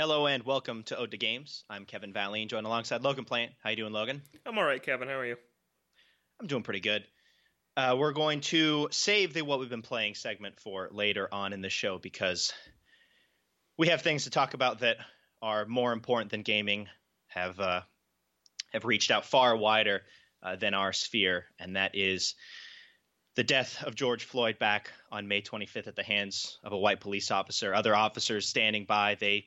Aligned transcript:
Hello 0.00 0.26
and 0.26 0.42
welcome 0.44 0.82
to 0.84 0.96
Ode 0.96 1.10
to 1.10 1.18
Games. 1.18 1.62
I'm 1.68 1.84
Kevin 1.84 2.14
Valleen, 2.14 2.48
joined 2.48 2.64
alongside 2.64 3.02
Logan 3.02 3.26
Plant. 3.26 3.52
How 3.62 3.68
you 3.68 3.76
doing, 3.76 3.92
Logan? 3.92 4.22
I'm 4.46 4.56
all 4.56 4.64
right, 4.64 4.82
Kevin. 4.82 5.08
How 5.08 5.18
are 5.18 5.26
you? 5.26 5.36
I'm 6.40 6.46
doing 6.46 6.62
pretty 6.62 6.80
good. 6.80 7.04
Uh, 7.76 7.96
we're 7.98 8.14
going 8.14 8.40
to 8.40 8.88
save 8.92 9.34
the 9.34 9.42
what 9.42 9.60
we've 9.60 9.68
been 9.68 9.82
playing 9.82 10.14
segment 10.14 10.58
for 10.58 10.88
later 10.90 11.28
on 11.30 11.52
in 11.52 11.60
the 11.60 11.68
show 11.68 11.98
because 11.98 12.54
we 13.76 13.88
have 13.88 14.00
things 14.00 14.24
to 14.24 14.30
talk 14.30 14.54
about 14.54 14.78
that 14.78 14.96
are 15.42 15.66
more 15.66 15.92
important 15.92 16.30
than 16.30 16.40
gaming, 16.44 16.88
have 17.26 17.60
uh, 17.60 17.82
have 18.72 18.86
reached 18.86 19.10
out 19.10 19.26
far 19.26 19.54
wider 19.54 20.00
uh, 20.42 20.56
than 20.56 20.72
our 20.72 20.94
sphere, 20.94 21.44
and 21.58 21.76
that 21.76 21.90
is 21.92 22.36
the 23.36 23.44
death 23.44 23.84
of 23.84 23.96
George 23.96 24.24
Floyd 24.24 24.58
back 24.58 24.90
on 25.12 25.28
May 25.28 25.42
25th 25.42 25.88
at 25.88 25.94
the 25.94 26.02
hands 26.02 26.58
of 26.64 26.72
a 26.72 26.78
white 26.78 27.00
police 27.00 27.30
officer. 27.30 27.74
Other 27.74 27.94
officers 27.94 28.48
standing 28.48 28.86
by, 28.86 29.18
they 29.20 29.44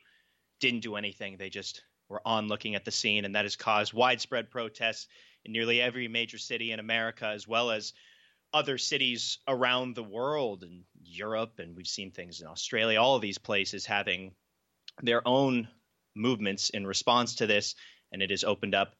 didn't 0.64 0.80
do 0.80 0.96
anything. 0.96 1.36
They 1.36 1.50
just 1.50 1.84
were 2.08 2.22
on 2.26 2.48
looking 2.48 2.76
at 2.76 2.86
the 2.86 2.92
scene, 2.92 3.26
and 3.26 3.36
that 3.36 3.44
has 3.44 3.58
caused 3.58 3.92
widespread 3.92 4.50
protests 4.50 5.10
in 5.44 5.52
nearly 5.52 5.82
every 5.82 6.08
major 6.08 6.38
city 6.38 6.72
in 6.72 6.80
America, 6.80 7.28
as 7.28 7.46
well 7.46 7.70
as 7.70 7.92
other 8.54 8.78
cities 8.78 9.40
around 9.46 9.94
the 9.94 10.04
world 10.04 10.64
and 10.64 10.86
Europe, 11.04 11.60
and 11.60 11.76
we've 11.76 11.86
seen 11.86 12.12
things 12.12 12.40
in 12.40 12.48
Australia, 12.48 13.02
all 13.02 13.18
of 13.18 13.22
these 13.22 13.38
places 13.38 13.86
having 13.86 14.32
their 15.02 15.28
own 15.28 15.68
movements 16.16 16.70
in 16.70 16.88
response 16.88 17.36
to 17.36 17.46
this, 17.46 17.76
and 18.14 18.22
it 18.22 18.30
has 18.30 18.46
opened 18.46 18.74
up 18.74 18.96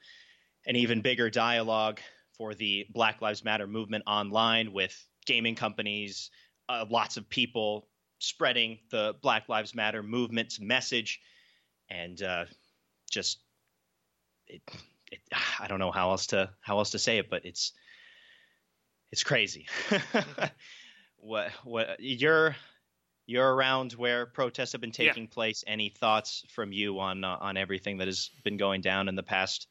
an 0.66 0.76
even 0.76 1.00
bigger 1.00 1.30
dialogue 1.30 2.02
for 2.38 2.54
the 2.54 2.86
Black 2.90 3.22
Lives 3.22 3.46
Matter 3.46 3.68
movement 3.68 4.04
online 4.06 4.74
with 4.74 4.94
gaming 5.26 5.56
companies, 5.56 6.30
uh, 6.68 6.84
lots 6.90 7.16
of 7.16 7.30
people 7.30 7.88
spreading 8.20 8.80
the 8.92 9.16
Black 9.22 9.48
Lives 9.48 9.74
Matter 9.74 10.04
movement's 10.04 10.60
message, 10.60 11.22
and 11.94 12.22
uh, 12.22 12.46
just 13.10 13.40
it, 14.48 14.62
it, 15.12 15.20
I 15.60 15.68
don't 15.68 15.80
know 15.80 15.92
how 15.92 16.12
else 16.12 16.28
to 16.28 16.50
how 16.62 16.78
else 16.80 16.92
to 16.92 17.00
say 17.00 17.18
it, 17.20 17.30
but 17.30 17.46
it's 17.46 17.74
it's 19.12 19.24
crazy. 19.24 19.68
what 21.18 21.52
what 21.64 21.98
you're 22.00 22.56
you're 23.26 23.54
around 23.56 23.94
where 23.94 24.26
protests 24.26 24.74
have 24.74 24.82
been 24.82 24.92
taking 24.92 25.24
yeah. 25.24 25.34
place. 25.34 25.64
Any 25.66 25.90
thoughts 25.90 26.44
from 26.50 26.72
you 26.72 27.00
on 27.00 27.24
uh, 27.24 27.38
on 27.40 27.58
everything 27.58 28.00
that 28.00 28.08
has 28.08 28.30
been 28.44 28.58
going 28.58 28.82
down 28.82 29.08
in 29.08 29.16
the 29.16 29.24
past 29.24 29.68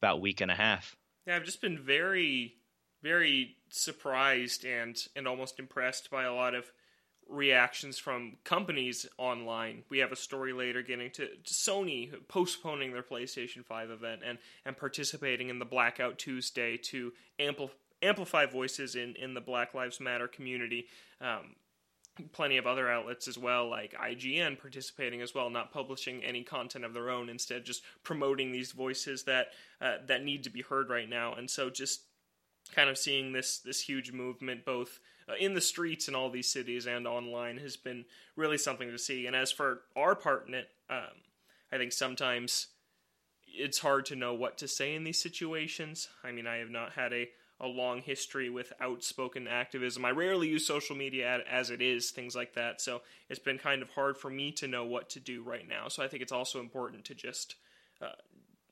about 0.00 0.20
week 0.20 0.40
and 0.40 0.50
a 0.50 0.54
half? 0.54 0.96
Yeah, 1.26 1.36
I've 1.36 1.44
just 1.44 1.60
been 1.60 1.78
very 1.78 2.56
very 3.02 3.56
surprised 3.68 4.64
and 4.64 4.96
and 5.14 5.28
almost 5.28 5.58
impressed 5.58 6.10
by 6.10 6.24
a 6.24 6.34
lot 6.34 6.54
of 6.54 6.64
reactions 7.28 7.98
from 7.98 8.36
companies 8.44 9.06
online. 9.18 9.82
We 9.88 9.98
have 9.98 10.12
a 10.12 10.16
story 10.16 10.52
later 10.52 10.82
getting 10.82 11.10
to, 11.12 11.28
to, 11.28 11.52
Sony 11.52 12.12
postponing 12.28 12.92
their 12.92 13.02
PlayStation 13.02 13.64
5 13.64 13.90
event 13.90 14.22
and, 14.24 14.38
and 14.64 14.76
participating 14.76 15.48
in 15.48 15.58
the 15.58 15.64
Blackout 15.64 16.18
Tuesday 16.18 16.76
to 16.76 17.12
ampl- 17.38 17.70
amplify 18.02 18.46
voices 18.46 18.94
in, 18.94 19.14
in 19.16 19.34
the 19.34 19.40
Black 19.40 19.74
Lives 19.74 20.00
Matter 20.00 20.28
community. 20.28 20.86
Um, 21.20 21.56
plenty 22.32 22.56
of 22.56 22.66
other 22.66 22.88
outlets 22.88 23.26
as 23.26 23.36
well, 23.36 23.68
like 23.68 23.94
IGN 23.94 24.60
participating 24.60 25.20
as 25.20 25.34
well, 25.34 25.50
not 25.50 25.72
publishing 25.72 26.22
any 26.22 26.42
content 26.42 26.84
of 26.84 26.94
their 26.94 27.10
own, 27.10 27.28
instead 27.28 27.64
just 27.64 27.82
promoting 28.02 28.52
these 28.52 28.72
voices 28.72 29.24
that 29.24 29.48
uh, 29.80 29.96
that 30.06 30.22
need 30.22 30.44
to 30.44 30.50
be 30.50 30.62
heard 30.62 30.90
right 30.90 31.08
now. 31.08 31.34
And 31.34 31.50
so 31.50 31.70
just 31.70 32.02
kind 32.72 32.88
of 32.88 32.98
seeing 32.98 33.32
this 33.32 33.58
this 33.58 33.80
huge 33.80 34.12
movement 34.12 34.64
both 34.64 35.00
uh, 35.28 35.34
in 35.38 35.54
the 35.54 35.60
streets 35.60 36.08
in 36.08 36.14
all 36.14 36.30
these 36.30 36.50
cities 36.50 36.86
and 36.86 37.06
online 37.06 37.58
has 37.58 37.76
been 37.76 38.04
really 38.36 38.58
something 38.58 38.90
to 38.90 38.98
see. 38.98 39.26
And 39.26 39.34
as 39.34 39.52
for 39.52 39.80
our 39.96 40.14
part 40.14 40.46
in 40.48 40.54
it, 40.54 40.68
um, 40.90 41.22
I 41.72 41.78
think 41.78 41.92
sometimes 41.92 42.68
it's 43.46 43.78
hard 43.78 44.06
to 44.06 44.16
know 44.16 44.34
what 44.34 44.58
to 44.58 44.68
say 44.68 44.94
in 44.94 45.04
these 45.04 45.20
situations. 45.20 46.08
I 46.22 46.32
mean, 46.32 46.46
I 46.46 46.56
have 46.56 46.70
not 46.70 46.92
had 46.92 47.12
a 47.12 47.28
a 47.60 47.66
long 47.68 48.02
history 48.02 48.50
with 48.50 48.72
outspoken 48.80 49.46
activism. 49.46 50.04
I 50.04 50.10
rarely 50.10 50.48
use 50.48 50.66
social 50.66 50.96
media 50.96 51.40
as 51.50 51.70
it 51.70 51.80
is, 51.80 52.10
things 52.10 52.34
like 52.34 52.54
that. 52.54 52.80
So 52.80 53.02
it's 53.30 53.38
been 53.38 53.58
kind 53.58 53.80
of 53.80 53.90
hard 53.90 54.18
for 54.18 54.28
me 54.28 54.50
to 54.52 54.66
know 54.66 54.84
what 54.84 55.08
to 55.10 55.20
do 55.20 55.42
right 55.42 55.66
now. 55.66 55.88
So 55.88 56.02
I 56.02 56.08
think 56.08 56.22
it's 56.22 56.32
also 56.32 56.60
important 56.60 57.04
to 57.06 57.14
just 57.14 57.54
uh, 58.02 58.16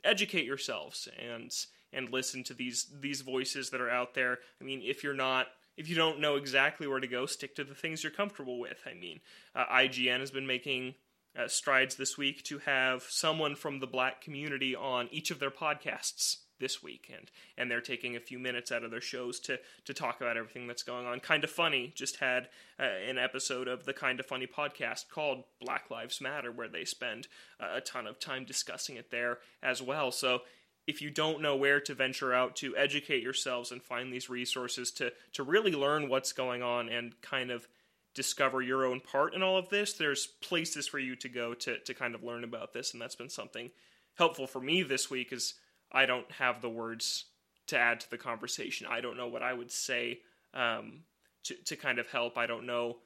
educate 0.05 0.45
yourselves 0.45 1.09
and 1.19 1.55
and 1.93 2.11
listen 2.11 2.43
to 2.45 2.55
these 2.55 2.87
these 3.01 3.21
voices 3.21 3.71
that 3.71 3.81
are 3.81 3.91
out 3.91 4.15
there. 4.15 4.39
I 4.61 4.65
mean, 4.65 4.83
if 4.85 5.05
you're 5.05 5.15
not 5.15 5.47
if 5.77 5.89
you 5.89 5.95
don't 5.95 6.21
know 6.21 6.37
exactly 6.37 6.87
where 6.87 7.01
to 7.01 7.07
go, 7.07 7.27
stick 7.27 7.55
to 7.57 7.65
the 7.65 7.75
things 7.75 8.03
you're 8.03 8.13
comfortable 8.13 8.59
with. 8.59 8.79
I 8.87 8.95
mean, 8.95 9.21
uh, 9.55 9.65
IGN 9.67 10.21
has 10.21 10.31
been 10.31 10.47
making 10.47 10.95
uh, 11.39 11.49
strides 11.49 11.97
this 11.97 12.19
week 12.19 12.43
to 12.45 12.59
have 12.59 13.05
someone 13.09 13.55
from 13.57 13.81
the 13.81 13.87
black 13.87 14.21
community 14.21 14.77
on 14.77 15.09
each 15.11 15.31
of 15.31 15.39
their 15.39 15.51
podcasts 15.51 16.37
this 16.63 16.83
week 16.83 17.11
and 17.15 17.31
and 17.59 17.69
they're 17.69 17.81
taking 17.81 18.15
a 18.15 18.21
few 18.21 18.39
minutes 18.39 18.71
out 18.71 18.85
of 18.85 18.91
their 18.93 19.01
shows 19.01 19.41
to 19.41 19.59
to 19.85 19.93
talk 19.93 20.21
about 20.21 20.37
everything 20.37 20.69
that's 20.69 20.85
going 20.85 21.07
on 21.07 21.19
kind 21.19 21.43
of 21.43 21.51
funny 21.51 21.93
just 21.95 22.19
had 22.19 22.49
uh, 22.79 22.85
an 22.85 23.19
episode 23.19 23.67
of 23.67 23.85
the 23.85 23.93
kind 23.93 24.21
of 24.21 24.27
funny 24.27 24.47
podcast 24.47 25.09
called 25.11 25.43
black 25.61 25.91
lives 25.91 26.21
matter 26.21 26.53
where 26.53 26.69
they 26.69 26.85
spend 26.85 27.27
uh, 27.59 27.71
a 27.75 27.81
ton 27.81 28.07
of 28.07 28.21
time 28.21 28.45
discussing 28.45 28.95
it 28.95 29.11
there 29.11 29.39
as 29.61 29.83
well 29.83 30.13
so 30.13 30.43
if 30.87 31.01
you 31.01 31.11
don't 31.11 31.41
know 31.41 31.57
where 31.57 31.81
to 31.81 31.95
venture 31.95 32.33
out 32.33 32.57
to 32.57 32.77
educate 32.77 33.23
yourselves 33.23 33.71
and 33.71 33.83
find 33.83 34.13
these 34.13 34.29
resources 34.29 34.91
to 34.93 35.13
to 35.33 35.43
really 35.43 35.73
learn 35.73 36.09
what's 36.09 36.33
going 36.33 36.63
on 36.63 36.89
and 36.89 37.21
kind 37.21 37.51
of 37.51 37.67
discover 38.15 38.61
your 38.61 38.85
own 38.85 39.01
part 39.01 39.35
in 39.35 39.43
all 39.43 39.57
of 39.57 39.71
this 39.71 39.95
there's 39.95 40.27
places 40.27 40.87
for 40.87 40.99
you 40.99 41.17
to 41.17 41.29
go 41.29 41.55
to 41.55 41.79
to 41.81 41.95
kind 41.95 42.15
of 42.15 42.23
learn 42.23 42.45
about 42.45 42.73
this. 42.73 42.93
And 42.93 43.01
that's 43.01 43.17
been 43.17 43.31
something 43.31 43.71
helpful 44.15 44.47
for 44.47 44.61
me 44.61 44.83
this 44.83 45.11
week 45.11 45.33
is 45.33 45.55
I 45.91 46.07
don't 46.07 46.31
have 46.33 46.61
the 46.61 46.71
words 46.71 47.27
to 47.69 47.79
add 47.79 48.01
to 48.01 48.11
the 48.11 48.19
conversation. 48.19 48.87
I 48.91 49.01
don't 49.01 49.17
know 49.17 49.29
what 49.29 49.43
I 49.43 49.53
would 49.53 49.71
say 49.71 50.21
um, 50.53 51.05
to 51.45 51.55
to 51.65 51.77
kind 51.77 51.99
of 51.99 52.09
help. 52.09 52.37
I 52.37 52.47
don't 52.47 52.67
know 52.67 52.99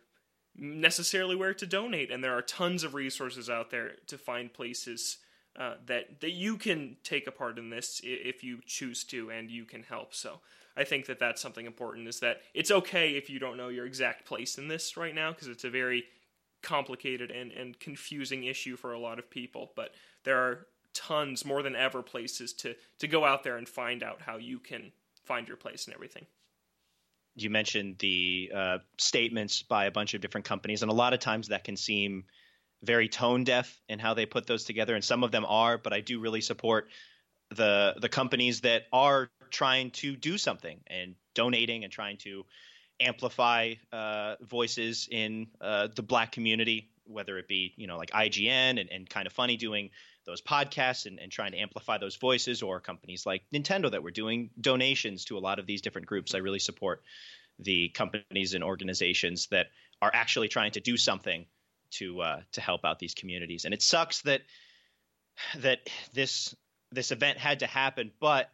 necessarily 0.59 1.37
where 1.37 1.55
to 1.55 1.67
donate. 1.67 2.11
And 2.11 2.25
there 2.25 2.37
are 2.37 2.43
tons 2.43 2.83
of 2.83 2.95
resources 2.95 3.51
out 3.51 3.71
there 3.71 3.93
to 4.07 4.17
find 4.17 4.53
places 4.53 5.19
uh, 5.59 5.75
that 5.87 6.21
that 6.21 6.33
you 6.33 6.57
can 6.57 6.97
take 7.03 7.27
a 7.27 7.33
part 7.33 7.59
in 7.59 7.71
this 7.71 8.01
if 8.05 8.45
you 8.45 8.61
choose 8.67 9.05
to, 9.05 9.31
and 9.31 9.51
you 9.51 9.65
can 9.65 9.83
help. 9.83 10.15
So 10.15 10.41
I 10.77 10.85
think 10.85 11.07
that 11.07 11.19
that's 11.19 11.41
something 11.41 11.67
important. 11.67 12.09
Is 12.09 12.21
that 12.21 12.43
it's 12.55 12.71
okay 12.71 13.13
if 13.13 13.31
you 13.31 13.39
don't 13.39 13.57
know 13.57 13.69
your 13.69 13.87
exact 13.87 14.27
place 14.27 14.59
in 14.59 14.69
this 14.69 14.97
right 14.97 15.15
now 15.15 15.33
because 15.33 15.49
it's 15.49 15.65
a 15.65 15.71
very 15.71 16.05
complicated 16.63 17.31
and, 17.31 17.53
and 17.53 17.79
confusing 17.79 18.45
issue 18.45 18.77
for 18.77 18.93
a 18.93 18.99
lot 18.99 19.19
of 19.19 19.31
people. 19.31 19.73
But 19.77 19.91
there 20.25 20.39
are 20.39 20.67
tons 20.93 21.45
more 21.45 21.63
than 21.63 21.77
ever 21.77 22.03
places 22.03 22.53
to 22.55 22.75
to 22.99 23.09
go 23.09 23.25
out 23.25 23.43
there 23.45 23.57
and 23.57 23.69
find 23.69 24.03
out 24.03 24.23
how 24.23 24.37
you 24.37 24.59
can 24.59 24.93
find 25.25 25.49
your 25.49 25.57
place 25.57 25.87
and 25.87 25.95
everything 25.95 26.27
you 27.37 27.51
mentioned 27.51 27.97
the 27.99 28.51
uh, 28.55 28.79
statements 28.97 29.63
by 29.63 29.85
a 29.85 29.91
bunch 29.91 30.15
of 30.15 30.23
different 30.23 30.47
companies, 30.47 30.83
and 30.83 30.91
a 30.91 30.95
lot 30.95 31.13
of 31.13 31.21
times 31.21 31.49
that 31.49 31.65
can 31.65 31.77
seem 31.77 32.25
very 32.83 33.09
tone 33.09 33.45
deaf 33.45 33.81
in 33.89 33.99
how 33.99 34.15
they 34.15 34.27
put 34.27 34.47
those 34.47 34.65
together, 34.65 34.95
and 34.95 35.05
some 35.05 35.25
of 35.25 35.33
them 35.33 35.45
are. 35.47 35.79
But 35.79 35.93
I 35.93 36.01
do 36.01 36.21
really 36.21 36.41
support 36.41 36.89
the 37.51 37.95
the 38.01 38.09
companies 38.09 38.63
that 38.63 38.85
are 38.93 39.31
trying 39.51 39.91
to 39.93 40.17
do 40.17 40.39
something 40.39 40.81
and 40.87 41.15
donating 41.35 41.85
and 41.85 41.93
trying 41.93 42.17
to 42.19 42.45
amplify 43.01 43.75
uh, 43.93 44.37
voices 44.41 45.09
in 45.11 45.47
uh, 45.61 45.89
the 45.95 46.03
Black 46.03 46.33
community, 46.33 46.89
whether 47.05 47.39
it 47.39 47.49
be 47.49 47.75
you 47.77 47.87
know 47.87 47.97
like 47.97 48.11
IGN 48.11 48.81
and, 48.81 48.91
and 48.91 49.09
kind 49.09 49.27
of 49.27 49.33
funny 49.33 49.57
doing 49.57 49.91
those 50.25 50.43
podcasts 50.43 51.07
and, 51.07 51.21
and 51.21 51.31
trying 51.31 51.53
to 51.53 51.59
amplify 51.59 51.99
those 51.99 52.17
voices, 52.17 52.63
or 52.63 52.81
companies 52.81 53.25
like 53.27 53.43
Nintendo 53.55 53.91
that 53.91 54.03
were 54.03 54.11
doing 54.11 54.51
donations 54.61 55.25
to 55.27 55.39
a 55.39 55.41
lot 55.41 55.59
of 55.59 55.67
these 55.67 55.83
different 55.83 56.07
groups. 56.07 56.35
I 56.35 56.39
really 56.39 56.59
support 56.59 57.03
the 57.59 57.89
companies 57.91 58.55
and 58.55 58.63
organizations 58.63 59.47
that 59.47 59.69
are 60.03 60.11
actually 60.13 60.49
trying 60.49 60.73
to 60.73 60.81
do 60.81 60.97
something 60.97 61.47
to 61.99 62.21
uh, 62.21 62.41
to 62.53 62.61
help 62.61 62.85
out 62.85 62.99
these 62.99 63.15
communities. 63.15 63.65
And 63.65 63.75
it 63.75 63.83
sucks 63.83 64.23
that 64.23 64.43
that 65.59 65.81
this 66.13 66.55
this 66.93 67.11
event 67.11 67.39
had 67.39 67.61
to 67.61 67.67
happen, 67.67 68.13
but 68.21 68.51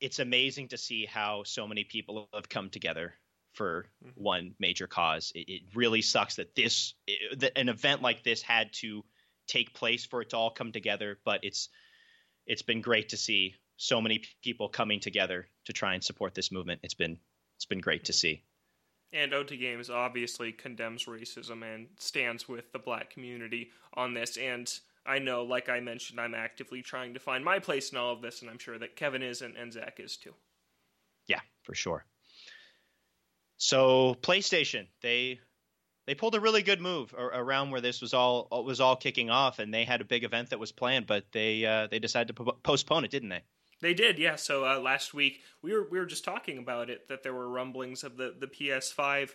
it's 0.00 0.18
amazing 0.18 0.68
to 0.68 0.78
see 0.78 1.06
how 1.06 1.44
so 1.44 1.66
many 1.66 1.84
people 1.84 2.28
have 2.34 2.48
come 2.48 2.70
together 2.70 3.14
for 3.54 3.86
mm-hmm. 4.04 4.22
one 4.22 4.54
major 4.58 4.86
cause. 4.86 5.32
It, 5.34 5.48
it, 5.48 5.62
really 5.74 6.02
sucks 6.02 6.36
that 6.36 6.54
this 6.54 6.94
it, 7.06 7.40
that 7.40 7.58
an 7.58 7.68
event 7.68 8.02
like 8.02 8.22
this 8.22 8.42
had 8.42 8.72
to 8.74 9.04
take 9.46 9.74
place 9.74 10.06
for 10.06 10.22
it 10.22 10.30
to 10.30 10.36
all 10.36 10.50
come 10.50 10.72
together, 10.72 11.18
but 11.24 11.40
it's 11.42 11.68
it's 12.46 12.62
been 12.62 12.80
great 12.80 13.10
to 13.10 13.16
see 13.16 13.54
so 13.76 14.00
many 14.00 14.22
people 14.42 14.68
coming 14.68 15.00
together 15.00 15.46
to 15.66 15.72
try 15.72 15.94
and 15.94 16.04
support 16.04 16.34
this 16.34 16.52
movement. 16.52 16.80
It's 16.82 16.94
been 16.94 17.18
it's 17.56 17.66
been 17.66 17.80
great 17.80 18.04
to 18.04 18.12
see. 18.12 18.42
And 19.12 19.34
OT 19.34 19.56
Games 19.56 19.90
obviously 19.90 20.52
condemns 20.52 21.06
racism 21.06 21.62
and 21.62 21.88
stands 21.98 22.48
with 22.48 22.72
the 22.72 22.78
black 22.78 23.10
community 23.10 23.70
on 23.94 24.14
this. 24.14 24.36
And 24.36 24.72
I 25.04 25.18
know, 25.18 25.42
like 25.42 25.68
I 25.68 25.80
mentioned, 25.80 26.20
I'm 26.20 26.34
actively 26.34 26.82
trying 26.82 27.14
to 27.14 27.20
find 27.20 27.44
my 27.44 27.58
place 27.58 27.90
in 27.90 27.98
all 27.98 28.12
of 28.12 28.22
this, 28.22 28.40
and 28.40 28.50
I'm 28.50 28.58
sure 28.58 28.78
that 28.78 28.96
Kevin 28.96 29.22
is 29.22 29.42
and, 29.42 29.56
and 29.56 29.72
Zach 29.72 29.98
is 29.98 30.16
too. 30.16 30.34
Yeah, 31.26 31.40
for 31.62 31.74
sure. 31.74 32.04
So 33.56 34.16
PlayStation, 34.22 34.86
they 35.02 35.40
they 36.06 36.14
pulled 36.14 36.34
a 36.34 36.40
really 36.40 36.62
good 36.62 36.80
move 36.80 37.14
around 37.14 37.70
where 37.70 37.80
this 37.80 38.00
was 38.00 38.14
all 38.14 38.48
was 38.64 38.80
all 38.80 38.96
kicking 38.96 39.30
off, 39.30 39.58
and 39.58 39.72
they 39.72 39.84
had 39.84 40.00
a 40.00 40.04
big 40.04 40.24
event 40.24 40.50
that 40.50 40.58
was 40.58 40.72
planned, 40.72 41.06
but 41.06 41.24
they 41.32 41.64
uh, 41.64 41.86
they 41.88 41.98
decided 41.98 42.36
to 42.36 42.44
postpone 42.62 43.04
it, 43.04 43.10
didn't 43.10 43.28
they? 43.28 43.42
They 43.80 43.94
did, 43.94 44.18
yeah. 44.18 44.36
So 44.36 44.64
uh, 44.66 44.78
last 44.78 45.14
week 45.14 45.40
we 45.62 45.72
were 45.72 45.86
we 45.90 45.98
were 45.98 46.06
just 46.06 46.24
talking 46.24 46.58
about 46.58 46.90
it 46.90 47.08
that 47.08 47.22
there 47.22 47.34
were 47.34 47.48
rumblings 47.48 48.04
of 48.04 48.16
the 48.16 48.34
the 48.38 48.46
PS5 48.46 49.30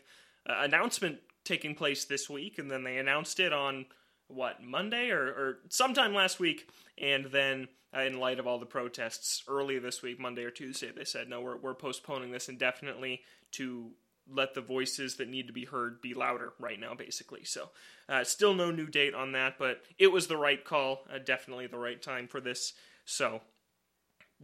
uh, 0.48 0.54
announcement 0.60 1.20
taking 1.44 1.76
place 1.76 2.06
this 2.06 2.30
week, 2.30 2.58
and 2.58 2.70
then 2.70 2.84
they 2.84 2.98
announced 2.98 3.40
it 3.40 3.54
on 3.54 3.86
what 4.28 4.64
Monday 4.64 5.10
or, 5.12 5.24
or 5.26 5.60
sometime 5.70 6.14
last 6.14 6.40
week, 6.40 6.70
and 6.98 7.26
then 7.26 7.68
uh, 7.96 8.02
in 8.02 8.20
light 8.20 8.40
of 8.40 8.48
all 8.48 8.60
the 8.60 8.66
protests 8.66 9.44
early 9.48 9.80
this 9.80 10.02
week, 10.02 10.20
Monday 10.20 10.44
or 10.44 10.52
Tuesday, 10.52 10.92
they 10.96 11.06
said 11.06 11.30
no, 11.30 11.42
we're 11.42 11.58
we're 11.58 11.74
postponing 11.74 12.32
this 12.32 12.50
indefinitely 12.50 13.22
to 13.52 13.92
let 14.30 14.54
the 14.54 14.62
voices 14.62 15.16
that 15.18 15.30
need 15.30 15.48
to 15.48 15.54
be 15.54 15.66
heard 15.66 16.02
be 16.02 16.14
louder 16.14 16.54
right 16.60 16.80
now, 16.80 16.94
basically. 16.96 17.44
So, 17.44 17.70
uh, 18.10 18.24
still 18.24 18.54
no 18.54 18.72
new 18.72 18.88
date 18.88 19.14
on 19.14 19.34
that, 19.34 19.58
but 19.60 19.84
it 19.98 20.12
was 20.12 20.28
the 20.28 20.38
right 20.38 20.64
call, 20.64 21.06
uh, 21.14 21.20
definitely 21.20 21.68
the 21.68 21.78
right 21.78 22.02
time 22.02 22.28
for 22.28 22.42
this. 22.42 22.74
So, 23.06 23.42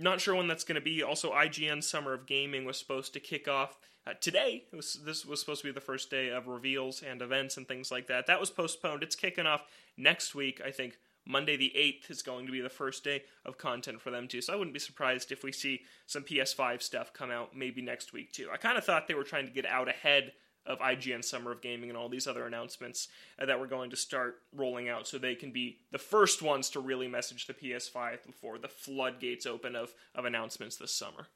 not 0.02 0.22
sure 0.22 0.36
when 0.36 0.48
that's 0.48 0.64
going 0.64 0.76
to 0.76 0.82
be. 0.82 1.04
Also, 1.04 1.32
IGN 1.32 1.84
Summer 1.84 2.14
of 2.14 2.26
Gaming 2.26 2.66
was 2.66 2.78
supposed 2.78 3.14
to 3.14 3.20
kick 3.20 3.48
off 3.48 3.78
uh, 4.06 4.14
today. 4.20 4.66
Was, 4.74 5.00
this 5.06 5.26
was 5.26 5.40
supposed 5.40 5.62
to 5.62 5.68
be 5.68 5.74
the 5.74 5.82
first 5.82 6.10
day 6.10 6.30
of 6.30 6.48
reveals 6.48 7.02
and 7.02 7.22
events 7.22 7.58
and 7.58 7.68
things 7.68 7.92
like 7.92 8.08
that. 8.08 8.28
That 8.28 8.40
was 8.40 8.50
postponed. 8.50 9.04
It's 9.04 9.16
kicking 9.16 9.46
off 9.46 9.64
next 9.98 10.34
week. 10.36 10.62
I 10.66 10.72
think 10.72 10.98
Monday 11.26 11.56
the 11.56 11.74
8th 11.76 12.10
is 12.10 12.22
going 12.22 12.46
to 12.46 12.52
be 12.52 12.62
the 12.62 12.70
first 12.70 13.04
day 13.04 13.24
of 13.46 13.58
content 13.58 14.02
for 14.02 14.12
them 14.12 14.28
too. 14.28 14.42
So 14.42 14.54
I 14.54 14.56
wouldn't 14.56 14.74
be 14.74 14.80
surprised 14.80 15.32
if 15.32 15.44
we 15.44 15.52
see 15.52 15.82
some 16.08 16.24
PS5 16.24 16.82
stuff 16.82 17.14
come 17.14 17.32
out 17.32 17.56
maybe 17.56 17.82
next 17.82 18.14
week 18.14 18.32
too. 18.32 18.50
I 18.52 18.58
kind 18.58 18.78
of 18.78 18.84
thought 18.84 19.08
they 19.08 19.14
were 19.14 19.24
trying 19.24 19.46
to 19.46 19.54
get 19.54 19.66
out 19.66 19.88
ahead 19.88 20.34
of 20.66 20.80
IGN 20.80 21.24
Summer 21.24 21.52
of 21.52 21.62
Gaming 21.62 21.90
and 21.90 21.98
all 21.98 22.10
these 22.10 22.28
other 22.28 22.46
announcements 22.46 23.08
uh, 23.40 23.46
that 23.46 23.60
we're 23.60 23.68
going 23.68 23.90
to 23.90 23.96
start 23.96 24.42
rolling 24.56 24.90
out 24.90 25.08
so 25.08 25.18
they 25.18 25.36
can 25.36 25.52
be 25.52 25.78
the 25.92 25.98
first 25.98 26.42
ones 26.42 26.70
to 26.72 26.80
really 26.80 27.08
message 27.08 27.48
the 27.48 27.54
PS5 27.54 28.26
before 28.26 28.58
the 28.58 28.68
floodgates 28.68 29.46
open 29.46 29.76
of, 29.76 29.94
of 30.14 30.26
announcements 30.26 30.78
this 30.78 30.94
summer. 30.94 31.28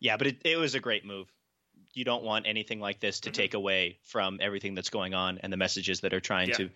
Yeah, 0.00 0.16
but 0.16 0.26
it, 0.26 0.38
it 0.44 0.56
was 0.56 0.74
a 0.74 0.80
great 0.80 1.04
move. 1.04 1.28
You 1.94 2.04
don't 2.04 2.22
want 2.22 2.46
anything 2.46 2.80
like 2.80 3.00
this 3.00 3.20
to 3.20 3.30
mm-hmm. 3.30 3.36
take 3.36 3.54
away 3.54 3.98
from 4.04 4.38
everything 4.40 4.74
that's 4.74 4.90
going 4.90 5.14
on 5.14 5.38
and 5.38 5.52
the 5.52 5.56
messages 5.56 6.00
that 6.00 6.14
are 6.14 6.20
trying 6.20 6.48
yeah. 6.48 6.56
to 6.56 6.70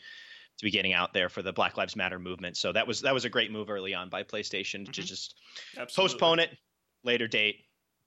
to 0.59 0.65
be 0.65 0.71
getting 0.71 0.93
out 0.93 1.13
there 1.13 1.29
for 1.29 1.43
the 1.43 1.53
Black 1.53 1.77
Lives 1.77 1.97
Matter 1.97 2.19
movement. 2.19 2.57
So 2.57 2.73
that 2.73 2.87
was 2.87 3.01
that 3.03 3.15
was 3.15 3.25
a 3.25 3.29
great 3.29 3.51
move 3.51 3.71
early 3.71 3.93
on 3.93 4.09
by 4.09 4.23
PlayStation 4.23 4.83
mm-hmm. 4.83 4.93
to 4.93 5.03
just 5.03 5.35
Absolutely. 5.77 6.13
postpone 6.13 6.39
it 6.39 6.51
later 7.03 7.27
date. 7.27 7.57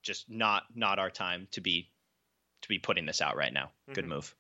Just 0.02 0.30
not 0.30 0.64
not 0.74 1.00
our 1.00 1.10
time 1.10 1.48
to 1.52 1.62
be 1.62 1.90
to 2.62 2.70
be 2.70 2.80
putting 2.80 3.06
this 3.06 3.22
out 3.22 3.36
right 3.36 3.54
now. 3.54 3.66
Mm-hmm. 3.66 3.94
Good 3.94 4.08
move. 4.08 4.36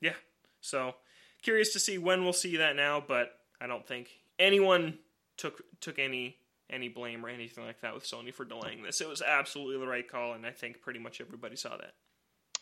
Yeah. 0.00 0.14
So 0.60 0.94
curious 1.42 1.72
to 1.72 1.80
see 1.80 1.98
when 1.98 2.24
we'll 2.24 2.32
see 2.32 2.56
that 2.56 2.76
now, 2.76 3.02
but 3.06 3.32
I 3.60 3.66
don't 3.66 3.86
think 3.86 4.08
anyone 4.38 4.98
took 5.36 5.62
took 5.80 5.98
any 5.98 6.36
any 6.70 6.88
blame 6.88 7.24
or 7.24 7.28
anything 7.28 7.64
like 7.64 7.80
that 7.80 7.94
with 7.94 8.04
Sony 8.04 8.32
for 8.32 8.44
delaying 8.44 8.82
this. 8.82 9.00
It 9.00 9.08
was 9.08 9.22
absolutely 9.22 9.78
the 9.78 9.90
right 9.90 10.06
call, 10.06 10.34
and 10.34 10.44
I 10.44 10.50
think 10.50 10.82
pretty 10.82 10.98
much 10.98 11.20
everybody 11.20 11.56
saw 11.56 11.76
that. 11.76 11.94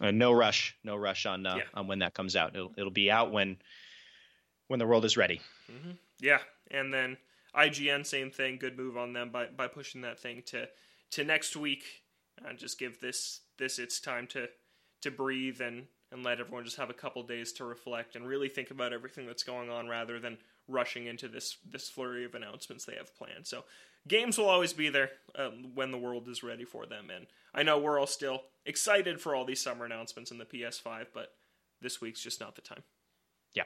Uh, 0.00 0.10
no 0.10 0.32
rush, 0.32 0.76
no 0.84 0.96
rush 0.96 1.26
on 1.26 1.46
uh, 1.46 1.56
yeah. 1.56 1.62
on 1.74 1.86
when 1.86 2.00
that 2.00 2.14
comes 2.14 2.36
out. 2.36 2.54
It'll 2.54 2.72
it'll 2.76 2.90
be 2.90 3.10
out 3.10 3.32
when 3.32 3.56
when 4.68 4.78
the 4.78 4.86
world 4.86 5.04
is 5.04 5.16
ready. 5.16 5.40
Mm-hmm. 5.70 5.92
Yeah, 6.20 6.38
and 6.70 6.92
then 6.92 7.16
IGN, 7.54 8.04
same 8.04 8.30
thing. 8.30 8.58
Good 8.58 8.76
move 8.76 8.96
on 8.96 9.12
them 9.12 9.30
by 9.30 9.46
by 9.46 9.68
pushing 9.68 10.02
that 10.02 10.18
thing 10.18 10.42
to 10.46 10.68
to 11.12 11.24
next 11.24 11.56
week. 11.56 11.84
Uh, 12.44 12.52
just 12.52 12.78
give 12.78 13.00
this 13.00 13.40
this 13.58 13.78
its 13.78 14.00
time 14.00 14.26
to 14.28 14.48
to 15.06 15.10
breathe 15.10 15.60
and 15.60 15.86
and 16.12 16.24
let 16.24 16.38
everyone 16.38 16.64
just 16.64 16.76
have 16.76 16.90
a 16.90 16.94
couple 16.94 17.22
days 17.24 17.52
to 17.52 17.64
reflect 17.64 18.14
and 18.14 18.26
really 18.26 18.48
think 18.48 18.70
about 18.70 18.92
everything 18.92 19.26
that's 19.26 19.42
going 19.42 19.68
on 19.68 19.88
rather 19.88 20.20
than 20.20 20.38
rushing 20.68 21.06
into 21.06 21.28
this 21.28 21.56
this 21.68 21.88
flurry 21.88 22.24
of 22.24 22.34
announcements 22.34 22.84
they 22.84 22.94
have 22.94 23.16
planned. 23.16 23.46
So 23.46 23.64
games 24.06 24.38
will 24.38 24.48
always 24.48 24.72
be 24.72 24.88
there 24.88 25.10
um, 25.34 25.72
when 25.74 25.90
the 25.90 25.98
world 25.98 26.28
is 26.28 26.42
ready 26.42 26.64
for 26.64 26.86
them. 26.86 27.10
And 27.14 27.26
I 27.54 27.62
know 27.62 27.78
we're 27.78 27.98
all 27.98 28.06
still 28.06 28.42
excited 28.64 29.20
for 29.20 29.34
all 29.34 29.44
these 29.44 29.60
summer 29.60 29.84
announcements 29.84 30.30
in 30.30 30.38
the 30.38 30.44
PS5, 30.44 31.06
but 31.12 31.32
this 31.80 32.00
week's 32.00 32.22
just 32.22 32.40
not 32.40 32.54
the 32.54 32.62
time. 32.62 32.82
Yeah. 33.52 33.64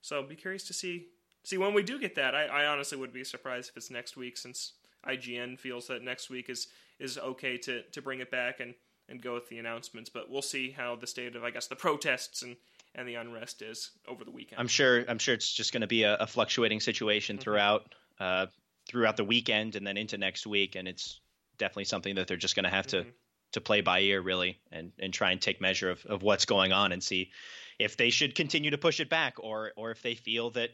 So 0.00 0.22
be 0.22 0.36
curious 0.36 0.66
to 0.68 0.72
see 0.72 1.06
see 1.42 1.58
when 1.58 1.74
we 1.74 1.82
do 1.82 1.98
get 1.98 2.14
that. 2.16 2.34
I, 2.34 2.46
I 2.46 2.66
honestly 2.66 2.98
would 2.98 3.12
be 3.12 3.24
surprised 3.24 3.70
if 3.70 3.76
it's 3.76 3.90
next 3.90 4.16
week, 4.16 4.36
since 4.36 4.72
IGN 5.06 5.58
feels 5.58 5.86
that 5.88 6.02
next 6.02 6.28
week 6.28 6.50
is 6.50 6.68
is 6.98 7.16
okay 7.18 7.56
to 7.58 7.82
to 7.82 8.02
bring 8.02 8.20
it 8.20 8.30
back 8.30 8.60
and 8.60 8.74
and 9.08 9.22
go 9.22 9.34
with 9.34 9.48
the 9.48 9.58
announcements. 9.58 10.10
But 10.10 10.30
we'll 10.30 10.42
see 10.42 10.70
how 10.70 10.96
the 10.96 11.06
state 11.06 11.36
of 11.36 11.44
I 11.44 11.50
guess 11.50 11.66
the 11.66 11.76
protests 11.76 12.42
and 12.42 12.56
and 12.94 13.08
the 13.08 13.14
unrest 13.14 13.62
is 13.62 13.90
over 14.06 14.24
the 14.24 14.30
weekend. 14.30 14.60
I'm 14.60 14.68
sure 14.68 15.04
I'm 15.08 15.18
sure 15.18 15.34
it's 15.34 15.52
just 15.52 15.72
going 15.72 15.82
to 15.82 15.86
be 15.86 16.02
a, 16.02 16.16
a, 16.16 16.26
fluctuating 16.26 16.80
situation 16.80 17.36
mm-hmm. 17.36 17.42
throughout 17.42 17.94
uh, 18.18 18.46
throughout 18.88 19.16
the 19.16 19.24
weekend 19.24 19.76
and 19.76 19.86
then 19.86 19.96
into 19.96 20.18
next 20.18 20.46
week, 20.46 20.74
and 20.74 20.88
it's 20.88 21.20
definitely 21.58 21.84
something 21.84 22.14
that 22.16 22.26
they're 22.26 22.36
just 22.36 22.54
going 22.54 22.64
to 22.64 22.70
have 22.70 22.86
to 22.88 23.00
mm-hmm. 23.00 23.10
to 23.52 23.60
play 23.60 23.80
by 23.80 24.00
ear 24.00 24.20
really 24.20 24.58
and 24.72 24.92
and 24.98 25.12
try 25.12 25.30
and 25.30 25.40
take 25.40 25.60
measure 25.60 25.90
of, 25.90 26.04
of 26.06 26.22
what's 26.22 26.44
going 26.44 26.72
on 26.72 26.92
and 26.92 27.02
see 27.02 27.30
if 27.78 27.96
they 27.96 28.10
should 28.10 28.34
continue 28.34 28.70
to 28.70 28.78
push 28.78 29.00
it 29.00 29.08
back 29.08 29.34
or 29.38 29.72
or 29.76 29.90
if 29.90 30.02
they 30.02 30.14
feel 30.14 30.50
that 30.50 30.70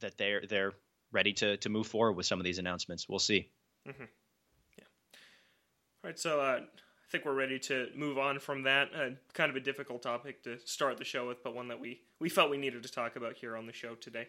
that 0.00 0.18
they're 0.18 0.42
they're 0.48 0.72
ready 1.12 1.32
to 1.32 1.56
to 1.58 1.68
move 1.68 1.86
forward 1.86 2.12
with 2.12 2.26
some 2.26 2.38
of 2.38 2.44
these 2.44 2.58
announcements. 2.58 3.08
We'll 3.08 3.18
see. 3.18 3.50
Mm-hmm. 3.88 4.04
Yeah. 4.78 4.84
All 6.04 6.10
right. 6.10 6.18
So 6.18 6.40
uh, 6.40 6.60
I 7.06 7.12
think 7.12 7.24
we're 7.24 7.34
ready 7.34 7.58
to 7.60 7.88
move 7.94 8.18
on 8.18 8.40
from 8.40 8.64
that. 8.64 8.88
Uh, 8.94 9.10
kind 9.32 9.48
of 9.48 9.56
a 9.56 9.60
difficult 9.60 10.02
topic 10.02 10.42
to 10.42 10.58
start 10.64 10.98
the 10.98 11.04
show 11.04 11.28
with, 11.28 11.44
but 11.44 11.54
one 11.54 11.68
that 11.68 11.78
we 11.78 12.00
we 12.18 12.28
felt 12.28 12.50
we 12.50 12.56
needed 12.56 12.82
to 12.82 12.90
talk 12.90 13.14
about 13.14 13.36
here 13.36 13.56
on 13.56 13.66
the 13.66 13.72
show 13.72 13.94
today. 13.94 14.26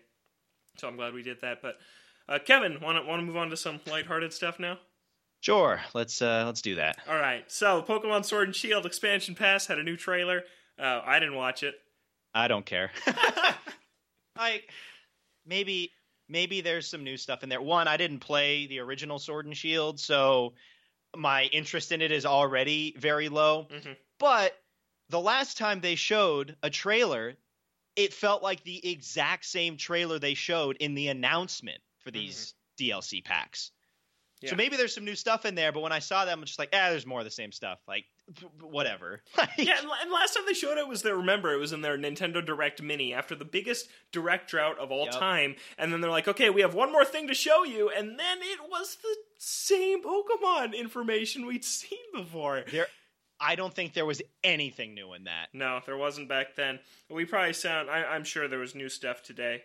So 0.77 0.87
I'm 0.87 0.95
glad 0.95 1.13
we 1.13 1.23
did 1.23 1.41
that. 1.41 1.61
But 1.61 1.77
uh, 2.29 2.37
Kevin, 2.39 2.79
want 2.81 3.03
to 3.03 3.07
want 3.07 3.19
to 3.19 3.25
move 3.25 3.37
on 3.37 3.49
to 3.49 3.57
some 3.57 3.79
lighthearted 3.87 4.31
stuff 4.31 4.59
now? 4.59 4.77
Sure. 5.41 5.79
Let's 5.93 6.21
uh, 6.21 6.43
let's 6.45 6.61
do 6.61 6.75
that. 6.75 6.97
All 7.07 7.17
right. 7.17 7.43
So 7.47 7.81
Pokemon 7.81 8.25
Sword 8.25 8.47
and 8.47 8.55
Shield 8.55 8.85
expansion 8.85 9.33
pass 9.33 9.65
had 9.65 9.79
a 9.79 9.83
new 9.83 9.97
trailer. 9.97 10.43
Uh, 10.77 11.01
I 11.03 11.19
didn't 11.19 11.35
watch 11.35 11.63
it. 11.63 11.75
I 12.33 12.47
don't 12.47 12.65
care. 12.65 12.91
like 14.37 14.69
maybe 15.47 15.91
maybe 16.29 16.61
there's 16.61 16.87
some 16.87 17.03
new 17.03 17.17
stuff 17.17 17.43
in 17.43 17.49
there. 17.49 17.61
One, 17.61 17.87
I 17.87 17.97
didn't 17.97 18.19
play 18.19 18.67
the 18.67 18.79
original 18.79 19.17
Sword 19.19 19.45
and 19.45 19.55
Shield, 19.57 19.99
so 19.99 20.53
my 21.15 21.43
interest 21.45 21.91
in 21.91 22.01
it 22.01 22.11
is 22.11 22.25
already 22.25 22.93
very 22.97 23.29
low. 23.29 23.67
Mm-hmm. 23.71 23.93
But 24.19 24.53
the 25.09 25.19
last 25.19 25.57
time 25.57 25.79
they 25.79 25.95
showed 25.95 26.55
a 26.61 26.69
trailer, 26.69 27.35
it 27.95 28.13
felt 28.13 28.43
like 28.43 28.63
the 28.63 28.91
exact 28.91 29.45
same 29.45 29.77
trailer 29.77 30.19
they 30.19 30.33
showed 30.33 30.77
in 30.77 30.95
the 30.95 31.07
announcement 31.07 31.79
for 31.99 32.11
these 32.11 32.53
mm-hmm. 32.79 32.97
DLC 32.97 33.23
packs. 33.23 33.71
Yeah. 34.41 34.51
So 34.51 34.55
maybe 34.55 34.77
there's 34.77 34.93
some 34.93 35.05
new 35.05 35.15
stuff 35.15 35.45
in 35.45 35.55
there, 35.55 35.71
but 35.71 35.81
when 35.81 35.91
I 35.91 35.99
saw 35.99 36.25
them, 36.25 36.39
I'm 36.39 36.45
just 36.45 36.59
like, 36.59 36.69
ah, 36.73 36.89
there's 36.89 37.07
more 37.07 37.19
of 37.19 37.25
the 37.25 37.31
same 37.31 37.51
stuff. 37.51 37.79
Like, 37.87 38.05
whatever. 38.61 39.21
yeah, 39.57 39.77
and 39.79 40.11
last 40.11 40.35
time 40.35 40.43
they 40.45 40.53
showed 40.53 40.77
it 40.77 40.87
was 40.87 41.01
there. 41.01 41.17
Remember, 41.17 41.53
it 41.53 41.59
was 41.59 41.73
in 41.73 41.81
their 41.81 41.97
Nintendo 41.97 42.45
Direct 42.45 42.81
Mini 42.81 43.13
after 43.13 43.35
the 43.35 43.45
biggest 43.45 43.89
Direct 44.11 44.49
drought 44.49 44.77
of 44.79 44.91
all 44.91 45.05
yep. 45.05 45.13
time, 45.13 45.55
and 45.77 45.91
then 45.91 46.01
they're 46.01 46.11
like, 46.11 46.27
okay, 46.27 46.49
we 46.49 46.61
have 46.61 46.73
one 46.73 46.91
more 46.91 47.05
thing 47.05 47.27
to 47.27 47.33
show 47.33 47.63
you, 47.63 47.89
and 47.89 48.19
then 48.19 48.37
it 48.41 48.59
was 48.69 48.97
the 49.01 49.15
same 49.37 50.03
Pokemon 50.03 50.77
information 50.77 51.45
we'd 51.45 51.65
seen 51.65 51.99
before. 52.13 52.63
There, 52.71 52.87
I 53.39 53.55
don't 53.55 53.73
think 53.73 53.93
there 53.93 54.05
was 54.05 54.21
anything 54.43 54.93
new 54.93 55.13
in 55.13 55.25
that. 55.25 55.47
No, 55.53 55.79
there 55.85 55.97
wasn't 55.97 56.29
back 56.29 56.55
then. 56.55 56.79
We 57.09 57.25
probably 57.25 57.53
sound. 57.53 57.89
I, 57.89 58.03
I'm 58.03 58.23
sure 58.23 58.47
there 58.47 58.59
was 58.59 58.75
new 58.75 58.89
stuff 58.89 59.23
today. 59.23 59.63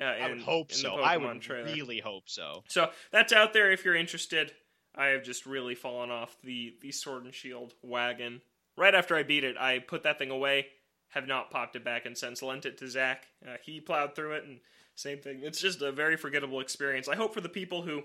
Uh, 0.00 0.04
in, 0.04 0.22
I 0.22 0.28
would 0.28 0.40
hope 0.42 0.72
so. 0.72 0.96
I 0.96 1.16
would 1.16 1.40
trailer. 1.40 1.64
really 1.64 2.00
hope 2.00 2.24
so. 2.26 2.64
So 2.68 2.90
that's 3.12 3.32
out 3.32 3.54
there 3.54 3.72
if 3.72 3.84
you're 3.84 3.96
interested. 3.96 4.52
I 4.96 5.06
have 5.06 5.22
just 5.22 5.46
really 5.46 5.74
fallen 5.74 6.10
off 6.10 6.36
the 6.42 6.74
the 6.80 6.92
Sword 6.92 7.24
and 7.24 7.34
Shield 7.34 7.74
wagon. 7.82 8.40
Right 8.76 8.94
after 8.94 9.16
I 9.16 9.22
beat 9.22 9.44
it, 9.44 9.56
I 9.56 9.78
put 9.78 10.02
that 10.02 10.18
thing 10.18 10.30
away. 10.30 10.66
Have 11.10 11.26
not 11.26 11.50
popped 11.50 11.76
it 11.76 11.84
back 11.84 12.04
and 12.04 12.16
since 12.16 12.42
lent 12.42 12.66
it 12.66 12.78
to 12.78 12.88
Zach. 12.88 13.26
Uh, 13.46 13.56
he 13.62 13.80
plowed 13.80 14.14
through 14.14 14.32
it 14.32 14.44
and 14.44 14.60
same 14.94 15.18
thing. 15.18 15.40
It's 15.42 15.60
just 15.60 15.82
a 15.82 15.92
very 15.92 16.16
forgettable 16.16 16.60
experience. 16.60 17.08
I 17.08 17.16
hope 17.16 17.34
for 17.34 17.40
the 17.40 17.48
people 17.48 17.82
who 17.82 18.02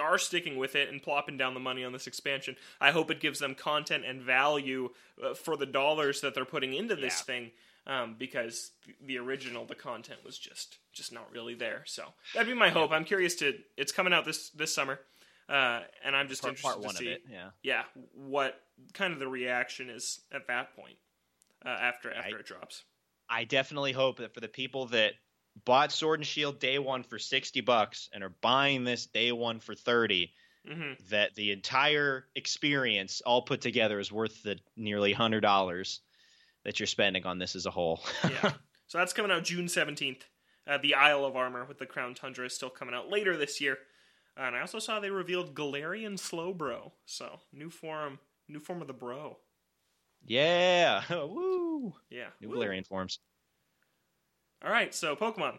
are 0.00 0.18
sticking 0.18 0.58
with 0.58 0.76
it 0.76 0.90
and 0.90 1.02
plopping 1.02 1.38
down 1.38 1.54
the 1.54 1.60
money 1.60 1.84
on 1.84 1.92
this 1.92 2.06
expansion. 2.06 2.56
I 2.80 2.90
hope 2.90 3.10
it 3.10 3.20
gives 3.20 3.38
them 3.38 3.54
content 3.54 4.04
and 4.04 4.20
value 4.20 4.90
uh, 5.24 5.34
for 5.34 5.56
the 5.56 5.66
dollars 5.66 6.20
that 6.20 6.34
they're 6.34 6.44
putting 6.44 6.74
into 6.74 6.94
this 6.94 7.20
yeah. 7.20 7.34
thing 7.34 7.50
um, 7.86 8.16
because 8.18 8.72
the 9.04 9.18
original 9.18 9.64
the 9.64 9.74
content 9.74 10.20
was 10.24 10.38
just 10.38 10.78
just 10.92 11.12
not 11.12 11.32
really 11.32 11.54
there. 11.54 11.82
So 11.86 12.04
that'd 12.34 12.46
be 12.46 12.54
my 12.54 12.68
hope. 12.68 12.92
I'm 12.92 13.04
curious 13.04 13.34
to. 13.36 13.54
It's 13.76 13.92
coming 13.92 14.12
out 14.12 14.24
this 14.24 14.50
this 14.50 14.74
summer, 14.74 15.00
uh, 15.48 15.80
and 16.04 16.14
I'm 16.14 16.28
just 16.28 16.42
part, 16.42 16.56
interested 16.56 16.82
part 16.82 16.96
to 16.96 17.02
see, 17.02 17.16
yeah, 17.30 17.50
yeah, 17.62 17.82
what 18.12 18.60
kind 18.92 19.12
of 19.12 19.18
the 19.18 19.28
reaction 19.28 19.88
is 19.88 20.20
at 20.32 20.46
that 20.48 20.76
point 20.76 20.96
uh, 21.64 21.70
after 21.70 22.12
after 22.12 22.36
I, 22.36 22.40
it 22.40 22.46
drops. 22.46 22.84
I 23.30 23.44
definitely 23.44 23.92
hope 23.92 24.18
that 24.18 24.34
for 24.34 24.40
the 24.40 24.48
people 24.48 24.86
that 24.86 25.12
bought 25.64 25.92
Sword 25.92 26.20
and 26.20 26.26
Shield 26.26 26.58
day 26.58 26.78
one 26.78 27.02
for 27.02 27.18
sixty 27.18 27.60
bucks 27.60 28.08
and 28.12 28.22
are 28.22 28.34
buying 28.42 28.84
this 28.84 29.06
day 29.06 29.32
one 29.32 29.60
for 29.60 29.74
30 29.74 30.32
mm-hmm. 30.68 30.92
that 31.10 31.34
the 31.34 31.52
entire 31.52 32.26
experience 32.34 33.22
all 33.24 33.42
put 33.42 33.60
together 33.60 33.98
is 33.98 34.12
worth 34.12 34.42
the 34.42 34.58
nearly 34.76 35.12
hundred 35.12 35.40
dollars 35.40 36.00
that 36.64 36.78
you're 36.78 36.86
spending 36.86 37.24
on 37.24 37.38
this 37.38 37.56
as 37.56 37.66
a 37.66 37.70
whole. 37.70 38.00
yeah. 38.24 38.52
So 38.88 38.96
that's 38.96 39.12
coming 39.12 39.30
out 39.30 39.44
June 39.44 39.66
17th. 39.66 40.22
Uh, 40.66 40.78
the 40.78 40.94
Isle 40.94 41.26
of 41.26 41.36
Armor 41.36 41.66
with 41.66 41.78
the 41.78 41.84
Crown 41.84 42.14
Tundra 42.14 42.46
is 42.46 42.54
still 42.54 42.70
coming 42.70 42.94
out 42.94 43.10
later 43.10 43.36
this 43.36 43.60
year. 43.60 43.76
Uh, 44.38 44.42
and 44.42 44.56
I 44.56 44.60
also 44.60 44.78
saw 44.78 45.00
they 45.00 45.10
revealed 45.10 45.54
Galarian 45.54 46.14
Slowbro. 46.14 46.92
So 47.06 47.40
new 47.52 47.70
form, 47.70 48.18
new 48.48 48.60
form 48.60 48.80
of 48.80 48.86
the 48.86 48.94
bro. 48.94 49.38
Yeah. 50.24 51.02
Woo. 51.10 51.94
Yeah. 52.10 52.28
New 52.40 52.50
Woo. 52.50 52.56
Galarian 52.56 52.86
forms. 52.86 53.18
All 54.64 54.70
right. 54.70 54.94
So 54.94 55.16
Pokemon. 55.16 55.58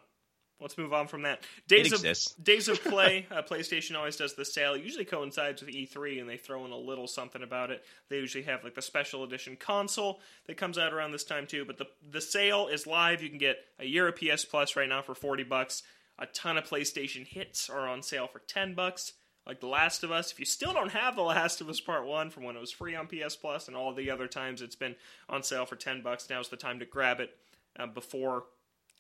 Let's 0.62 0.78
move 0.78 0.92
on 0.92 1.08
from 1.08 1.22
that. 1.22 1.42
Days 1.70 1.94
of. 1.94 2.02
Days 2.44 2.68
of 2.68 2.84
Play. 2.84 3.26
Uh, 3.32 3.42
PlayStation 3.42 3.96
always 3.96 4.18
does 4.18 4.34
the 4.34 4.44
sale. 4.44 4.74
It 4.74 4.84
usually 4.84 5.06
coincides 5.06 5.62
with 5.62 5.74
E3, 5.74 6.20
and 6.20 6.30
they 6.30 6.36
throw 6.36 6.66
in 6.66 6.72
a 6.72 6.78
little 6.78 7.08
something 7.08 7.42
about 7.42 7.72
it. 7.72 7.82
They 8.10 8.18
usually 8.18 8.44
have 8.44 8.66
like 8.66 8.76
the 8.76 8.82
special 8.82 9.24
edition 9.24 9.56
console 9.56 10.20
that 10.48 10.58
comes 10.58 10.78
out 10.78 10.92
around 10.92 11.14
this 11.14 11.24
time 11.24 11.48
too. 11.48 11.64
But 11.64 11.78
the 11.78 11.86
the 12.12 12.20
sale 12.20 12.68
is 12.68 12.86
live. 12.86 13.24
You 13.24 13.30
can 13.30 13.38
get 13.38 13.58
a 13.80 13.86
year 13.86 14.10
of 14.10 14.18
PS 14.18 14.44
Plus 14.44 14.76
right 14.76 14.90
now 14.90 15.02
for 15.02 15.16
forty 15.16 15.44
bucks. 15.44 15.82
A 16.20 16.26
ton 16.28 16.58
of 16.58 16.70
PlayStation 16.70 17.26
hits 17.26 17.70
are 17.70 17.88
on 17.88 18.04
sale 18.04 18.28
for 18.28 18.40
ten 18.40 18.76
bucks. 18.76 19.14
Like 19.48 19.62
The 19.62 19.68
Last 19.68 20.04
of 20.04 20.12
Us. 20.12 20.32
If 20.32 20.40
you 20.40 20.46
still 20.46 20.74
don't 20.74 20.92
have 20.92 21.16
The 21.16 21.24
Last 21.24 21.60
of 21.60 21.70
Us 21.70 21.80
Part 21.80 22.06
One 22.06 22.30
from 22.30 22.44
when 22.44 22.56
it 22.56 22.60
was 22.60 22.72
free 22.72 22.96
on 22.96 23.08
PS 23.08 23.36
Plus, 23.36 23.68
and 23.68 23.76
all 23.76 23.94
the 23.94 24.12
other 24.12 24.28
times 24.28 24.62
it's 24.62 24.76
been 24.76 24.96
on 25.28 25.42
sale 25.42 25.66
for 25.66 25.76
ten 25.76 26.04
bucks, 26.04 26.30
now's 26.30 26.50
the 26.50 26.58
time 26.58 26.78
to 26.80 26.86
grab 26.86 27.20
it 27.20 27.32
uh, 27.80 27.88
before 27.88 28.44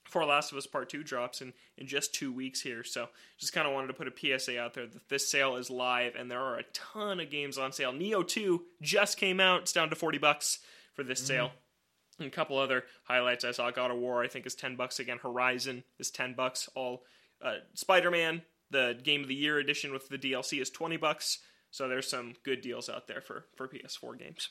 before 0.10 0.26
Last 0.26 0.52
of 0.52 0.58
Us 0.58 0.66
Part 0.66 0.90
2 0.90 1.04
drops 1.04 1.40
in, 1.40 1.54
in 1.78 1.86
just 1.86 2.16
two 2.16 2.34
weeks 2.34 2.62
here. 2.62 2.84
So 2.84 3.10
just 3.38 3.54
kind 3.54 3.68
of 3.68 3.76
wanted 3.76 3.88
to 3.90 3.94
put 3.94 4.08
a 4.08 4.40
PSA 4.40 4.60
out 4.60 4.74
there 4.74 4.88
that 4.88 5.08
this 5.08 5.30
sale 5.30 5.56
is 5.56 5.70
live 5.70 6.16
and 6.16 6.32
there 6.32 6.42
are 6.42 6.58
a 6.58 6.64
ton 6.74 7.20
of 7.20 7.30
games 7.30 7.60
on 7.60 7.72
sale. 7.72 7.94
Nioh 7.94 8.28
2 8.28 8.64
just 8.82 9.18
came 9.18 9.40
out. 9.40 9.62
It's 9.62 9.74
down 9.74 9.92
to 9.92 9.96
40 9.96 10.18
bucks 10.18 10.60
for 10.96 11.04
this 11.04 11.20
sale. 11.20 11.52
And 12.20 12.28
a 12.28 12.32
couple 12.32 12.58
other 12.58 12.84
highlights 13.06 13.46
I 13.46 13.52
saw. 13.52 13.72
God 13.72 13.92
of 13.92 13.98
War, 13.98 14.22
I 14.24 14.28
think, 14.28 14.46
is 14.46 14.56
10 14.56 14.76
bucks 14.76 15.00
again. 15.00 15.20
Horizon 15.22 15.84
is 16.00 16.12
10 16.12 16.34
bucks. 16.34 16.68
All 16.76 17.04
uh, 17.42 17.56
Spider-Man, 17.74 18.42
the 18.72 19.00
Game 19.02 19.22
of 19.22 19.28
the 19.30 19.36
Year 19.36 19.58
edition 19.58 19.94
with 19.94 20.10
the 20.10 20.18
DLC 20.18 20.62
is 20.62 20.70
20 20.70 20.98
bucks. 20.98 21.40
So 21.72 21.88
there's 21.88 22.10
some 22.10 22.34
good 22.44 22.62
deals 22.62 22.90
out 22.90 23.08
there 23.08 23.22
for, 23.22 23.46
for 23.56 23.68
PS4 23.68 24.20
games. 24.20 24.50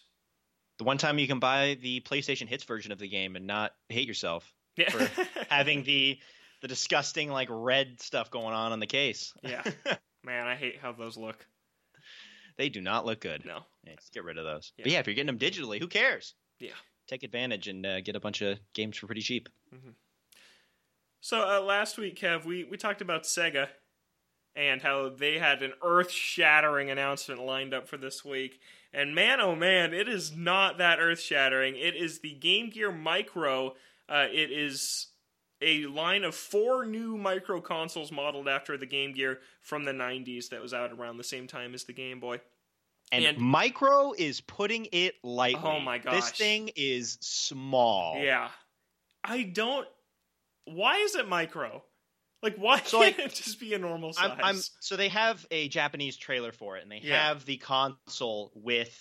The 0.79 0.85
one 0.85 0.97
time 0.99 1.19
you 1.19 1.27
can 1.27 1.41
buy 1.41 1.77
the 1.83 2.01
PlayStation 2.01 2.47
Hits 2.49 2.65
version 2.65 2.93
of 2.93 2.99
the 2.99 3.09
game 3.09 3.37
and 3.37 3.47
not 3.47 3.73
hate 3.89 4.07
yourself 4.09 4.51
Yeah. 4.77 4.91
for 4.91 5.11
having 5.51 5.83
the 5.83 6.19
the 6.61 6.69
disgusting 6.69 7.31
like 7.31 7.49
red 7.51 8.01
stuff 8.01 8.31
going 8.33 8.55
on 8.55 8.73
on 8.73 8.81
the 8.81 8.87
case. 8.87 9.33
yeah. 9.43 9.63
Man, 10.25 10.47
I 10.47 10.57
hate 10.57 10.79
how 10.81 10.91
those 10.93 11.17
look. 11.17 11.47
they 12.57 12.69
do 12.69 12.81
not 12.81 13.07
look 13.07 13.21
good. 13.21 13.45
No. 13.45 13.61
Yeah, 13.85 13.95
just 13.97 14.13
get 14.13 14.25
rid 14.25 14.39
of 14.39 14.45
those. 14.45 14.73
Yeah. 14.77 14.83
But 14.85 14.93
yeah, 14.93 14.99
if 15.01 15.07
you're 15.07 15.15
getting 15.15 15.39
them 15.39 15.39
digitally, 15.39 15.79
who 15.79 15.87
cares? 15.87 16.35
Yeah. 16.59 16.71
Take 17.09 17.23
advantage 17.23 17.67
and 17.67 17.85
uh, 17.85 18.01
get 18.03 18.15
a 18.15 18.21
bunch 18.21 18.43
of 18.43 18.59
games 18.75 18.97
for 18.97 19.07
pretty 19.07 19.23
cheap. 19.23 19.49
So 21.21 21.49
uh, 21.49 21.61
last 21.61 21.99
week, 21.99 22.21
Kev, 22.21 22.45
we, 22.45 22.65
we 22.65 22.77
talked 22.77 23.01
about 23.01 23.25
Sega 23.25 23.69
and 24.55 24.83
how 24.83 25.09
they 25.09 25.39
had 25.39 25.63
an 25.63 25.73
earth 25.83 26.11
shattering 26.11 26.91
announcement 26.91 27.41
lined 27.41 27.73
up 27.73 27.89
for 27.89 27.97
this 27.97 28.25
week. 28.25 28.61
And 28.93 29.15
man, 29.15 29.41
oh 29.41 29.55
man, 29.55 29.93
it 29.93 30.09
is 30.09 30.37
not 30.37 30.79
that 30.79 30.99
earth 31.01 31.21
shattering. 31.21 31.77
It 31.77 31.95
is 31.95 32.21
the 32.21 32.35
Game 32.35 32.71
Gear 32.71 32.93
Micro. 32.93 33.75
Uh, 34.09 34.27
it 34.31 34.51
is 34.51 35.09
a 35.61 35.87
line 35.87 36.25
of 36.25 36.35
four 36.35 36.87
new 36.87 37.17
micro 37.17 37.61
consoles 37.61 38.13
modeled 38.13 38.49
after 38.49 38.77
the 38.77 38.87
Game 38.87 39.13
Gear 39.13 39.41
from 39.61 39.85
the 39.85 39.93
90s 39.93 40.49
that 40.51 40.63
was 40.63 40.73
out 40.73 40.93
around 40.93 41.17
the 41.17 41.25
same 41.25 41.47
time 41.47 41.75
as 41.75 41.85
the 41.85 41.93
Game 41.93 42.21
Boy. 42.21 42.41
And, 43.11 43.25
And- 43.25 43.39
Micro 43.39 44.13
is 44.13 44.41
putting 44.41 44.89
it 44.93 45.15
lightly. 45.23 45.61
Oh 45.65 45.81
my 45.81 45.99
gosh. 45.99 46.15
This 46.15 46.31
thing 46.31 46.71
is 46.77 47.19
small. 47.21 48.19
Yeah. 48.21 48.49
I 49.25 49.43
don't. 49.43 49.87
Why 50.67 50.99
is 50.99 51.15
it 51.15 51.27
micro? 51.29 51.83
Like, 52.43 52.57
why 52.57 52.81
So, 52.83 53.01
can't 53.01 53.19
like, 53.19 53.27
it 53.27 53.35
just 53.35 53.59
be 53.59 53.75
a 53.75 53.79
normal 53.79 54.13
size? 54.13 54.31
I'm, 54.31 54.45
I'm 54.57 54.61
so 54.81 54.97
they 54.97 55.09
have 55.09 55.45
a 55.51 55.69
Japanese 55.69 56.17
trailer 56.17 56.53
for 56.53 56.77
it, 56.77 56.83
and 56.83 56.93
they 56.93 57.01
Yeah. 57.03 57.29
have 57.29 57.45
the 57.45 57.57
console 57.57 58.53
with 58.55 58.95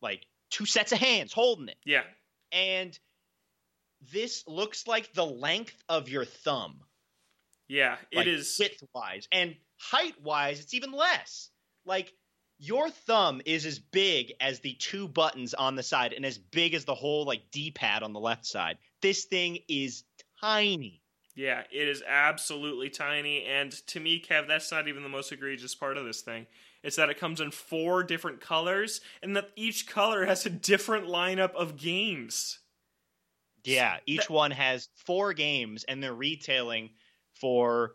like 0.00 0.26
two 0.50 0.66
sets 0.66 0.92
of 0.92 0.98
hands 0.98 1.32
holding 1.32 1.68
it, 1.68 1.78
yeah. 1.84 2.02
and 2.52 2.96
this 4.12 4.46
looks 4.46 4.86
like 4.86 5.12
the 5.14 5.26
length 5.26 5.74
of 5.88 6.08
your 6.08 6.24
thumb. 6.24 6.82
Yeah, 7.68 7.96
like, 8.14 8.26
it 8.26 8.34
is. 8.34 8.56
width 8.60 8.84
wise, 8.94 9.26
and 9.32 9.56
height 9.80 10.20
wise, 10.22 10.60
it's 10.60 10.74
even 10.74 10.92
less. 10.92 11.50
Like 11.86 12.12
your 12.64 12.88
thumb 12.88 13.42
is 13.44 13.66
as 13.66 13.78
big 13.78 14.32
as 14.40 14.60
the 14.60 14.74
two 14.74 15.06
buttons 15.06 15.54
on 15.54 15.76
the 15.76 15.82
side, 15.82 16.12
and 16.12 16.24
as 16.24 16.38
big 16.38 16.74
as 16.74 16.84
the 16.84 16.94
whole 16.94 17.24
like 17.24 17.50
D-pad 17.50 18.02
on 18.02 18.12
the 18.12 18.20
left 18.20 18.46
side. 18.46 18.78
This 19.02 19.24
thing 19.24 19.58
is 19.68 20.04
tiny. 20.40 21.02
Yeah, 21.36 21.64
it 21.72 21.88
is 21.88 22.02
absolutely 22.06 22.90
tiny. 22.90 23.44
And 23.44 23.72
to 23.88 24.00
me, 24.00 24.22
Kev, 24.26 24.46
that's 24.46 24.70
not 24.70 24.88
even 24.88 25.02
the 25.02 25.08
most 25.08 25.32
egregious 25.32 25.74
part 25.74 25.96
of 25.96 26.04
this 26.04 26.20
thing. 26.20 26.46
It's 26.82 26.96
that 26.96 27.10
it 27.10 27.18
comes 27.18 27.40
in 27.40 27.50
four 27.50 28.02
different 28.04 28.40
colors, 28.40 29.00
and 29.22 29.36
that 29.36 29.50
each 29.56 29.86
color 29.86 30.26
has 30.26 30.46
a 30.46 30.50
different 30.50 31.06
lineup 31.06 31.54
of 31.54 31.76
games. 31.76 32.60
Yeah, 33.64 33.96
each 34.06 34.28
one 34.28 34.50
has 34.50 34.88
four 34.94 35.32
games, 35.32 35.84
and 35.84 36.02
they're 36.02 36.14
retailing 36.14 36.90
for 37.32 37.94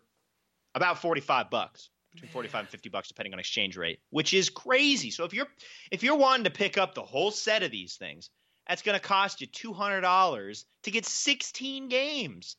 about 0.73 1.01
forty-five 1.01 1.49
bucks, 1.49 1.89
between 2.11 2.31
forty-five 2.31 2.61
and 2.61 2.69
fifty 2.69 2.89
bucks, 2.89 3.07
depending 3.07 3.33
on 3.33 3.39
exchange 3.39 3.77
rate, 3.77 3.99
which 4.09 4.33
is 4.33 4.49
crazy. 4.49 5.11
So 5.11 5.23
if 5.23 5.33
you're 5.33 5.47
if 5.91 6.03
you're 6.03 6.15
wanting 6.15 6.45
to 6.45 6.49
pick 6.49 6.77
up 6.77 6.95
the 6.95 7.03
whole 7.03 7.31
set 7.31 7.63
of 7.63 7.71
these 7.71 7.95
things, 7.95 8.29
that's 8.67 8.81
going 8.81 8.97
to 8.97 9.05
cost 9.05 9.41
you 9.41 9.47
two 9.47 9.73
hundred 9.73 10.01
dollars 10.01 10.65
to 10.83 10.91
get 10.91 11.05
sixteen 11.05 11.89
games. 11.89 12.55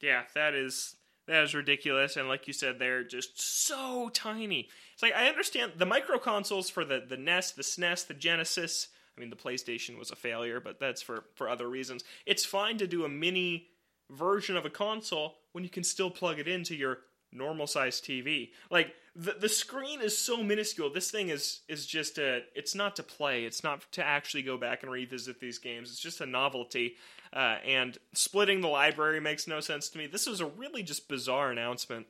Yeah, 0.00 0.22
that 0.34 0.54
is 0.54 0.96
that 1.28 1.44
is 1.44 1.54
ridiculous. 1.54 2.16
And 2.16 2.28
like 2.28 2.46
you 2.46 2.52
said, 2.52 2.78
they're 2.78 3.04
just 3.04 3.40
so 3.66 4.10
tiny. 4.12 4.68
It's 4.94 5.02
like 5.02 5.14
I 5.14 5.28
understand 5.28 5.72
the 5.76 5.86
micro 5.86 6.18
consoles 6.18 6.70
for 6.70 6.84
the 6.84 7.02
the 7.08 7.16
NES, 7.16 7.52
the 7.52 7.62
SNES, 7.62 8.06
the 8.06 8.14
Genesis. 8.14 8.88
I 9.16 9.20
mean, 9.20 9.30
the 9.30 9.36
PlayStation 9.36 9.98
was 9.98 10.10
a 10.10 10.16
failure, 10.16 10.58
but 10.58 10.80
that's 10.80 11.02
for 11.02 11.24
for 11.34 11.48
other 11.48 11.68
reasons. 11.68 12.02
It's 12.26 12.44
fine 12.44 12.78
to 12.78 12.86
do 12.86 13.04
a 13.04 13.08
mini 13.08 13.68
version 14.10 14.56
of 14.56 14.66
a 14.66 14.70
console 14.70 15.36
when 15.52 15.64
you 15.64 15.70
can 15.70 15.84
still 15.84 16.10
plug 16.10 16.38
it 16.38 16.48
into 16.48 16.74
your 16.74 16.98
normal 17.32 17.66
size 17.66 18.00
TV. 18.00 18.50
Like 18.70 18.94
the 19.14 19.32
the 19.32 19.48
screen 19.48 20.00
is 20.00 20.16
so 20.16 20.42
minuscule. 20.42 20.90
This 20.90 21.10
thing 21.10 21.28
is 21.28 21.60
is 21.68 21.86
just 21.86 22.18
a. 22.18 22.42
It's 22.54 22.74
not 22.74 22.96
to 22.96 23.02
play. 23.02 23.44
It's 23.44 23.64
not 23.64 23.90
to 23.92 24.04
actually 24.04 24.42
go 24.42 24.56
back 24.56 24.82
and 24.82 24.92
revisit 24.92 25.40
these 25.40 25.58
games. 25.58 25.90
It's 25.90 26.00
just 26.00 26.20
a 26.20 26.26
novelty. 26.26 26.96
Uh, 27.32 27.56
and 27.64 27.96
splitting 28.12 28.60
the 28.60 28.68
library 28.68 29.18
makes 29.18 29.46
no 29.46 29.60
sense 29.60 29.88
to 29.88 29.98
me. 29.98 30.06
This 30.06 30.26
was 30.26 30.40
a 30.40 30.46
really 30.46 30.82
just 30.82 31.08
bizarre 31.08 31.50
announcement. 31.50 32.06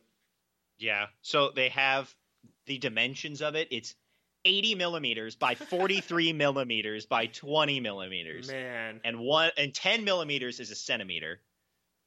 Yeah. 0.79 1.07
So 1.23 1.51
they 1.55 1.69
have 1.69 2.13
the 2.67 2.79
dimensions 2.79 3.41
of 3.41 3.55
it. 3.55 3.69
It's 3.71 3.95
80 4.45 4.75
millimeters 4.75 5.37
by 5.37 5.55
43 5.55 6.33
millimeters 6.33 7.07
by 7.07 7.27
20 7.27 7.79
millimeters. 7.79 8.49
Man, 8.51 9.01
And 9.05 9.21
one 9.21 9.51
and 9.57 9.73
10 9.73 10.05
millimeters 10.05 10.59
is 10.59 10.73
a 10.73 10.75
centimeter. 10.75 11.41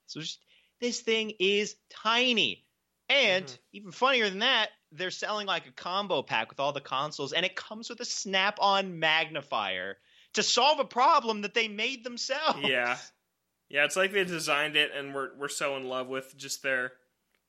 So 0.08 0.20
just, 0.20 0.40
this 0.82 1.00
thing 1.00 1.32
is 1.40 1.76
tiny. 1.90 2.65
And 3.10 3.46
Mhm. 3.46 3.60
even 3.74 3.92
funnier 3.92 4.30
than 4.30 4.40
that, 4.40 4.72
they're 4.92 5.12
selling 5.12 5.48
like 5.48 5.68
a 5.68 5.72
combo 5.72 6.22
pack 6.24 6.50
with 6.50 6.60
all 6.60 6.74
the 6.74 6.82
consoles, 6.82 7.34
and 7.34 7.46
it 7.46 7.56
comes 7.56 7.90
with 7.90 8.00
a 8.00 8.06
snap 8.06 8.58
on 8.60 9.00
magnifier 9.00 10.00
to 10.34 10.44
solve 10.44 10.80
a 10.80 10.86
problem 10.86 11.42
that 11.42 11.54
they 11.54 11.68
made 11.68 12.04
themselves. 12.04 12.60
yeah, 12.62 12.98
yeah. 13.70 13.86
It's 13.86 13.96
like 13.96 14.12
they 14.12 14.24
designed 14.24 14.76
it, 14.76 14.92
and 14.94 15.14
we're 15.14 15.36
we're 15.38 15.50
so 15.50 15.78
in 15.78 15.86
love 15.86 16.08
with 16.08 16.36
just 16.38 16.64
their 16.64 16.94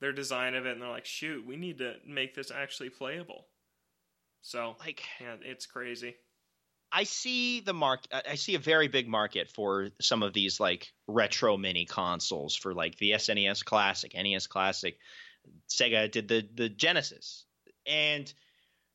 their 0.00 0.12
design 0.12 0.54
of 0.54 0.66
it, 0.66 0.72
and 0.72 0.82
they're 0.82 0.88
like, 0.90 1.06
shoot, 1.06 1.46
we 1.46 1.56
need 1.56 1.78
to 1.78 1.96
make 2.06 2.34
this 2.34 2.50
actually 2.50 2.90
playable. 2.90 3.46
So 4.42 4.76
Like 4.80 5.04
yeah, 5.20 5.36
it's 5.42 5.66
crazy. 5.66 6.16
I 6.92 7.02
see 7.04 7.60
the 7.60 7.74
mark. 7.74 8.04
I 8.12 8.36
see 8.36 8.54
a 8.54 8.58
very 8.60 8.88
big 8.88 9.08
market 9.08 9.50
for 9.50 9.90
some 10.00 10.22
of 10.22 10.32
these 10.32 10.60
like 10.60 10.92
retro 11.06 11.56
mini 11.56 11.84
consoles 11.84 12.54
for 12.54 12.72
like 12.74 12.96
the 12.96 13.10
SNES 13.12 13.64
Classic, 13.64 14.14
NES 14.14 14.46
Classic. 14.46 14.96
Sega 15.68 16.10
did 16.10 16.28
the 16.28 16.46
the 16.54 16.68
Genesis, 16.68 17.44
and 17.86 18.32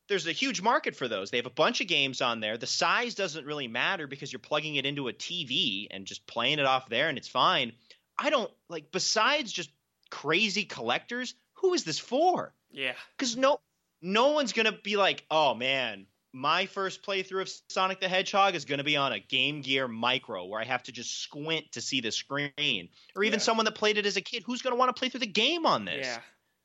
there's 0.08 0.28
a 0.28 0.32
huge 0.32 0.62
market 0.62 0.96
for 0.96 1.08
those. 1.08 1.32
They 1.32 1.38
have 1.38 1.46
a 1.46 1.50
bunch 1.52 1.80
of 1.82 1.88
games 1.88 2.22
on 2.22 2.40
there. 2.40 2.58
The 2.58 2.68
size 2.68 3.16
doesn't 3.16 3.46
really 3.46 3.68
matter 3.68 4.08
because 4.08 4.32
you're 4.32 4.40
plugging 4.40 4.76
it 4.76 4.86
into 4.86 5.08
a 5.08 5.14
TV 5.14 5.88
and 5.92 6.06
just 6.06 6.28
playing 6.28 6.60
it 6.60 6.66
off 6.66 6.90
there, 6.90 7.10
and 7.10 7.18
it's 7.18 7.28
fine. 7.28 7.74
I 8.18 8.30
don't 8.30 8.52
like. 8.70 8.92
Besides 8.92 9.52
just 9.52 9.70
crazy 10.10 10.64
collectors, 10.66 11.34
who 11.54 11.74
is 11.74 11.84
this 11.84 12.00
for? 12.00 12.54
Yeah, 12.72 12.94
because 13.18 13.38
no 13.38 13.60
no 14.02 14.32
one's 14.32 14.54
gonna 14.54 14.72
be 14.72 14.98
like 14.98 15.24
oh 15.30 15.54
man 15.54 16.08
my 16.34 16.66
first 16.66 17.04
playthrough 17.04 17.42
of 17.42 17.52
sonic 17.70 18.00
the 18.00 18.08
hedgehog 18.08 18.56
is 18.56 18.66
gonna 18.66 18.84
be 18.84 18.98
on 18.98 19.14
a 19.14 19.20
game 19.20 19.62
gear 19.62 19.88
micro 19.88 20.46
where 20.46 20.60
i 20.60 20.64
have 20.64 20.82
to 20.82 20.92
just 20.92 21.22
squint 21.22 21.72
to 21.74 21.82
see 21.82 22.02
the 22.02 22.12
screen 22.12 22.90
or 23.16 23.24
even 23.24 23.40
Yeah. 23.40 23.44
someone 23.44 23.66
that 23.66 23.76
played 23.76 23.98
it 23.98 24.06
as 24.06 24.18
a 24.18 24.22
kid 24.22 24.44
who's 24.46 24.62
gonna 24.62 24.76
want 24.76 24.90
to 24.96 25.00
play 25.00 25.10
through 25.10 25.20
the 25.20 25.28
game 25.28 25.66
on 25.66 25.86
this 25.86 26.08
yeah. 26.08 26.20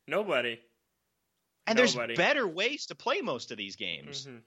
Nobody. 0.07 0.61
and 1.67 1.77
nobody. 1.77 2.15
there's 2.15 2.17
better 2.17 2.47
ways 2.47 2.87
to 2.87 2.95
play 2.95 3.21
most 3.23 3.51
of 3.51 3.57
these 3.59 3.75
games 3.77 4.27
Mhm. 4.27 4.43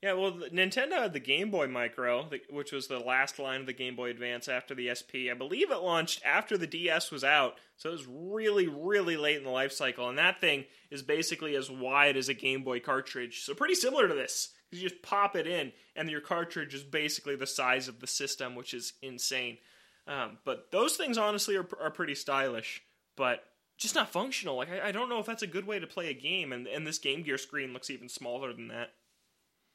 Yeah, 0.00 0.12
well, 0.12 0.30
Nintendo 0.32 0.92
had 0.92 1.12
the 1.12 1.18
Game 1.18 1.50
Boy 1.50 1.66
Micro, 1.66 2.30
which 2.50 2.70
was 2.70 2.86
the 2.86 3.00
last 3.00 3.40
line 3.40 3.60
of 3.62 3.66
the 3.66 3.72
Game 3.72 3.96
Boy 3.96 4.10
Advance 4.10 4.46
after 4.46 4.72
the 4.72 4.88
SP. 4.94 5.28
I 5.28 5.34
believe 5.34 5.72
it 5.72 5.78
launched 5.78 6.22
after 6.24 6.56
the 6.56 6.68
DS 6.68 7.10
was 7.10 7.24
out, 7.24 7.58
so 7.76 7.88
it 7.88 7.92
was 7.92 8.06
really, 8.06 8.68
really 8.68 9.16
late 9.16 9.38
in 9.38 9.42
the 9.42 9.50
life 9.50 9.72
cycle. 9.72 10.08
And 10.08 10.16
that 10.16 10.40
thing 10.40 10.66
is 10.90 11.02
basically 11.02 11.56
as 11.56 11.68
wide 11.68 12.16
as 12.16 12.28
a 12.28 12.34
Game 12.34 12.62
Boy 12.62 12.78
cartridge, 12.78 13.40
so 13.42 13.54
pretty 13.54 13.74
similar 13.74 14.06
to 14.06 14.14
this. 14.14 14.50
You 14.70 14.80
just 14.88 15.02
pop 15.02 15.34
it 15.34 15.48
in, 15.48 15.72
and 15.96 16.08
your 16.08 16.20
cartridge 16.20 16.74
is 16.74 16.84
basically 16.84 17.34
the 17.34 17.46
size 17.46 17.88
of 17.88 17.98
the 17.98 18.06
system, 18.06 18.54
which 18.54 18.74
is 18.74 18.92
insane. 19.02 19.58
Um, 20.06 20.38
but 20.44 20.70
those 20.70 20.96
things, 20.96 21.18
honestly, 21.18 21.56
are, 21.56 21.66
are 21.80 21.90
pretty 21.90 22.14
stylish, 22.14 22.82
but 23.16 23.42
just 23.78 23.94
not 23.94 24.10
functional. 24.10 24.56
Like 24.56 24.70
I, 24.70 24.88
I 24.88 24.92
don't 24.92 25.08
know 25.08 25.18
if 25.18 25.26
that's 25.26 25.42
a 25.42 25.46
good 25.46 25.66
way 25.66 25.78
to 25.78 25.86
play 25.86 26.10
a 26.10 26.14
game, 26.14 26.52
and 26.52 26.66
and 26.66 26.86
this 26.86 26.98
Game 26.98 27.22
Gear 27.22 27.38
screen 27.38 27.72
looks 27.72 27.90
even 27.90 28.08
smaller 28.08 28.52
than 28.52 28.68
that 28.68 28.90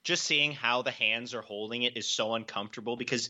just 0.03 0.25
seeing 0.25 0.51
how 0.51 0.81
the 0.81 0.91
hands 0.91 1.33
are 1.33 1.41
holding 1.41 1.83
it 1.83 1.97
is 1.97 2.09
so 2.09 2.35
uncomfortable 2.35 2.97
because 2.97 3.29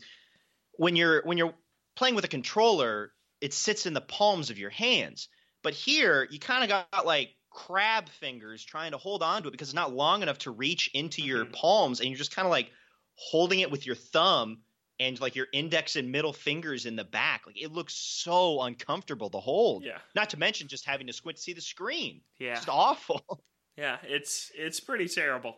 when 0.72 0.96
you're 0.96 1.22
when 1.24 1.38
you're 1.38 1.54
playing 1.96 2.14
with 2.14 2.24
a 2.24 2.28
controller, 2.28 3.12
it 3.40 3.54
sits 3.54 3.86
in 3.86 3.94
the 3.94 4.00
palms 4.00 4.50
of 4.50 4.58
your 4.58 4.70
hands. 4.70 5.28
But 5.62 5.74
here, 5.74 6.26
you 6.30 6.38
kind 6.38 6.64
of 6.64 6.86
got 6.92 7.06
like 7.06 7.30
crab 7.50 8.08
fingers 8.08 8.64
trying 8.64 8.90
to 8.90 8.98
hold 8.98 9.22
on 9.22 9.42
to 9.42 9.48
it 9.48 9.52
because 9.52 9.68
it's 9.68 9.74
not 9.74 9.94
long 9.94 10.22
enough 10.22 10.38
to 10.38 10.50
reach 10.50 10.90
into 10.92 11.22
mm-hmm. 11.22 11.30
your 11.30 11.44
palms, 11.46 12.00
and 12.00 12.08
you're 12.08 12.18
just 12.18 12.34
kind 12.34 12.46
of 12.46 12.50
like 12.50 12.70
holding 13.16 13.60
it 13.60 13.70
with 13.70 13.86
your 13.86 13.94
thumb 13.94 14.58
and 15.00 15.20
like 15.20 15.34
your 15.34 15.46
index 15.52 15.96
and 15.96 16.10
middle 16.12 16.32
fingers 16.32 16.86
in 16.86 16.96
the 16.96 17.04
back. 17.04 17.42
Like 17.46 17.60
it 17.60 17.72
looks 17.72 17.94
so 17.94 18.62
uncomfortable 18.62 19.30
to 19.30 19.38
hold. 19.38 19.84
Yeah. 19.84 19.98
Not 20.14 20.30
to 20.30 20.38
mention 20.38 20.68
just 20.68 20.84
having 20.84 21.06
to 21.06 21.12
squint 21.12 21.36
to 21.36 21.42
see 21.42 21.52
the 21.52 21.60
screen. 21.60 22.20
Yeah. 22.38 22.56
It's 22.56 22.68
awful. 22.68 23.22
Yeah, 23.76 23.96
it's 24.04 24.52
it's 24.54 24.78
pretty 24.78 25.08
terrible. 25.08 25.56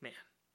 Man. 0.00 0.12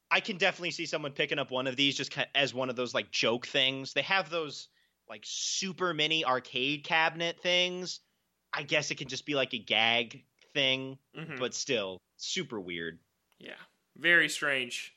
I 0.10 0.20
can 0.20 0.38
definitely 0.38 0.72
see 0.72 0.88
someone 0.88 1.12
picking 1.12 1.38
up 1.38 1.52
one 1.52 1.68
of 1.68 1.76
these 1.76 1.96
just 1.96 2.18
as 2.34 2.56
one 2.56 2.72
of 2.72 2.76
those 2.76 2.96
like 2.96 3.12
joke 3.12 3.46
things. 3.46 3.94
They 3.94 4.02
have 4.02 4.32
those 4.32 4.68
like 5.08 5.22
super 5.24 5.94
mini 5.94 6.26
arcade 6.26 6.84
cabinet 6.84 7.40
things. 7.40 8.00
I 8.52 8.64
guess 8.64 8.90
it 8.90 8.96
can 8.96 9.10
just 9.10 9.28
be 9.28 9.36
like 9.36 9.54
a 9.54 9.60
gag 9.60 10.24
thing, 10.56 10.98
mm-hmm. 11.16 11.38
but 11.38 11.54
still 11.54 12.00
super 12.18 12.60
weird. 12.60 12.98
Yeah. 13.40 13.54
Very 13.96 14.28
strange. 14.28 14.96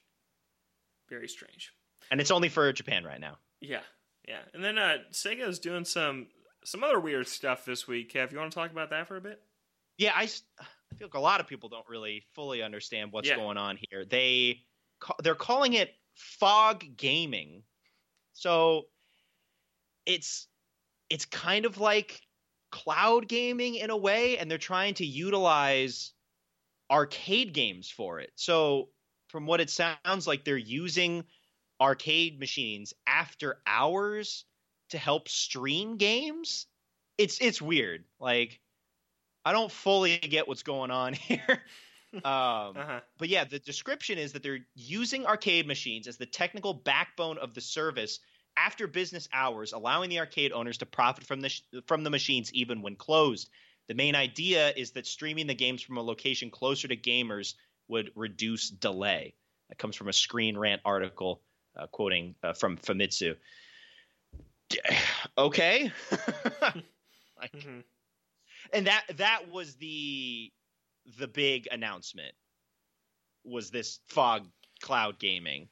Very 1.11 1.29
strange. 1.29 1.71
And 2.11 2.21
it's 2.21 2.31
only 2.31 2.49
for 2.49 2.73
Japan 2.73 3.05
right 3.05 3.21
now. 3.21 3.39
Yeah. 3.61 3.81
Yeah. 4.27 4.41
And 4.53 4.65
then 4.65 4.79
uh 4.79 4.99
Sega 5.13 5.49
is 5.49 5.59
doing 5.59 5.85
some 5.85 6.29
some 6.65 6.83
other 6.83 7.01
weird 7.01 7.29
stuff 7.29 7.65
this 7.65 7.87
week. 7.87 8.13
Kev, 8.13 8.33
you 8.33 8.39
want 8.39 8.51
to 8.51 8.55
talk 8.55 8.71
about 8.71 8.91
that 8.91 9.07
for 9.07 9.17
a 9.17 9.21
bit? 9.21 9.41
Yeah, 9.99 10.13
I 10.15 10.23
I 10.23 10.97
feel 10.97 11.09
like 11.09 11.15
a 11.15 11.21
lot 11.21 11.41
of 11.41 11.47
people 11.47 11.69
don't 11.69 11.89
really 11.89 12.25
fully 12.35 12.63
understand 12.63 13.13
what's 13.13 13.29
yeah. 13.29 13.37
going 13.37 13.57
on 13.57 13.79
here. 13.89 14.05
They 14.05 14.63
they're 15.23 15.35
calling 15.35 15.75
it 15.75 15.91
fog 16.15 16.85
gaming. 16.97 17.63
So 18.33 18.85
it's 20.07 20.49
it's 21.11 21.25
kind 21.25 21.67
of 21.67 21.79
like 21.79 22.21
cloud 22.73 23.29
gaming 23.29 23.77
in 23.77 23.91
a 23.91 23.97
way 23.97 24.39
and 24.39 24.51
they're 24.51 24.59
trying 24.59 24.95
to 24.95 25.07
utilize 25.07 26.13
arcade 26.91 27.53
games 27.53 27.89
for 27.91 28.21
it. 28.21 28.31
So 28.35 28.89
from 29.29 29.47
what 29.47 29.61
it 29.61 29.71
sounds 29.71 30.27
like 30.27 30.45
they're 30.45 30.57
using 30.57 31.25
arcade 31.85 32.41
machines 32.41 32.95
after 33.07 33.59
hours 33.67 34.47
to 34.89 34.99
help 34.99 35.29
stream 35.29 35.99
games. 35.99 36.67
It's 37.19 37.39
it's 37.41 37.61
weird. 37.61 38.05
Like 38.19 38.61
I 39.45 39.53
don't 39.53 39.71
fully 39.71 40.17
get 40.17 40.49
what's 40.49 40.63
going 40.63 40.91
on 40.91 41.13
here. 41.13 41.63
Um, 42.15 42.23
uh-huh. 42.25 43.01
But 43.19 43.29
yeah, 43.29 43.45
the 43.45 43.59
description 43.59 44.19
is 44.19 44.33
that 44.33 44.43
they're 44.43 44.65
using 44.75 45.27
arcade 45.27 45.67
machines 45.67 46.07
as 46.07 46.17
the 46.17 46.27
technical 46.27 46.73
backbone 46.73 47.39
of 47.39 47.55
the 47.55 47.61
service 47.61 48.21
after 48.57 48.87
business 48.87 49.29
hours, 49.33 49.73
allowing 49.73 50.11
the 50.11 50.21
arcade 50.21 50.53
owners 50.53 50.79
to 50.79 50.87
profit 50.87 51.25
from 51.25 51.41
the 51.41 51.51
sh- 51.51 51.63
from 51.87 52.03
the 52.03 52.11
machines 52.11 52.53
even 52.55 52.81
when 52.83 52.97
closed. 52.97 53.51
The 53.89 53.95
main 53.95 54.15
idea 54.15 54.73
is 54.75 54.93
that 54.93 55.07
streaming 55.07 55.49
the 55.49 55.55
games 55.55 55.83
from 55.83 55.99
a 55.99 56.03
location 56.03 56.51
closer 56.51 56.89
to 56.89 56.97
gamers 56.97 57.55
would 57.89 58.11
reduce 58.15 58.71
delay. 58.71 59.35
That 59.69 59.79
comes 59.79 59.97
from 59.97 60.09
a 60.09 60.13
Screen 60.13 60.57
Rant 60.57 60.81
article 60.85 61.43
uh, 61.77 61.87
quoting 61.87 62.35
uh, 62.43 62.53
from 62.53 62.77
Famitsu. 62.77 63.37
okay, 65.39 65.93
like, 66.63 67.53
mm-hmm. 67.53 67.81
and 68.73 68.87
that 68.87 69.05
that 69.17 69.51
was 69.51 69.77
the 69.77 70.53
the 71.19 71.29
big 71.29 71.69
announcement 71.71 72.35
was 73.45 73.71
this 73.71 74.01
fog 74.07 74.47
cloud 74.81 75.19
gaming. 75.19 75.69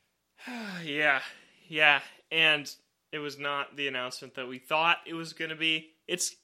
yeah, 0.85 1.21
yeah, 1.69 2.01
and 2.31 2.71
it 3.13 3.19
was 3.19 3.39
not 3.39 3.77
the 3.77 3.89
announcement 3.89 4.35
that 4.35 4.49
we 4.49 4.59
thought 4.59 4.99
it 5.07 5.15
was 5.15 5.33
going 5.33 5.51
to 5.51 5.57
be. 5.57 5.91
It's 6.09 6.35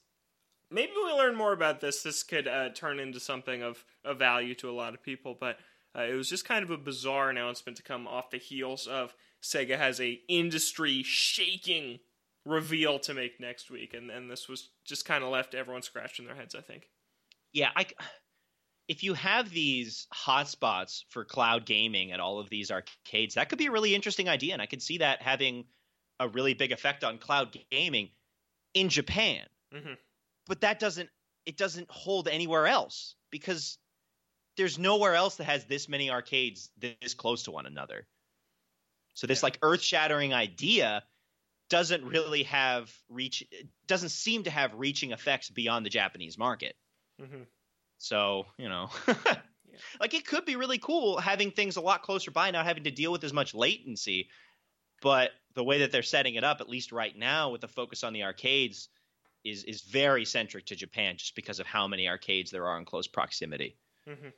maybe 0.71 0.91
we 0.95 1.11
learn 1.11 1.35
more 1.35 1.53
about 1.53 1.81
this. 1.81 2.03
This 2.03 2.23
could 2.23 2.47
uh, 2.47 2.69
turn 2.69 2.99
into 2.99 3.19
something 3.19 3.63
of, 3.63 3.83
of 4.05 4.19
value 4.19 4.55
to 4.55 4.69
a 4.69 4.73
lot 4.73 4.93
of 4.93 5.03
people, 5.03 5.35
but 5.39 5.57
uh, 5.97 6.03
it 6.03 6.13
was 6.13 6.29
just 6.29 6.45
kind 6.45 6.63
of 6.63 6.69
a 6.69 6.77
bizarre 6.77 7.29
announcement 7.29 7.77
to 7.77 7.83
come 7.83 8.07
off 8.07 8.29
the 8.29 8.37
heels 8.37 8.87
of 8.87 9.15
Sega 9.41 9.77
has 9.77 9.99
a 10.01 10.19
industry 10.27 11.03
shaking 11.03 11.99
reveal 12.45 12.99
to 12.99 13.13
make 13.13 13.39
next 13.39 13.69
week, 13.69 13.93
and 13.93 14.09
and 14.09 14.29
this 14.29 14.47
was 14.47 14.69
just 14.85 15.05
kind 15.05 15.23
of 15.23 15.29
left 15.29 15.55
everyone 15.55 15.81
scratching 15.81 16.25
their 16.25 16.35
heads. 16.35 16.55
I 16.55 16.61
think. 16.61 16.89
Yeah, 17.53 17.69
I 17.75 17.85
if 18.87 19.03
you 19.03 19.13
have 19.13 19.49
these 19.49 20.07
hotspots 20.13 21.03
for 21.09 21.23
cloud 21.23 21.65
gaming 21.65 22.11
at 22.11 22.19
all 22.19 22.39
of 22.39 22.49
these 22.49 22.71
arcades, 22.71 23.35
that 23.35 23.49
could 23.49 23.59
be 23.59 23.67
a 23.67 23.71
really 23.71 23.95
interesting 23.95 24.27
idea, 24.29 24.53
and 24.53 24.61
I 24.61 24.65
could 24.65 24.81
see 24.81 24.97
that 24.97 25.21
having 25.21 25.65
a 26.19 26.27
really 26.27 26.53
big 26.53 26.71
effect 26.71 27.03
on 27.03 27.17
cloud 27.17 27.57
gaming 27.71 28.09
in 28.73 28.89
Japan. 28.89 29.45
Mm-hmm. 29.73 29.93
But 30.47 30.61
that 30.61 30.79
doesn't 30.79 31.09
it 31.45 31.57
doesn't 31.57 31.89
hold 31.89 32.27
anywhere 32.27 32.67
else 32.67 33.15
because 33.31 33.77
there's 34.57 34.77
nowhere 34.77 35.15
else 35.15 35.37
that 35.37 35.45
has 35.45 35.65
this 35.65 35.87
many 35.87 36.09
arcades 36.09 36.69
this 36.77 37.13
close 37.13 37.43
to 37.43 37.51
one 37.51 37.65
another. 37.65 38.07
So 39.19 39.27
this 39.27 39.41
yeah. 39.41 39.47
like 39.47 39.59
earth-shattering 39.61 40.33
idea 40.33 41.03
doesn't 41.69 42.05
really 42.05 42.43
have 42.43 42.89
reach 43.09 43.43
doesn't 43.85 44.09
seem 44.09 44.43
to 44.43 44.49
have 44.49 44.73
reaching 44.75 45.11
effects 45.11 45.49
beyond 45.49 45.85
the 45.85 45.89
Japanese 45.89 46.37
market. 46.37 46.73
Mm-hmm. 47.21 47.41
So, 47.97 48.45
you 48.57 48.69
know, 48.69 48.89
yeah. 49.09 49.35
like 49.99 50.13
it 50.13 50.25
could 50.25 50.45
be 50.45 50.55
really 50.55 50.77
cool 50.77 51.19
having 51.19 51.51
things 51.51 51.75
a 51.75 51.81
lot 51.81 52.01
closer 52.01 52.31
by, 52.31 52.51
not 52.51 52.65
having 52.65 52.85
to 52.85 52.91
deal 52.91 53.11
with 53.11 53.25
as 53.25 53.33
much 53.33 53.53
latency. 53.53 54.29
But 55.01 55.31
the 55.53 55.65
way 55.65 55.79
that 55.79 55.91
they're 55.91 56.01
setting 56.01 56.35
it 56.35 56.45
up, 56.45 56.61
at 56.61 56.69
least 56.69 56.93
right 56.93 57.15
now, 57.15 57.49
with 57.49 57.59
the 57.59 57.67
focus 57.67 58.05
on 58.05 58.13
the 58.13 58.23
arcades, 58.23 58.87
is 59.43 59.65
is 59.65 59.81
very 59.81 60.23
centric 60.23 60.67
to 60.67 60.77
Japan, 60.77 61.17
just 61.17 61.35
because 61.35 61.59
of 61.59 61.67
how 61.67 61.89
many 61.89 62.07
arcades 62.07 62.51
there 62.51 62.67
are 62.67 62.77
in 62.77 62.85
close 62.85 63.07
proximity. 63.07 63.75
Mm-hmm. 64.07 64.29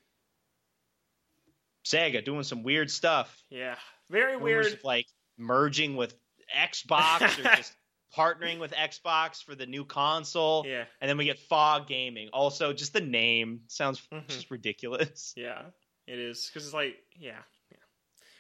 Sega 1.86 2.26
doing 2.26 2.44
some 2.44 2.64
weird 2.64 2.90
stuff. 2.90 3.44
Yeah, 3.52 3.76
very 4.12 4.38
weird. 4.38 4.68
Of, 4.68 4.84
like 4.84 5.08
merging 5.38 5.96
with 5.96 6.14
Xbox 6.56 7.40
or 7.40 7.44
just 7.56 7.76
partnering 8.16 8.60
with 8.60 8.74
Xbox 8.74 9.44
for 9.44 9.56
the 9.56 9.66
new 9.66 9.86
console. 9.86 10.66
Yeah. 10.68 10.86
And 11.00 11.10
then 11.10 11.18
we 11.18 11.26
get 11.26 11.40
Fog 11.40 11.88
Gaming. 11.88 12.30
Also, 12.34 12.74
just 12.74 12.94
the 12.94 13.02
name 13.02 13.62
sounds 13.68 14.02
mm-hmm. 14.12 14.28
just 14.28 14.52
ridiculous. 14.52 15.34
Yeah, 15.42 15.62
it 16.08 16.20
is. 16.20 16.48
Because 16.48 16.66
it's 16.66 16.74
like, 16.74 16.98
yeah, 17.18 17.40
yeah. 17.72 17.78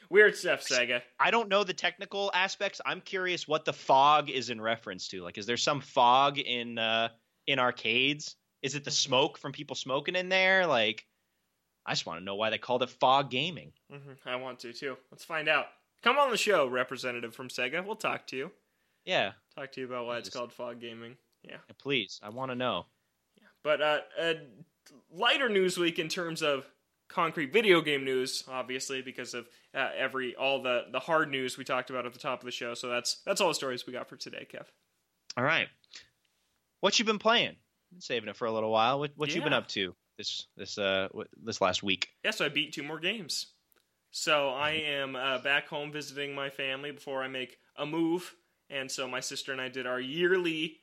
Weird 0.09 0.35
stuff, 0.35 0.61
Sega. 0.61 1.01
I 1.19 1.31
don't 1.31 1.49
know 1.49 1.63
the 1.63 1.73
technical 1.73 2.31
aspects. 2.33 2.81
I'm 2.85 3.01
curious 3.01 3.47
what 3.47 3.65
the 3.65 3.73
fog 3.73 4.29
is 4.29 4.49
in 4.49 4.59
reference 4.59 5.07
to. 5.09 5.23
Like, 5.23 5.37
is 5.37 5.45
there 5.45 5.57
some 5.57 5.81
fog 5.81 6.37
in 6.37 6.77
uh, 6.77 7.09
in 7.47 7.59
arcades? 7.59 8.35
Is 8.61 8.75
it 8.75 8.83
the 8.83 8.91
mm-hmm. 8.91 8.95
smoke 8.95 9.37
from 9.37 9.51
people 9.51 9.75
smoking 9.75 10.15
in 10.15 10.29
there? 10.29 10.67
Like, 10.67 11.05
I 11.85 11.93
just 11.93 12.05
want 12.05 12.19
to 12.19 12.25
know 12.25 12.35
why 12.35 12.49
they 12.49 12.57
called 12.57 12.83
it 12.83 12.89
Fog 12.89 13.29
Gaming. 13.29 13.71
Mm-hmm. 13.91 14.27
I 14.27 14.35
want 14.35 14.59
to 14.59 14.73
too. 14.73 14.97
Let's 15.11 15.23
find 15.23 15.47
out. 15.47 15.67
Come 16.03 16.17
on 16.17 16.31
the 16.31 16.37
show, 16.37 16.67
representative 16.67 17.35
from 17.35 17.49
Sega. 17.49 17.85
We'll 17.85 17.95
talk 17.95 18.25
to 18.27 18.35
you. 18.35 18.51
Yeah. 19.05 19.31
Talk 19.55 19.71
to 19.73 19.81
you 19.81 19.87
about 19.87 20.05
why 20.05 20.17
it's 20.17 20.29
called 20.29 20.53
fog 20.53 20.79
gaming. 20.79 21.15
Yeah. 21.43 21.57
yeah 21.67 21.75
please, 21.79 22.19
I 22.23 22.29
want 22.29 22.51
to 22.51 22.55
know. 22.55 22.85
Yeah. 23.37 23.47
But 23.63 23.81
uh, 23.81 23.99
a 24.19 24.35
lighter 25.11 25.49
news 25.49 25.77
week 25.77 25.99
in 25.99 26.07
terms 26.07 26.41
of 26.41 26.65
concrete 27.07 27.51
video 27.51 27.81
game 27.81 28.03
news, 28.03 28.43
obviously, 28.47 29.01
because 29.01 29.33
of 29.33 29.47
uh, 29.75 29.89
every 29.97 30.35
all 30.35 30.61
the 30.61 30.85
the 30.91 30.99
hard 30.99 31.29
news 31.29 31.57
we 31.57 31.63
talked 31.63 31.89
about 31.89 32.05
at 32.05 32.13
the 32.13 32.19
top 32.19 32.41
of 32.41 32.45
the 32.45 32.51
show. 32.51 32.73
So 32.73 32.89
that's 32.89 33.21
that's 33.25 33.41
all 33.41 33.49
the 33.49 33.55
stories 33.55 33.85
we 33.85 33.93
got 33.93 34.09
for 34.09 34.15
today, 34.15 34.47
Kev. 34.51 34.65
All 35.37 35.43
right. 35.43 35.67
What 36.79 36.97
you 36.97 37.05
been 37.05 37.19
playing? 37.19 37.55
Been 37.91 38.01
saving 38.01 38.29
it 38.29 38.35
for 38.35 38.45
a 38.45 38.51
little 38.51 38.71
while. 38.71 38.99
What 38.99 39.11
what 39.15 39.29
yeah. 39.29 39.35
you 39.35 39.41
been 39.41 39.53
up 39.53 39.67
to 39.69 39.95
this 40.21 40.47
this 40.57 40.77
uh 40.77 41.07
this 41.43 41.61
last 41.61 41.83
week? 41.83 42.09
Yes, 42.23 42.35
yeah, 42.35 42.37
so 42.37 42.45
I 42.45 42.49
beat 42.49 42.73
two 42.73 42.83
more 42.83 42.99
games. 42.99 43.47
So 44.11 44.49
I 44.49 44.71
am 44.71 45.15
uh, 45.15 45.39
back 45.39 45.67
home 45.69 45.91
visiting 45.91 46.35
my 46.35 46.49
family 46.49 46.91
before 46.91 47.23
I 47.23 47.27
make 47.29 47.57
a 47.77 47.85
move 47.85 48.35
and 48.69 48.89
so 48.89 49.07
my 49.07 49.19
sister 49.19 49.51
and 49.51 49.61
I 49.61 49.67
did 49.69 49.85
our 49.85 49.99
yearly 49.99 50.77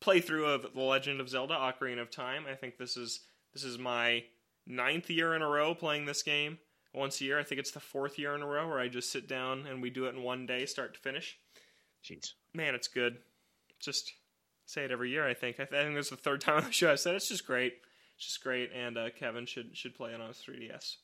playthrough 0.00 0.46
of 0.54 0.74
The 0.74 0.80
Legend 0.80 1.20
of 1.20 1.28
Zelda: 1.28 1.54
Ocarina 1.54 2.02
of 2.02 2.10
Time. 2.10 2.44
I 2.50 2.54
think 2.54 2.76
this 2.76 2.96
is 2.96 3.20
this 3.52 3.64
is 3.64 3.78
my 3.78 4.24
ninth 4.66 5.08
year 5.10 5.34
in 5.34 5.42
a 5.42 5.48
row 5.48 5.74
playing 5.74 6.04
this 6.06 6.22
game. 6.22 6.58
once 6.92 7.20
a 7.20 7.24
year. 7.24 7.38
I 7.38 7.42
think 7.42 7.58
it's 7.58 7.70
the 7.72 7.80
fourth 7.80 8.18
year 8.18 8.34
in 8.34 8.42
a 8.42 8.46
row 8.46 8.68
where 8.68 8.78
I 8.78 8.88
just 8.88 9.10
sit 9.10 9.26
down 9.28 9.66
and 9.66 9.80
we 9.82 9.90
do 9.90 10.06
it 10.06 10.14
in 10.14 10.22
one 10.22 10.46
day, 10.46 10.66
start 10.66 10.94
to 10.94 11.00
finish. 11.00 11.38
Jeez. 12.04 12.32
Man, 12.52 12.74
it's 12.74 12.88
good. 12.88 13.18
Just 13.80 14.12
say 14.66 14.84
it 14.84 14.90
every 14.90 15.10
year. 15.10 15.26
I 15.26 15.34
think. 15.34 15.58
I, 15.58 15.64
th- 15.64 15.80
I 15.80 15.84
think 15.84 15.96
this 15.96 16.06
is 16.06 16.10
the 16.10 16.16
third 16.16 16.40
time 16.42 16.58
on 16.58 16.64
the 16.64 16.72
show 16.72 16.92
I 16.92 16.96
said 16.96 17.14
it. 17.14 17.16
it's 17.16 17.28
just 17.28 17.46
great. 17.46 17.74
It's 18.16 18.26
just 18.26 18.42
great, 18.42 18.70
and 18.72 18.96
uh, 18.96 19.10
Kevin 19.10 19.46
should 19.46 19.76
should 19.76 19.94
play 19.94 20.12
it 20.12 20.20
on 20.20 20.28
his 20.28 20.38
3ds. 20.38 20.96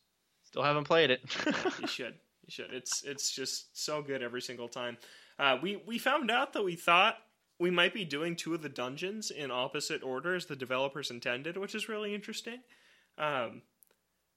Still 0.45 0.63
haven't 0.63 0.85
played 0.85 1.11
it. 1.11 1.21
you 1.81 1.87
should. 1.87 2.15
You 2.45 2.51
should. 2.51 2.73
It's 2.73 3.03
it's 3.05 3.31
just 3.31 3.77
so 3.85 4.03
good 4.03 4.23
every 4.23 4.43
single 4.43 4.69
time. 4.69 4.99
Uh, 5.39 5.59
we 5.63 5.83
we 5.87 5.99
found 5.99 6.31
out 6.31 6.53
that 6.53 6.65
we 6.65 6.77
thought 6.77 7.17
we 7.59 7.71
might 7.71 7.95
be 7.95 8.05
doing 8.05 8.35
two 8.35 8.55
of 8.55 8.63
the 8.63 8.69
dungeons 8.69 9.31
in 9.31 9.51
opposite 9.51 10.03
order 10.03 10.35
as 10.35 10.47
the 10.47 10.57
developers 10.57 11.11
intended, 11.11 11.57
which 11.57 11.75
is 11.75 11.89
really 11.89 12.15
interesting. 12.15 12.61
Um, 13.19 13.63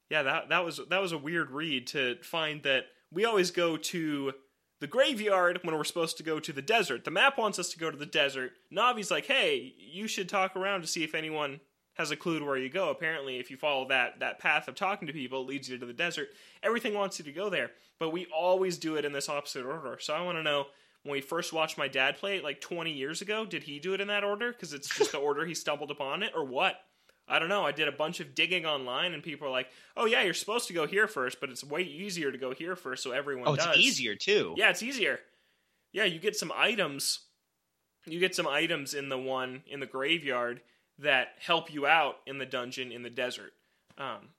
yeah, 0.10 0.24
that 0.24 0.50
that 0.50 0.66
was 0.66 0.80
that 0.90 1.02
was 1.02 1.12
a 1.14 1.18
weird 1.18 1.52
read 1.52 1.88
to 1.88 2.18
find 2.22 2.62
that 2.64 2.86
we 3.12 3.26
always 3.26 3.50
go 3.50 3.78
to 3.78 4.34
the 4.80 4.88
graveyard 4.88 5.60
when 5.64 5.76
we're 5.76 5.84
supposed 5.86 6.18
to 6.18 6.24
go 6.24 6.40
to 6.40 6.52
the 6.52 6.62
desert. 6.62 7.06
The 7.06 7.12
map 7.12 7.38
wants 7.38 7.58
us 7.58 7.70
to 7.70 7.80
go 7.80 7.90
to 7.90 7.98
the 7.98 8.06
desert. 8.06 8.52
Navi's 8.72 9.10
like, 9.10 9.26
"Hey, 9.26 9.74
you 9.78 10.08
should 10.08 10.28
talk 10.28 10.56
around 10.56 10.82
to 10.82 10.88
see 10.88 11.04
if 11.04 11.16
anyone 11.16 11.62
has 11.94 12.12
a 12.12 12.16
clue 12.16 12.40
to 12.40 12.46
where 12.46 12.58
you 12.58 12.70
go. 12.70 12.90
Apparently, 12.90 13.38
if 13.38 13.52
you 13.52 13.58
follow 13.58 13.88
that 13.88 14.20
that 14.20 14.40
path 14.40 14.68
of 14.68 14.76
talking 14.76 15.08
to 15.08 15.14
people, 15.14 15.42
it 15.42 15.48
leads 15.48 15.70
you 15.70 15.78
to 15.78 15.86
the 15.86 15.94
desert. 15.94 16.30
Everything 16.62 16.94
wants 16.94 17.20
you 17.20 17.26
to 17.26 17.32
go 17.32 17.50
there, 17.50 17.72
but 18.00 18.12
we 18.12 18.26
always 18.36 18.78
do 18.78 18.96
it 18.96 19.06
in 19.06 19.14
this 19.14 19.30
opposite 19.30 19.66
order. 19.66 19.98
So 20.00 20.14
I 20.14 20.22
want 20.22 20.38
to 20.38 20.44
know 20.44 20.66
when 21.04 21.14
we 21.14 21.22
first 21.22 21.54
watched 21.54 21.78
my 21.78 21.88
dad 21.88 22.18
play 22.18 22.38
it 22.38 22.44
like 22.44 22.62
20 22.62 22.92
years 22.92 23.22
ago, 23.22 23.46
did 23.46 23.64
he 23.64 23.80
do 23.80 23.94
it 23.94 24.02
in 24.02 24.08
that 24.08 24.24
order 24.24 24.52
because 24.52 24.74
it's 24.74 24.90
just 24.90 25.12
the 25.12 25.18
order 25.20 25.46
he 25.46 25.54
stumbled 25.54 25.92
upon 25.92 26.24
it 26.24 26.32
or 26.36 26.46
what? 26.46 26.76
I 27.28 27.40
don't 27.40 27.50
know. 27.50 27.66
I 27.66 27.72
did 27.72 27.88
a 27.88 27.94
bunch 27.94 28.20
of 28.20 28.36
digging 28.36 28.66
online, 28.66 29.14
and 29.14 29.24
people 29.24 29.48
are 29.48 29.52
like, 29.52 29.70
"Oh 29.96 30.06
yeah, 30.06 30.24
you're 30.24 30.34
supposed 30.34 30.68
to 30.68 30.74
go 30.74 30.86
here 30.86 31.08
first, 31.08 31.40
but 31.40 31.50
it's 31.50 31.64
way 31.64 31.82
easier 31.82 32.32
to 32.32 32.38
go 32.38 32.54
here 32.54 32.76
first, 32.76 33.02
so 33.02 33.12
everyone 33.12 33.48
oh, 33.48 33.56
does. 33.56 33.66
oh, 33.66 33.70
does." 33.70 33.78
it's 33.78 33.86
easier 33.86 34.16
too. 34.16 34.56
Yeah, 34.58 34.70
it's 34.70 34.84
easier. 34.84 35.20
Yeah, 35.94 36.04
you 36.04 36.20
get 36.20 36.36
some 36.36 36.52
items. 36.54 37.20
You 38.06 38.20
get 38.20 38.36
some 38.36 38.48
items 38.48 38.94
in 38.94 39.08
the 39.08 39.18
one 39.18 39.64
in 39.68 39.80
the 39.80 39.86
graveyard 39.86 40.60
that 41.00 41.30
help 41.40 41.74
you 41.74 41.86
out 41.86 42.18
in 42.26 42.38
the 42.38 42.46
dungeon 42.46 42.92
in 42.92 43.04
the 43.04 43.10
desert. 43.10 43.54
Um, 43.98 44.30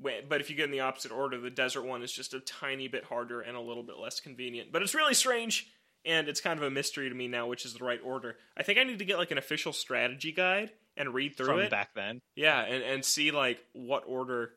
but 0.00 0.40
if 0.40 0.50
you 0.50 0.56
get 0.56 0.66
in 0.66 0.70
the 0.70 0.80
opposite 0.80 1.12
order, 1.12 1.38
the 1.38 1.50
desert 1.50 1.82
one 1.82 2.02
is 2.02 2.12
just 2.12 2.34
a 2.34 2.40
tiny 2.40 2.88
bit 2.88 3.04
harder 3.04 3.40
and 3.40 3.56
a 3.56 3.60
little 3.60 3.82
bit 3.82 3.96
less 3.96 4.20
convenient. 4.20 4.72
But 4.72 4.82
it's 4.82 4.94
really 4.94 5.14
strange, 5.14 5.70
and 6.04 6.28
it's 6.28 6.40
kind 6.40 6.58
of 6.58 6.64
a 6.64 6.70
mystery 6.70 7.08
to 7.08 7.14
me 7.14 7.28
now 7.28 7.46
which 7.46 7.64
is 7.64 7.74
the 7.74 7.84
right 7.84 8.00
order. 8.04 8.36
I 8.56 8.62
think 8.62 8.78
I 8.78 8.84
need 8.84 8.98
to 8.98 9.04
get 9.04 9.18
like 9.18 9.30
an 9.30 9.38
official 9.38 9.72
strategy 9.72 10.32
guide 10.32 10.72
and 10.96 11.14
read 11.14 11.36
through 11.36 11.46
From 11.46 11.60
it. 11.60 11.70
back 11.70 11.90
then. 11.94 12.20
Yeah, 12.34 12.60
and, 12.60 12.82
and 12.82 13.04
see 13.04 13.30
like 13.30 13.58
what 13.72 14.04
order 14.06 14.52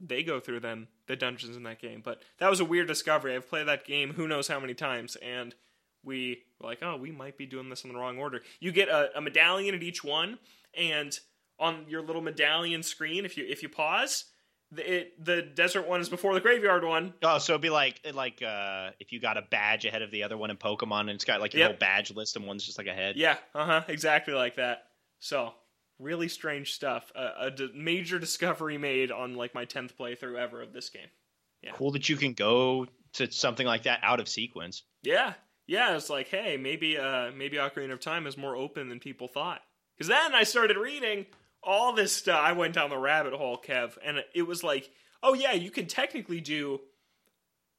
they 0.00 0.22
go 0.22 0.40
through 0.40 0.60
then 0.60 0.88
the 1.06 1.16
dungeons 1.16 1.56
in 1.56 1.62
that 1.64 1.80
game. 1.80 2.00
But 2.04 2.22
that 2.38 2.48
was 2.50 2.60
a 2.60 2.64
weird 2.64 2.88
discovery. 2.88 3.34
I've 3.34 3.48
played 3.48 3.68
that 3.68 3.84
game 3.84 4.14
who 4.14 4.26
knows 4.26 4.48
how 4.48 4.58
many 4.60 4.74
times, 4.74 5.16
and 5.16 5.54
we 6.02 6.42
were 6.58 6.68
like, 6.68 6.78
oh, 6.82 6.96
we 6.96 7.10
might 7.10 7.36
be 7.36 7.46
doing 7.46 7.68
this 7.68 7.84
in 7.84 7.92
the 7.92 7.98
wrong 7.98 8.18
order. 8.18 8.40
You 8.60 8.72
get 8.72 8.88
a, 8.88 9.16
a 9.16 9.20
medallion 9.20 9.74
at 9.74 9.82
each 9.82 10.02
one, 10.02 10.38
and 10.76 11.18
on 11.58 11.84
your 11.88 12.02
little 12.02 12.22
medallion 12.22 12.82
screen, 12.82 13.24
if 13.24 13.36
you 13.36 13.44
if 13.48 13.62
you 13.62 13.68
pause, 13.68 14.24
the, 14.72 14.98
it, 15.00 15.24
the 15.24 15.42
desert 15.42 15.86
one 15.88 16.00
is 16.00 16.08
before 16.08 16.32
the 16.34 16.40
graveyard 16.40 16.84
one. 16.84 17.12
Oh, 17.22 17.38
so 17.38 17.52
it'd 17.54 17.62
be 17.62 17.70
like 17.70 18.00
like 18.14 18.42
uh, 18.42 18.90
if 19.00 19.12
you 19.12 19.20
got 19.20 19.36
a 19.36 19.42
badge 19.42 19.84
ahead 19.84 20.02
of 20.02 20.10
the 20.10 20.22
other 20.22 20.36
one 20.38 20.50
in 20.50 20.56
Pokemon, 20.56 21.00
and 21.02 21.10
it's 21.10 21.24
got 21.24 21.40
like 21.40 21.52
your 21.54 21.60
Yep. 21.60 21.70
whole 21.70 21.78
badge 21.78 22.10
list, 22.14 22.36
and 22.36 22.46
one's 22.46 22.64
just 22.64 22.78
like 22.78 22.86
ahead. 22.86 23.16
Yeah, 23.16 23.36
uh 23.54 23.64
huh, 23.66 23.82
exactly 23.88 24.32
like 24.34 24.56
that. 24.56 24.84
So 25.18 25.52
really 25.98 26.28
strange 26.28 26.72
stuff. 26.72 27.12
A, 27.14 27.46
a 27.46 27.50
d- 27.50 27.70
major 27.74 28.18
discovery 28.18 28.78
made 28.78 29.10
on 29.10 29.34
like 29.34 29.54
my 29.54 29.66
tenth 29.66 29.96
playthrough 29.98 30.38
ever 30.38 30.62
of 30.62 30.72
this 30.72 30.88
game. 30.88 31.08
Yeah. 31.62 31.72
Cool 31.74 31.90
that 31.90 32.08
you 32.08 32.16
can 32.16 32.32
go 32.32 32.86
to 33.14 33.30
something 33.30 33.66
like 33.66 33.82
that 33.82 34.00
out 34.02 34.18
of 34.18 34.28
sequence. 34.30 34.82
Yeah, 35.02 35.34
yeah. 35.66 35.94
It's 35.94 36.08
like, 36.08 36.28
hey, 36.28 36.56
maybe 36.56 36.96
uh, 36.96 37.32
maybe 37.36 37.58
Ocarina 37.58 37.92
of 37.92 38.00
Time 38.00 38.26
is 38.26 38.38
more 38.38 38.56
open 38.56 38.88
than 38.88 38.98
people 38.98 39.28
thought. 39.28 39.60
Because 40.00 40.08
then 40.08 40.34
I 40.34 40.44
started 40.44 40.78
reading 40.78 41.26
all 41.62 41.92
this 41.92 42.16
stuff. 42.16 42.40
I 42.42 42.52
went 42.52 42.72
down 42.72 42.88
the 42.88 42.96
rabbit 42.96 43.34
hole, 43.34 43.60
Kev, 43.62 43.98
and 44.02 44.24
it 44.34 44.46
was 44.46 44.64
like, 44.64 44.88
oh 45.22 45.34
yeah, 45.34 45.52
you 45.52 45.70
can 45.70 45.84
technically 45.84 46.40
do 46.40 46.80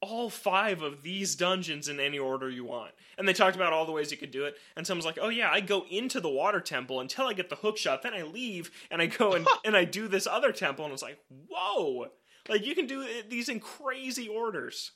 all 0.02 0.30
five 0.30 0.84
of 0.84 1.02
these 1.02 1.36
dungeons 1.36 1.88
in 1.88 2.00
any 2.00 2.20
order 2.20 2.48
you 2.48 2.64
want. 2.64 2.92
And 3.18 3.28
they 3.28 3.34
talked 3.34 3.56
about 3.56 3.74
all 3.74 3.88
the 3.88 3.92
ways 3.92 4.12
you 4.12 4.18
could 4.18 4.30
do 4.30 4.46
it. 4.46 4.54
And 4.78 4.86
someone's 4.86 5.08
like, 5.08 5.18
oh 5.20 5.30
yeah, 5.30 5.50
I 5.52 5.62
go 5.62 5.84
into 5.90 6.20
the 6.20 6.30
water 6.30 6.60
temple 6.60 7.00
until 7.00 7.26
I 7.26 7.34
get 7.34 7.50
the 7.50 7.56
hook 7.56 7.76
shot, 7.76 8.04
then 8.04 8.14
I 8.14 8.22
leave 8.22 8.70
and 8.92 9.02
I 9.02 9.08
go 9.08 9.34
and, 9.34 9.48
and 9.66 9.76
I 9.76 9.86
do 9.86 10.08
this 10.08 10.28
other 10.28 10.52
temple. 10.52 10.86
And 10.86 10.94
it's 10.94 11.02
like, 11.02 11.18
whoa, 11.50 12.06
like 12.48 12.64
you 12.64 12.76
can 12.76 12.86
do 12.86 13.04
these 13.30 13.50
in 13.50 13.60
crazy 13.60 14.28
orders. 14.28 14.92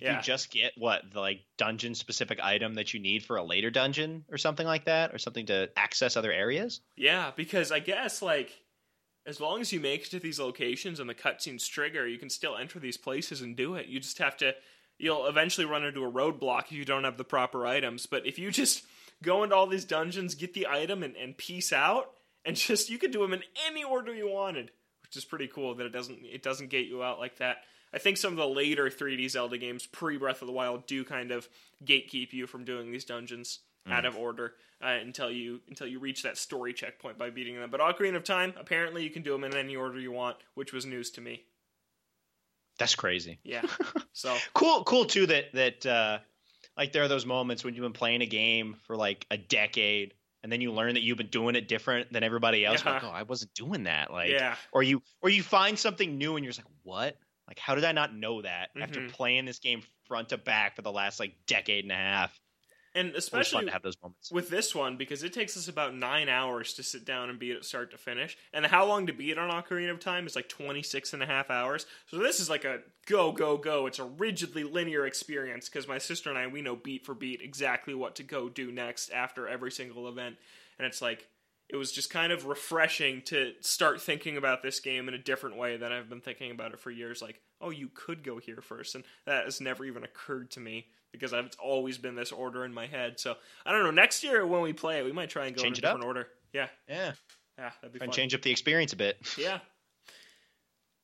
Yeah. 0.00 0.16
You 0.16 0.22
just 0.22 0.50
get 0.50 0.72
what 0.76 1.02
the 1.12 1.20
like 1.20 1.40
dungeon 1.58 1.94
specific 1.94 2.40
item 2.40 2.74
that 2.74 2.94
you 2.94 3.00
need 3.00 3.24
for 3.24 3.36
a 3.36 3.42
later 3.42 3.70
dungeon 3.70 4.24
or 4.30 4.38
something 4.38 4.66
like 4.66 4.86
that, 4.86 5.14
or 5.14 5.18
something 5.18 5.46
to 5.46 5.68
access 5.76 6.16
other 6.16 6.32
areas. 6.32 6.80
Yeah, 6.96 7.32
because 7.36 7.70
I 7.70 7.80
guess 7.80 8.22
like 8.22 8.50
as 9.26 9.40
long 9.40 9.60
as 9.60 9.72
you 9.72 9.80
make 9.80 10.06
it 10.06 10.10
to 10.10 10.18
these 10.18 10.40
locations 10.40 10.98
and 10.98 11.08
the 11.08 11.14
cutscenes 11.14 11.68
trigger, 11.68 12.06
you 12.06 12.18
can 12.18 12.30
still 12.30 12.56
enter 12.56 12.78
these 12.78 12.96
places 12.96 13.42
and 13.42 13.56
do 13.56 13.74
it. 13.74 13.86
You 13.86 14.00
just 14.00 14.18
have 14.18 14.36
to 14.38 14.54
you'll 14.98 15.26
eventually 15.26 15.64
run 15.64 15.84
into 15.84 16.04
a 16.04 16.10
roadblock 16.10 16.66
if 16.66 16.72
you 16.72 16.84
don't 16.84 17.04
have 17.04 17.16
the 17.16 17.24
proper 17.24 17.66
items. 17.66 18.06
But 18.06 18.26
if 18.26 18.38
you 18.38 18.50
just 18.50 18.84
go 19.22 19.42
into 19.42 19.56
all 19.56 19.66
these 19.66 19.84
dungeons, 19.84 20.34
get 20.34 20.54
the 20.54 20.66
item 20.66 21.02
and, 21.02 21.16
and 21.16 21.36
peace 21.36 21.72
out, 21.72 22.10
and 22.44 22.56
just 22.56 22.90
you 22.90 22.98
could 22.98 23.10
do 23.10 23.20
them 23.20 23.32
in 23.32 23.42
any 23.66 23.82
order 23.82 24.14
you 24.14 24.28
wanted, 24.30 24.70
which 25.02 25.16
is 25.16 25.24
pretty 25.24 25.48
cool 25.48 25.74
that 25.74 25.86
it 25.86 25.92
doesn't 25.92 26.20
it 26.24 26.42
doesn't 26.42 26.70
gate 26.70 26.88
you 26.88 27.02
out 27.02 27.18
like 27.18 27.38
that. 27.38 27.58
I 27.92 27.98
think 27.98 28.16
some 28.16 28.32
of 28.32 28.38
the 28.38 28.46
later 28.46 28.88
3D 28.88 29.28
Zelda 29.30 29.58
games 29.58 29.86
pre 29.86 30.16
Breath 30.16 30.42
of 30.42 30.46
the 30.46 30.52
Wild 30.52 30.86
do 30.86 31.04
kind 31.04 31.32
of 31.32 31.48
gatekeep 31.84 32.32
you 32.32 32.46
from 32.46 32.64
doing 32.64 32.92
these 32.92 33.04
dungeons 33.04 33.60
out 33.88 34.04
of 34.04 34.16
order 34.16 34.54
uh, 34.84 34.88
until 34.88 35.30
you 35.30 35.60
until 35.68 35.86
you 35.86 35.98
reach 35.98 36.22
that 36.22 36.36
story 36.38 36.72
checkpoint 36.72 37.18
by 37.18 37.30
beating 37.30 37.56
them. 37.56 37.70
But 37.70 37.80
Ocarina 37.80 38.16
of 38.16 38.24
Time, 38.24 38.54
apparently 38.58 39.02
you 39.02 39.10
can 39.10 39.22
do 39.22 39.32
them 39.32 39.42
in 39.42 39.56
any 39.56 39.74
order 39.74 39.98
you 39.98 40.12
want, 40.12 40.36
which 40.54 40.72
was 40.72 40.86
news 40.86 41.10
to 41.12 41.20
me. 41.20 41.42
That's 42.78 42.94
crazy. 42.94 43.38
Yeah. 43.42 43.62
So 44.12 44.36
Cool, 44.54 44.84
cool 44.84 45.06
too 45.06 45.26
that 45.26 45.52
that 45.54 45.86
uh, 45.86 46.18
like 46.76 46.92
there 46.92 47.02
are 47.02 47.08
those 47.08 47.24
moments 47.24 47.64
when 47.64 47.74
you've 47.74 47.82
been 47.82 47.92
playing 47.92 48.22
a 48.22 48.26
game 48.26 48.76
for 48.86 48.96
like 48.96 49.26
a 49.30 49.38
decade. 49.38 50.14
And 50.42 50.50
then 50.50 50.60
you 50.60 50.72
learn 50.72 50.94
that 50.94 51.02
you've 51.02 51.18
been 51.18 51.28
doing 51.28 51.54
it 51.54 51.68
different 51.68 52.12
than 52.12 52.22
everybody 52.22 52.64
else. 52.64 52.84
Like, 52.84 53.04
oh, 53.04 53.10
I 53.10 53.24
wasn't 53.24 53.52
doing 53.54 53.84
that. 53.84 54.10
Like, 54.10 54.30
yeah, 54.30 54.56
or 54.72 54.82
you 54.82 55.02
or 55.20 55.28
you 55.28 55.42
find 55.42 55.78
something 55.78 56.16
new 56.16 56.36
and 56.36 56.44
you're 56.44 56.52
just 56.52 56.64
like, 56.64 56.74
what? 56.82 57.16
Like, 57.50 57.58
how 57.58 57.74
did 57.74 57.84
I 57.84 57.92
not 57.92 58.14
know 58.14 58.42
that 58.42 58.70
after 58.80 59.00
Mhm. 59.00 59.10
playing 59.10 59.44
this 59.44 59.58
game 59.58 59.82
front 60.06 60.28
to 60.30 60.38
back 60.38 60.76
for 60.76 60.82
the 60.82 60.92
last 60.92 61.18
like 61.20 61.34
decade 61.46 61.84
and 61.84 61.92
a 61.92 61.96
half? 61.96 62.40
and 62.92 63.14
especially 63.14 63.58
fun 63.58 63.66
to 63.66 63.70
have 63.72 63.82
those 63.82 63.96
moments. 64.02 64.32
with 64.32 64.48
this 64.50 64.74
one 64.74 64.96
because 64.96 65.22
it 65.22 65.32
takes 65.32 65.56
us 65.56 65.68
about 65.68 65.94
nine 65.94 66.28
hours 66.28 66.74
to 66.74 66.82
sit 66.82 67.04
down 67.04 67.30
and 67.30 67.38
beat 67.38 67.52
it 67.54 67.64
start 67.64 67.92
to 67.92 67.96
finish 67.96 68.36
and 68.52 68.66
how 68.66 68.84
long 68.84 69.06
to 69.06 69.12
beat 69.12 69.30
it 69.30 69.38
on 69.38 69.48
ocarina 69.48 69.92
of 69.92 70.00
time 70.00 70.26
is 70.26 70.34
like 70.34 70.48
26 70.48 71.12
and 71.12 71.22
a 71.22 71.26
half 71.26 71.50
hours 71.50 71.86
so 72.08 72.16
this 72.18 72.40
is 72.40 72.50
like 72.50 72.64
a 72.64 72.80
go 73.06 73.30
go 73.30 73.56
go 73.56 73.86
it's 73.86 74.00
a 74.00 74.04
rigidly 74.04 74.64
linear 74.64 75.06
experience 75.06 75.68
because 75.68 75.86
my 75.86 75.98
sister 75.98 76.30
and 76.30 76.38
i 76.38 76.48
we 76.48 76.62
know 76.62 76.74
beat 76.74 77.06
for 77.06 77.14
beat 77.14 77.40
exactly 77.40 77.94
what 77.94 78.16
to 78.16 78.24
go 78.24 78.48
do 78.48 78.72
next 78.72 79.10
after 79.12 79.46
every 79.46 79.70
single 79.70 80.08
event 80.08 80.36
and 80.76 80.84
it's 80.84 81.00
like 81.00 81.28
it 81.72 81.76
was 81.76 81.92
just 81.92 82.10
kind 82.10 82.32
of 82.32 82.46
refreshing 82.46 83.22
to 83.22 83.52
start 83.60 84.00
thinking 84.00 84.36
about 84.36 84.62
this 84.62 84.80
game 84.80 85.08
in 85.08 85.14
a 85.14 85.18
different 85.18 85.56
way 85.56 85.76
than 85.76 85.92
i've 85.92 86.08
been 86.08 86.20
thinking 86.20 86.50
about 86.50 86.72
it 86.72 86.80
for 86.80 86.90
years 86.90 87.22
like 87.22 87.40
oh 87.60 87.70
you 87.70 87.88
could 87.94 88.22
go 88.24 88.38
here 88.38 88.60
first 88.60 88.94
and 88.94 89.04
that 89.26 89.44
has 89.44 89.60
never 89.60 89.84
even 89.84 90.02
occurred 90.04 90.50
to 90.50 90.60
me 90.60 90.86
because 91.12 91.32
I've, 91.32 91.46
it's 91.46 91.56
always 91.56 91.98
been 91.98 92.14
this 92.14 92.30
order 92.30 92.64
in 92.64 92.72
my 92.72 92.86
head. 92.86 93.18
So 93.18 93.34
I 93.66 93.72
don't 93.72 93.82
know. 93.82 93.90
Next 93.90 94.22
year 94.22 94.46
when 94.46 94.62
we 94.62 94.72
play 94.72 95.00
it, 95.00 95.04
we 95.04 95.10
might 95.10 95.28
try 95.28 95.46
and 95.46 95.56
go 95.56 95.60
Change 95.60 95.80
in 95.80 95.84
a 95.84 95.88
it 95.88 95.90
up. 95.90 95.96
different 95.96 96.06
order. 96.06 96.28
Yeah, 96.52 96.68
Yeah, 96.88 97.12
yeah, 97.58 97.70
that'd 97.82 97.92
be 97.92 97.98
try 97.98 98.04
fun. 98.04 98.08
and 98.10 98.12
change 98.12 98.32
up 98.32 98.42
the 98.42 98.52
experience 98.52 98.92
a 98.92 98.96
bit. 98.96 99.16
Yeah. 99.36 99.58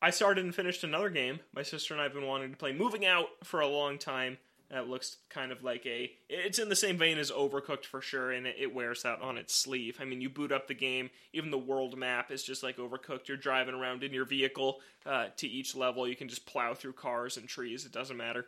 I 0.00 0.11
started 0.11 0.44
and 0.44 0.55
finished 0.55 0.85
another 0.85 1.11
game. 1.11 1.40
My 1.55 1.62
sister 1.62 1.92
and 1.92 2.00
I 2.00 2.05
have 2.05 2.14
been 2.14 2.26
wanting 2.26 2.52
to 2.52 2.57
play 2.57 2.72
Moving 2.72 3.05
Out 3.05 3.26
for 3.42 3.61
a 3.61 3.66
long 3.66 3.98
time. 3.98 4.38
That 4.70 4.88
looks 4.88 5.18
kind 5.31 5.52
of 5.52 5.62
like 5.62 5.87
a. 5.87 6.11
It's 6.29 6.59
in 6.59 6.68
the 6.68 6.76
same 6.76 6.98
vein 6.98 7.18
as 7.18 7.31
Overcooked 7.31 7.85
for 7.85 8.00
sure, 8.00 8.33
and 8.33 8.46
it, 8.48 8.74
wears 8.74 9.02
that 9.02 9.22
on 9.22 9.38
its 9.38 9.55
sleeve. 9.55 9.98
I 10.00 10.05
mean, 10.05 10.20
you 10.20 10.29
boot 10.29 10.50
up 10.50 10.66
the 10.66 10.74
game, 10.74 11.11
even 11.33 11.52
the 11.52 11.59
world 11.59 11.96
map 11.96 12.33
is 12.33 12.42
just 12.42 12.64
like 12.64 12.76
Overcooked. 12.76 13.29
You're 13.29 13.37
driving 13.37 13.74
around 13.74 14.02
in 14.02 14.12
your 14.12 14.24
vehicle 14.24 14.81
uh, 15.05 15.26
to 15.37 15.46
each 15.46 15.76
level. 15.76 16.09
You 16.09 16.16
can 16.16 16.29
just 16.29 16.46
plow 16.46 16.74
through 16.74 16.94
cars 16.94 17.37
and 17.37 17.48
trees. 17.48 17.87
It 17.87 17.92
doesn't 17.92 18.16
matter 18.16 18.46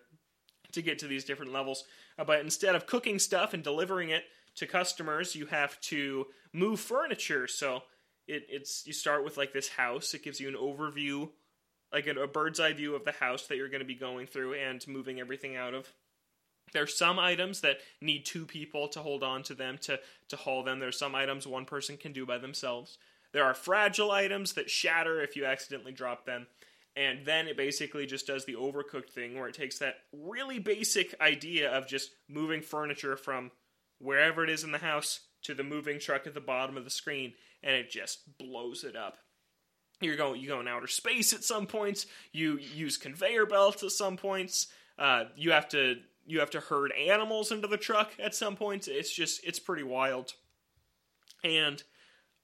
to 0.73 0.83
get 0.83 0.99
to 0.99 1.07
these 1.07 1.25
different 1.25 1.53
levels. 1.53 1.85
Uh, 2.19 2.25
but 2.25 2.41
instead 2.41 2.75
of 2.75 2.87
cooking 2.87 3.19
stuff 3.19 3.55
and 3.55 3.63
delivering 3.63 4.11
it 4.11 4.25
to 4.57 4.67
customers, 4.67 5.37
you 5.37 5.47
have 5.47 5.81
to 5.83 6.27
move 6.53 6.81
furniture. 6.81 7.47
So 7.47 7.83
it, 8.27 8.45
it's 8.49 8.87
you 8.87 8.93
start 8.93 9.25
with 9.25 9.37
like 9.37 9.53
this 9.53 9.69
house. 9.69 10.15
It 10.15 10.25
gives 10.25 10.41
you 10.41 10.49
an 10.49 10.55
overview, 10.55 11.31
like 11.93 12.07
a 12.07 12.27
bird's 12.27 12.61
eye 12.61 12.73
view 12.73 12.95
of 12.95 13.05
the 13.05 13.13
house 13.13 13.47
that 13.47 13.57
you're 13.57 13.69
going 13.69 13.81
to 13.81 13.87
be 13.87 13.95
going 13.95 14.27
through 14.27 14.55
and 14.55 14.87
moving 14.89 15.21
everything 15.21 15.57
out 15.57 15.75
of. 15.75 15.93
There's 16.73 16.97
some 16.97 17.19
items 17.19 17.61
that 17.61 17.79
need 18.01 18.25
two 18.25 18.47
people 18.47 18.89
to 18.89 19.01
hold 19.01 19.23
on 19.23 19.43
to 19.45 19.55
them 19.55 19.79
to 19.83 20.01
to 20.29 20.37
haul 20.37 20.63
them. 20.63 20.79
There's 20.79 20.99
some 20.99 21.15
items 21.15 21.47
one 21.47 21.65
person 21.65 21.97
can 21.97 22.13
do 22.13 22.27
by 22.27 22.39
themselves. 22.39 22.99
There 23.33 23.45
are 23.45 23.55
fragile 23.55 24.11
items 24.11 24.55
that 24.55 24.71
shatter 24.71 25.21
if 25.21 25.37
you 25.37 25.45
accidentally 25.45 25.93
drop 25.93 26.25
them. 26.25 26.47
And 26.97 27.25
then 27.25 27.47
it 27.47 27.57
basically 27.57 28.07
just 28.07 28.27
does 28.27 28.45
the 28.45 28.55
overcooked 28.55 29.11
thing 29.11 29.39
where 29.39 29.49
it 29.49 29.55
takes 29.55 29.79
that 29.79 29.97
really 30.13 30.59
basic 30.59 31.15
idea 31.21 31.71
of 31.71 31.87
just 31.87 32.11
moving 32.29 32.61
furniture 32.61 33.17
from 33.17 33.53
wherever 33.99 34.43
it 34.43 34.51
is 34.51 34.65
in 34.65 34.73
the 34.73 34.79
house 34.79 35.21
to 35.43 35.55
the 35.55 35.63
moving 35.63 36.01
truck 36.01 36.27
at 36.27 36.35
the 36.35 36.41
bottom 36.41 36.77
of 36.77 36.85
the 36.85 36.91
screen 36.91 37.35
and 37.63 37.75
it 37.75 37.91
just 37.91 38.21
blows 38.39 38.85
it 38.85 38.97
up. 38.97 39.19
You're 40.01 40.17
going 40.17 40.41
you 40.41 40.49
go 40.49 40.61
in 40.61 40.69
outer 40.69 40.87
space 40.87 41.33
at 41.33 41.45
some 41.45 41.67
points, 41.67 42.07
you 42.33 42.59
use 42.59 42.97
conveyor 42.97 43.47
belts 43.47 43.83
at 43.83 43.91
some 43.91 44.17
points, 44.17 44.69
uh, 44.99 45.25
you 45.37 45.53
have 45.53 45.69
to 45.71 45.97
you 46.29 46.41
have 46.41 46.51
to 46.51 46.61
herd 46.61 46.93
animals 46.93 47.51
into 47.51 47.67
the 47.67 47.79
truck 47.79 48.13
at 48.23 48.35
some 48.35 48.55
points. 48.55 48.87
It's 48.87 49.13
just 49.13 49.45
it's 49.45 49.59
pretty 49.59 49.83
wild. 49.83 50.35
And 51.43 51.83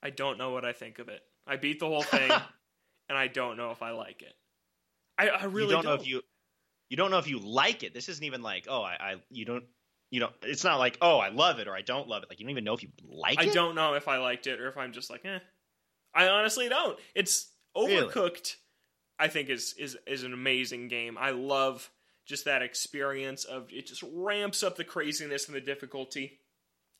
I 0.01 0.09
don't 0.09 0.37
know 0.37 0.51
what 0.51 0.65
I 0.65 0.73
think 0.73 0.99
of 0.99 1.07
it. 1.07 1.21
I 1.45 1.57
beat 1.57 1.79
the 1.79 1.87
whole 1.87 2.01
thing 2.01 2.31
and 3.09 3.17
I 3.17 3.27
don't 3.27 3.57
know 3.57 3.71
if 3.71 3.81
I 3.81 3.91
like 3.91 4.21
it. 4.21 4.33
I, 5.17 5.29
I 5.29 5.43
really 5.45 5.67
you 5.67 5.71
don't, 5.73 5.83
don't, 5.83 5.95
know 5.95 6.01
if 6.01 6.07
you 6.07 6.21
you 6.89 6.97
don't 6.97 7.11
know 7.11 7.19
if 7.19 7.27
you 7.27 7.39
like 7.39 7.83
it. 7.83 7.93
This 7.93 8.09
isn't 8.09 8.23
even 8.23 8.41
like 8.41 8.65
oh 8.67 8.81
I, 8.81 8.97
I 8.99 9.15
you 9.29 9.45
don't 9.45 9.63
you 10.09 10.19
know 10.19 10.29
it's 10.41 10.63
not 10.63 10.79
like 10.79 10.97
oh 11.01 11.19
I 11.19 11.29
love 11.29 11.59
it 11.59 11.67
or 11.67 11.75
I 11.75 11.81
don't 11.81 12.07
love 12.07 12.23
it. 12.23 12.29
Like 12.29 12.39
you 12.39 12.45
don't 12.45 12.51
even 12.51 12.63
know 12.63 12.73
if 12.73 12.81
you 12.81 12.89
like 13.07 13.39
I 13.39 13.43
it. 13.43 13.49
I 13.49 13.53
don't 13.53 13.75
know 13.75 13.93
if 13.93 14.07
I 14.07 14.17
liked 14.17 14.47
it 14.47 14.59
or 14.59 14.67
if 14.67 14.77
I'm 14.77 14.93
just 14.93 15.09
like 15.09 15.23
eh. 15.25 15.39
I 16.13 16.27
honestly 16.29 16.69
don't. 16.69 16.97
It's 17.13 17.51
Really? 17.75 17.97
overcooked. 17.97 18.55
I 19.19 19.27
think 19.27 19.49
is 19.49 19.75
is 19.77 19.97
is 20.07 20.23
an 20.23 20.33
amazing 20.33 20.87
game. 20.87 21.17
I 21.19 21.31
love 21.31 21.89
just 22.25 22.45
that 22.45 22.61
experience 22.61 23.43
of 23.43 23.67
it 23.71 23.87
just 23.87 24.03
ramps 24.11 24.63
up 24.63 24.75
the 24.75 24.83
craziness 24.83 25.47
and 25.47 25.55
the 25.55 25.61
difficulty. 25.61 26.39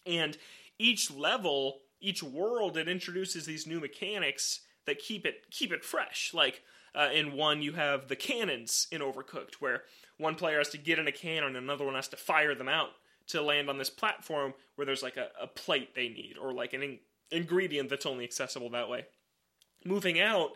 And 0.06 0.38
each 0.78 1.12
level, 1.12 1.82
each 2.00 2.22
world, 2.22 2.78
it 2.78 2.88
introduces 2.88 3.46
these 3.46 3.66
new 3.66 3.80
mechanics 3.80 4.62
that 4.86 5.00
keep 5.00 5.26
it 5.26 5.46
keep 5.52 5.72
it 5.72 5.84
fresh. 5.84 6.32
Like 6.34 6.62
uh, 6.94 7.10
in 7.14 7.34
one, 7.34 7.62
you 7.62 7.74
have 7.74 8.08
the 8.08 8.16
cannons 8.16 8.88
in 8.92 9.02
Overcooked, 9.02 9.56
where 9.60 9.84
one 10.18 10.36
player 10.36 10.60
has 10.60 10.70
to 10.70 10.78
get 10.78 11.00
in 11.00 11.08
a 11.08 11.12
cannon 11.12 11.56
and 11.56 11.58
another 11.58 11.86
one 11.86 11.96
has 11.96 12.08
to 12.10 12.18
fire 12.18 12.56
them 12.56 12.70
out 12.70 12.92
to 13.28 13.42
land 13.42 13.70
on 13.70 13.78
this 13.78 13.90
platform 13.90 14.54
where 14.76 14.86
there's 14.86 15.04
like 15.04 15.18
a, 15.18 15.30
a 15.42 15.48
plate 15.48 15.96
they 15.96 16.08
need 16.08 16.36
or 16.40 16.54
like 16.54 16.74
an 16.74 16.84
in- 16.84 17.00
ingredient 17.32 17.90
that's 17.90 18.06
only 18.06 18.24
accessible 18.24 18.70
that 18.70 18.90
way. 18.90 19.06
Moving 19.84 20.20
out, 20.20 20.52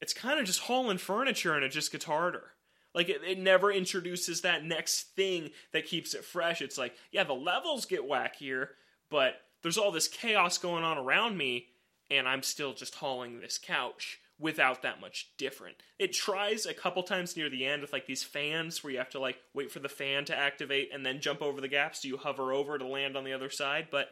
it's 0.00 0.14
kind 0.14 0.40
of 0.40 0.46
just 0.46 0.60
hauling 0.60 0.98
furniture 0.98 1.54
and 1.54 1.64
it 1.64 1.70
just 1.70 1.92
gets 1.92 2.04
harder. 2.04 2.52
Like 2.96 3.10
it, 3.10 3.20
it 3.24 3.38
never 3.38 3.70
introduces 3.70 4.40
that 4.40 4.64
next 4.64 5.14
thing 5.14 5.50
that 5.72 5.86
keeps 5.86 6.14
it 6.14 6.24
fresh. 6.24 6.62
It's 6.62 6.78
like, 6.78 6.94
yeah, 7.12 7.24
the 7.24 7.34
levels 7.34 7.84
get 7.84 8.08
wackier, 8.08 8.68
but 9.10 9.34
there's 9.62 9.76
all 9.76 9.92
this 9.92 10.08
chaos 10.08 10.56
going 10.56 10.82
on 10.82 10.96
around 10.96 11.36
me, 11.36 11.66
and 12.10 12.26
I'm 12.26 12.42
still 12.42 12.72
just 12.72 12.94
hauling 12.94 13.38
this 13.38 13.58
couch 13.58 14.18
without 14.38 14.82
that 14.82 15.00
much 15.00 15.28
different. 15.36 15.76
It 15.98 16.14
tries 16.14 16.64
a 16.64 16.74
couple 16.74 17.02
times 17.02 17.36
near 17.36 17.50
the 17.50 17.66
end 17.66 17.82
with 17.82 17.92
like 17.92 18.06
these 18.06 18.22
fans 18.22 18.82
where 18.82 18.92
you 18.92 18.98
have 18.98 19.10
to 19.10 19.20
like 19.20 19.36
wait 19.54 19.70
for 19.70 19.78
the 19.78 19.88
fan 19.90 20.24
to 20.26 20.36
activate 20.36 20.90
and 20.92 21.04
then 21.04 21.20
jump 21.20 21.42
over 21.42 21.60
the 21.60 21.68
gap 21.68 21.96
so 21.96 22.08
you 22.08 22.16
hover 22.16 22.52
over 22.52 22.78
to 22.78 22.86
land 22.86 23.16
on 23.16 23.24
the 23.24 23.32
other 23.34 23.50
side, 23.50 23.88
but 23.90 24.08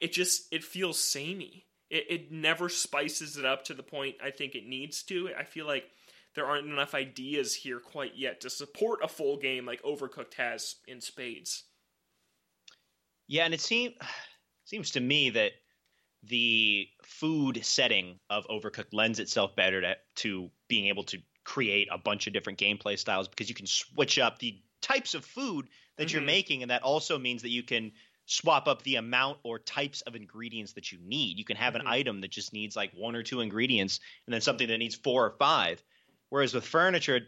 it 0.00 0.12
just 0.12 0.52
it 0.52 0.64
feels 0.64 0.98
samey. 0.98 1.66
It, 1.88 2.06
it 2.10 2.32
never 2.32 2.68
spices 2.68 3.36
it 3.36 3.44
up 3.44 3.64
to 3.66 3.74
the 3.74 3.82
point 3.84 4.16
I 4.22 4.30
think 4.30 4.56
it 4.56 4.66
needs 4.66 5.04
to. 5.04 5.30
I 5.38 5.44
feel 5.44 5.66
like 5.66 5.84
there 6.34 6.46
aren't 6.46 6.66
enough 6.68 6.94
ideas 6.94 7.54
here 7.54 7.80
quite 7.80 8.16
yet 8.16 8.40
to 8.42 8.50
support 8.50 9.02
a 9.02 9.08
full 9.08 9.36
game 9.38 9.66
like 9.66 9.82
Overcooked 9.82 10.34
has 10.34 10.76
in 10.86 11.00
spades. 11.00 11.64
Yeah, 13.26 13.44
and 13.44 13.54
it 13.54 13.60
seems 13.60 13.94
seems 14.64 14.90
to 14.92 15.00
me 15.00 15.30
that 15.30 15.52
the 16.22 16.88
food 17.04 17.64
setting 17.64 18.20
of 18.30 18.46
Overcooked 18.48 18.92
lends 18.94 19.20
itself 19.20 19.56
better 19.56 19.80
to, 19.82 19.96
to 20.16 20.50
being 20.68 20.86
able 20.88 21.04
to 21.04 21.22
create 21.44 21.88
a 21.92 21.98
bunch 21.98 22.26
of 22.26 22.32
different 22.32 22.58
gameplay 22.58 22.98
styles 22.98 23.28
because 23.28 23.48
you 23.48 23.54
can 23.54 23.66
switch 23.66 24.18
up 24.18 24.38
the 24.38 24.62
types 24.82 25.14
of 25.14 25.24
food 25.24 25.68
that 25.98 26.12
you're 26.12 26.22
Mhm. 26.22 26.26
making, 26.26 26.62
and 26.62 26.70
that 26.70 26.82
also 26.82 27.18
means 27.18 27.42
that 27.42 27.50
you 27.50 27.62
can 27.62 27.92
swap 28.26 28.68
up 28.68 28.82
the 28.82 28.96
amount 28.96 29.38
or 29.44 29.58
types 29.58 30.00
of 30.02 30.16
ingredients 30.16 30.74
that 30.74 30.92
you 30.92 30.98
need. 31.00 31.38
You 31.38 31.44
can 31.44 31.56
have 31.58 31.74
Mhm. 31.74 31.80
an 31.80 31.82
item 31.86 32.20
that 32.22 32.30
just 32.30 32.52
needs 32.54 32.76
like 32.76 32.92
one 32.94 33.16
or 33.16 33.22
two 33.22 33.40
ingredients, 33.40 34.00
and 34.26 34.34
then 34.34 34.40
something 34.40 34.68
that 34.68 34.78
needs 34.78 34.94
four 34.96 35.26
or 35.26 35.36
five. 35.38 35.82
Whereas 36.30 36.54
with 36.54 36.64
furniture, 36.64 37.20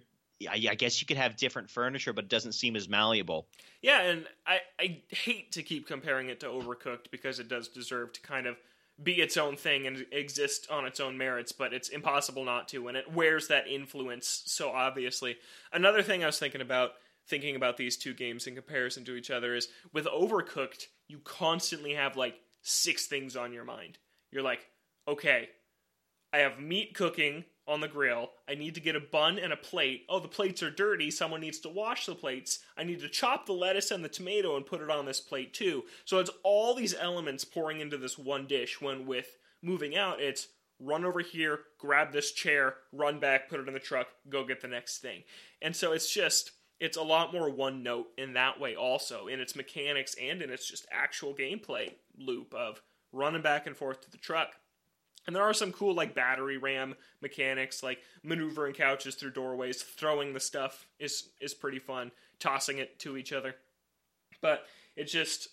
I, 0.49 0.67
I 0.71 0.75
guess 0.75 1.01
you 1.01 1.07
could 1.07 1.17
have 1.17 1.37
different 1.37 1.71
furniture, 1.71 2.13
but 2.13 2.25
it 2.25 2.31
doesn't 2.31 2.53
seem 2.53 2.77
as 2.77 2.89
malleable. 2.89 3.47
Yeah, 3.83 4.03
and 4.03 4.27
I, 4.47 4.61
I 4.79 5.03
hate 5.09 5.53
to 5.53 5.63
keep 5.63 5.87
comparing 5.87 6.29
it 6.29 6.41
to 6.41 6.47
Overcooked 6.47 7.11
because 7.11 7.39
it 7.39 7.49
does 7.49 7.69
deserve 7.69 8.13
to 8.15 8.21
kind 8.21 8.47
of 8.47 8.57
be 9.03 9.15
its 9.15 9.37
own 9.37 9.57
thing 9.57 9.87
and 9.87 10.07
exist 10.11 10.67
on 10.71 10.87
its 10.87 11.01
own 11.01 11.19
merits, 11.19 11.53
but 11.53 11.73
it's 11.75 11.91
impossible 11.91 12.45
not 12.45 12.69
to, 12.69 12.89
and 12.89 12.97
it 12.97 13.13
wears 13.13 13.49
that 13.49 13.69
influence 13.69 14.43
so 14.47 14.71
obviously. 14.71 15.37
Another 15.73 16.03
thing 16.03 16.23
I 16.23 16.27
was 16.27 16.39
thinking 16.39 16.63
about, 16.63 16.93
thinking 17.29 17.57
about 17.57 17.77
these 17.77 17.97
two 17.97 18.15
games 18.15 18.47
in 18.47 18.55
comparison 18.55 19.05
to 19.05 19.17
each 19.17 19.31
other, 19.31 19.55
is 19.55 19.69
with 19.93 20.07
Overcooked, 20.07 20.87
you 21.09 21.19
constantly 21.19 21.93
have 21.93 22.17
like 22.17 22.37
six 22.63 23.07
things 23.07 23.37
on 23.37 23.53
your 23.53 23.65
mind. 23.65 23.99
You're 24.33 24.43
like, 24.43 24.67
okay, 25.07 25.51
I 26.33 26.39
have 26.39 26.59
meat 26.59 26.95
cooking 26.95 27.45
on 27.69 27.81
the 27.81 27.89
grill. 27.89 28.31
I 28.49 28.55
need 28.55 28.75
to 28.75 28.81
get 28.81 28.97
a 28.97 29.01
bun 29.01 29.39
and 29.39 29.53
a 29.53 29.57
plate. 29.57 30.05
Oh, 30.09 30.21
the 30.21 30.29
plates 30.29 30.63
are 30.63 30.71
dirty. 30.71 31.11
Someone 31.11 31.41
needs 31.41 31.59
to 31.61 31.69
wash 31.69 32.07
the 32.07 32.15
plates. 32.15 32.61
I 32.77 32.85
need 32.85 33.01
to 33.01 33.09
chop 33.09 33.47
the 33.47 33.53
lettuce 33.53 33.91
and 33.91 34.05
the 34.05 34.09
tomato 34.09 34.57
and 34.57 34.67
put 34.67 34.81
it 34.81 34.91
on 34.91 35.07
this 35.07 35.21
plate 35.21 35.53
too. 35.53 35.85
So 36.05 36.19
it's 36.19 36.31
all 36.43 36.75
these 36.75 36.95
elements 36.95 37.45
pouring 37.45 37.81
into 37.81 37.99
this 37.99 38.19
one 38.19 38.47
dish. 38.47 38.81
When 38.81 39.07
with 39.07 39.37
moving 39.63 39.97
out, 39.97 40.21
it's 40.21 40.49
run 40.79 41.05
over 41.05 41.21
here, 41.21 41.61
grab 41.79 42.13
this 42.13 42.33
chair, 42.33 42.75
run 42.93 43.19
back, 43.19 43.49
put 43.49 43.61
it 43.61 43.69
in 43.69 43.75
the 43.75 43.81
truck, 43.81 44.09
go 44.29 44.45
get 44.45 44.61
the 44.61 44.69
next 44.69 44.99
thing. 44.99 45.23
And 45.63 45.75
so 45.75 45.93
it's 45.93 46.13
just 46.13 46.53
it's 46.79 46.99
a 46.99 47.03
lot 47.03 47.33
more 47.33 47.51
one 47.51 47.83
note 47.83 48.09
in 48.19 48.35
that 48.35 48.61
way 48.61 48.77
also 48.77 49.29
in 49.29 49.41
its 49.41 49.57
mechanics 49.57 50.15
and 50.21 50.43
in 50.43 50.51
its 50.51 50.69
just 50.69 50.87
actual 50.93 51.35
gameplay 51.35 51.91
loop 52.19 52.55
of 52.55 52.83
running 53.13 53.43
back 53.43 53.67
and 53.67 53.77
forth 53.77 54.03
to 54.03 54.11
the 54.11 54.19
truck. 54.19 54.57
And 55.27 55.35
there 55.35 55.43
are 55.43 55.55
some 55.55 55.73
cool 55.73 55.95
like 55.95 56.15
battery 56.15 56.57
ram 56.57 56.95
mechanics, 57.21 57.83
like 57.83 57.99
maneuvering 58.23 58.75
couches 58.75 59.15
through 59.15 59.33
doorways, 59.33 59.83
throwing 59.83 60.33
the 60.33 60.41
stuff 60.41 60.87
is 60.99 61.31
is 61.41 61.55
pretty 61.55 61.79
fun, 61.79 62.13
tossing 62.39 62.79
it 62.79 62.99
to 63.01 63.17
each 63.17 63.33
other. 63.33 63.57
But 64.41 64.67
it 64.97 65.05
just 65.05 65.49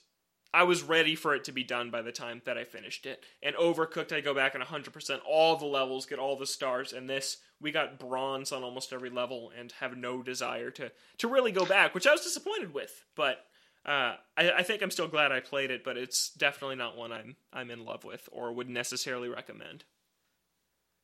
I 0.54 0.64
was 0.64 0.84
ready 0.84 1.16
for 1.16 1.34
it 1.34 1.44
to 1.46 1.52
be 1.52 1.64
done 1.64 1.90
by 1.90 2.04
the 2.04 2.12
time 2.12 2.44
that 2.46 2.60
I 2.60 2.64
finished 2.64 3.08
it. 3.08 3.24
And 3.42 3.56
Overcooked, 3.56 4.16
I 4.16 4.22
go 4.22 4.36
back 4.36 4.54
and 4.54 4.64
100% 4.64 5.20
all 5.28 5.56
the 5.56 5.66
levels, 5.66 6.06
get 6.06 6.20
all 6.20 6.38
the 6.38 6.46
stars, 6.46 6.94
and 6.94 7.10
this 7.10 7.38
we 7.60 7.72
got 7.72 7.98
bronze 7.98 8.52
on 8.52 8.62
almost 8.64 8.94
every 8.94 9.10
level 9.10 9.52
and 9.58 9.72
have 9.80 9.98
no 9.98 10.22
desire 10.22 10.70
to 10.72 10.92
to 11.18 11.28
really 11.28 11.52
go 11.52 11.66
back, 11.66 11.96
which 11.96 12.06
I 12.06 12.12
was 12.12 12.22
disappointed 12.22 12.74
with. 12.74 13.04
But 13.16 13.46
uh, 13.86 14.16
I, 14.38 14.52
I 14.58 14.64
think 14.64 14.82
I'm 14.82 14.92
still 14.92 15.08
glad 15.08 15.32
I 15.32 15.40
played 15.40 15.72
it, 15.72 15.84
but 15.84 15.98
it's 15.98 16.30
definitely 16.30 16.76
not 16.78 16.96
one 16.98 17.12
I'm 17.12 17.36
I'm 17.52 17.70
in 17.72 17.84
love 17.86 18.04
with 18.04 18.28
or 18.32 18.52
would 18.54 18.70
necessarily 18.70 19.30
recommend. 19.30 19.84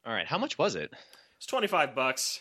All 0.05 0.13
right, 0.13 0.27
how 0.27 0.37
much 0.37 0.57
was 0.57 0.75
it? 0.75 0.91
It's 1.37 1.45
25 1.45 1.93
bucks. 1.95 2.39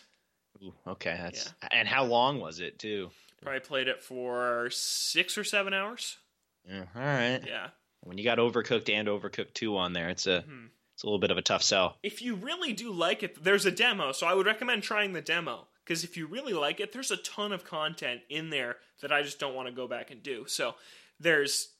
Ooh, 0.62 0.74
okay, 0.86 1.16
that's 1.20 1.52
and 1.72 1.86
how 1.88 2.04
long 2.04 2.40
was 2.40 2.60
it 2.60 2.78
too? 2.78 3.10
Probably 3.42 3.60
played 3.60 3.88
it 3.88 4.02
for 4.02 4.68
six 4.70 5.38
or 5.38 5.44
seven 5.44 5.72
hours. 5.72 6.16
Yeah, 6.68 6.84
all 6.94 7.02
right. 7.02 7.40
Yeah. 7.46 7.68
When 8.02 8.18
you 8.18 8.24
got 8.24 8.38
Overcooked 8.38 8.90
and 8.92 9.06
Overcooked 9.08 9.54
Two 9.54 9.76
on 9.76 9.92
there, 9.92 10.08
it's 10.08 10.26
a 10.26 10.40
Hmm. 10.42 10.66
it's 10.94 11.02
a 11.02 11.06
little 11.06 11.18
bit 11.20 11.30
of 11.30 11.38
a 11.38 11.42
tough 11.42 11.62
sell. 11.62 11.96
If 12.02 12.22
you 12.22 12.34
really 12.34 12.72
do 12.72 12.90
like 12.92 13.22
it, 13.22 13.42
there's 13.42 13.66
a 13.66 13.70
demo, 13.70 14.12
so 14.12 14.26
I 14.26 14.34
would 14.34 14.46
recommend 14.46 14.82
trying 14.82 15.12
the 15.12 15.20
demo. 15.20 15.68
Because 15.88 16.04
if 16.04 16.18
you 16.18 16.26
really 16.26 16.52
like 16.52 16.80
it, 16.80 16.92
there's 16.92 17.10
a 17.10 17.16
ton 17.16 17.50
of 17.50 17.64
content 17.64 18.20
in 18.28 18.50
there 18.50 18.76
that 19.00 19.10
I 19.10 19.22
just 19.22 19.38
don't 19.38 19.54
want 19.54 19.68
to 19.68 19.74
go 19.74 19.88
back 19.88 20.10
and 20.10 20.22
do. 20.22 20.44
So 20.46 20.74
there's 21.18 21.70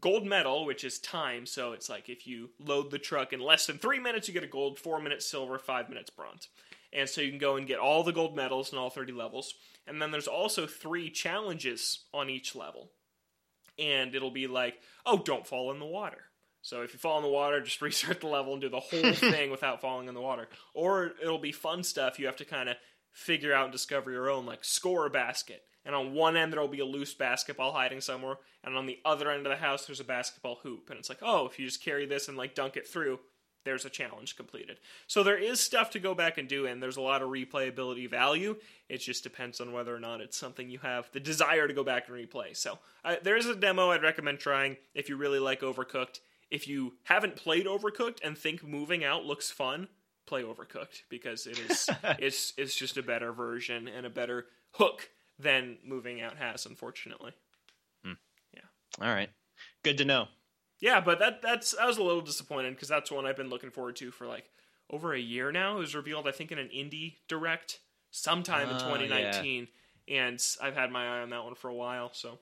gold 0.00 0.26
medal, 0.26 0.64
which 0.64 0.82
is 0.82 0.98
time. 0.98 1.46
So 1.46 1.70
it's 1.70 1.88
like 1.88 2.08
if 2.08 2.26
you 2.26 2.50
load 2.58 2.90
the 2.90 2.98
truck 2.98 3.32
in 3.32 3.38
less 3.38 3.66
than 3.66 3.78
three 3.78 4.00
minutes, 4.00 4.26
you 4.26 4.34
get 4.34 4.42
a 4.42 4.48
gold, 4.48 4.80
four 4.80 5.00
minutes 5.00 5.26
silver, 5.26 5.60
five 5.60 5.88
minutes 5.88 6.10
bronze. 6.10 6.48
And 6.92 7.08
so 7.08 7.20
you 7.20 7.30
can 7.30 7.38
go 7.38 7.54
and 7.54 7.68
get 7.68 7.78
all 7.78 8.02
the 8.02 8.12
gold 8.12 8.34
medals 8.34 8.72
in 8.72 8.78
all 8.78 8.90
30 8.90 9.12
levels. 9.12 9.54
And 9.86 10.02
then 10.02 10.10
there's 10.10 10.26
also 10.26 10.66
three 10.66 11.08
challenges 11.08 12.00
on 12.12 12.30
each 12.30 12.56
level. 12.56 12.90
And 13.78 14.12
it'll 14.12 14.32
be 14.32 14.48
like, 14.48 14.74
oh, 15.06 15.18
don't 15.18 15.46
fall 15.46 15.70
in 15.70 15.78
the 15.78 15.86
water. 15.86 16.24
So 16.62 16.82
if 16.82 16.92
you 16.92 16.98
fall 16.98 17.18
in 17.18 17.22
the 17.22 17.28
water, 17.28 17.60
just 17.60 17.80
restart 17.82 18.20
the 18.20 18.26
level 18.26 18.54
and 18.54 18.60
do 18.62 18.68
the 18.68 18.80
whole 18.80 19.12
thing 19.12 19.52
without 19.52 19.80
falling 19.80 20.08
in 20.08 20.14
the 20.14 20.20
water. 20.20 20.48
Or 20.74 21.12
it'll 21.22 21.38
be 21.38 21.52
fun 21.52 21.84
stuff 21.84 22.18
you 22.18 22.26
have 22.26 22.36
to 22.36 22.44
kind 22.44 22.68
of 22.68 22.76
figure 23.12 23.54
out 23.54 23.64
and 23.64 23.72
discover 23.72 24.10
your 24.10 24.30
own, 24.30 24.46
like 24.46 24.64
score 24.64 25.06
a 25.06 25.10
basket. 25.10 25.62
And 25.84 25.94
on 25.94 26.14
one 26.14 26.36
end 26.36 26.52
there'll 26.52 26.68
be 26.68 26.80
a 26.80 26.84
loose 26.84 27.14
basketball 27.14 27.72
hiding 27.72 28.00
somewhere, 28.00 28.36
and 28.62 28.76
on 28.76 28.86
the 28.86 29.00
other 29.04 29.30
end 29.30 29.46
of 29.46 29.50
the 29.50 29.64
house 29.64 29.86
there's 29.86 30.00
a 30.00 30.04
basketball 30.04 30.60
hoop. 30.62 30.90
And 30.90 30.98
it's 30.98 31.08
like, 31.08 31.18
oh, 31.22 31.46
if 31.46 31.58
you 31.58 31.66
just 31.66 31.82
carry 31.82 32.06
this 32.06 32.28
and 32.28 32.36
like 32.36 32.54
dunk 32.54 32.76
it 32.76 32.86
through, 32.86 33.18
there's 33.64 33.84
a 33.84 33.90
challenge 33.90 34.36
completed. 34.36 34.78
So 35.06 35.22
there 35.22 35.38
is 35.38 35.60
stuff 35.60 35.90
to 35.90 36.00
go 36.00 36.14
back 36.14 36.38
and 36.38 36.48
do, 36.48 36.66
and 36.66 36.82
there's 36.82 36.96
a 36.96 37.02
lot 37.02 37.22
of 37.22 37.28
replayability 37.28 38.10
value. 38.10 38.56
It 38.88 38.98
just 38.98 39.22
depends 39.22 39.60
on 39.60 39.72
whether 39.72 39.94
or 39.94 40.00
not 40.00 40.20
it's 40.20 40.36
something 40.36 40.68
you 40.68 40.78
have 40.80 41.10
the 41.12 41.20
desire 41.20 41.68
to 41.68 41.74
go 41.74 41.84
back 41.84 42.08
and 42.08 42.16
replay. 42.16 42.56
So 42.56 42.78
uh, 43.04 43.16
there 43.22 43.36
is 43.36 43.46
a 43.46 43.54
demo 43.54 43.90
I'd 43.90 44.02
recommend 44.02 44.40
trying 44.40 44.76
if 44.94 45.08
you 45.08 45.16
really 45.16 45.38
like 45.38 45.60
Overcooked. 45.60 46.20
If 46.50 46.68
you 46.68 46.94
haven't 47.04 47.36
played 47.36 47.66
Overcooked 47.66 48.18
and 48.22 48.36
think 48.36 48.64
moving 48.64 49.04
out 49.04 49.24
looks 49.24 49.50
fun, 49.50 49.88
play 50.26 50.42
Overcooked 50.42 51.02
because 51.08 51.46
it 51.46 51.58
is 51.58 51.88
it's 52.18 52.52
it's 52.56 52.74
just 52.74 52.96
a 52.96 53.02
better 53.02 53.32
version 53.32 53.88
and 53.88 54.06
a 54.06 54.10
better 54.10 54.46
hook 54.72 55.10
than 55.38 55.78
Moving 55.84 56.20
Out 56.20 56.36
has, 56.36 56.66
unfortunately. 56.66 57.32
Yeah. 58.54 59.06
All 59.06 59.12
right. 59.12 59.30
Good 59.82 59.98
to 59.98 60.04
know. 60.04 60.28
Yeah, 60.80 61.00
but 61.00 61.18
that 61.20 61.42
that's 61.42 61.76
I 61.76 61.86
was 61.86 61.98
a 61.98 62.02
little 62.02 62.20
disappointed 62.20 62.74
because 62.74 62.88
that's 62.88 63.10
one 63.10 63.26
I've 63.26 63.36
been 63.36 63.50
looking 63.50 63.70
forward 63.70 63.96
to 63.96 64.10
for 64.10 64.26
like 64.26 64.50
over 64.90 65.14
a 65.14 65.20
year 65.20 65.52
now. 65.52 65.76
It 65.76 65.80
was 65.80 65.94
revealed, 65.94 66.26
I 66.26 66.32
think, 66.32 66.52
in 66.52 66.58
an 66.58 66.70
indie 66.74 67.16
direct 67.28 67.78
sometime 68.10 68.68
in 68.68 68.76
Ah, 68.76 68.96
2019, 68.96 69.68
and 70.08 70.44
I've 70.60 70.74
had 70.74 70.90
my 70.90 71.06
eye 71.06 71.22
on 71.22 71.30
that 71.30 71.44
one 71.44 71.54
for 71.54 71.68
a 71.68 71.74
while. 71.74 72.10
So, 72.12 72.40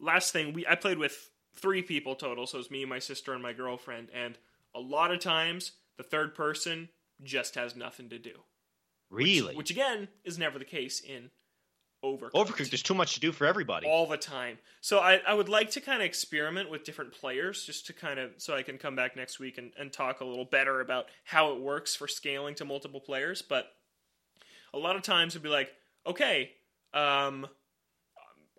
last 0.00 0.32
thing 0.32 0.52
we 0.52 0.66
I 0.66 0.74
played 0.74 0.98
with 0.98 1.30
three 1.54 1.82
people 1.82 2.14
total, 2.16 2.46
so 2.46 2.58
it's 2.58 2.70
me, 2.70 2.84
my 2.84 2.98
sister, 2.98 3.32
and 3.32 3.42
my 3.42 3.52
girlfriend, 3.52 4.08
and 4.12 4.36
a 4.74 4.80
lot 4.80 5.12
of 5.12 5.20
times 5.20 5.72
the 5.96 6.04
third 6.04 6.34
person 6.34 6.88
just 7.22 7.54
has 7.54 7.76
nothing 7.76 8.08
to 8.10 8.18
do. 8.18 8.34
Really? 9.10 9.54
Which 9.54 9.70
again 9.70 10.08
is 10.24 10.38
never 10.38 10.58
the 10.58 10.64
case 10.64 11.00
in 11.00 11.30
Overcooked. 12.04 12.32
Overcooked, 12.32 12.70
there's 12.70 12.82
too 12.82 12.94
much 12.94 13.14
to 13.14 13.20
do 13.20 13.32
for 13.32 13.46
everybody. 13.46 13.86
all 13.86 14.06
the 14.06 14.16
time. 14.16 14.58
So 14.80 14.98
I, 14.98 15.20
I 15.26 15.34
would 15.34 15.48
like 15.48 15.70
to 15.72 15.80
kind 15.80 16.02
of 16.02 16.06
experiment 16.06 16.70
with 16.70 16.84
different 16.84 17.12
players 17.12 17.64
just 17.64 17.86
to 17.86 17.92
kind 17.92 18.18
of 18.18 18.30
so 18.36 18.54
I 18.54 18.62
can 18.62 18.78
come 18.78 18.94
back 18.94 19.16
next 19.16 19.40
week 19.40 19.58
and, 19.58 19.72
and 19.78 19.92
talk 19.92 20.20
a 20.20 20.24
little 20.24 20.44
better 20.44 20.80
about 20.80 21.06
how 21.24 21.52
it 21.52 21.60
works 21.60 21.94
for 21.96 22.06
scaling 22.06 22.54
to 22.56 22.64
multiple 22.64 23.00
players. 23.00 23.42
But 23.42 23.66
a 24.74 24.78
lot 24.78 24.96
of 24.96 25.02
times 25.02 25.32
it'd 25.34 25.42
be 25.42 25.48
like, 25.48 25.72
okay, 26.06 26.52
um, 26.92 27.46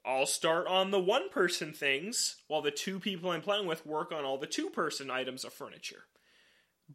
I'll 0.04 0.26
start 0.26 0.67
on 0.67 0.91
the 0.91 1.00
one 1.00 1.30
person 1.30 1.73
things 1.73 2.38
while 2.47 2.62
the 2.62 2.71
two 2.71 3.00
people 3.00 3.30
I'm 3.30 3.41
playing 3.41 3.67
with 3.67 3.86
work 3.86 4.12
on 4.12 4.26
all 4.26 4.38
the 4.38 4.47
two 4.47 4.69
person 4.69 5.12
items 5.12 5.45
of 5.45 5.54
furniture. 5.54 6.04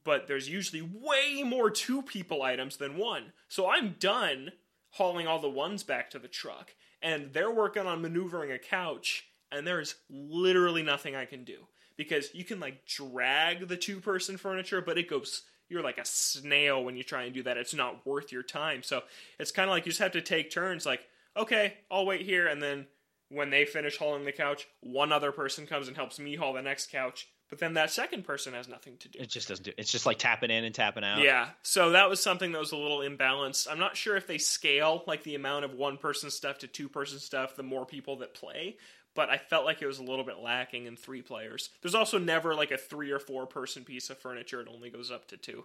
But 0.05 0.27
there's 0.27 0.49
usually 0.49 0.83
way 0.83 1.43
more 1.43 1.71
two 1.71 2.03
people 2.03 2.43
items 2.43 2.77
than 2.77 2.97
one. 2.97 3.33
So 3.49 3.69
I'm 3.69 3.97
done 3.99 4.53
hauling 4.91 5.27
all 5.27 5.39
the 5.39 5.49
ones 5.49 5.83
back 5.83 6.11
to 6.11 6.19
the 6.19 6.29
truck, 6.29 6.75
and 7.03 7.33
they're 7.33 7.51
working 7.51 7.87
on 7.87 8.03
maneuvering 8.03 8.53
a 8.53 8.59
couch, 8.59 9.29
and 9.51 9.67
there's 9.67 9.97
literally 10.11 10.83
nothing 10.83 11.15
I 11.15 11.25
can 11.25 11.45
do. 11.45 11.67
Because 11.97 12.35
you 12.35 12.45
can 12.45 12.59
like 12.59 12.87
drag 12.87 13.69
the 13.69 13.77
two 13.77 14.01
person 14.01 14.39
furniture, 14.39 14.81
but 14.81 14.97
it 14.97 15.11
goes 15.11 15.43
you're 15.73 15.83
like 15.83 15.99
a 15.99 16.05
snail 16.05 16.85
when 16.85 16.97
you 16.97 17.03
try 17.03 17.25
and 17.25 17.35
do 17.35 17.43
that. 17.43 17.57
It's 17.57 17.75
not 17.75 18.07
worth 18.07 18.31
your 18.31 18.43
time. 18.43 18.83
So 18.83 19.03
it's 19.39 19.51
kind 19.51 19.69
of 19.69 19.75
like 19.75 19.87
you 19.87 19.91
just 19.91 20.03
have 20.03 20.13
to 20.13 20.21
take 20.21 20.51
turns, 20.51 20.87
like, 20.87 21.01
okay, 21.37 21.75
I'll 21.91 22.07
wait 22.07 22.21
here. 22.21 22.47
And 22.47 22.63
then 22.63 22.87
when 23.31 23.51
they 23.51 23.65
finish 23.65 23.97
hauling 23.97 24.25
the 24.25 24.33
couch, 24.33 24.69
one 24.81 25.11
other 25.11 25.33
person 25.33 25.67
comes 25.67 25.89
and 25.89 25.97
helps 25.97 26.19
me 26.19 26.37
haul 26.37 26.53
the 26.53 26.63
next 26.63 26.93
couch. 26.93 27.29
But 27.53 27.59
then 27.59 27.75
that 27.75 27.91
second 27.91 28.25
person 28.25 28.55
has 28.55 28.67
nothing 28.67 28.97
to 29.01 29.09
do. 29.09 29.19
It 29.19 29.29
just 29.29 29.47
doesn't 29.47 29.63
do. 29.63 29.73
It's 29.77 29.93
just 29.93 30.07
like 30.07 30.19
tapping 30.19 30.51
in 30.51 30.65
and 30.65 30.75
tapping 30.75 31.05
out. 31.05 31.19
Yeah, 31.19 31.51
so 31.61 31.91
that 31.91 32.09
was 32.09 32.19
something 32.19 32.51
that 32.53 32.59
was 32.59 32.73
a 32.73 32.79
little 32.79 33.01
imbalanced. 33.01 33.71
I'm 33.71 33.79
not 33.79 33.95
sure 33.95 34.17
if 34.17 34.27
they 34.27 34.39
scale 34.39 35.05
like 35.07 35.23
the 35.23 35.35
amount 35.35 35.67
of 35.67 35.75
one 35.75 35.99
person 35.99 36.31
stuff 36.31 36.61
to 36.61 36.67
two 36.67 36.89
person 36.89 37.19
stuff 37.19 37.55
the 37.55 37.63
more 37.63 37.85
people 37.85 38.17
that 38.21 38.33
play, 38.33 38.79
but 39.15 39.29
I 39.29 39.37
felt 39.37 39.67
like 39.67 39.83
it 39.83 39.87
was 39.87 39.99
a 39.99 40.03
little 40.03 40.25
bit 40.25 40.39
lacking 40.39 40.87
in 40.87 40.97
three 40.97 41.21
players. 41.21 41.69
There's 41.83 41.95
also 41.95 42.17
never 42.17 42.55
like 42.55 42.71
a 42.71 42.79
three 42.79 43.11
or 43.11 43.19
four 43.19 43.45
person 43.45 43.85
piece 43.85 44.09
of 44.09 44.17
furniture, 44.17 44.63
it 44.63 44.69
only 44.73 44.89
goes 44.89 45.11
up 45.11 45.29
to 45.29 45.37
two. 45.37 45.65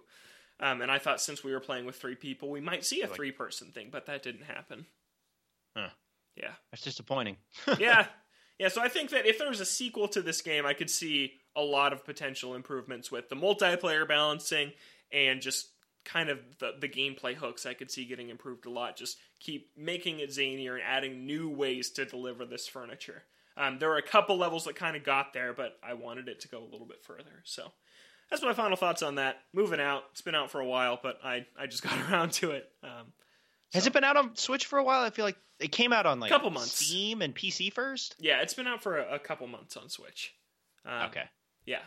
Um, 0.60 0.82
and 0.82 0.90
I 0.90 0.98
thought 0.98 1.22
since 1.22 1.42
we 1.42 1.52
were 1.52 1.60
playing 1.60 1.86
with 1.86 1.96
three 1.96 2.16
people, 2.16 2.50
we 2.50 2.60
might 2.60 2.84
see 2.84 3.00
a 3.00 3.06
three 3.06 3.32
person 3.32 3.68
thing, 3.68 3.88
but 3.90 4.04
that 4.04 4.22
didn't 4.22 4.44
happen. 4.44 4.84
Huh. 5.74 5.88
Yeah. 6.36 6.52
That's 6.70 6.82
disappointing. 6.82 7.38
yeah. 7.78 8.08
Yeah, 8.58 8.68
so 8.68 8.82
I 8.82 8.88
think 8.88 9.10
that 9.10 9.24
if 9.24 9.38
there 9.38 9.48
was 9.48 9.60
a 9.60 9.64
sequel 9.64 10.08
to 10.08 10.20
this 10.20 10.42
game, 10.42 10.66
I 10.66 10.74
could 10.74 10.90
see 10.90 11.34
a 11.58 11.62
lot 11.62 11.92
of 11.92 12.04
potential 12.04 12.54
improvements 12.54 13.10
with 13.10 13.28
the 13.28 13.36
multiplayer 13.36 14.06
balancing 14.06 14.72
and 15.12 15.42
just 15.42 15.68
kind 16.04 16.30
of 16.30 16.38
the, 16.60 16.72
the 16.80 16.88
gameplay 16.88 17.34
hooks 17.34 17.66
I 17.66 17.74
could 17.74 17.90
see 17.90 18.04
getting 18.06 18.30
improved 18.30 18.64
a 18.64 18.70
lot. 18.70 18.96
Just 18.96 19.18
keep 19.40 19.70
making 19.76 20.20
it 20.20 20.30
zanier 20.30 20.74
and 20.74 20.82
adding 20.82 21.26
new 21.26 21.50
ways 21.50 21.90
to 21.90 22.06
deliver 22.06 22.46
this 22.46 22.66
furniture. 22.66 23.24
Um, 23.56 23.78
there 23.80 23.88
were 23.88 23.96
a 23.98 24.02
couple 24.02 24.38
levels 24.38 24.64
that 24.64 24.76
kind 24.76 24.96
of 24.96 25.02
got 25.04 25.32
there, 25.34 25.52
but 25.52 25.76
I 25.82 25.94
wanted 25.94 26.28
it 26.28 26.40
to 26.40 26.48
go 26.48 26.60
a 26.60 26.70
little 26.70 26.86
bit 26.86 27.02
further. 27.02 27.42
So 27.44 27.72
that's 28.30 28.42
my 28.42 28.52
final 28.52 28.76
thoughts 28.76 29.02
on 29.02 29.16
that. 29.16 29.38
Moving 29.52 29.80
out. 29.80 30.04
It's 30.12 30.22
been 30.22 30.36
out 30.36 30.50
for 30.50 30.60
a 30.60 30.66
while, 30.66 30.98
but 31.02 31.18
I, 31.24 31.44
I 31.58 31.66
just 31.66 31.82
got 31.88 31.98
around 32.08 32.32
to 32.34 32.52
it. 32.52 32.70
Um, 32.84 33.12
Has 33.74 33.86
it 33.88 33.92
been 33.92 34.04
out 34.04 34.16
on 34.16 34.36
Switch 34.36 34.66
for 34.66 34.78
a 34.78 34.84
while? 34.84 35.02
I 35.02 35.10
feel 35.10 35.24
like 35.24 35.36
it 35.58 35.72
came 35.72 35.92
out 35.92 36.06
on 36.06 36.20
like 36.20 36.30
Couple 36.30 36.50
months. 36.50 36.72
Steam 36.86 37.20
and 37.20 37.34
PC 37.34 37.72
first. 37.72 38.14
yeah, 38.20 38.40
it's 38.42 38.54
been 38.54 38.68
out 38.68 38.80
for 38.82 38.98
a, 38.98 39.16
a 39.16 39.18
couple 39.18 39.48
months 39.48 39.76
on 39.76 39.88
Switch. 39.88 40.32
Um, 40.86 41.06
okay. 41.06 41.24
Yeah. 41.68 41.82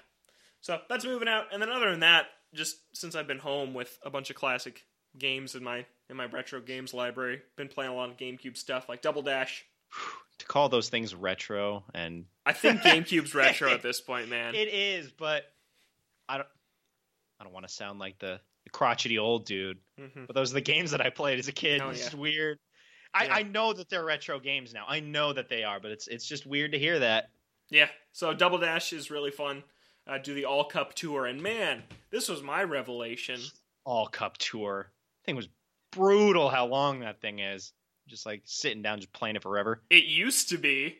So 0.61 0.79
that's 0.89 1.05
moving 1.05 1.27
out, 1.27 1.45
and 1.51 1.61
then 1.61 1.69
other 1.69 1.89
than 1.89 2.01
that, 2.01 2.27
just 2.53 2.77
since 2.93 3.15
I've 3.15 3.27
been 3.27 3.39
home 3.39 3.73
with 3.73 3.97
a 4.03 4.09
bunch 4.09 4.29
of 4.29 4.35
classic 4.35 4.83
games 5.17 5.55
in 5.55 5.63
my 5.63 5.85
in 6.09 6.15
my 6.15 6.25
retro 6.25 6.61
games 6.61 6.93
library, 6.93 7.41
been 7.57 7.67
playing 7.67 7.91
a 7.91 7.95
lot 7.95 8.09
of 8.09 8.17
GameCube 8.17 8.57
stuff 8.57 8.87
like 8.87 9.01
Double 9.01 9.21
Dash. 9.21 9.65
To 10.39 10.47
call 10.47 10.69
those 10.69 10.89
things 10.89 11.13
retro 11.13 11.83
and 11.93 12.25
I 12.47 12.53
think 12.53 12.81
GameCube's 12.81 13.35
retro 13.35 13.71
at 13.71 13.83
this 13.83 14.01
point, 14.01 14.27
man. 14.27 14.55
it 14.55 14.69
is, 14.69 15.11
but 15.11 15.43
I 16.27 16.37
don't. 16.37 16.47
I 17.39 17.43
don't 17.43 17.53
want 17.53 17.67
to 17.67 17.71
sound 17.71 17.99
like 17.99 18.17
the, 18.17 18.39
the 18.63 18.69
crotchety 18.71 19.19
old 19.19 19.45
dude, 19.45 19.77
Mhm. 19.99 20.25
but 20.25 20.35
those 20.35 20.49
are 20.49 20.55
the 20.55 20.61
games 20.61 20.91
that 20.91 21.01
I 21.01 21.11
played 21.11 21.37
as 21.37 21.47
a 21.47 21.51
kid. 21.51 21.79
Oh, 21.81 21.89
it's 21.89 21.99
yeah. 21.99 22.05
just 22.05 22.17
weird. 22.17 22.57
I, 23.13 23.25
Yeah. 23.25 23.35
I 23.35 23.43
know 23.43 23.71
that 23.71 23.87
they're 23.89 24.03
retro 24.03 24.39
games 24.39 24.73
now. 24.73 24.85
I 24.87 24.99
know 24.99 25.31
that 25.31 25.47
they 25.47 25.63
are, 25.63 25.79
but 25.79 25.91
it's 25.91 26.07
it's 26.07 26.25
just 26.27 26.47
weird 26.47 26.71
to 26.71 26.79
hear 26.79 26.97
that. 26.97 27.29
Yeah. 27.71 27.87
So 28.11 28.33
Double 28.33 28.59
Dash 28.59 28.93
is 28.93 29.09
really 29.09 29.31
fun. 29.31 29.63
Uh, 30.05 30.17
do 30.19 30.33
the 30.35 30.45
All 30.45 30.65
Cup 30.65 30.93
tour, 30.93 31.25
and 31.25 31.41
man, 31.41 31.83
this 32.11 32.27
was 32.29 32.43
my 32.43 32.63
revelation. 32.63 33.39
All 33.85 34.07
Cup 34.07 34.37
Tour 34.37 34.91
thing 35.25 35.35
was 35.35 35.47
brutal. 35.91 36.49
How 36.49 36.65
long 36.67 36.99
that 36.99 37.21
thing 37.21 37.39
is? 37.39 37.71
Just 38.07 38.25
like 38.25 38.41
sitting 38.45 38.81
down, 38.81 38.99
just 38.99 39.13
playing 39.13 39.35
it 39.37 39.43
forever. 39.43 39.81
It 39.89 40.05
used 40.05 40.49
to 40.49 40.57
be, 40.57 40.97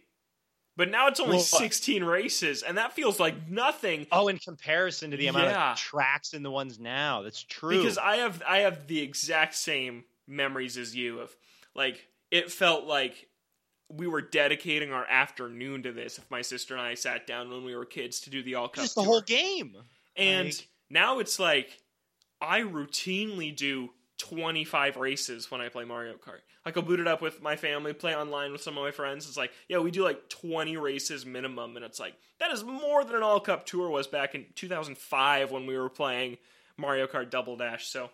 but 0.77 0.89
now 0.89 1.07
it's 1.07 1.19
only 1.19 1.31
Well, 1.37 1.41
uh, 1.41 1.57
16 1.57 2.03
races, 2.03 2.61
and 2.63 2.77
that 2.77 2.93
feels 2.93 3.19
like 3.19 3.49
nothing. 3.49 4.05
Oh, 4.11 4.27
in 4.29 4.37
comparison 4.37 5.11
to 5.11 5.17
the 5.17 5.27
amount 5.27 5.45
Yeah. 5.45 5.71
of 5.73 5.77
tracks 5.77 6.33
in 6.33 6.43
the 6.43 6.51
ones 6.51 6.79
now, 6.79 7.23
that's 7.23 7.43
true. 7.43 7.77
because 7.81 7.97
I 7.97 8.17
have 8.17 8.41
I 8.47 8.59
have 8.59 8.87
the 8.87 9.01
exact 9.01 9.55
same 9.55 10.05
memories 10.27 10.77
as 10.77 10.95
you 10.95 11.19
of 11.19 11.35
like 11.75 12.07
it 12.29 12.51
felt 12.51 12.85
like 12.85 13.27
we 13.97 14.07
were 14.07 14.21
dedicating 14.21 14.91
our 14.91 15.05
afternoon 15.05 15.83
to 15.83 15.91
this 15.91 16.17
if 16.17 16.29
my 16.31 16.41
sister 16.41 16.75
and 16.75 16.81
I 16.81 16.93
sat 16.95 17.27
down 17.27 17.49
when 17.49 17.63
we 17.63 17.75
were 17.75 17.85
kids 17.85 18.19
to 18.21 18.29
do 18.29 18.41
the 18.43 18.55
all 18.55 18.67
cup 18.67 18.83
just 18.83 18.95
the 18.95 19.01
tour. 19.01 19.11
whole 19.11 19.21
game. 19.21 19.75
and 20.15 20.47
like- 20.47 20.67
now 20.89 21.19
it's 21.19 21.39
like 21.39 21.81
I 22.41 22.61
routinely 22.61 23.55
do 23.55 23.89
25 24.17 24.97
races 24.97 25.49
when 25.49 25.61
I 25.61 25.69
play 25.69 25.83
Mario 25.83 26.13
Kart. 26.13 26.41
Like 26.65 26.77
I'll 26.77 26.83
boot 26.83 26.99
it 26.99 27.07
up 27.07 27.21
with 27.21 27.41
my 27.41 27.55
family, 27.55 27.91
play 27.93 28.15
online 28.15 28.51
with 28.51 28.61
some 28.61 28.77
of 28.77 28.83
my 28.83 28.91
friends. 28.91 29.27
It's 29.27 29.37
like, 29.37 29.51
yeah, 29.67 29.79
we 29.79 29.89
do 29.89 30.03
like 30.03 30.29
20 30.29 30.77
races 30.77 31.25
minimum 31.25 31.75
and 31.75 31.83
it's 31.85 31.99
like 31.99 32.13
that 32.39 32.51
is 32.51 32.63
more 32.63 33.03
than 33.03 33.15
an 33.15 33.23
all 33.23 33.39
cup 33.39 33.65
tour 33.65 33.89
was 33.89 34.07
back 34.07 34.35
in 34.35 34.45
2005 34.55 35.51
when 35.51 35.65
we 35.65 35.77
were 35.77 35.89
playing 35.89 36.37
Mario 36.77 37.07
Kart 37.07 37.29
Double 37.29 37.57
Dash. 37.57 37.87
So 37.87 38.09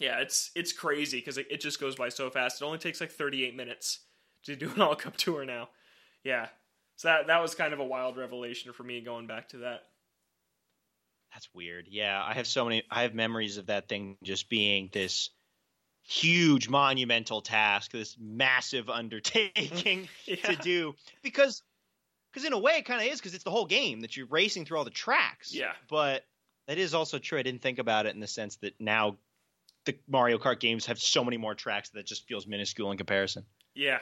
yeah, 0.00 0.20
it's 0.20 0.50
it's 0.54 0.72
crazy 0.72 1.18
because 1.18 1.38
it, 1.38 1.46
it 1.50 1.60
just 1.60 1.80
goes 1.80 1.96
by 1.96 2.08
so 2.08 2.28
fast. 2.30 2.60
It 2.60 2.64
only 2.64 2.78
takes 2.78 3.00
like 3.00 3.10
38 3.10 3.54
minutes 3.56 4.00
to 4.44 4.56
do 4.56 4.70
an 4.74 4.80
all 4.82 4.96
cup 4.96 5.16
tour 5.16 5.44
now. 5.44 5.68
Yeah. 6.24 6.48
So 6.96 7.08
that 7.08 7.26
that 7.28 7.40
was 7.42 7.54
kind 7.54 7.72
of 7.72 7.80
a 7.80 7.84
wild 7.84 8.16
revelation 8.16 8.72
for 8.72 8.82
me 8.82 9.00
going 9.00 9.26
back 9.26 9.48
to 9.50 9.58
that. 9.58 9.82
That's 11.32 11.48
weird. 11.54 11.86
Yeah, 11.90 12.22
I 12.22 12.34
have 12.34 12.46
so 12.46 12.64
many. 12.64 12.82
I 12.90 13.02
have 13.02 13.14
memories 13.14 13.56
of 13.56 13.66
that 13.66 13.88
thing 13.88 14.16
just 14.22 14.50
being 14.50 14.90
this 14.92 15.30
huge, 16.02 16.68
monumental 16.68 17.40
task, 17.40 17.90
this 17.92 18.16
massive 18.20 18.90
undertaking 18.90 20.08
Yeah. 20.26 20.36
to 20.36 20.56
do. 20.56 20.94
Because, 21.22 21.62
because 22.32 22.46
in 22.46 22.52
a 22.52 22.58
way, 22.58 22.72
it 22.74 22.84
kind 22.84 23.00
of 23.00 23.10
is. 23.10 23.18
Because 23.18 23.34
it's 23.34 23.44
the 23.44 23.50
whole 23.50 23.66
game 23.66 24.00
that 24.00 24.16
you're 24.16 24.26
racing 24.26 24.66
through 24.66 24.78
all 24.78 24.84
the 24.84 24.90
tracks. 24.90 25.54
Yeah. 25.54 25.72
But 25.88 26.24
that 26.68 26.76
is 26.76 26.92
also 26.92 27.18
true. 27.18 27.38
I 27.38 27.42
didn't 27.42 27.62
think 27.62 27.78
about 27.78 28.04
it 28.06 28.14
in 28.14 28.20
the 28.20 28.26
sense 28.26 28.56
that 28.56 28.74
now 28.78 29.16
the 29.86 29.96
Mario 30.08 30.38
Kart 30.38 30.60
games 30.60 30.86
have 30.86 30.98
so 30.98 31.24
many 31.24 31.38
more 31.38 31.54
tracks 31.54 31.88
that 31.90 32.00
it 32.00 32.06
just 32.06 32.26
feels 32.28 32.46
minuscule 32.46 32.90
in 32.90 32.98
comparison. 32.98 33.44
Yeah, 33.74 34.00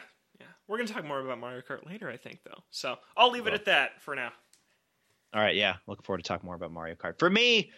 We're 0.70 0.76
gonna 0.76 0.88
talk 0.88 1.04
more 1.04 1.18
about 1.18 1.40
Mario 1.40 1.62
Kart 1.62 1.84
later, 1.84 2.08
I 2.08 2.16
think, 2.16 2.44
though. 2.44 2.62
So 2.70 2.96
I'll 3.16 3.32
leave 3.32 3.48
it 3.48 3.54
at 3.54 3.64
that 3.64 4.00
for 4.02 4.14
now. 4.14 4.30
All 5.34 5.42
right, 5.42 5.56
yeah, 5.56 5.76
looking 5.88 6.04
forward 6.04 6.18
to 6.22 6.28
talk 6.28 6.44
more 6.44 6.54
about 6.54 6.70
Mario 6.70 6.94
Kart. 6.94 7.18
For 7.18 7.28
me, 7.28 7.72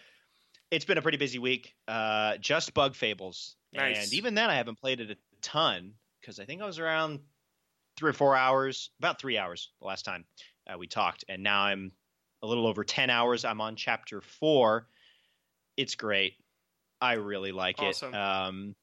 it's 0.69 0.85
been 0.85 0.99
a 0.99 1.01
pretty 1.01 1.17
busy 1.17 1.39
week. 1.39 1.73
Uh, 1.87 2.37
just 2.37 2.71
Bug 2.75 2.93
Fables, 2.95 3.55
Nice. 3.73 3.97
and 4.03 4.13
even 4.13 4.35
then, 4.35 4.51
I 4.51 4.55
haven't 4.55 4.79
played 4.79 4.99
it 4.99 5.09
a 5.09 5.15
ton 5.41 5.93
because 6.21 6.39
I 6.39 6.45
think 6.45 6.61
I 6.61 6.67
was 6.67 6.77
around 6.77 7.21
three 7.97 8.11
or 8.11 8.13
four 8.13 8.35
hours, 8.35 8.91
about 8.99 9.19
three 9.19 9.39
hours 9.39 9.71
the 9.81 9.87
last 9.87 10.05
time 10.05 10.25
uh, 10.71 10.77
we 10.77 10.85
talked, 10.85 11.25
and 11.27 11.41
now 11.41 11.61
I'm 11.61 11.93
a 12.43 12.47
little 12.47 12.67
over 12.67 12.83
ten 12.83 13.09
hours. 13.09 13.43
I'm 13.43 13.59
on 13.59 13.75
chapter 13.75 14.21
four. 14.21 14.87
It's 15.77 15.95
great. 15.95 16.33
I 17.01 17.13
really 17.13 17.51
like 17.53 17.79
Awesome. 17.79 18.13
it. 18.13 18.17
Um, 18.17 18.75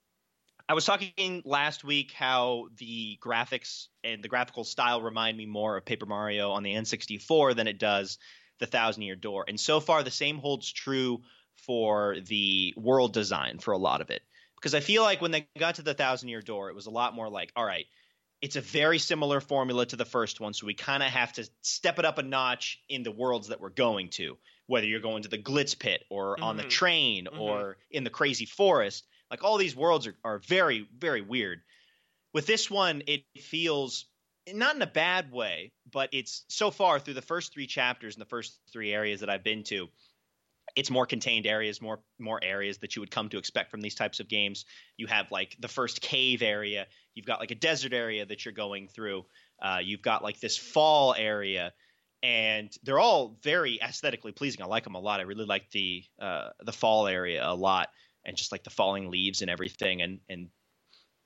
I 0.70 0.72
was 0.72 0.84
talking 0.84 1.42
last 1.44 1.82
week 1.82 2.12
how 2.12 2.68
the 2.78 3.18
graphics 3.20 3.88
and 4.04 4.22
the 4.22 4.28
graphical 4.28 4.62
style 4.62 5.02
remind 5.02 5.36
me 5.36 5.44
more 5.44 5.76
of 5.76 5.84
Paper 5.84 6.06
Mario 6.06 6.52
on 6.52 6.62
the 6.62 6.74
N64 6.74 7.56
than 7.56 7.66
it 7.66 7.80
does 7.80 8.18
the 8.60 8.66
Thousand 8.66 9.02
Year 9.02 9.16
Door. 9.16 9.46
And 9.48 9.58
so 9.58 9.80
far, 9.80 10.04
the 10.04 10.12
same 10.12 10.38
holds 10.38 10.72
true 10.72 11.22
for 11.66 12.18
the 12.24 12.72
world 12.76 13.12
design 13.12 13.58
for 13.58 13.72
a 13.72 13.78
lot 13.78 14.00
of 14.00 14.10
it 14.10 14.22
because 14.54 14.76
I 14.76 14.78
feel 14.78 15.02
like 15.02 15.20
when 15.20 15.32
they 15.32 15.48
got 15.58 15.74
to 15.74 15.82
the 15.82 15.92
thousand 15.92 16.28
year 16.28 16.40
door, 16.40 16.68
it 16.68 16.76
was 16.76 16.86
a 16.86 16.90
lot 16.90 17.16
more 17.16 17.28
like, 17.28 17.50
all 17.56 17.64
right, 17.64 17.86
it's 18.40 18.54
a 18.54 18.60
very 18.60 19.00
similar 19.00 19.40
formula 19.40 19.86
to 19.86 19.96
the 19.96 20.04
first 20.04 20.38
one, 20.38 20.54
so 20.54 20.66
we 20.66 20.74
kind 20.74 21.02
of 21.02 21.08
have 21.08 21.32
to 21.32 21.50
step 21.62 21.98
it 21.98 22.04
up 22.04 22.18
a 22.18 22.22
notch 22.22 22.80
in 22.88 23.02
the 23.02 23.10
worlds 23.10 23.48
that 23.48 23.60
we're 23.60 23.70
going 23.70 24.10
to, 24.10 24.38
whether 24.68 24.86
you're 24.86 25.00
going 25.00 25.24
to 25.24 25.28
the 25.28 25.36
Glitz 25.36 25.76
Pit 25.76 26.04
or 26.10 26.36
mm-hmm. 26.36 26.44
on 26.44 26.56
the 26.56 26.62
mm-hmm. 26.62 26.70
train 26.70 27.24
mm-hmm. 27.26 27.40
or 27.40 27.76
in 27.90 28.04
the 28.04 28.10
crazy 28.10 28.46
forest. 28.46 29.04
Like 29.30 29.44
all 29.44 29.58
these 29.58 29.76
worlds 29.76 30.06
are, 30.06 30.16
are 30.24 30.38
very, 30.38 30.88
very 30.98 31.22
weird. 31.22 31.60
With 32.32 32.46
this 32.46 32.70
one, 32.70 33.02
it 33.06 33.22
feels 33.38 34.06
not 34.52 34.74
in 34.74 34.82
a 34.82 34.86
bad 34.86 35.30
way, 35.30 35.72
but 35.90 36.10
it's 36.12 36.44
so 36.48 36.70
far 36.70 36.98
through 36.98 37.14
the 37.14 37.22
first 37.22 37.52
three 37.52 37.66
chapters 37.66 38.14
and 38.14 38.20
the 38.20 38.28
first 38.28 38.58
three 38.72 38.92
areas 38.92 39.20
that 39.20 39.30
I've 39.30 39.44
been 39.44 39.62
to, 39.64 39.88
it's 40.76 40.90
more 40.90 41.06
contained 41.06 41.46
areas, 41.46 41.82
more 41.82 42.00
more 42.18 42.38
areas 42.42 42.78
that 42.78 42.94
you 42.94 43.02
would 43.02 43.10
come 43.10 43.28
to 43.28 43.38
expect 43.38 43.70
from 43.70 43.80
these 43.80 43.94
types 43.94 44.20
of 44.20 44.28
games. 44.28 44.64
You 44.96 45.06
have 45.08 45.30
like 45.30 45.56
the 45.60 45.68
first 45.68 46.00
cave 46.00 46.42
area. 46.42 46.86
You've 47.14 47.26
got 47.26 47.40
like 47.40 47.50
a 47.50 47.56
desert 47.56 47.92
area 47.92 48.24
that 48.24 48.44
you're 48.44 48.54
going 48.54 48.88
through. 48.88 49.24
Uh, 49.60 49.80
you've 49.82 50.02
got 50.02 50.22
like 50.22 50.40
this 50.40 50.56
fall 50.56 51.14
area, 51.16 51.72
and 52.22 52.70
they're 52.84 53.00
all 53.00 53.36
very 53.42 53.80
aesthetically 53.82 54.32
pleasing. 54.32 54.62
I 54.62 54.66
like 54.66 54.84
them 54.84 54.94
a 54.94 55.00
lot. 55.00 55.20
I 55.20 55.24
really 55.24 55.44
like 55.44 55.70
the 55.70 56.04
uh, 56.20 56.50
the 56.60 56.72
fall 56.72 57.08
area 57.08 57.44
a 57.44 57.54
lot, 57.54 57.88
and 58.24 58.36
just 58.36 58.52
like 58.52 58.64
the 58.64 58.70
falling 58.70 59.10
leaves 59.10 59.42
and 59.42 59.50
everything. 59.50 60.02
And 60.02 60.20
and 60.28 60.48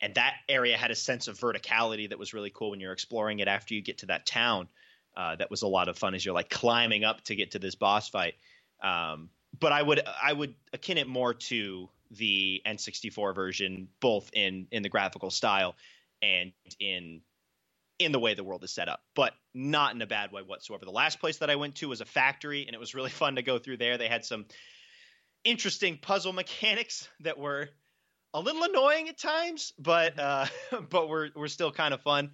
and 0.00 0.14
that 0.16 0.34
area 0.48 0.76
had 0.76 0.90
a 0.90 0.94
sense 0.94 1.28
of 1.28 1.38
verticality 1.38 2.08
that 2.08 2.18
was 2.18 2.34
really 2.34 2.50
cool 2.50 2.70
when 2.70 2.80
you're 2.80 2.92
exploring 2.92 3.38
it 3.38 3.48
after 3.48 3.74
you 3.74 3.82
get 3.82 3.98
to 3.98 4.06
that 4.06 4.26
town. 4.26 4.68
Uh, 5.16 5.36
that 5.36 5.50
was 5.50 5.62
a 5.62 5.68
lot 5.68 5.88
of 5.88 5.96
fun 5.96 6.14
as 6.14 6.24
you're 6.24 6.34
like 6.34 6.50
climbing 6.50 7.04
up 7.04 7.22
to 7.22 7.36
get 7.36 7.52
to 7.52 7.58
this 7.58 7.76
boss 7.76 8.08
fight. 8.08 8.34
Um, 8.82 9.30
but 9.58 9.72
I 9.72 9.82
would 9.82 10.02
I 10.22 10.32
would 10.32 10.54
akin 10.72 10.98
it 10.98 11.06
more 11.06 11.34
to 11.34 11.88
the 12.10 12.62
N64 12.66 13.34
version, 13.34 13.88
both 14.00 14.30
in 14.32 14.66
in 14.70 14.82
the 14.82 14.88
graphical 14.88 15.30
style 15.30 15.76
and 16.22 16.52
in 16.80 17.20
in 17.98 18.12
the 18.12 18.18
way 18.18 18.34
the 18.34 18.42
world 18.42 18.64
is 18.64 18.72
set 18.72 18.88
up, 18.88 19.02
but 19.14 19.34
not 19.54 19.94
in 19.94 20.02
a 20.02 20.06
bad 20.06 20.32
way 20.32 20.42
whatsoever. 20.42 20.84
The 20.84 20.90
last 20.90 21.20
place 21.20 21.38
that 21.38 21.50
I 21.50 21.56
went 21.56 21.76
to 21.76 21.88
was 21.88 22.00
a 22.00 22.04
factory, 22.04 22.66
and 22.66 22.74
it 22.74 22.80
was 22.80 22.94
really 22.94 23.10
fun 23.22 23.36
to 23.36 23.42
go 23.42 23.58
through 23.58 23.76
there. 23.76 23.98
They 23.98 24.08
had 24.08 24.24
some 24.24 24.46
interesting 25.44 25.98
puzzle 25.98 26.32
mechanics 26.32 27.08
that 27.20 27.38
were 27.38 27.68
a 28.32 28.40
little 28.40 28.64
annoying 28.64 29.08
at 29.08 29.18
times, 29.18 29.72
but 29.78 30.18
uh, 30.18 30.46
but 30.90 31.08
we're 31.08 31.30
we're 31.34 31.48
still 31.48 31.70
kind 31.70 31.94
of 31.94 32.02
fun. 32.02 32.32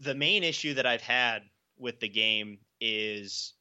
The 0.00 0.14
main 0.14 0.44
issue 0.44 0.74
that 0.74 0.86
I've 0.86 1.02
had 1.02 1.42
with 1.78 2.00
the 2.00 2.08
game 2.08 2.58
is 2.80 3.54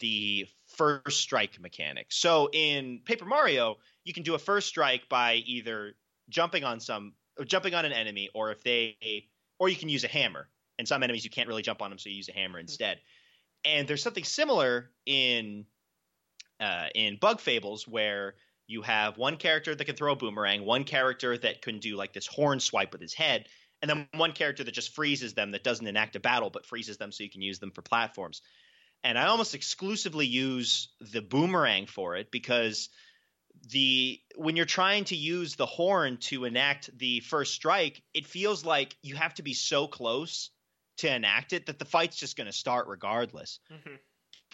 the 0.00 0.46
first 0.76 1.20
strike 1.20 1.60
mechanic. 1.60 2.06
So 2.10 2.48
in 2.52 3.00
Paper 3.04 3.24
Mario, 3.24 3.76
you 4.04 4.12
can 4.12 4.22
do 4.22 4.34
a 4.34 4.38
first 4.38 4.68
strike 4.68 5.08
by 5.08 5.34
either 5.46 5.94
jumping 6.28 6.64
on 6.64 6.80
some 6.80 7.14
jumping 7.46 7.74
on 7.74 7.84
an 7.84 7.92
enemy 7.92 8.30
or 8.34 8.50
if 8.50 8.62
they 8.62 9.28
or 9.58 9.68
you 9.68 9.76
can 9.76 9.88
use 9.88 10.04
a 10.04 10.08
hammer. 10.08 10.48
And 10.78 10.88
some 10.88 11.02
enemies 11.02 11.24
you 11.24 11.30
can't 11.30 11.48
really 11.48 11.62
jump 11.62 11.82
on 11.82 11.90
them 11.90 11.98
so 11.98 12.08
you 12.08 12.16
use 12.16 12.28
a 12.28 12.32
hammer 12.32 12.58
hmm. 12.58 12.62
instead. 12.62 12.98
And 13.64 13.88
there's 13.88 14.02
something 14.02 14.24
similar 14.24 14.90
in 15.06 15.64
uh, 16.60 16.86
in 16.94 17.16
Bug 17.20 17.40
Fables 17.40 17.86
where 17.86 18.34
you 18.66 18.82
have 18.82 19.18
one 19.18 19.36
character 19.36 19.74
that 19.74 19.84
can 19.84 19.96
throw 19.96 20.12
a 20.12 20.16
boomerang, 20.16 20.64
one 20.64 20.84
character 20.84 21.36
that 21.36 21.62
can 21.62 21.80
do 21.80 21.96
like 21.96 22.12
this 22.12 22.26
horn 22.26 22.60
swipe 22.60 22.92
with 22.92 23.00
his 23.00 23.14
head, 23.14 23.46
and 23.82 23.90
then 23.90 24.08
one 24.14 24.32
character 24.32 24.64
that 24.64 24.72
just 24.72 24.94
freezes 24.94 25.34
them 25.34 25.50
that 25.50 25.64
doesn't 25.64 25.86
enact 25.86 26.16
a 26.16 26.20
battle 26.20 26.50
but 26.50 26.66
freezes 26.66 26.96
them 26.96 27.12
so 27.12 27.22
you 27.22 27.30
can 27.30 27.42
use 27.42 27.58
them 27.58 27.70
for 27.70 27.82
platforms 27.82 28.40
and 29.04 29.18
I 29.18 29.26
almost 29.26 29.54
exclusively 29.54 30.26
use 30.26 30.88
the 31.12 31.20
boomerang 31.20 31.86
for 31.86 32.16
it 32.16 32.30
because 32.30 32.88
the 33.70 34.20
when 34.36 34.56
you're 34.56 34.64
trying 34.64 35.04
to 35.04 35.16
use 35.16 35.54
the 35.54 35.66
horn 35.66 36.16
to 36.16 36.46
enact 36.46 36.90
the 36.98 37.20
first 37.20 37.54
strike, 37.54 38.02
it 38.14 38.26
feels 38.26 38.64
like 38.64 38.96
you 39.02 39.14
have 39.14 39.34
to 39.34 39.42
be 39.42 39.52
so 39.52 39.86
close 39.86 40.50
to 40.98 41.14
enact 41.14 41.52
it 41.52 41.66
that 41.66 41.78
the 41.78 41.84
fight's 41.84 42.16
just 42.16 42.36
going 42.36 42.46
to 42.46 42.52
start 42.52 42.88
regardless. 42.88 43.60
Mm-hmm. 43.70 43.94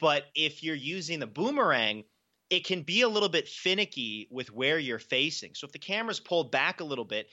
But 0.00 0.24
if 0.34 0.62
you're 0.62 0.74
using 0.74 1.20
the 1.20 1.26
boomerang, 1.26 2.04
it 2.48 2.66
can 2.66 2.82
be 2.82 3.02
a 3.02 3.08
little 3.08 3.28
bit 3.28 3.48
finicky 3.48 4.28
with 4.30 4.52
where 4.52 4.78
you're 4.78 4.98
facing. 4.98 5.54
So 5.54 5.66
if 5.66 5.72
the 5.72 5.78
camera's 5.78 6.20
pulled 6.20 6.50
back 6.50 6.80
a 6.80 6.84
little 6.84 7.04
bit, 7.04 7.28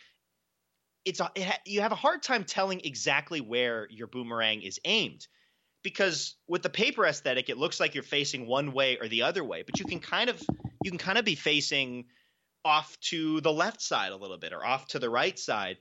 it's 1.06 1.22
a, 1.22 1.32
it 1.36 1.44
ha- 1.44 1.60
you 1.66 1.82
have 1.82 1.94
a 1.94 1.96
hard 1.96 2.22
time 2.22 2.44
telling 2.44 2.82
exactly 2.84 3.40
where 3.40 3.88
your 3.90 4.08
boomerang 4.08 4.62
is 4.62 4.80
aimed 4.84 5.26
because 5.82 6.36
with 6.48 6.64
the 6.64 6.70
paper 6.70 7.06
aesthetic 7.06 7.50
it 7.50 7.58
looks 7.58 7.80
like 7.80 7.94
you're 7.96 8.04
facing 8.04 8.46
one 8.46 8.74
way 8.74 8.98
or 8.98 9.08
the 9.08 9.22
other 9.22 9.42
way 9.42 9.64
but 9.66 9.80
you 9.80 9.86
can 9.86 10.00
kind 10.00 10.30
of 10.30 10.42
you 10.84 10.92
can 10.92 10.98
kind 10.98 11.18
of 11.18 11.24
be 11.24 11.36
facing 11.36 12.06
off 12.66 13.00
to 13.00 13.40
the 13.40 13.54
left 13.54 13.82
side 13.82 14.12
a 14.12 14.18
little 14.18 14.38
bit 14.38 14.52
or 14.52 14.66
off 14.66 14.86
to 14.88 15.00
the 15.00 15.10
right 15.10 15.40
side 15.40 15.78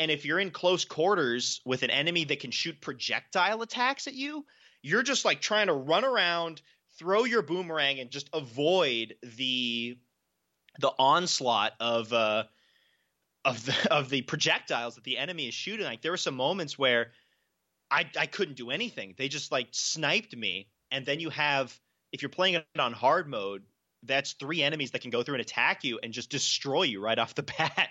and 0.00 0.10
if 0.10 0.24
you're 0.24 0.40
in 0.40 0.50
close 0.50 0.84
quarters 0.84 1.60
with 1.64 1.84
an 1.84 1.90
enemy 1.90 2.24
that 2.24 2.40
can 2.40 2.50
shoot 2.50 2.80
projectile 2.80 3.62
attacks 3.62 4.08
at 4.08 4.14
you 4.14 4.44
you're 4.84 5.02
just 5.02 5.24
like 5.24 5.40
trying 5.40 5.66
to 5.66 5.72
run 5.72 6.04
around 6.04 6.62
throw 6.98 7.24
your 7.24 7.42
boomerang 7.42 7.98
and 7.98 8.10
just 8.10 8.30
avoid 8.32 9.16
the 9.36 9.98
the 10.80 10.92
onslaught 10.98 11.72
of 11.80 12.12
uh 12.12 12.44
of 13.44 13.64
the 13.64 13.74
of 13.90 14.10
the 14.10 14.22
projectiles 14.22 14.94
that 14.94 15.04
the 15.04 15.18
enemy 15.18 15.48
is 15.48 15.54
shooting 15.54 15.84
like 15.84 16.02
there 16.02 16.12
were 16.12 16.16
some 16.16 16.34
moments 16.36 16.78
where 16.78 17.10
I 17.90 18.06
I 18.18 18.26
couldn't 18.26 18.56
do 18.56 18.70
anything. 18.70 19.14
They 19.16 19.28
just 19.28 19.52
like 19.52 19.68
sniped 19.70 20.36
me. 20.36 20.68
And 20.90 21.06
then 21.06 21.20
you 21.20 21.30
have 21.30 21.78
if 22.12 22.22
you're 22.22 22.28
playing 22.28 22.54
it 22.54 22.66
on 22.78 22.92
hard 22.92 23.28
mode, 23.28 23.62
that's 24.02 24.32
three 24.32 24.62
enemies 24.62 24.92
that 24.92 25.00
can 25.00 25.10
go 25.10 25.22
through 25.22 25.34
and 25.34 25.42
attack 25.42 25.84
you 25.84 25.98
and 26.02 26.12
just 26.12 26.30
destroy 26.30 26.82
you 26.82 27.00
right 27.00 27.18
off 27.20 27.34
the 27.34 27.42
bat. 27.42 27.88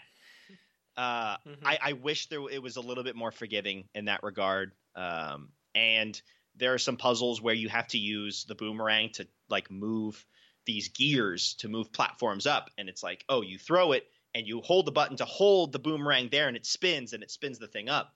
Uh, 0.96 1.38
mm-hmm. 1.38 1.66
I, 1.66 1.80
I, 1.82 1.94
wish 1.94 2.28
there 2.28 2.48
it 2.52 2.62
was 2.62 2.76
a 2.76 2.82
little 2.82 3.04
bit 3.04 3.16
more 3.16 3.32
forgiving 3.32 3.86
in 3.96 4.06
that 4.06 4.22
regard. 4.22 4.74
Um, 4.96 5.50
and 5.74 6.22
there 6.56 6.74
are 6.74 6.80
some 6.80 6.98
puzzles 6.98 7.42
where 7.42 7.56
you 7.56 7.70
have 7.70 7.88
to 7.90 7.98
use 7.98 8.46
the 8.46 8.56
boomerang 8.56 9.10
to 9.14 9.28
like 9.50 9.72
move 9.72 10.26
these 10.66 10.90
gears 10.90 11.56
to 11.56 11.68
move 11.68 11.92
platforms 11.92 12.48
up, 12.48 12.70
and 12.78 12.90
it's 12.90 13.04
like, 13.04 13.26
oh, 13.28 13.42
you 13.42 13.58
throw 13.58 13.92
it 13.92 14.06
and 14.36 14.48
you 14.48 14.62
hold 14.62 14.88
the 14.88 14.92
button 14.92 15.18
to 15.18 15.26
hold 15.26 15.72
the 15.72 15.80
boomerang 15.80 16.30
there, 16.32 16.48
and 16.48 16.58
it 16.58 16.66
spins 16.66 17.14
and 17.14 17.22
it 17.22 17.32
spins 17.32 17.60
the 17.60 17.68
thing 17.68 17.90
up 17.90 18.14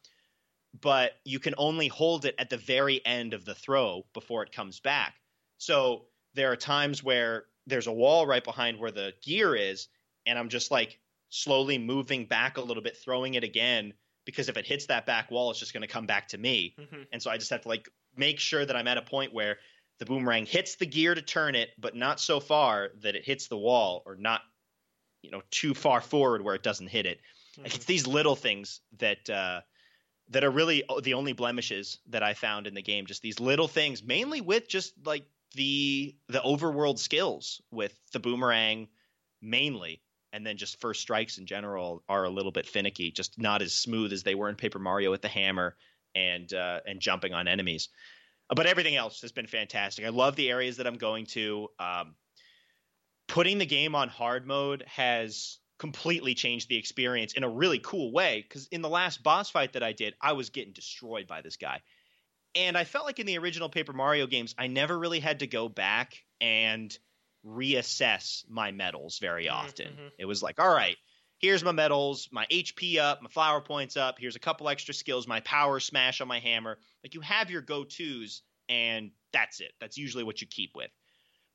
but 0.82 1.14
you 1.24 1.40
can 1.40 1.56
only 1.58 1.88
hold 1.88 2.26
it 2.26 2.36
at 2.38 2.50
the 2.50 2.58
very 2.58 3.02
end 3.06 3.34
of 3.34 3.46
the 3.46 3.56
throw 3.56 4.06
before 4.14 4.44
it 4.44 4.52
comes 4.52 4.80
back. 4.80 5.16
So 5.58 6.06
there 6.34 6.52
are 6.52 6.56
times 6.56 7.04
where 7.04 7.46
there's 7.66 7.88
a 7.88 7.92
wall 7.92 8.28
right 8.28 8.44
behind 8.44 8.80
where 8.80 8.92
the 8.92 9.14
gear 9.24 9.56
is, 9.56 9.88
and 10.26 10.38
I'm 10.38 10.50
just 10.50 10.72
like 10.72 11.00
slowly 11.30 11.78
moving 11.78 12.26
back 12.26 12.58
a 12.58 12.62
little 12.62 12.84
bit, 12.84 12.98
throwing 12.98 13.34
it 13.34 13.44
again, 13.44 13.94
because 14.26 14.50
if 14.50 14.58
it 14.58 14.66
hits 14.66 14.88
that 14.88 15.06
back 15.06 15.32
wall, 15.32 15.52
it's 15.52 15.60
just 15.60 15.74
going 15.74 15.82
to 15.82 15.88
come 15.88 16.06
back 16.06 16.30
to 16.30 16.38
me. 16.38 16.76
Mm-hmm. 16.80 17.02
And 17.12 17.22
so 17.22 17.32
I 17.32 17.38
just 17.38 17.50
have 17.50 17.62
to 17.62 17.68
like 17.68 17.90
make 18.18 18.40
sure 18.40 18.66
that 18.66 18.76
I'm 18.76 18.88
at 18.88 18.98
a 18.98 19.02
point 19.02 19.34
where 19.34 19.58
the 20.00 20.06
boomerang 20.06 20.46
hits 20.46 20.76
the 20.76 20.86
gear 20.86 21.16
to 21.16 21.22
turn 21.22 21.56
it, 21.56 21.70
but 21.80 21.96
not 21.96 22.20
so 22.20 22.40
far 22.40 22.90
that 23.02 23.16
it 23.16 23.26
hits 23.26 23.48
the 23.48 23.58
wall 23.58 24.04
or 24.06 24.16
not, 24.16 24.42
you 25.24 25.32
know, 25.32 25.42
too 25.50 25.74
far 25.74 26.02
forward 26.02 26.44
where 26.44 26.56
it 26.56 26.64
doesn't 26.64 26.88
hit 26.88 27.06
it. 27.06 27.20
Mm-hmm. 27.54 27.66
It's 27.66 27.86
these 27.86 28.06
little 28.06 28.36
things 28.36 28.82
that, 29.00 29.30
uh, 29.30 29.62
that 30.30 30.44
are 30.44 30.52
really 30.52 30.84
the 31.04 31.14
only 31.14 31.34
blemishes 31.34 32.00
that 32.10 32.24
I 32.24 32.34
found 32.34 32.68
in 32.68 32.74
the 32.74 32.82
game. 32.82 33.06
Just 33.06 33.22
these 33.22 33.40
little 33.40 33.68
things, 33.68 34.04
mainly 34.04 34.42
with 34.42 34.68
just 34.68 34.94
like 35.06 35.26
the 35.56 36.16
the 36.28 36.40
overworld 36.40 37.00
skills 37.00 37.62
with 37.72 37.98
the 38.12 38.20
boomerang, 38.20 38.90
mainly, 39.42 40.02
and 40.34 40.46
then 40.46 40.58
just 40.58 40.82
first 40.82 41.02
strikes 41.02 41.38
in 41.38 41.46
general 41.46 42.04
are 42.10 42.26
a 42.26 42.30
little 42.30 42.52
bit 42.52 42.68
finicky, 42.68 43.12
just 43.12 43.40
not 43.40 43.62
as 43.62 43.74
smooth 43.74 44.12
as 44.12 44.24
they 44.24 44.36
were 44.36 44.50
in 44.50 44.56
Paper 44.56 44.80
Mario 44.80 45.12
with 45.12 45.22
the 45.22 45.28
hammer 45.28 45.76
and 46.18 46.52
uh, 46.54 46.80
and 46.86 47.00
jumping 47.00 47.34
on 47.34 47.48
enemies. 47.48 47.90
But 48.50 48.66
everything 48.66 48.96
else 48.96 49.22
has 49.22 49.32
been 49.32 49.48
fantastic. 49.48 50.06
I 50.06 50.10
love 50.10 50.36
the 50.36 50.50
areas 50.50 50.78
that 50.78 50.88
I'm 50.88 50.98
going 50.98 51.26
to. 51.28 51.68
Um, 51.80 52.16
putting 53.28 53.58
the 53.58 53.66
game 53.66 53.94
on 53.94 54.08
hard 54.08 54.48
mode 54.48 54.84
has 54.88 55.60
completely 55.80 56.34
changed 56.34 56.70
the 56.70 56.78
experience 56.78 57.34
in 57.34 57.44
a 57.44 57.50
really 57.50 57.80
cool 57.80 58.12
way. 58.12 58.44
Because 58.48 58.68
in 58.68 58.82
the 58.82 58.90
last 58.90 59.22
boss 59.22 59.50
fight 59.50 59.74
that 59.74 59.84
I 59.84 59.92
did, 59.92 60.16
I 60.22 60.34
was 60.34 60.50
getting 60.50 60.74
destroyed 60.74 61.28
by 61.28 61.42
this 61.42 61.58
guy. 61.58 61.82
And 62.56 62.78
I 62.78 62.86
felt 62.86 63.06
like 63.06 63.20
in 63.20 63.28
the 63.28 63.38
original 63.38 63.70
Paper 63.70 63.94
Mario 63.94 64.28
games, 64.28 64.56
I 64.58 64.68
never 64.68 64.98
really 64.98 65.20
had 65.20 65.40
to 65.40 65.48
go 65.48 65.70
back 65.70 66.24
and 66.42 66.98
reassess 67.46 68.44
my 68.50 68.72
medals 68.72 69.20
very 69.20 69.46
mm-hmm, 69.46 69.66
often. 69.66 69.88
Mm-hmm. 69.88 70.08
It 70.18 70.26
was 70.26 70.42
like, 70.42 70.60
all 70.60 70.74
right, 70.74 70.98
here's 71.40 71.64
my 71.64 71.72
medals, 71.72 72.30
my 72.32 72.46
HP 72.52 72.98
up, 72.98 73.22
my 73.22 73.30
flower 73.30 73.62
points 73.62 73.98
up, 73.98 74.18
here's 74.20 74.36
a 74.36 74.40
couple 74.40 74.70
extra 74.70 74.94
skills, 74.94 75.28
my 75.28 75.40
power 75.42 75.80
smash 75.80 76.22
on 76.22 76.28
my 76.28 76.40
hammer. 76.40 76.78
Like 77.04 77.14
you 77.14 77.22
have 77.22 77.52
your 77.52 77.62
go 77.62 77.84
tos, 77.84 78.42
and 78.70 79.12
that's 79.32 79.60
it. 79.60 79.74
That's 79.80 79.98
usually 79.98 80.24
what 80.24 80.42
you 80.42 80.48
keep 80.48 80.72
with. 80.76 80.92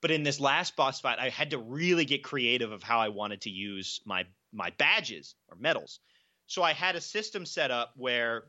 But 0.01 0.11
in 0.11 0.23
this 0.23 0.41
last 0.41 0.77
boss 0.77 1.01
fight, 1.01 1.19
I 1.21 1.29
had 1.29 1.51
to 1.51 1.59
really 1.59 2.05
get 2.05 2.25
creative 2.25 2.73
of 2.73 2.83
how 2.83 3.01
I 3.01 3.09
wanted 3.09 3.43
to 3.43 3.51
use 3.51 4.01
my 4.05 4.27
my 4.53 4.71
badges 4.71 5.35
or 5.49 5.57
medals. 5.57 6.01
So 6.47 6.63
I 6.63 6.73
had 6.73 6.97
a 6.97 7.01
system 7.01 7.47
set 7.47 7.71
up 7.71 7.93
where 7.97 8.45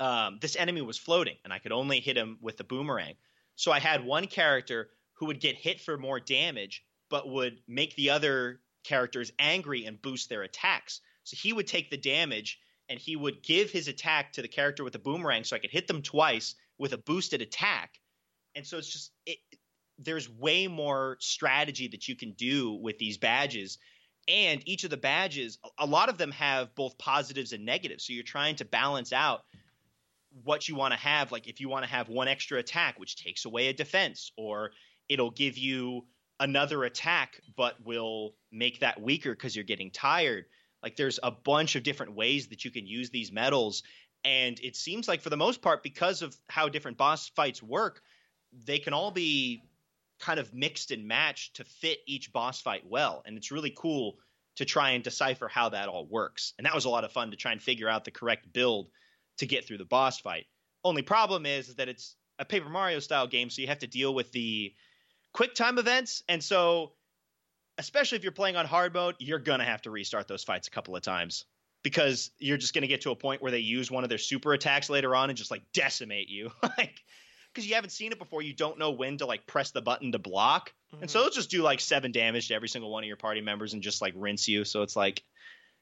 um, 0.00 0.38
this 0.40 0.56
enemy 0.56 0.82
was 0.82 0.98
floating, 0.98 1.36
and 1.44 1.52
I 1.52 1.58
could 1.58 1.72
only 1.72 2.00
hit 2.00 2.16
him 2.16 2.38
with 2.40 2.56
the 2.56 2.64
boomerang. 2.64 3.14
So 3.56 3.72
I 3.72 3.78
had 3.78 4.04
one 4.04 4.26
character 4.26 4.90
who 5.14 5.26
would 5.26 5.40
get 5.40 5.56
hit 5.56 5.80
for 5.80 5.96
more 5.96 6.20
damage 6.20 6.84
but 7.10 7.28
would 7.28 7.60
make 7.68 7.94
the 7.94 8.10
other 8.10 8.60
characters 8.84 9.32
angry 9.38 9.86
and 9.86 10.00
boost 10.00 10.28
their 10.28 10.42
attacks. 10.42 11.00
So 11.24 11.36
he 11.40 11.52
would 11.52 11.66
take 11.66 11.90
the 11.90 11.96
damage 11.96 12.58
and 12.88 12.98
he 12.98 13.16
would 13.16 13.42
give 13.42 13.70
his 13.70 13.88
attack 13.88 14.34
to 14.34 14.42
the 14.42 14.48
character 14.48 14.84
with 14.84 14.92
the 14.92 14.98
boomerang 14.98 15.44
so 15.44 15.56
I 15.56 15.58
could 15.58 15.70
hit 15.70 15.86
them 15.86 16.02
twice 16.02 16.54
with 16.78 16.92
a 16.92 16.98
boosted 16.98 17.42
attack. 17.42 17.98
And 18.54 18.66
so 18.66 18.78
it's 18.78 18.92
just 18.92 19.10
it, 19.26 19.38
there's 19.98 20.28
way 20.28 20.66
more 20.66 21.16
strategy 21.20 21.88
that 21.88 22.08
you 22.08 22.16
can 22.16 22.32
do 22.32 22.72
with 22.72 22.98
these 22.98 23.18
badges. 23.18 23.78
And 24.28 24.66
each 24.66 24.84
of 24.84 24.90
the 24.90 24.96
badges, 24.96 25.58
a 25.78 25.86
lot 25.86 26.08
of 26.08 26.18
them 26.18 26.30
have 26.32 26.74
both 26.74 26.98
positives 26.98 27.52
and 27.52 27.64
negatives. 27.64 28.06
So 28.06 28.12
you're 28.12 28.22
trying 28.22 28.56
to 28.56 28.64
balance 28.64 29.12
out 29.12 29.42
what 30.42 30.68
you 30.68 30.74
want 30.74 30.92
to 30.92 31.00
have. 31.00 31.30
Like 31.30 31.46
if 31.46 31.60
you 31.60 31.68
want 31.68 31.84
to 31.84 31.90
have 31.90 32.08
one 32.08 32.28
extra 32.28 32.58
attack, 32.58 32.98
which 32.98 33.16
takes 33.16 33.44
away 33.44 33.68
a 33.68 33.72
defense, 33.72 34.32
or 34.36 34.72
it'll 35.08 35.30
give 35.30 35.58
you 35.58 36.06
another 36.40 36.84
attack, 36.84 37.40
but 37.56 37.84
will 37.84 38.34
make 38.52 38.80
that 38.80 39.00
weaker 39.00 39.32
because 39.32 39.54
you're 39.54 39.64
getting 39.64 39.90
tired. 39.90 40.46
Like 40.82 40.96
there's 40.96 41.20
a 41.22 41.30
bunch 41.30 41.76
of 41.76 41.82
different 41.82 42.14
ways 42.14 42.48
that 42.48 42.64
you 42.64 42.70
can 42.70 42.86
use 42.86 43.10
these 43.10 43.32
medals. 43.32 43.82
And 44.24 44.58
it 44.60 44.76
seems 44.76 45.06
like 45.08 45.22
for 45.22 45.30
the 45.30 45.36
most 45.36 45.62
part, 45.62 45.82
because 45.82 46.22
of 46.22 46.36
how 46.48 46.68
different 46.68 46.96
boss 46.96 47.28
fights 47.30 47.62
work, 47.62 48.00
they 48.66 48.78
can 48.78 48.92
all 48.92 49.10
be 49.10 49.64
kind 50.20 50.38
of 50.38 50.54
mixed 50.54 50.90
and 50.90 51.06
matched 51.06 51.56
to 51.56 51.64
fit 51.64 51.98
each 52.06 52.32
boss 52.32 52.60
fight 52.60 52.84
well. 52.86 53.22
And 53.26 53.36
it's 53.36 53.50
really 53.50 53.74
cool 53.76 54.16
to 54.56 54.64
try 54.64 54.90
and 54.90 55.02
decipher 55.02 55.48
how 55.48 55.70
that 55.70 55.88
all 55.88 56.06
works. 56.06 56.54
And 56.58 56.66
that 56.66 56.74
was 56.74 56.84
a 56.84 56.90
lot 56.90 57.04
of 57.04 57.12
fun 57.12 57.30
to 57.30 57.36
try 57.36 57.52
and 57.52 57.62
figure 57.62 57.88
out 57.88 58.04
the 58.04 58.10
correct 58.10 58.52
build 58.52 58.88
to 59.38 59.46
get 59.46 59.66
through 59.66 59.78
the 59.78 59.84
boss 59.84 60.20
fight. 60.20 60.46
Only 60.84 61.02
problem 61.02 61.44
is 61.46 61.74
that 61.76 61.88
it's 61.88 62.16
a 62.38 62.44
Paper 62.44 62.68
Mario 62.68 63.00
style 63.00 63.26
game, 63.26 63.50
so 63.50 63.62
you 63.62 63.68
have 63.68 63.80
to 63.80 63.86
deal 63.86 64.14
with 64.14 64.30
the 64.32 64.72
quick 65.34 65.54
time 65.54 65.78
events. 65.78 66.22
And 66.28 66.42
so, 66.42 66.92
especially 67.76 68.16
if 68.16 68.22
you're 68.22 68.32
playing 68.32 68.56
on 68.56 68.64
hard 68.64 68.94
mode, 68.94 69.16
you're 69.18 69.38
going 69.38 69.58
to 69.58 69.66
have 69.66 69.82
to 69.82 69.90
restart 69.90 70.26
those 70.26 70.44
fights 70.44 70.68
a 70.68 70.70
couple 70.70 70.96
of 70.96 71.02
times 71.02 71.44
because 71.82 72.30
you're 72.38 72.56
just 72.56 72.72
going 72.72 72.82
to 72.82 72.88
get 72.88 73.02
to 73.02 73.10
a 73.10 73.16
point 73.16 73.42
where 73.42 73.50
they 73.50 73.58
use 73.58 73.90
one 73.90 74.04
of 74.04 74.08
their 74.08 74.18
super 74.18 74.54
attacks 74.54 74.88
later 74.88 75.14
on 75.14 75.28
and 75.28 75.36
just 75.36 75.50
like 75.50 75.62
decimate 75.74 76.30
you. 76.30 76.50
like, 76.62 77.02
because 77.52 77.68
you 77.68 77.74
haven't 77.74 77.90
seen 77.90 78.10
it 78.10 78.18
before, 78.18 78.42
you 78.42 78.54
don't 78.54 78.78
know 78.78 78.92
when 78.92 79.18
to 79.18 79.26
like 79.26 79.46
press 79.46 79.70
the 79.72 79.82
button 79.82 80.12
to 80.12 80.18
block. 80.18 80.72
Mm-hmm. 80.92 81.02
And 81.02 81.10
so 81.10 81.20
they'll 81.20 81.30
just 81.30 81.50
do 81.50 81.62
like 81.62 81.80
seven 81.80 82.10
damage 82.10 82.48
to 82.48 82.54
every 82.54 82.68
single 82.68 82.90
one 82.90 83.04
of 83.04 83.08
your 83.08 83.16
party 83.16 83.42
members 83.42 83.74
and 83.74 83.82
just 83.82 84.00
like 84.00 84.14
rinse 84.16 84.48
you. 84.48 84.64
So 84.64 84.82
it's 84.82 84.96
like 84.96 85.22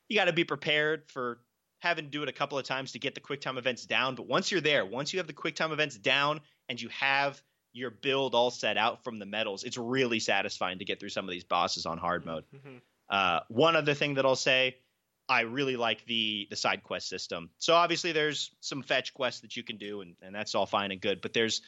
you 0.09 0.16
got 0.16 0.24
to 0.24 0.32
be 0.32 0.44
prepared 0.44 1.05
for 1.11 1.38
having 1.78 2.05
to 2.05 2.11
do 2.11 2.22
it 2.22 2.28
a 2.28 2.32
couple 2.32 2.59
of 2.59 2.64
times 2.64 2.92
to 2.92 2.98
get 2.98 3.14
the 3.14 3.20
quick 3.20 3.40
time 3.40 3.59
events 3.59 3.86
down. 3.86 4.14
But 4.14 4.26
once 4.26 4.50
you're 4.50 4.61
there, 4.61 4.84
once 4.84 5.12
you 5.12 5.18
have 5.18 5.26
the 5.26 5.32
quick 5.32 5.57
time 5.57 5.72
events 5.72 5.96
down 5.96 6.40
and 6.68 6.80
you 6.80 6.88
have 6.90 7.40
your 7.72 7.90
build 7.90 8.34
all 8.34 8.50
set 8.50 8.76
out 8.76 9.04
from 9.04 9.18
the 9.18 9.26
medals, 9.26 9.64
it's 9.64 9.78
really 9.78 10.20
satisfying 10.20 10.78
to 10.78 10.84
get 10.84 11.00
through 11.00 11.08
some 11.08 11.24
of 11.24 11.30
these 11.30 11.44
bosses 11.44 11.86
on 11.86 11.98
hard 11.98 12.24
mode. 12.26 12.44
Mm-hmm. 12.54 12.76
Uh, 13.08 13.40
one 13.48 13.76
other 13.76 13.94
thing 13.94 14.14
that 14.14 14.24
I'll 14.24 14.36
say, 14.36 14.76
I 15.28 15.42
really 15.42 15.76
like 15.76 16.04
the 16.06 16.46
the 16.50 16.56
side 16.56 16.82
quest 16.82 17.08
system. 17.08 17.50
So 17.58 17.74
obviously 17.74 18.12
there's 18.12 18.50
some 18.60 18.82
fetch 18.82 19.14
quests 19.14 19.40
that 19.40 19.56
you 19.56 19.62
can 19.62 19.76
do, 19.76 20.00
and, 20.00 20.16
and 20.22 20.34
that's 20.34 20.54
all 20.54 20.66
fine 20.66 20.92
and 20.92 21.00
good. 21.00 21.20
But 21.20 21.32
there's 21.32 21.62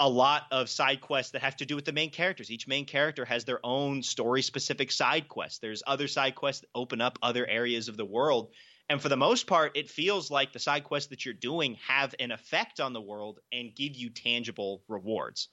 a 0.00 0.08
lot 0.08 0.42
of 0.50 0.68
side 0.68 1.00
quests 1.00 1.32
that 1.32 1.42
have 1.42 1.56
to 1.56 1.66
do 1.66 1.76
with 1.76 1.84
the 1.84 1.92
main 1.92 2.10
characters. 2.10 2.50
Each 2.50 2.66
main 2.66 2.84
character 2.84 3.24
has 3.24 3.44
their 3.44 3.60
own 3.64 4.02
story 4.02 4.42
specific 4.42 4.90
side 4.90 5.28
quests. 5.28 5.58
There's 5.58 5.82
other 5.86 6.08
side 6.08 6.34
quests 6.34 6.62
that 6.62 6.70
open 6.74 7.00
up 7.00 7.18
other 7.22 7.46
areas 7.46 7.88
of 7.88 7.96
the 7.96 8.04
world 8.04 8.50
and 8.88 9.00
for 9.00 9.08
the 9.08 9.16
most 9.16 9.46
part, 9.46 9.76
it 9.76 9.90
feels 9.90 10.30
like 10.30 10.52
the 10.52 10.58
side 10.58 10.84
quests 10.84 11.10
that 11.10 11.24
you're 11.24 11.34
doing 11.34 11.76
have 11.86 12.14
an 12.18 12.30
effect 12.30 12.80
on 12.80 12.92
the 12.92 13.00
world 13.00 13.40
and 13.52 13.74
give 13.74 13.96
you 13.96 14.10
tangible 14.10 14.82
rewards. 14.88 15.48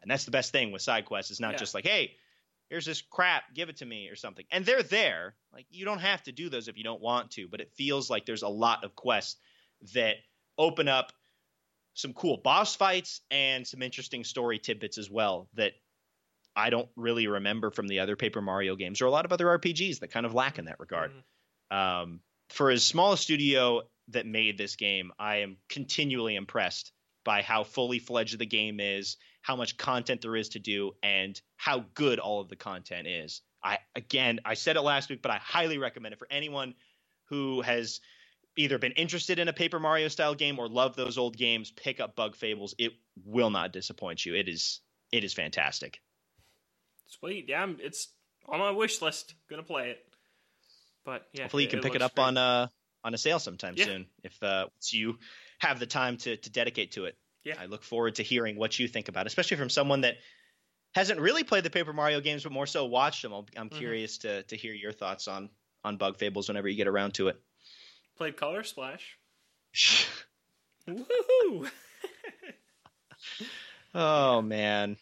And 0.00 0.10
that's 0.10 0.24
the 0.24 0.30
best 0.30 0.52
thing 0.52 0.72
with 0.72 0.82
side 0.82 1.04
quests. 1.04 1.30
It's 1.30 1.40
not 1.40 1.52
yeah. 1.52 1.58
just 1.58 1.74
like, 1.74 1.86
hey, 1.86 2.12
here's 2.70 2.86
this 2.86 3.02
crap, 3.02 3.54
give 3.54 3.68
it 3.68 3.76
to 3.76 3.86
me 3.86 4.08
or 4.08 4.16
something. 4.16 4.46
And 4.50 4.64
they're 4.64 4.82
there. 4.82 5.34
Like 5.52 5.66
you 5.70 5.84
don't 5.84 6.00
have 6.00 6.22
to 6.24 6.32
do 6.32 6.48
those 6.48 6.68
if 6.68 6.78
you 6.78 6.84
don't 6.84 7.02
want 7.02 7.32
to, 7.32 7.46
but 7.46 7.60
it 7.60 7.72
feels 7.76 8.08
like 8.08 8.24
there's 8.24 8.42
a 8.42 8.48
lot 8.48 8.84
of 8.84 8.96
quests 8.96 9.38
that 9.94 10.16
open 10.56 10.88
up 10.88 11.12
some 11.94 12.14
cool 12.14 12.38
boss 12.38 12.74
fights 12.74 13.20
and 13.30 13.66
some 13.66 13.82
interesting 13.82 14.24
story 14.24 14.58
tidbits 14.58 14.96
as 14.96 15.10
well 15.10 15.48
that 15.54 15.72
I 16.56 16.70
don't 16.70 16.88
really 16.96 17.26
remember 17.26 17.70
from 17.70 17.88
the 17.88 18.00
other 18.00 18.16
Paper 18.16 18.40
Mario 18.40 18.76
games 18.76 19.02
or 19.02 19.06
a 19.06 19.10
lot 19.10 19.26
of 19.26 19.32
other 19.32 19.46
RPGs 19.46 20.00
that 20.00 20.10
kind 20.10 20.24
of 20.24 20.32
lack 20.34 20.58
in 20.58 20.64
that 20.66 20.80
regard. 20.80 21.10
Mm-hmm. 21.10 21.76
Um, 21.76 22.20
for 22.52 22.70
as 22.70 22.84
small 22.84 23.12
a 23.12 23.16
studio 23.16 23.82
that 24.08 24.26
made 24.26 24.58
this 24.58 24.76
game, 24.76 25.12
I 25.18 25.36
am 25.36 25.56
continually 25.68 26.36
impressed 26.36 26.92
by 27.24 27.42
how 27.42 27.64
fully 27.64 27.98
fledged 27.98 28.38
the 28.38 28.46
game 28.46 28.80
is, 28.80 29.16
how 29.42 29.56
much 29.56 29.76
content 29.76 30.22
there 30.22 30.36
is 30.36 30.50
to 30.50 30.58
do, 30.58 30.92
and 31.02 31.40
how 31.56 31.84
good 31.94 32.18
all 32.18 32.40
of 32.40 32.48
the 32.48 32.56
content 32.56 33.06
is. 33.06 33.42
I 33.62 33.78
again, 33.94 34.40
I 34.44 34.54
said 34.54 34.76
it 34.76 34.82
last 34.82 35.08
week, 35.08 35.22
but 35.22 35.30
I 35.30 35.38
highly 35.38 35.78
recommend 35.78 36.14
it 36.14 36.18
for 36.18 36.28
anyone 36.30 36.74
who 37.26 37.62
has 37.62 38.00
either 38.56 38.78
been 38.78 38.92
interested 38.92 39.38
in 39.38 39.48
a 39.48 39.52
Paper 39.52 39.78
Mario 39.78 40.08
style 40.08 40.34
game 40.34 40.58
or 40.58 40.68
love 40.68 40.96
those 40.96 41.16
old 41.16 41.36
games. 41.36 41.70
Pick 41.70 42.00
up 42.00 42.16
Bug 42.16 42.36
Fables; 42.36 42.74
it 42.78 42.92
will 43.24 43.50
not 43.50 43.72
disappoint 43.72 44.24
you. 44.26 44.34
It 44.34 44.48
is 44.48 44.80
it 45.12 45.24
is 45.24 45.32
fantastic. 45.32 46.00
Sweet, 47.06 47.48
yeah, 47.48 47.66
it's 47.78 48.08
on 48.48 48.58
my 48.58 48.72
wish 48.72 49.00
list. 49.00 49.34
Gonna 49.48 49.62
play 49.62 49.90
it. 49.90 50.11
But 51.04 51.26
yeah, 51.32 51.42
hopefully 51.42 51.64
you 51.64 51.68
can 51.68 51.80
pick 51.80 51.94
it 51.94 52.02
up 52.02 52.14
great. 52.14 52.24
on 52.24 52.36
uh 52.36 52.68
on 53.04 53.14
a 53.14 53.18
sale 53.18 53.38
sometime 53.38 53.74
yeah. 53.76 53.84
soon 53.84 54.06
if 54.22 54.40
uh 54.42 54.66
you 54.90 55.18
have 55.58 55.78
the 55.78 55.86
time 55.86 56.16
to 56.18 56.36
to 56.36 56.50
dedicate 56.50 56.92
to 56.92 57.06
it. 57.06 57.16
Yeah, 57.44 57.54
I 57.58 57.66
look 57.66 57.82
forward 57.82 58.16
to 58.16 58.22
hearing 58.22 58.56
what 58.56 58.78
you 58.78 58.86
think 58.86 59.08
about, 59.08 59.26
it, 59.26 59.28
especially 59.28 59.56
from 59.56 59.68
someone 59.70 60.02
that 60.02 60.14
hasn't 60.94 61.20
really 61.20 61.42
played 61.42 61.64
the 61.64 61.70
Paper 61.70 61.92
Mario 61.92 62.20
games, 62.20 62.44
but 62.44 62.52
more 62.52 62.66
so 62.66 62.84
watched 62.84 63.22
them. 63.22 63.32
i 63.32 63.36
am 63.36 63.44
mm-hmm. 63.68 63.78
curious 63.78 64.18
to 64.18 64.42
to 64.44 64.56
hear 64.56 64.72
your 64.72 64.92
thoughts 64.92 65.28
on 65.28 65.50
on 65.84 65.96
Bug 65.96 66.18
Fables 66.18 66.48
whenever 66.48 66.68
you 66.68 66.76
get 66.76 66.88
around 66.88 67.14
to 67.14 67.28
it. 67.28 67.40
Played 68.16 68.36
Color 68.36 68.62
Splash. 68.62 69.16
Woohoo! 70.88 71.70
oh 73.94 74.42
man, 74.42 74.96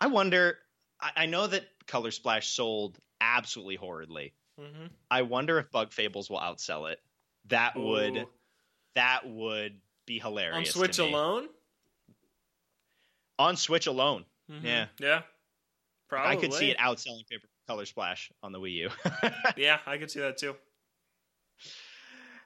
I 0.00 0.06
wonder. 0.06 0.58
I, 1.00 1.10
I 1.16 1.26
know 1.26 1.46
that 1.46 1.64
Color 1.86 2.10
Splash 2.10 2.48
sold 2.48 2.98
absolutely 3.20 3.76
horridly. 3.76 4.32
Mm-hmm. 4.60 4.86
I 5.10 5.22
wonder 5.22 5.58
if 5.58 5.70
Bug 5.70 5.92
Fables 5.92 6.30
will 6.30 6.38
outsell 6.38 6.90
it. 6.90 7.00
That 7.48 7.76
Ooh. 7.76 7.82
would 7.82 8.26
that 8.94 9.28
would 9.28 9.78
be 10.06 10.18
hilarious. 10.18 10.56
On 10.56 10.64
Switch 10.64 10.98
alone? 10.98 11.48
On 13.38 13.56
Switch 13.56 13.86
alone. 13.86 14.24
Mm-hmm. 14.50 14.66
Yeah. 14.66 14.86
Yeah. 14.98 15.22
Probably. 16.08 16.30
I 16.30 16.36
could 16.36 16.52
see 16.52 16.70
it 16.70 16.78
outselling 16.78 17.28
Paper 17.28 17.48
Color 17.66 17.84
Splash 17.84 18.30
on 18.42 18.52
the 18.52 18.60
Wii 18.60 18.72
U. 18.74 18.90
yeah, 19.56 19.78
I 19.86 19.98
could 19.98 20.10
see 20.10 20.20
that 20.20 20.38
too. 20.38 20.54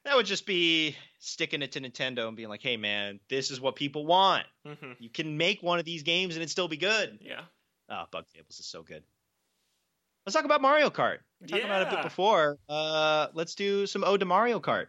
That 0.04 0.16
would 0.16 0.24
just 0.24 0.46
be 0.46 0.96
sticking 1.18 1.60
it 1.60 1.72
to 1.72 1.80
Nintendo 1.80 2.26
and 2.26 2.36
being 2.36 2.48
like, 2.48 2.62
"Hey, 2.62 2.78
man, 2.78 3.20
this 3.28 3.50
is 3.50 3.60
what 3.60 3.76
people 3.76 4.06
want. 4.06 4.46
Mm-hmm. 4.66 4.92
You 4.98 5.10
can 5.10 5.36
make 5.36 5.62
one 5.62 5.78
of 5.78 5.84
these 5.84 6.02
games 6.02 6.36
and 6.36 6.42
it 6.42 6.48
still 6.48 6.68
be 6.68 6.78
good." 6.78 7.18
Yeah. 7.20 7.42
Oh, 7.90 8.04
Bug 8.10 8.26
Fables 8.28 8.58
is 8.58 8.66
so 8.66 8.82
good. 8.82 9.02
Let's 10.26 10.34
talk 10.34 10.44
about 10.44 10.60
Mario 10.60 10.90
Kart. 10.90 11.18
We 11.40 11.46
talked 11.46 11.62
yeah. 11.62 11.66
about 11.66 11.82
it 11.82 11.88
a 11.88 11.96
bit 11.96 12.04
before. 12.04 12.58
Uh, 12.68 13.28
let's 13.32 13.54
do 13.54 13.86
some 13.86 14.04
Ode 14.04 14.20
to 14.20 14.26
Mario 14.26 14.60
Kart. 14.60 14.86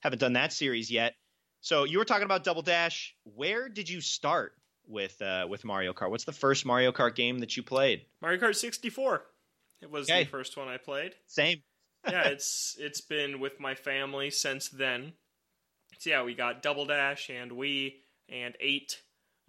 Haven't 0.00 0.18
done 0.18 0.34
that 0.34 0.52
series 0.52 0.90
yet. 0.90 1.14
So 1.60 1.84
you 1.84 1.98
were 1.98 2.04
talking 2.04 2.24
about 2.24 2.44
Double 2.44 2.62
Dash. 2.62 3.14
Where 3.24 3.68
did 3.68 3.88
you 3.88 4.00
start 4.00 4.52
with 4.86 5.20
uh, 5.22 5.46
with 5.48 5.64
Mario 5.64 5.92
Kart? 5.92 6.10
What's 6.10 6.24
the 6.24 6.32
first 6.32 6.66
Mario 6.66 6.92
Kart 6.92 7.14
game 7.14 7.38
that 7.38 7.56
you 7.56 7.62
played? 7.62 8.02
Mario 8.20 8.40
Kart 8.40 8.54
64. 8.56 9.22
It 9.80 9.90
was 9.90 10.08
okay. 10.08 10.24
the 10.24 10.30
first 10.30 10.56
one 10.56 10.68
I 10.68 10.76
played. 10.76 11.14
Same. 11.26 11.62
yeah, 12.08 12.28
it's 12.28 12.76
it's 12.78 13.00
been 13.00 13.40
with 13.40 13.58
my 13.58 13.74
family 13.74 14.30
since 14.30 14.68
then. 14.68 15.12
So 15.98 16.10
yeah, 16.10 16.22
we 16.22 16.34
got 16.34 16.62
Double 16.62 16.84
Dash 16.84 17.30
and 17.30 17.50
Wii 17.52 17.94
and 18.28 18.54
Eight 18.60 19.00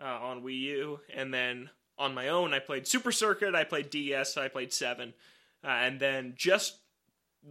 uh, 0.01 0.05
on 0.05 0.41
Wii 0.41 0.59
U, 0.61 0.99
and 1.13 1.34
then 1.34 1.70
on 1.99 2.13
my 2.15 2.29
own. 2.29 2.53
I 2.53 2.59
played 2.59 2.87
Super 2.87 3.11
Circuit, 3.11 3.53
I 3.53 3.65
played 3.65 3.89
DS, 3.89 4.37
I 4.37 4.47
played 4.47 4.73
Seven, 4.73 5.13
uh, 5.63 5.67
and 5.67 5.99
then 5.99 6.33
just 6.35 6.77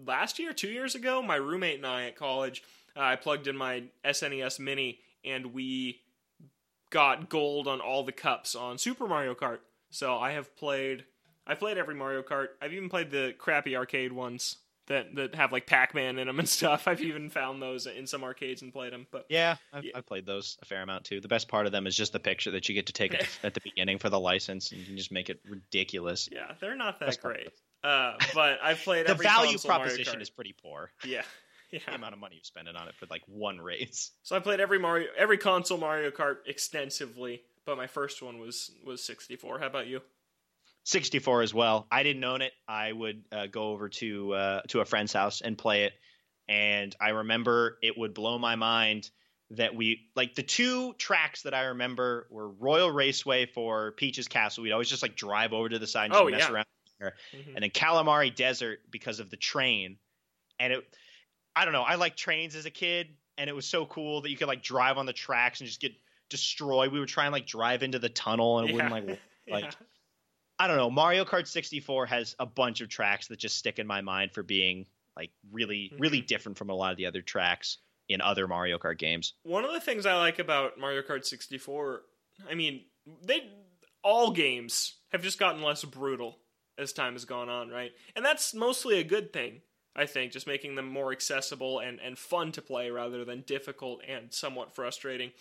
last 0.07 0.39
year, 0.39 0.53
two 0.53 0.71
years 0.71 0.95
ago, 0.95 1.23
my 1.23 1.37
roommate 1.37 1.77
and 1.77 1.87
I 1.87 2.07
at 2.07 2.17
college, 2.17 2.65
uh, 2.97 3.01
I 3.01 3.17
plugged 3.17 3.47
in 3.47 3.57
my 3.57 3.85
SNES 4.05 4.59
Mini, 4.59 4.99
and 5.25 5.53
we 5.53 6.01
got 6.91 7.29
gold 7.29 7.69
on 7.69 7.81
all 7.81 8.03
the 8.03 8.13
cups 8.13 8.55
on 8.55 8.79
Super 8.79 9.07
Mario 9.07 9.35
Kart. 9.35 9.59
So 9.91 10.17
I 10.17 10.33
have 10.33 10.57
played. 10.57 11.05
I 11.47 11.55
played 11.55 11.79
every 11.79 11.95
Mario 11.95 12.23
Kart. 12.23 12.49
I've 12.61 12.73
even 12.73 12.89
played 12.89 13.11
the 13.11 13.35
crappy 13.39 13.77
arcade 13.77 14.13
ones 14.13 14.57
that 14.89 15.15
that 15.15 15.35
have 15.35 15.53
like 15.53 15.67
Pac-Man 15.67 16.19
in 16.19 16.27
them 16.27 16.39
and 16.39 16.49
stuff. 16.49 16.89
I've 16.89 17.01
even 17.01 17.31
found 17.31 17.63
those 17.63 17.87
in 17.87 18.07
some 18.07 18.25
arcades 18.25 18.63
and 18.63 18.73
played 18.73 18.93
them. 18.93 19.07
But 19.11 19.27
yeah, 19.29 19.57
I've, 19.73 19.85
yeah. 19.85 19.93
I've 19.95 20.07
played 20.07 20.27
those 20.27 20.59
a 20.63 20.65
fair 20.65 20.83
amount 20.83 21.05
too. 21.05 21.21
The 21.21 21.29
best 21.29 21.49
part 21.49 21.67
of 21.67 21.73
them 21.73 21.87
is 21.87 21.97
just 21.97 22.13
the 22.13 22.21
picture 22.21 22.51
that 22.53 22.69
you 22.69 22.75
get 22.75 22.87
to 22.87 22.93
take 22.93 23.15
at, 23.15 23.21
the, 23.21 23.27
at 23.47 23.55
the 23.55 23.61
beginning 23.61 23.99
for 23.99 24.11
the 24.11 24.21
license, 24.21 24.71
and 24.73 24.81
you 24.81 24.87
can 24.87 24.97
just 24.97 25.13
make 25.13 25.31
it 25.31 25.41
ridiculous. 25.49 26.29
Yeah, 26.33 26.53
they're 26.61 26.77
not 26.77 27.01
that 27.01 27.21
great. 27.21 27.49
Uh, 27.85 28.15
but 28.35 28.59
I've 28.63 28.79
played 28.85 29.07
the 29.07 29.15
value 29.15 29.59
proposition 29.59 30.21
is 30.21 30.31
pretty 30.31 30.55
poor. 30.61 30.91
Yeah. 31.05 31.23
Yeah. 31.71 31.81
The 31.87 31.97
amount 31.97 32.15
of 32.15 32.19
money 32.19 32.37
you're 32.37 32.45
spending 32.45 32.77
on 32.77 32.89
it 32.89 32.95
for 32.95 33.05
like 33.11 33.21
one 33.27 33.61
race. 33.61 34.13
So 34.23 34.35
I 34.35 34.41
played 34.41 34.59
every 34.59 34.79
Mario, 34.79 35.09
every 35.19 35.37
console 35.37 35.77
Mario 35.77 36.11
Kart 36.11 36.37
extensively, 36.47 37.43
but 37.67 37.77
my 37.77 37.87
first 37.87 38.23
one 38.23 38.39
was 38.39 38.71
was 38.87 39.05
64. 39.05 39.59
How 39.59 39.67
about 39.67 39.87
you? 39.87 40.01
64 40.89 41.43
as 41.43 41.53
well. 41.53 41.87
I 41.93 42.03
didn't 42.03 42.25
own 42.25 42.41
it. 42.41 42.53
I 42.67 42.93
would 42.93 43.25
uh, 43.31 43.47
go 43.47 43.71
over 43.71 43.91
to 43.91 44.33
uh, 44.33 44.61
to 44.69 44.81
a 44.81 44.87
friend's 44.87 45.13
house 45.13 45.43
and 45.43 45.57
play 45.57 45.85
it, 45.85 45.93
and 46.49 46.97
I 46.99 47.11
remember 47.11 47.79
it 47.83 47.99
would 47.99 48.15
blow 48.15 48.39
my 48.39 48.57
mind 48.57 49.11
that 49.51 49.75
we 49.75 50.09
like 50.17 50.35
the 50.35 50.43
two 50.43 50.95
tracks 50.95 51.43
that 51.43 51.53
I 51.53 51.65
remember 51.65 52.27
were 52.31 52.49
Royal 52.49 52.91
Raceway 52.91 53.47
for 53.47 53.93
Peach's 53.93 54.29
Castle. 54.29 54.63
We'd 54.63 54.73
always 54.73 54.89
just 54.89 55.03
like 55.03 55.15
drive 55.15 55.53
over 55.53 55.69
to 55.69 55.79
the 55.79 55.87
side 55.87 56.07
and 56.07 56.15
Oh, 56.15 56.25
mess 56.29 56.41
yeah. 56.41 56.53
around 56.53 56.67
there, 56.99 57.15
Mhm. 57.35 57.55
and 57.55 57.63
then 57.63 57.71
Kalimari 57.71 58.35
Desert 58.35 58.81
because 58.91 59.21
of 59.21 59.29
the 59.31 59.37
train, 59.37 59.99
and 60.59 60.73
it. 60.73 60.97
I 61.55 61.65
don't 61.65 61.73
know. 61.73 61.83
I 61.83 61.97
liked 61.97 62.17
trains 62.17 62.55
as 62.55 62.67
a 62.67 62.71
kid, 62.71 63.09
and 63.37 63.51
it 63.51 63.53
was 63.53 63.67
so 63.67 63.85
cool 63.85 64.23
that 64.23 64.31
you 64.31 64.37
could 64.37 64.49
like 64.49 64.63
drive 64.63 64.97
on 64.97 65.07
the 65.07 65.13
tracks 65.13 65.61
and 65.61 65.67
just 65.67 65.81
get 65.81 65.93
destroyed. 66.31 66.93
We 66.93 67.01
would 67.01 67.09
try 67.09 67.25
and 67.25 67.33
like 67.33 67.47
drive 67.47 67.83
into 67.83 67.99
the 67.99 68.09
tunnel, 68.09 68.59
and 68.61 68.71
it 68.71 68.73
wouldn't 68.73 68.93
like 68.93 69.05
like 69.51 69.65
Yeah. 69.65 69.71
I 70.59 70.67
don't 70.67 70.77
know. 70.77 70.91
Mario 70.91 71.25
Kart 71.25 71.47
64 71.47 72.07
has 72.07 72.35
a 72.39 72.47
bunch 72.47 72.81
of 72.81 72.89
tracks 72.89 73.29
that 73.29 73.39
just 73.39 73.57
stick 73.57 73.79
in 73.79 73.87
my 73.87 74.01
mind 74.01 74.33
for 74.33 74.43
being 74.43 74.87
like 75.17 75.31
really, 75.51 75.93
really 75.99 76.23
Mhm. 76.23 76.27
different 76.27 76.59
from 76.59 76.71
a 76.71 76.75
lot 76.75 76.91
of 76.93 76.97
the 76.97 77.07
other 77.07 77.23
tracks 77.23 77.79
in 78.09 78.21
other 78.21 78.49
Mario 78.49 78.79
Kart 78.79 78.99
games. 78.99 79.35
One 79.43 79.65
of 79.65 79.73
the 79.73 79.81
things 79.81 80.07
I 80.07 80.15
like 80.17 80.39
about 80.39 80.79
Mario 80.79 81.03
Kart 81.03 81.25
64, 81.25 82.05
I 82.49 82.55
mean, 82.55 82.85
they 83.23 83.51
all 84.03 84.31
games 84.33 84.95
have 85.11 85.23
just 85.23 85.39
gotten 85.39 85.63
less 85.63 85.85
brutal 85.85 86.39
as 86.79 86.93
time 86.93 87.15
has 87.15 87.25
gone 87.25 87.49
on, 87.49 87.69
right? 87.69 87.93
And 88.15 88.25
that's 88.25 88.55
mostly 88.55 88.99
a 89.01 89.05
good 89.05 89.33
thing, 89.33 89.63
I 89.97 90.07
think, 90.07 90.33
just 90.33 90.47
making 90.47 90.77
them 90.77 90.87
more 90.87 91.11
accessible 91.13 91.81
and, 91.81 92.01
and 92.01 92.17
fun 92.19 92.53
to 92.53 92.63
play 92.63 92.91
rather 92.91 93.25
than 93.25 93.43
difficult 93.43 94.01
and 94.07 94.33
somewhat 94.33 94.75
frustrating. 94.75 95.33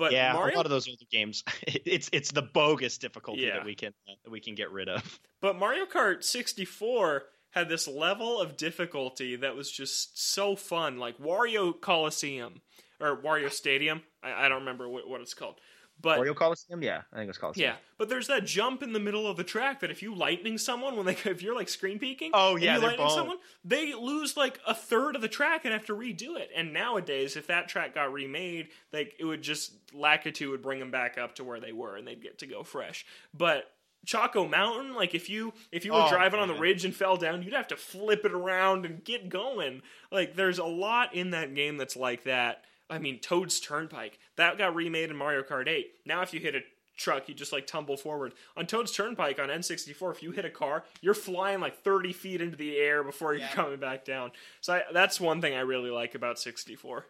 But 0.00 0.12
yeah, 0.12 0.32
Mario 0.32 0.54
a 0.54 0.56
lot 0.56 0.66
of 0.66 0.70
those 0.70 0.88
older 0.88 1.04
games, 1.12 1.44
it's 1.62 2.08
it's 2.12 2.32
the 2.32 2.42
bogus 2.42 2.96
difficulty 2.98 3.42
Yeah. 3.42 3.56
that 3.56 3.64
we 3.66 3.74
can 3.76 3.92
uh, 4.08 4.14
that 4.24 4.30
we 4.30 4.40
can 4.40 4.54
get 4.56 4.72
rid 4.72 4.88
of. 4.88 5.20
But 5.40 5.58
Mario 5.58 5.84
Kart 5.86 6.24
64 6.24 7.24
had 7.50 7.68
this 7.68 7.86
level 7.86 8.40
of 8.40 8.56
difficulty 8.56 9.36
that 9.36 9.54
was 9.56 9.70
just 9.70 10.18
so 10.32 10.56
fun, 10.56 10.98
like 10.98 11.18
Wario 11.18 11.78
Coliseum 11.78 12.62
or 13.00 13.16
Wario 13.16 13.50
Stadium. 13.52 14.02
I, 14.22 14.46
I 14.46 14.48
don't 14.48 14.60
remember 14.60 14.88
what, 14.88 15.08
what 15.08 15.20
it's 15.20 15.34
called, 15.34 15.56
but 16.00 16.16
Mario 16.16 16.34
Coliseum, 16.34 16.82
yeah, 16.82 17.02
I 17.12 17.16
think 17.16 17.28
it's 17.28 17.38
Coliseum. 17.38 17.70
yeah, 17.70 17.76
but 17.98 18.08
there's 18.08 18.26
that 18.28 18.44
jump 18.46 18.82
in 18.82 18.92
the 18.92 19.00
middle 19.00 19.26
of 19.26 19.36
the 19.36 19.44
track 19.44 19.80
that 19.80 19.90
if 19.90 20.02
you 20.02 20.14
lightning 20.14 20.56
someone 20.58 20.96
when 20.96 21.06
they 21.06 21.12
if 21.24 21.42
you're 21.42 21.54
like 21.54 21.68
screen 21.68 21.98
peeking, 21.98 22.30
Oh, 22.34 22.56
yeah, 22.56 22.76
you 22.76 22.82
lightning 22.82 22.98
boned. 23.06 23.12
someone, 23.12 23.36
they 23.64 23.92
lose 23.94 24.36
like 24.36 24.60
a 24.66 24.74
third 24.74 25.16
of 25.16 25.22
the 25.22 25.28
track 25.28 25.64
and 25.64 25.72
have 25.72 25.86
to 25.86 25.94
redo 25.96 26.36
it. 26.38 26.50
And 26.56 26.72
nowadays, 26.72 27.36
if 27.36 27.46
that 27.48 27.68
track 27.68 27.94
got 27.94 28.12
remade, 28.12 28.68
like 28.92 29.14
it 29.18 29.24
would 29.24 29.42
just 29.42 29.72
Lakitu 29.92 30.50
would 30.50 30.62
bring 30.62 30.78
them 30.78 30.90
back 30.90 31.18
up 31.18 31.34
to 31.36 31.44
where 31.44 31.60
they 31.60 31.72
were, 31.72 31.96
and 31.96 32.06
they'd 32.06 32.22
get 32.22 32.38
to 32.38 32.46
go 32.46 32.62
fresh. 32.62 33.04
But 33.34 33.70
Choco 34.06 34.48
Mountain, 34.48 34.94
like 34.94 35.14
if 35.14 35.28
you 35.28 35.52
if 35.70 35.84
you 35.84 35.92
were 35.92 36.02
Oh, 36.04 36.08
driving 36.08 36.40
on 36.40 36.48
the 36.48 36.54
ridge 36.54 36.86
and 36.86 36.96
fell 36.96 37.18
down, 37.18 37.42
you'd 37.42 37.52
have 37.52 37.68
to 37.68 37.76
flip 37.76 38.24
it 38.24 38.32
around 38.32 38.86
and 38.86 39.04
get 39.04 39.28
going. 39.28 39.82
Like 40.10 40.36
there's 40.36 40.58
a 40.58 40.64
lot 40.64 41.14
in 41.14 41.32
that 41.32 41.54
game 41.54 41.76
that's 41.76 41.96
like 41.96 42.24
that. 42.24 42.64
I 42.90 42.98
mean, 42.98 43.20
Toad's 43.20 43.60
Turnpike 43.60 44.18
that 44.36 44.58
got 44.58 44.74
remade 44.74 45.10
in 45.10 45.16
Mario 45.16 45.42
Kart 45.42 45.68
8. 45.68 45.86
Now, 46.04 46.22
if 46.22 46.34
you 46.34 46.40
hit 46.40 46.54
a 46.56 46.60
truck, 46.98 47.28
you 47.28 47.34
just 47.34 47.52
like 47.52 47.66
tumble 47.66 47.96
forward. 47.96 48.34
On 48.56 48.66
Toad's 48.66 48.92
Turnpike 48.92 49.38
on 49.38 49.48
N64, 49.48 50.12
if 50.12 50.22
you 50.22 50.32
hit 50.32 50.44
a 50.44 50.50
car, 50.50 50.84
you're 51.00 51.14
flying 51.14 51.60
like 51.60 51.82
30 51.82 52.12
feet 52.12 52.40
into 52.42 52.56
the 52.56 52.76
air 52.76 53.02
before 53.02 53.32
you're 53.32 53.42
Yeah. 53.42 53.52
coming 53.52 53.78
back 53.80 54.04
down. 54.04 54.32
So 54.60 54.74
I, 54.74 54.82
that's 54.92 55.18
one 55.20 55.40
thing 55.40 55.54
I 55.54 55.60
really 55.60 55.90
like 55.90 56.14
about 56.14 56.38
64. 56.38 57.06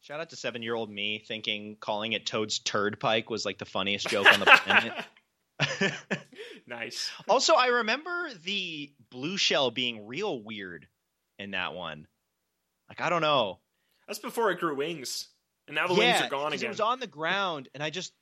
Shout 0.00 0.20
out 0.20 0.30
to 0.30 0.36
seven 0.36 0.62
year 0.62 0.74
old 0.76 0.88
me 0.90 1.18
thinking 1.26 1.76
calling 1.80 2.12
it 2.12 2.24
Toad's 2.24 2.60
Turd 2.60 3.00
Pike 3.00 3.28
was 3.28 3.44
like 3.44 3.58
the 3.58 3.64
funniest 3.64 4.08
joke 4.08 4.32
on 4.32 4.38
the 4.40 4.46
planet. 4.46 4.92
nice. 6.66 7.10
also, 7.28 7.54
I 7.54 7.66
remember 7.66 8.30
the 8.44 8.92
blue 9.10 9.36
shell 9.36 9.70
being 9.70 10.06
real 10.06 10.40
weird 10.40 10.86
in 11.38 11.50
that 11.52 11.74
one. 11.74 12.06
Like 12.88 13.00
I 13.00 13.10
don't 13.10 13.22
know. 13.22 13.58
That's 14.08 14.18
before 14.18 14.50
it 14.50 14.58
grew 14.58 14.74
wings, 14.74 15.28
and 15.66 15.74
now 15.76 15.86
the 15.86 15.94
wings 15.94 16.20
are 16.20 16.28
gone 16.28 16.52
again. 16.52 16.66
It 16.66 16.68
was 16.70 16.80
on 16.80 16.98
the 16.98 17.06
ground, 17.06 17.68
and 17.74 17.82
I 17.82 17.90
just, 17.90 18.12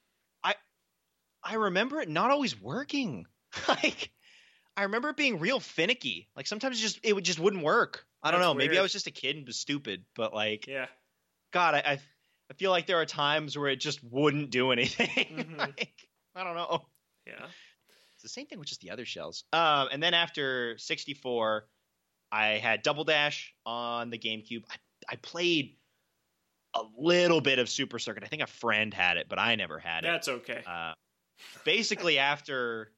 I, 0.43 0.55
I 1.43 1.55
remember 1.55 2.01
it 2.01 2.09
not 2.09 2.30
always 2.30 2.61
working. 2.61 3.24
like, 3.68 4.11
I 4.76 4.82
remember 4.82 5.11
it 5.11 5.16
being 5.16 5.39
real 5.39 5.61
finicky. 5.61 6.28
Like 6.37 6.47
sometimes 6.47 6.78
it 6.78 6.82
just 6.82 7.01
it 7.03 7.14
would 7.14 7.24
just 7.24 7.39
wouldn't 7.39 7.62
work. 7.62 8.05
I 8.22 8.32
don't 8.32 8.41
That's 8.41 8.49
know. 8.51 8.55
Maybe 8.55 8.78
I 8.78 8.82
was 8.82 8.93
just 8.93 9.07
a 9.07 9.12
kid 9.12 9.37
and 9.37 9.47
was 9.47 9.57
stupid, 9.57 10.05
but 10.16 10.34
like, 10.34 10.66
yeah. 10.66 10.87
God, 11.53 11.74
I, 11.74 11.78
I, 11.78 12.01
I 12.51 12.55
feel 12.55 12.72
like 12.72 12.87
there 12.87 13.01
are 13.01 13.07
times 13.07 13.57
where 13.57 13.68
it 13.68 13.80
just 13.80 14.03
wouldn't 14.03 14.51
do 14.51 14.72
anything. 14.72 15.07
Mhm. 15.57 15.59
like, 15.59 16.09
I 16.34 16.43
don't 16.43 16.57
know. 16.57 16.87
Yeah. 17.26 17.47
It's 18.14 18.22
the 18.22 18.28
same 18.28 18.47
thing 18.47 18.59
with 18.59 18.68
just 18.68 18.80
the 18.80 18.91
other 18.91 19.05
shells. 19.05 19.45
Um, 19.53 19.89
and 19.93 20.03
then 20.03 20.14
after 20.14 20.76
64, 20.78 21.66
I 22.32 22.47
had 22.59 22.82
Double 22.82 23.05
Dash 23.05 23.55
on 23.64 24.11
the 24.11 24.18
GameCube. 24.18 24.64
I, 24.68 24.74
I 25.09 25.16
played 25.16 25.76
a 26.74 26.82
little 26.98 27.40
bit 27.40 27.59
of 27.59 27.68
Super 27.68 27.98
Circuit. 27.98 28.22
I 28.24 28.26
think 28.26 28.42
a 28.42 28.46
friend 28.46 28.92
had 28.92 29.16
it, 29.16 29.26
but 29.28 29.38
I 29.38 29.54
never 29.54 29.78
had 29.78 30.04
it. 30.04 30.09
That's 30.09 30.28
okay. 30.28 30.62
Uh, 30.66 30.92
basically, 31.64 32.18
after 32.18 32.92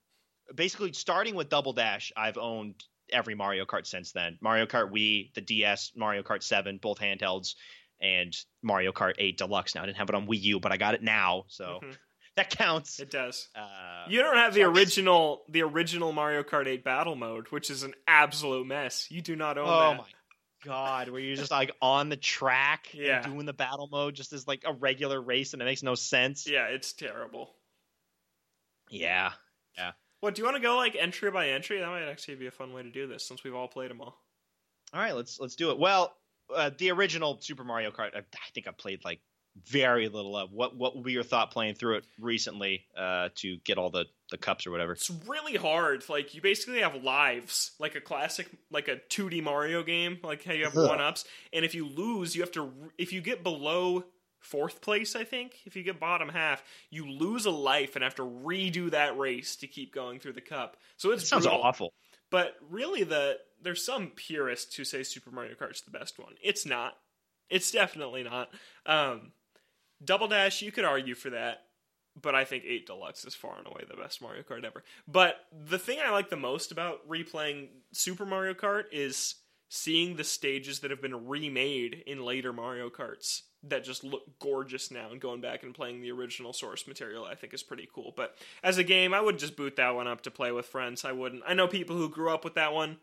basically 0.54 0.92
starting 0.92 1.34
with 1.34 1.48
Double 1.48 1.72
Dash, 1.72 2.12
I've 2.16 2.38
owned 2.38 2.74
every 3.10 3.34
Mario 3.34 3.64
Kart 3.64 3.86
since 3.86 4.12
then. 4.12 4.38
Mario 4.40 4.66
Kart 4.66 4.90
Wii, 4.92 5.32
the 5.34 5.40
DS, 5.40 5.92
Mario 5.96 6.22
Kart 6.22 6.42
7, 6.42 6.78
both 6.82 6.98
handhelds, 6.98 7.54
and 8.00 8.34
Mario 8.62 8.92
Kart 8.92 9.14
8 9.18 9.38
Deluxe. 9.38 9.74
Now 9.74 9.82
I 9.82 9.86
didn't 9.86 9.98
have 9.98 10.08
it 10.08 10.14
on 10.14 10.26
Wii 10.26 10.40
U, 10.42 10.60
but 10.60 10.72
I 10.72 10.76
got 10.76 10.94
it 10.94 11.02
now, 11.02 11.44
so 11.48 11.80
Mhm. 11.82 11.96
that 12.36 12.50
counts. 12.50 13.00
It 13.00 13.10
does. 13.10 13.48
Uh, 13.54 14.04
You 14.08 14.20
don't 14.22 14.36
have 14.36 14.54
the 14.54 14.60
so 14.62 14.70
original, 14.70 15.44
the 15.48 15.62
original 15.62 16.12
Mario 16.12 16.42
Kart 16.42 16.66
8 16.66 16.84
battle 16.84 17.16
mode, 17.16 17.48
which 17.48 17.70
is 17.70 17.82
an 17.82 17.94
absolute 18.06 18.66
mess. 18.66 19.10
You 19.10 19.20
do 19.22 19.36
not 19.36 19.58
own 19.58 19.68
Oh 19.68 19.78
that. 19.90 19.98
my 19.98 20.04
god, 20.64 21.08
where 21.08 21.20
you're 21.20 21.36
just 21.36 21.50
like 21.50 21.70
on 21.80 22.08
the 22.08 22.16
track 22.16 22.88
Yeah. 22.92 23.22
and 23.22 23.32
doing 23.32 23.46
the 23.46 23.52
battle 23.52 23.88
mode 23.90 24.14
just 24.14 24.32
as 24.32 24.46
like 24.46 24.62
a 24.66 24.72
regular 24.72 25.20
race 25.20 25.52
and 25.52 25.62
it 25.62 25.64
makes 25.64 25.82
no 25.82 25.94
sense. 25.94 26.48
Yeah, 26.48 26.66
it's 26.66 26.92
terrible. 26.92 27.54
Yeah, 28.90 29.32
yeah. 29.76 29.92
What 30.20 30.34
do 30.34 30.40
you 30.40 30.44
want 30.44 30.56
to 30.56 30.62
go 30.62 30.76
like 30.76 30.96
entry 30.96 31.30
by 31.30 31.50
entry? 31.50 31.78
That 31.78 31.86
might 31.88 32.08
actually 32.08 32.36
be 32.36 32.46
a 32.46 32.50
fun 32.50 32.72
way 32.72 32.82
to 32.82 32.90
do 32.90 33.06
this 33.06 33.24
since 33.26 33.44
we've 33.44 33.54
all 33.54 33.68
played 33.68 33.90
them 33.90 34.00
all. 34.00 34.18
All 34.92 35.00
right, 35.00 35.14
let's 35.14 35.38
let's 35.38 35.54
do 35.56 35.70
it. 35.70 35.78
Well, 35.78 36.16
uh, 36.54 36.70
the 36.76 36.90
original 36.90 37.38
Super 37.40 37.64
Mario 37.64 37.90
Kart, 37.90 38.14
I, 38.16 38.20
I 38.20 38.50
think 38.54 38.66
I 38.66 38.70
played 38.72 39.04
like 39.04 39.20
very 39.66 40.08
little 40.08 40.36
of. 40.36 40.50
What 40.50 40.76
what 40.76 40.96
would 40.96 41.04
be 41.04 41.12
your 41.12 41.22
thought 41.22 41.50
playing 41.50 41.74
through 41.74 41.96
it 41.98 42.04
recently 42.18 42.86
uh, 42.96 43.28
to 43.36 43.58
get 43.58 43.78
all 43.78 43.90
the 43.90 44.06
the 44.30 44.38
cups 44.38 44.66
or 44.66 44.70
whatever? 44.70 44.92
It's 44.92 45.10
really 45.26 45.56
hard. 45.56 46.08
Like 46.08 46.34
you 46.34 46.40
basically 46.42 46.80
have 46.80 47.02
lives, 47.02 47.72
like 47.78 47.94
a 47.94 48.00
classic, 48.00 48.48
like 48.70 48.88
a 48.88 48.96
2D 49.08 49.42
Mario 49.42 49.82
game, 49.82 50.18
like 50.22 50.44
how 50.44 50.52
you 50.52 50.64
have 50.64 50.74
one 50.74 51.00
ups, 51.00 51.24
and 51.52 51.64
if 51.64 51.74
you 51.74 51.86
lose, 51.88 52.34
you 52.36 52.42
have 52.42 52.52
to. 52.52 52.72
If 52.98 53.12
you 53.12 53.20
get 53.20 53.42
below 53.42 54.04
fourth 54.40 54.80
place, 54.80 55.16
I 55.16 55.24
think 55.24 55.56
if 55.64 55.74
you 55.76 55.82
get 55.82 55.98
bottom 55.98 56.28
half, 56.28 56.62
you 56.90 57.10
lose 57.10 57.44
a 57.46 57.50
life 57.50 57.96
and 57.96 58.04
have 58.04 58.14
to 58.16 58.22
redo 58.22 58.90
that 58.92 59.18
race 59.18 59.56
to 59.56 59.66
keep 59.66 59.92
going 59.92 60.20
through 60.20 60.34
the 60.34 60.40
cup. 60.40 60.76
So 60.96 61.10
It 61.10 61.14
it's 61.14 61.28
sounds 61.28 61.44
brutal. 61.46 61.62
awful. 61.62 61.92
But 62.30 62.54
really, 62.70 63.04
the 63.04 63.38
there's 63.62 63.84
some 63.84 64.08
purists 64.14 64.76
who 64.76 64.84
say 64.84 65.02
Super 65.02 65.30
Mario 65.30 65.54
Kart's 65.54 65.80
the 65.80 65.90
best 65.90 66.18
one. 66.18 66.34
It's 66.42 66.64
not. 66.66 66.94
It's 67.50 67.72
definitely 67.72 68.22
not. 68.22 68.50
Um, 68.86 69.32
Double 70.04 70.28
Dash, 70.28 70.62
you 70.62 70.70
could 70.70 70.84
argue 70.84 71.14
for 71.14 71.30
that, 71.30 71.62
but 72.20 72.34
I 72.34 72.44
think 72.44 72.64
8 72.64 72.86
Deluxe 72.86 73.24
is 73.24 73.34
far 73.34 73.58
and 73.58 73.66
away 73.66 73.84
the 73.88 73.96
best 73.96 74.22
Mario 74.22 74.42
Kart 74.42 74.64
ever. 74.64 74.82
But 75.06 75.36
the 75.52 75.78
thing 75.78 75.98
I 76.04 76.10
like 76.10 76.30
the 76.30 76.36
most 76.36 76.72
about 76.72 77.08
replaying 77.08 77.68
Super 77.92 78.26
Mario 78.26 78.54
Kart 78.54 78.84
is 78.92 79.36
seeing 79.68 80.16
the 80.16 80.24
stages 80.24 80.80
that 80.80 80.90
have 80.90 81.02
been 81.02 81.28
remade 81.28 82.02
in 82.06 82.24
later 82.24 82.52
Mario 82.52 82.88
Karts 82.88 83.42
that 83.64 83.84
just 83.84 84.04
look 84.04 84.22
gorgeous 84.38 84.90
now 84.90 85.10
and 85.10 85.20
going 85.20 85.40
back 85.40 85.62
and 85.62 85.74
playing 85.74 86.00
the 86.00 86.12
original 86.12 86.52
source 86.52 86.86
material 86.86 87.24
I 87.24 87.34
think 87.34 87.52
is 87.52 87.62
pretty 87.62 87.88
cool. 87.92 88.12
But 88.16 88.34
as 88.62 88.78
a 88.78 88.84
game, 88.84 89.12
I 89.12 89.20
would 89.20 89.38
just 89.38 89.56
boot 89.56 89.76
that 89.76 89.94
one 89.94 90.06
up 90.06 90.22
to 90.22 90.30
play 90.30 90.52
with 90.52 90.66
friends. 90.66 91.04
I 91.04 91.12
wouldn't. 91.12 91.42
I 91.46 91.54
know 91.54 91.68
people 91.68 91.96
who 91.96 92.08
grew 92.08 92.30
up 92.30 92.44
with 92.44 92.54
that 92.54 92.72
one 92.72 92.98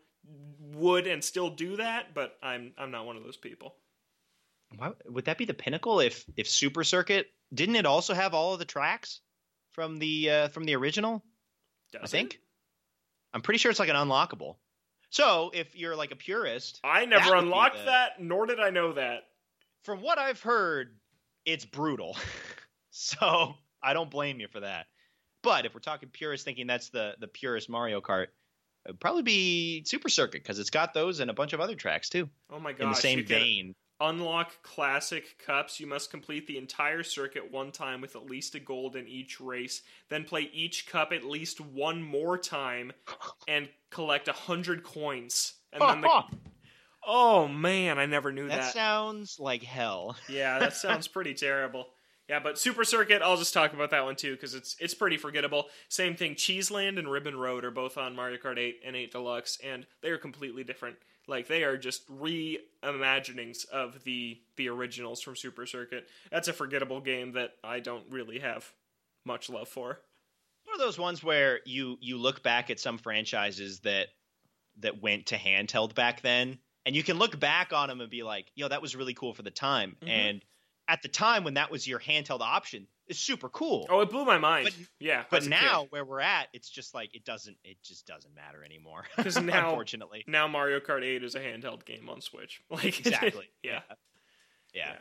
would 0.72 1.06
and 1.06 1.22
still 1.22 1.50
do 1.50 1.76
that, 1.76 2.14
but 2.14 2.36
I'm 2.42 2.72
I'm 2.78 2.90
not 2.90 3.06
one 3.06 3.16
of 3.16 3.24
those 3.24 3.36
people. 3.36 3.74
Why, 4.76 4.92
would 5.08 5.26
that 5.26 5.38
be 5.38 5.44
the 5.44 5.54
pinnacle 5.54 6.00
if 6.00 6.24
if 6.36 6.48
Super 6.48 6.84
Circuit 6.84 7.28
didn't 7.52 7.76
it 7.76 7.86
also 7.86 8.14
have 8.14 8.34
all 8.34 8.52
of 8.52 8.58
the 8.58 8.64
tracks 8.64 9.20
from 9.72 9.98
the 9.98 10.30
uh, 10.30 10.48
from 10.48 10.64
the 10.64 10.74
original? 10.76 11.22
Does 11.92 12.00
I 12.02 12.04
it? 12.04 12.10
think. 12.10 12.40
I'm 13.32 13.42
pretty 13.42 13.58
sure 13.58 13.70
it's 13.70 13.80
like 13.80 13.88
an 13.90 13.96
unlockable. 13.96 14.56
So 15.10 15.50
if 15.54 15.76
you're 15.76 15.96
like 15.96 16.10
a 16.10 16.16
purist, 16.16 16.80
I 16.82 17.04
never 17.04 17.32
be 17.32 17.38
unlocked 17.38 17.78
the- 17.78 17.84
that, 17.84 18.20
nor 18.20 18.46
did 18.46 18.60
I 18.60 18.70
know 18.70 18.92
that. 18.94 19.24
from 19.84 20.00
what 20.02 20.18
I've 20.18 20.40
heard, 20.40 20.96
it's 21.44 21.64
brutal. 21.64 22.16
so 22.90 23.54
I 23.82 23.92
don't 23.94 24.10
blame 24.10 24.40
you 24.40 24.48
for 24.48 24.60
that. 24.60 24.86
But 25.42 25.64
if 25.66 25.74
we're 25.74 25.80
talking 25.80 26.08
purist, 26.08 26.44
thinking 26.44 26.66
that's 26.66 26.88
the 26.90 27.14
the 27.20 27.28
purest 27.28 27.68
Mario 27.68 28.00
Kart, 28.00 28.26
it'd 28.84 28.98
probably 29.00 29.22
be 29.22 29.84
Super 29.84 30.08
Circuit 30.08 30.42
because 30.42 30.58
it's 30.58 30.70
got 30.70 30.92
those 30.94 31.20
and 31.20 31.30
a 31.30 31.34
bunch 31.34 31.52
of 31.52 31.60
other 31.60 31.76
tracks 31.76 32.08
too 32.08 32.28
Oh 32.50 32.58
my 32.58 32.72
gosh! 32.72 32.82
in 32.82 32.88
the 32.88 32.94
same 32.96 33.24
vein. 33.24 33.74
Unlock 34.00 34.62
classic 34.62 35.38
cups, 35.44 35.80
you 35.80 35.86
must 35.86 36.10
complete 36.10 36.46
the 36.46 36.58
entire 36.58 37.02
circuit 37.02 37.50
one 37.50 37.72
time 37.72 38.00
with 38.00 38.16
at 38.16 38.26
least 38.26 38.54
a 38.54 38.60
gold 38.60 38.96
in 38.96 39.08
each 39.08 39.40
race, 39.40 39.82
then 40.08 40.24
play 40.24 40.50
each 40.52 40.86
cup 40.86 41.12
at 41.12 41.24
least 41.24 41.60
one 41.60 42.02
more 42.02 42.36
time 42.38 42.92
and 43.48 43.68
collect 43.90 44.28
a 44.28 44.32
hundred 44.32 44.82
coins. 44.82 45.54
And 45.72 45.82
then 45.82 46.00
the 46.02 46.22
Oh 47.08 47.46
man, 47.46 48.00
I 48.00 48.06
never 48.06 48.32
knew 48.32 48.48
that. 48.48 48.60
that. 48.62 48.72
sounds 48.72 49.38
like 49.38 49.62
hell. 49.62 50.16
yeah, 50.28 50.58
that 50.58 50.74
sounds 50.74 51.06
pretty 51.06 51.34
terrible. 51.34 51.86
Yeah, 52.28 52.40
but 52.40 52.58
Super 52.58 52.82
Circuit, 52.82 53.22
I'll 53.22 53.36
just 53.36 53.54
talk 53.54 53.72
about 53.72 53.90
that 53.90 54.04
one 54.04 54.16
too 54.16 54.32
because 54.32 54.54
it's 54.54 54.74
it's 54.80 54.94
pretty 54.94 55.16
forgettable. 55.16 55.66
Same 55.88 56.16
thing, 56.16 56.34
Cheeseland 56.34 56.98
and 56.98 57.08
Ribbon 57.08 57.36
Road 57.36 57.64
are 57.64 57.70
both 57.70 57.96
on 57.96 58.16
Mario 58.16 58.38
Kart 58.38 58.58
8 58.58 58.80
and 58.84 58.96
8 58.96 59.12
Deluxe, 59.12 59.58
and 59.62 59.86
they 60.02 60.08
are 60.08 60.18
completely 60.18 60.64
different. 60.64 60.96
Like 61.28 61.48
they 61.48 61.64
are 61.64 61.76
just 61.76 62.08
reimaginings 62.08 63.68
of 63.68 64.04
the 64.04 64.40
the 64.56 64.68
originals 64.68 65.20
from 65.22 65.36
Super 65.36 65.66
Circuit. 65.66 66.08
That's 66.30 66.48
a 66.48 66.52
forgettable 66.52 67.00
game 67.00 67.32
that 67.32 67.52
I 67.64 67.80
don't 67.80 68.04
really 68.10 68.38
have 68.38 68.72
much 69.24 69.50
love 69.50 69.68
for. 69.68 70.00
One 70.64 70.74
of 70.74 70.80
those 70.80 70.98
ones 70.98 71.22
where 71.22 71.60
you 71.64 71.98
you 72.00 72.16
look 72.16 72.42
back 72.42 72.70
at 72.70 72.80
some 72.80 72.98
franchises 72.98 73.80
that 73.80 74.08
that 74.78 75.00
went 75.02 75.26
to 75.26 75.36
handheld 75.36 75.94
back 75.94 76.20
then, 76.22 76.58
and 76.84 76.94
you 76.94 77.02
can 77.02 77.18
look 77.18 77.38
back 77.40 77.72
on 77.72 77.88
them 77.88 78.00
and 78.00 78.10
be 78.10 78.22
like, 78.22 78.50
"Yo, 78.54 78.68
that 78.68 78.82
was 78.82 78.94
really 78.94 79.14
cool 79.14 79.32
for 79.34 79.42
the 79.42 79.50
time." 79.50 79.96
Mhm. 80.02 80.08
And 80.08 80.44
at 80.88 81.02
the 81.02 81.08
time 81.08 81.44
when 81.44 81.54
that 81.54 81.70
was 81.70 81.88
your 81.88 81.98
handheld 81.98 82.40
option, 82.40 82.86
it's 83.08 83.18
super 83.20 83.48
cool. 83.48 83.86
Oh, 83.90 84.00
it 84.00 84.10
blew 84.10 84.24
my 84.24 84.38
mind. 84.38 84.64
But- 84.66 84.74
yeah, 84.98 85.24
but 85.30 85.46
now 85.46 85.82
kid. 85.82 85.92
where 85.92 86.04
we're 86.04 86.20
at, 86.20 86.48
it's 86.52 86.68
just 86.68 86.94
like 86.94 87.14
it 87.14 87.24
doesn't 87.24 87.56
it 87.64 87.76
just 87.82 88.06
doesn't 88.06 88.34
matter 88.34 88.64
anymore. 88.64 89.04
'Cause 89.16 89.40
now- 89.40 89.68
unfortunately. 89.70 90.24
now 90.26 90.48
Mario 90.48 90.80
Kart 90.80 91.02
8 91.04 91.22
is 91.24 91.34
a 91.34 91.40
handheld 91.40 91.84
game 91.84 92.08
on 92.08 92.20
Switch. 92.20 92.60
Like 92.70 92.98
Exactly. 92.98 93.48
yeah. 93.62 93.80
yeah. 94.74 94.96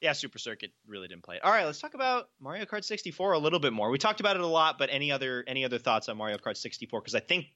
Yeah, 0.00 0.12
Super 0.12 0.38
Circuit 0.38 0.70
really 0.86 1.08
didn't 1.08 1.24
play 1.24 1.36
it. 1.36 1.44
All 1.44 1.50
right, 1.50 1.64
let's 1.64 1.80
talk 1.80 1.94
about 1.94 2.28
Mario 2.40 2.64
Kart 2.66 2.84
64 2.84 3.32
a 3.32 3.38
little 3.38 3.58
bit 3.58 3.72
more. 3.72 3.90
We 3.90 3.98
talked 3.98 4.20
about 4.20 4.36
it 4.36 4.42
a 4.42 4.46
lot, 4.46 4.78
but 4.78 4.90
any 4.92 5.10
other 5.10 5.42
any 5.48 5.64
other 5.64 5.78
thoughts 5.78 6.08
on 6.08 6.16
Mario 6.16 6.36
Kart 6.38 6.56
64 6.56 7.00
because 7.00 7.16
I 7.16 7.20
think 7.20 7.46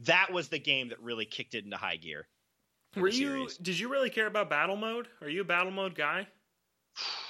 that 0.00 0.32
was 0.32 0.48
the 0.48 0.60
game 0.60 0.90
that 0.90 1.00
really 1.02 1.24
kicked 1.24 1.54
it 1.56 1.64
into 1.64 1.76
high 1.76 1.96
gear. 1.96 2.28
Were 2.96 3.08
you? 3.08 3.48
Did 3.60 3.78
you 3.80 3.88
really 3.88 4.10
care 4.10 4.26
about 4.28 4.48
battle 4.48 4.76
mode? 4.76 5.08
Are 5.20 5.28
you 5.28 5.40
a 5.40 5.44
battle 5.44 5.72
mode 5.72 5.94
guy? 5.96 6.28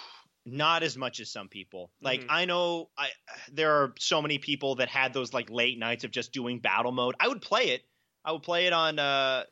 Not 0.51 0.83
as 0.83 0.97
much 0.97 1.21
as 1.21 1.31
some 1.31 1.49
people. 1.49 1.91
Like 2.01 2.23
Mhm. 2.23 2.27
I 2.31 2.45
know 2.47 2.91
I 2.97 3.11
there 3.53 3.83
are 3.83 3.95
so 3.99 4.23
many 4.23 4.39
people 4.39 4.77
that 4.77 4.89
had 4.89 5.13
those 5.13 5.33
like 5.33 5.51
late 5.51 5.79
nights 5.79 6.05
of 6.05 6.11
just 6.11 6.33
doing 6.33 6.61
battle 6.61 6.93
mode. 6.93 7.15
I 7.21 7.29
would 7.29 7.43
play 7.43 7.71
it. 7.71 7.85
I 8.25 8.33
would 8.33 8.43
play 8.43 8.67
it 8.67 8.73
on 8.73 8.99
uh 8.99 9.45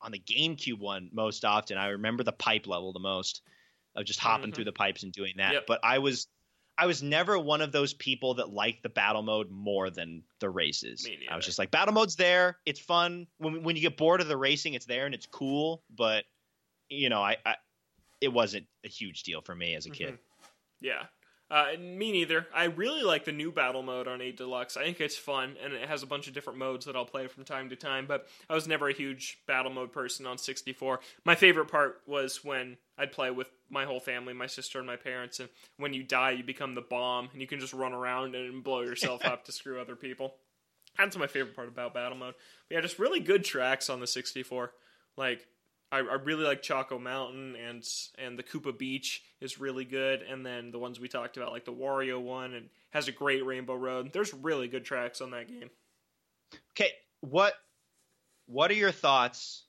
on 0.00 0.12
the 0.12 0.18
GameCube 0.18 0.78
one 0.78 1.10
most 1.12 1.44
often. 1.44 1.76
I 1.78 1.88
remember 1.88 2.24
the 2.24 2.32
pipe 2.32 2.66
level 2.66 2.92
the 2.92 3.00
most 3.00 3.42
of 3.94 4.04
just 4.04 4.18
hopping 4.18 4.50
Mhm. 4.50 4.54
through 4.54 4.64
the 4.64 4.72
pipes 4.72 5.02
and 5.02 5.12
doing 5.12 5.34
that. 5.36 5.52
Yep. 5.52 5.66
But 5.66 5.80
I 5.84 5.98
was 5.98 6.26
I 6.78 6.86
was 6.86 7.02
never 7.02 7.38
one 7.38 7.60
of 7.60 7.72
those 7.72 7.92
people 7.92 8.34
that 8.34 8.48
liked 8.48 8.82
the 8.82 8.88
battle 8.88 9.22
mode 9.22 9.50
more 9.50 9.90
than 9.90 10.24
the 10.38 10.48
races. 10.48 11.06
I 11.28 11.36
was 11.36 11.44
just 11.44 11.58
like 11.58 11.70
battle 11.70 11.92
mode's 11.92 12.16
there. 12.16 12.58
It's 12.64 12.80
fun. 12.80 13.26
When 13.36 13.62
when 13.62 13.76
you 13.76 13.82
get 13.82 13.98
bored 13.98 14.20
of 14.22 14.28
the 14.28 14.36
racing, 14.36 14.74
it's 14.74 14.86
there 14.86 15.04
and 15.04 15.14
it's 15.14 15.26
cool, 15.26 15.84
but 15.90 16.24
you 16.88 17.08
know, 17.10 17.20
I, 17.22 17.36
I 17.44 17.56
it 18.20 18.32
wasn't 18.32 18.66
a 18.84 18.88
huge 18.88 19.22
deal 19.24 19.42
for 19.42 19.54
me 19.54 19.74
as 19.74 19.86
a 19.86 19.90
kid. 19.90 20.14
Mhm. 20.14 20.18
Yeah. 20.80 21.04
Uh, 21.50 21.72
me 21.80 22.12
neither. 22.12 22.46
I 22.54 22.64
really 22.64 23.02
like 23.02 23.24
the 23.24 23.32
new 23.32 23.50
battle 23.50 23.82
mode 23.82 24.06
on 24.06 24.22
8 24.22 24.36
Deluxe. 24.36 24.76
I 24.76 24.84
think 24.84 25.00
it's 25.00 25.16
fun, 25.16 25.56
and 25.62 25.72
it 25.72 25.88
has 25.88 26.04
a 26.04 26.06
bunch 26.06 26.28
of 26.28 26.32
different 26.32 26.60
modes 26.60 26.86
that 26.86 26.94
I'll 26.94 27.04
play 27.04 27.26
from 27.26 27.44
time 27.44 27.70
to 27.70 27.76
time, 27.76 28.06
but 28.06 28.28
I 28.48 28.54
was 28.54 28.68
never 28.68 28.88
a 28.88 28.94
huge 28.94 29.38
battle 29.48 29.72
mode 29.72 29.92
person 29.92 30.26
on 30.26 30.38
64. 30.38 31.00
My 31.24 31.34
favorite 31.34 31.66
part 31.66 32.02
was 32.06 32.44
when 32.44 32.76
I'd 32.96 33.10
play 33.10 33.32
with 33.32 33.50
my 33.68 33.84
whole 33.84 33.98
family, 33.98 34.32
my 34.32 34.46
sister 34.46 34.78
and 34.78 34.86
my 34.86 34.94
parents, 34.94 35.40
and 35.40 35.48
when 35.76 35.92
you 35.92 36.04
die, 36.04 36.30
you 36.30 36.44
become 36.44 36.74
the 36.76 36.82
bomb, 36.82 37.30
and 37.32 37.40
you 37.40 37.48
can 37.48 37.58
just 37.58 37.74
run 37.74 37.92
around 37.92 38.36
and 38.36 38.62
blow 38.62 38.82
yourself 38.82 39.24
up 39.24 39.44
to 39.46 39.52
screw 39.52 39.80
other 39.80 39.96
people. 39.96 40.36
That's 40.98 41.16
my 41.16 41.26
favorite 41.26 41.56
part 41.56 41.68
about 41.68 41.94
battle 41.94 42.16
mode. 42.16 42.34
But 42.68 42.74
yeah, 42.76 42.80
just 42.80 43.00
really 43.00 43.20
good 43.20 43.44
tracks 43.44 43.90
on 43.90 43.98
the 43.98 44.06
64. 44.06 44.70
Like, 45.16 45.46
I, 45.92 45.98
I 45.98 46.14
really 46.14 46.44
like 46.44 46.62
Choco 46.62 46.98
Mountain 46.98 47.56
and 47.56 47.86
and 48.18 48.38
the 48.38 48.42
Koopa 48.42 48.76
Beach 48.76 49.22
is 49.40 49.58
really 49.58 49.84
good, 49.84 50.22
and 50.22 50.44
then 50.46 50.70
the 50.70 50.78
ones 50.78 51.00
we 51.00 51.08
talked 51.08 51.36
about, 51.36 51.52
like 51.52 51.64
the 51.64 51.72
Wario 51.72 52.20
one, 52.20 52.54
and 52.54 52.68
has 52.90 53.08
a 53.08 53.12
great 53.12 53.44
Rainbow 53.44 53.74
Road. 53.74 54.12
There's 54.12 54.32
really 54.34 54.68
good 54.68 54.84
tracks 54.84 55.20
on 55.20 55.30
that 55.32 55.48
game. 55.48 55.70
Okay, 56.72 56.90
what 57.20 57.54
what 58.46 58.70
are 58.70 58.74
your 58.74 58.92
thoughts 58.92 59.64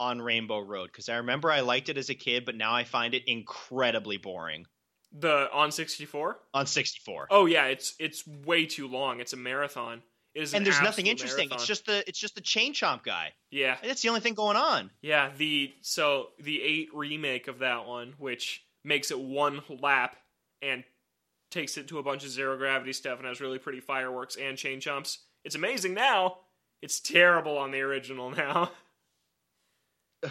on 0.00 0.20
Rainbow 0.20 0.60
Road? 0.60 0.86
Because 0.92 1.08
I 1.08 1.16
remember 1.16 1.50
I 1.50 1.60
liked 1.60 1.88
it 1.88 1.96
as 1.98 2.10
a 2.10 2.14
kid, 2.14 2.44
but 2.44 2.56
now 2.56 2.74
I 2.74 2.84
find 2.84 3.14
it 3.14 3.22
incredibly 3.26 4.16
boring 4.16 4.66
The 5.12 5.48
on 5.52 5.70
64. 5.72 6.38
on 6.54 6.66
64. 6.66 7.28
Oh 7.30 7.46
yeah, 7.46 7.66
it's 7.66 7.94
it's 7.98 8.26
way 8.26 8.66
too 8.66 8.88
long. 8.88 9.20
It's 9.20 9.32
a 9.32 9.36
marathon. 9.36 10.02
Is 10.34 10.54
and 10.54 10.58
an 10.58 10.64
there's 10.64 10.82
nothing 10.82 11.06
interesting. 11.06 11.48
marathon. 11.50 11.56
It's 11.58 11.66
just 11.66 11.86
the 11.86 12.08
it's 12.08 12.18
just 12.18 12.34
the 12.34 12.40
chain 12.40 12.72
chomp 12.72 13.02
guy. 13.02 13.32
yeah, 13.50 13.76
That's 13.82 14.00
the 14.02 14.08
only 14.08 14.20
thing 14.20 14.34
going 14.34 14.56
on. 14.56 14.90
yeah. 15.02 15.30
The 15.36 15.72
so 15.82 16.28
the 16.40 16.62
eight 16.62 16.88
remake 16.94 17.48
of 17.48 17.58
that 17.58 17.86
one, 17.86 18.14
which 18.18 18.64
makes 18.84 19.10
it 19.10 19.20
one 19.20 19.60
lap 19.80 20.16
and 20.62 20.84
takes 21.50 21.76
it 21.76 21.88
to 21.88 21.98
a 21.98 22.02
bunch 22.02 22.24
of 22.24 22.30
zero 22.30 22.56
gravity 22.56 22.92
stuff 22.94 23.18
and 23.18 23.28
has 23.28 23.40
really 23.40 23.58
pretty 23.58 23.80
fireworks 23.80 24.36
and 24.36 24.56
chain 24.56 24.80
chomps. 24.80 25.18
It's 25.44 25.54
amazing 25.54 25.92
now. 25.92 26.38
It's 26.80 26.98
terrible 26.98 27.58
on 27.58 27.70
the 27.70 27.80
original 27.80 28.30
now. 28.30 28.70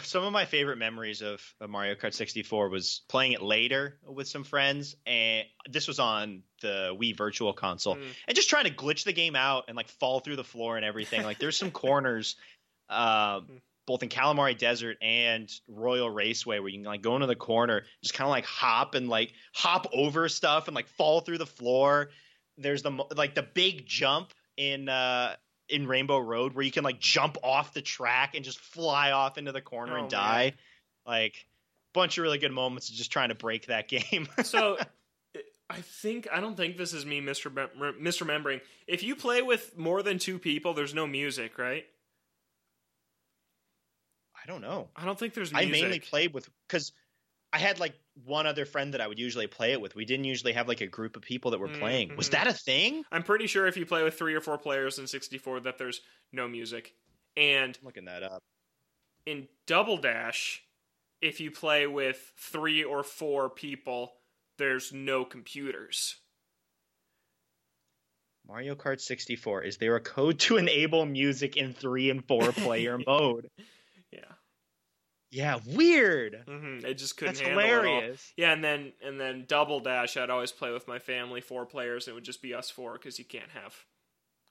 Some 0.04 0.24
of 0.24 0.32
my 0.32 0.46
favorite 0.46 0.78
memories 0.78 1.22
of, 1.22 1.42
of 1.60 1.70
Mario 1.70 1.96
Kart 1.96 2.14
64 2.14 2.70
was 2.70 3.02
playing 3.10 3.34
it 3.34 3.42
later 3.42 4.00
with 4.08 4.28
some 4.28 4.44
friends, 4.46 4.96
and 5.06 5.46
this 5.70 5.88
was 5.88 6.00
on 6.00 6.44
the 6.62 6.96
Wii 6.98 7.18
Virtual 7.18 7.52
Console, 7.52 7.96
Mm. 7.98 8.08
and 8.28 8.36
just 8.36 8.50
trying 8.50 8.66
to 8.66 8.72
glitch 8.72 9.04
the 9.04 9.12
game 9.12 9.36
out 9.36 9.66
and 9.68 9.76
like 9.76 9.90
fall 9.90 10.22
through 10.22 10.38
the 10.38 10.44
floor 10.46 10.78
and 10.78 10.86
everything. 10.86 11.24
Like 11.24 11.40
there's 11.40 11.58
some 11.58 11.72
corners, 11.72 12.38
uh, 12.90 13.42
both 13.86 14.02
in 14.04 14.10
Kalimari 14.10 14.58
Desert 14.58 14.98
and 15.02 15.52
Royal 15.68 16.10
Raceway, 16.10 16.60
where 16.60 16.70
you 16.70 16.78
can 16.80 16.86
like 16.86 17.02
go 17.02 17.16
into 17.16 17.28
the 17.28 17.36
corner, 17.36 17.84
just 18.02 18.14
kind 18.14 18.28
of 18.28 18.32
like 18.32 18.46
hop 18.46 18.96
and 18.96 19.10
like 19.10 19.34
hop 19.54 19.88
over 19.92 20.30
stuff 20.30 20.68
and 20.68 20.76
like 20.76 20.88
fall 20.88 21.20
through 21.20 21.40
the 21.40 21.46
floor. 21.46 22.12
There's 22.58 22.84
the 22.84 22.92
like 23.16 23.36
the 23.36 23.44
big 23.44 23.86
jump 23.88 24.34
in 24.56 24.88
uh 24.88 25.36
in 25.72 25.88
Rainbow 25.88 26.20
Road 26.20 26.54
where 26.54 26.64
you 26.64 26.72
can 26.72 26.84
like 26.84 27.00
jump 27.00 27.38
off 27.44 27.74
the 27.74 27.82
track 27.82 28.36
and 28.36 28.44
just 28.46 28.60
fly 28.60 29.12
off 29.12 29.38
into 29.38 29.52
the 29.52 29.62
corner 29.62 29.94
Oh, 29.94 30.02
and 30.02 30.04
man. 30.04 30.10
die. 30.10 30.54
Like 31.06 31.46
bunch 31.94 32.18
of 32.18 32.22
really 32.24 32.38
good 32.38 32.52
moments 32.52 32.90
of 32.90 32.96
just 32.96 33.12
trying 33.12 33.30
to 33.30 33.36
break 33.36 33.68
that 33.68 33.88
game. 33.90 34.28
so 34.44 34.78
I 35.70 35.82
think 35.82 36.28
I 36.32 36.40
don't 36.42 36.56
think 36.58 36.78
this 36.78 36.94
is 36.94 37.06
me 37.06 37.22
misremem- 37.22 37.70
misremembering. 38.00 38.62
If 38.88 39.04
you 39.04 39.16
play 39.16 39.42
with 39.42 39.78
more 39.78 40.04
than 40.04 40.20
two 40.20 40.38
people, 40.38 40.74
there's 40.74 40.94
no 40.94 41.08
music, 41.08 41.58
right? 41.58 41.86
I 44.36 44.48
don't 44.48 44.62
know. 44.62 44.90
I 44.96 45.06
don't 45.06 45.18
think 45.20 45.34
there's 45.34 45.54
I 45.54 45.66
mainly 45.66 46.00
played 46.00 46.34
with 46.34 46.50
because 46.68 46.92
I 47.54 47.58
had 47.58 47.80
like 47.80 47.94
one 48.26 48.48
other 48.48 48.66
friend 48.66 48.94
that 48.94 49.02
I 49.02 49.08
would 49.08 49.20
usually 49.20 49.48
play 49.48 49.74
it 49.74 49.82
with. 49.82 49.94
We 49.96 50.06
didn't 50.06 50.26
usually 50.26 50.54
have 50.54 50.68
like 50.68 50.82
a 50.82 50.88
group 50.88 51.16
of 51.16 51.22
people 51.22 51.52
that 51.52 51.60
were 51.60 51.68
playing. 51.68 52.16
Was 52.16 52.30
Mhm. 52.30 52.32
that 52.32 52.48
a 52.48 52.54
thing? 52.54 53.04
I'm 53.12 53.24
pretty 53.24 53.48
sure 53.48 53.68
if 53.68 53.76
you 53.78 53.86
play 53.86 54.04
with 54.04 54.18
three 54.18 54.34
or 54.36 54.42
four 54.42 54.58
players 54.58 55.00
in 55.00 55.08
64, 55.08 55.60
that 55.62 55.78
there's 55.78 56.02
no 56.32 56.48
music. 56.48 56.96
And 57.36 57.78
I'm 57.80 57.86
looking 57.86 58.06
that 58.06 58.24
up. 58.24 58.44
in 59.26 59.48
Double 59.68 59.98
Dash, 59.98 60.64
if 61.22 61.40
you 61.40 61.52
play 61.52 61.86
with 61.88 62.34
three 62.38 62.84
or 62.84 63.04
four 63.04 63.50
people, 63.50 64.14
there's 64.58 64.92
no 64.92 65.24
computers. 65.26 66.16
Mario 68.48 68.76
Kart 68.76 69.00
64. 69.00 69.64
Is 69.64 69.78
there 69.78 69.96
a 69.96 70.02
code 70.02 70.40
to 70.42 70.58
enable 70.58 71.06
music 71.06 71.56
in 71.58 71.74
three 71.74 72.10
and 72.10 72.26
four 72.26 72.52
player 72.52 72.98
mode? 73.08 73.50
Yeah, 75.32 75.60
weird. 75.66 76.44
hmm 76.46 76.80
it 76.86 76.96
just 76.96 77.16
couldn't 77.18 77.36
That's 77.36 77.48
handle 77.48 77.60
it 77.66 77.74
all. 77.74 77.82
hilarious. 77.96 78.34
Yeah, 78.36 78.52
and 78.52 78.64
then 78.64 78.92
and 79.04 79.20
then 79.20 79.46
Double 79.48 79.80
Dash, 79.80 80.18
I'd 80.18 80.30
always 80.30 80.52
play 80.52 80.72
with 80.72 80.88
my 80.88 81.00
family, 81.00 81.40
four 81.42 81.66
players. 81.66 82.08
And 82.08 82.12
it 82.12 82.16
would 82.16 82.26
just 82.26 82.42
be 82.42 82.54
us 82.54 82.70
four 82.70 82.94
because 82.94 83.18
you 83.18 83.26
can't 83.26 83.50
have 83.52 83.74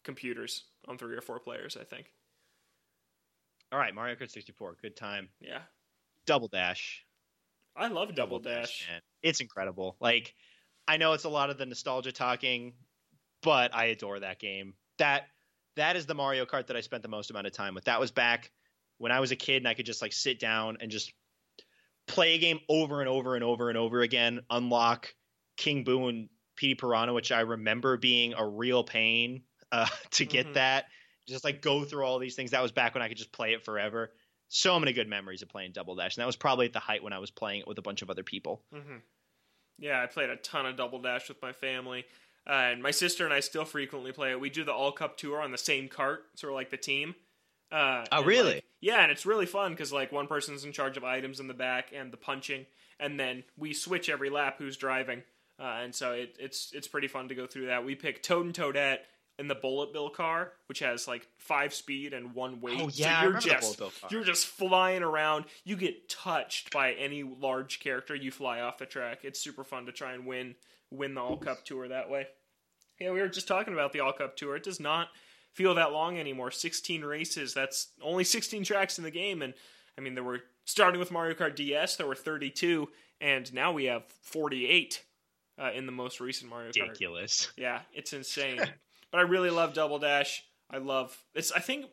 computers 0.04 0.64
on 0.88 0.96
three 0.96 1.14
or 1.16 1.20
four 1.20 1.38
players. 1.38 1.76
I 1.78 1.84
think. 1.84 2.10
All 3.72 3.78
right, 3.78 3.94
Mario 3.94 4.16
Kart 4.16 4.30
64. 4.30 4.76
Good 4.82 4.96
time. 4.96 5.28
Yeah, 5.40 5.60
Double 6.26 6.48
Dash. 6.48 7.04
I 7.76 7.86
love 7.88 8.14
Double, 8.14 8.40
Dash. 8.40 8.86
man. 8.90 9.00
It's 9.22 9.40
incredible. 9.40 9.96
Like, 10.00 10.34
I 10.88 10.96
know 10.96 11.12
it's 11.12 11.24
a 11.24 11.28
lot 11.28 11.50
of 11.50 11.58
the 11.58 11.66
nostalgia 11.66 12.10
talking, 12.10 12.72
but 13.42 13.72
I 13.74 13.86
adore 13.86 14.18
that 14.20 14.40
game. 14.40 14.74
That 14.98 15.26
that 15.76 15.94
is 15.96 16.06
the 16.06 16.14
Mario 16.14 16.46
Kart 16.46 16.66
that 16.66 16.76
I 16.76 16.80
spent 16.80 17.02
the 17.02 17.08
most 17.08 17.30
amount 17.30 17.46
of 17.46 17.52
time 17.52 17.74
with. 17.74 17.84
That 17.84 18.00
was 18.00 18.10
back 18.10 18.50
when 19.00 19.10
I 19.12 19.18
was 19.20 19.30
a 19.32 19.36
kid 19.36 19.56
and 19.56 19.66
I 19.68 19.74
could 19.74 19.86
just 19.86 20.02
like 20.02 20.12
sit 20.12 20.38
down 20.38 20.76
and 20.80 20.90
just 20.90 21.12
play 22.06 22.34
a 22.34 22.38
game 22.38 22.60
over 22.68 23.00
and 23.00 23.08
over 23.08 23.34
and 23.34 23.42
over 23.42 23.68
and 23.68 23.78
over 23.78 24.00
again, 24.02 24.40
unlock 24.50 25.12
King 25.56 25.84
Boo 25.84 26.08
and 26.08 26.28
Petey 26.56 26.74
Piranha, 26.74 27.12
which 27.14 27.32
I 27.32 27.40
remember 27.40 27.96
being 27.96 28.34
a 28.36 28.46
real 28.46 28.84
pain 28.84 29.42
uh, 29.72 29.86
to 30.12 30.24
get 30.26 30.48
Mhm. 30.48 30.54
that. 30.54 30.86
Just 31.28 31.44
like 31.44 31.62
go 31.62 31.84
through 31.84 32.04
all 32.04 32.18
these 32.18 32.34
things. 32.34 32.50
That 32.50 32.62
was 32.62 32.72
back 32.72 32.94
when 32.94 33.02
I 33.02 33.08
could 33.08 33.16
just 33.16 33.32
play 33.32 33.52
it 33.54 33.64
forever. 33.64 34.12
so 34.52 34.80
many 34.80 34.92
good 34.92 35.06
memories 35.08 35.42
of 35.42 35.48
playing 35.48 35.70
Double 35.70 35.94
Dash, 35.94 36.16
and 36.16 36.22
that 36.22 36.26
was 36.26 36.34
probably 36.34 36.66
at 36.66 36.72
the 36.72 36.80
height 36.80 37.04
when 37.04 37.12
I 37.12 37.20
was 37.20 37.30
playing 37.30 37.60
it 37.60 37.68
with 37.68 37.78
a 37.78 37.82
bunch 37.82 38.02
of 38.02 38.10
other 38.10 38.24
people. 38.24 38.64
Mm-hmm. 38.74 38.96
Yeah, 39.78 40.02
I 40.02 40.06
played 40.06 40.28
a 40.28 40.34
ton 40.34 40.66
of 40.66 40.76
Double 40.76 41.00
Dash 41.00 41.28
with 41.28 41.40
my 41.40 41.52
family, 41.52 42.04
uh, 42.48 42.52
and 42.54 42.82
my 42.82 42.90
sister 42.90 43.24
and 43.24 43.32
I 43.32 43.38
still 43.38 43.64
frequently 43.64 44.10
play 44.10 44.32
it. 44.32 44.40
We 44.40 44.50
do 44.50 44.64
the 44.64 44.72
All 44.72 44.90
Cup 44.90 45.16
tour 45.16 45.40
on 45.40 45.52
the 45.52 45.56
same 45.58 45.86
cart, 45.88 46.24
sort 46.36 46.52
of 46.52 46.56
like 46.56 46.70
the 46.70 46.76
team. 46.76 47.14
Uh, 47.72 48.04
oh, 48.10 48.24
really? 48.24 48.54
like, 48.54 48.64
yeah, 48.80 49.02
and 49.02 49.12
it's 49.12 49.26
really 49.26 49.46
fun 49.46 49.72
because 49.72 49.92
like 49.92 50.12
one 50.12 50.26
person's 50.26 50.64
in 50.64 50.72
charge 50.72 50.96
of 50.96 51.04
items 51.04 51.40
in 51.40 51.46
the 51.46 51.54
back 51.54 51.92
and 51.94 52.12
the 52.12 52.16
punching, 52.16 52.66
and 52.98 53.18
then 53.18 53.44
we 53.56 53.72
switch 53.72 54.08
every 54.08 54.30
lap 54.30 54.56
who's 54.58 54.76
driving. 54.76 55.22
Uh, 55.58 55.80
and 55.82 55.94
so 55.94 56.12
it, 56.12 56.36
it's 56.38 56.72
it's 56.72 56.88
pretty 56.88 57.08
fun 57.08 57.28
to 57.28 57.34
go 57.34 57.46
through 57.46 57.66
that. 57.66 57.84
We 57.84 57.94
pick 57.94 58.22
Toad 58.22 58.46
and 58.46 58.54
Toadette 58.54 59.00
in 59.38 59.48
the 59.48 59.54
Bullet 59.54 59.92
Bill 59.92 60.10
car, 60.10 60.52
which 60.66 60.80
has 60.80 61.06
like 61.06 61.26
five 61.38 61.74
speed 61.74 62.12
and 62.12 62.34
one 62.34 62.60
weight. 62.60 62.80
Oh 62.80 62.90
yeah, 62.92 63.20
I 63.20 63.22
you're 63.24 63.38
just 63.38 63.60
Bullet 63.60 63.78
Bill 63.78 63.92
car. 64.00 64.08
you're 64.10 64.24
just 64.24 64.46
flying 64.46 65.02
around. 65.02 65.44
You 65.64 65.76
get 65.76 66.08
touched 66.08 66.72
by 66.72 66.92
any 66.92 67.22
large 67.22 67.80
character, 67.80 68.14
you 68.14 68.30
fly 68.30 68.60
off 68.60 68.78
the 68.78 68.86
track. 68.86 69.20
It's 69.22 69.38
super 69.40 69.64
fun 69.64 69.86
to 69.86 69.92
try 69.92 70.12
and 70.12 70.26
win 70.26 70.54
win 70.90 71.14
the 71.14 71.20
All 71.20 71.36
Cup 71.36 71.64
tour 71.64 71.88
that 71.88 72.10
way. 72.10 72.26
Yeah, 72.98 73.12
we 73.12 73.20
were 73.20 73.28
just 73.28 73.48
talking 73.48 73.72
about 73.72 73.92
the 73.92 74.00
All 74.00 74.12
Cup 74.12 74.36
tour. 74.36 74.56
It 74.56 74.62
does 74.62 74.80
not 74.80 75.08
feel 75.52 75.74
that 75.74 75.92
long 75.92 76.18
anymore. 76.18 76.50
16 76.50 77.02
races. 77.04 77.54
That's 77.54 77.88
only 78.02 78.24
16 78.24 78.64
tracks 78.64 78.98
in 78.98 79.04
the 79.04 79.10
game 79.10 79.42
and 79.42 79.54
I 79.98 80.00
mean 80.00 80.14
there 80.14 80.24
were 80.24 80.40
starting 80.64 81.00
with 81.00 81.10
Mario 81.10 81.34
Kart 81.34 81.56
DS, 81.56 81.96
there 81.96 82.06
were 82.06 82.14
32 82.14 82.88
and 83.20 83.52
now 83.52 83.72
we 83.72 83.84
have 83.84 84.04
48 84.22 85.02
uh, 85.60 85.70
in 85.74 85.86
the 85.86 85.92
most 85.92 86.20
recent 86.20 86.50
Mario 86.50 86.70
Kart. 86.70 86.88
Ridiculous. 86.88 87.52
Yeah, 87.56 87.80
it's 87.92 88.12
insane. 88.12 88.58
but 89.10 89.18
I 89.18 89.22
really 89.22 89.50
love 89.50 89.74
Double 89.74 89.98
Dash. 89.98 90.44
I 90.70 90.78
love 90.78 91.16
it's. 91.34 91.52
I 91.52 91.58
think 91.60 91.86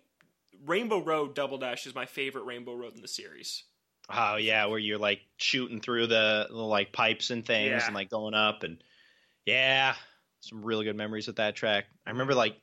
Rainbow 0.65 1.03
Road 1.03 1.35
Double 1.35 1.57
Dash 1.57 1.85
is 1.87 1.95
my 1.95 2.05
favorite 2.05 2.45
Rainbow 2.45 2.75
Road 2.75 2.95
in 2.95 3.01
the 3.01 3.07
series. 3.07 3.63
Oh 4.09 4.37
yeah, 4.37 4.67
where 4.67 4.79
you're 4.79 4.97
like 4.99 5.19
shooting 5.37 5.81
through 5.81 6.07
the 6.07 6.47
little 6.49 6.69
like 6.69 6.93
pipes 6.93 7.29
and 7.29 7.45
things 7.45 7.69
Yeah. 7.71 7.85
and 7.87 7.95
like 7.95 8.09
going 8.09 8.33
up 8.35 8.63
and 8.63 8.81
yeah, 9.45 9.95
some 10.41 10.63
really 10.63 10.85
good 10.85 10.95
memories 10.95 11.27
with 11.27 11.37
that 11.37 11.55
track. 11.55 11.85
I 12.05 12.11
remember 12.11 12.35
like 12.35 12.55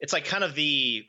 it's 0.00 0.12
like 0.12 0.24
kind 0.24 0.44
of 0.44 0.54
the 0.54 1.04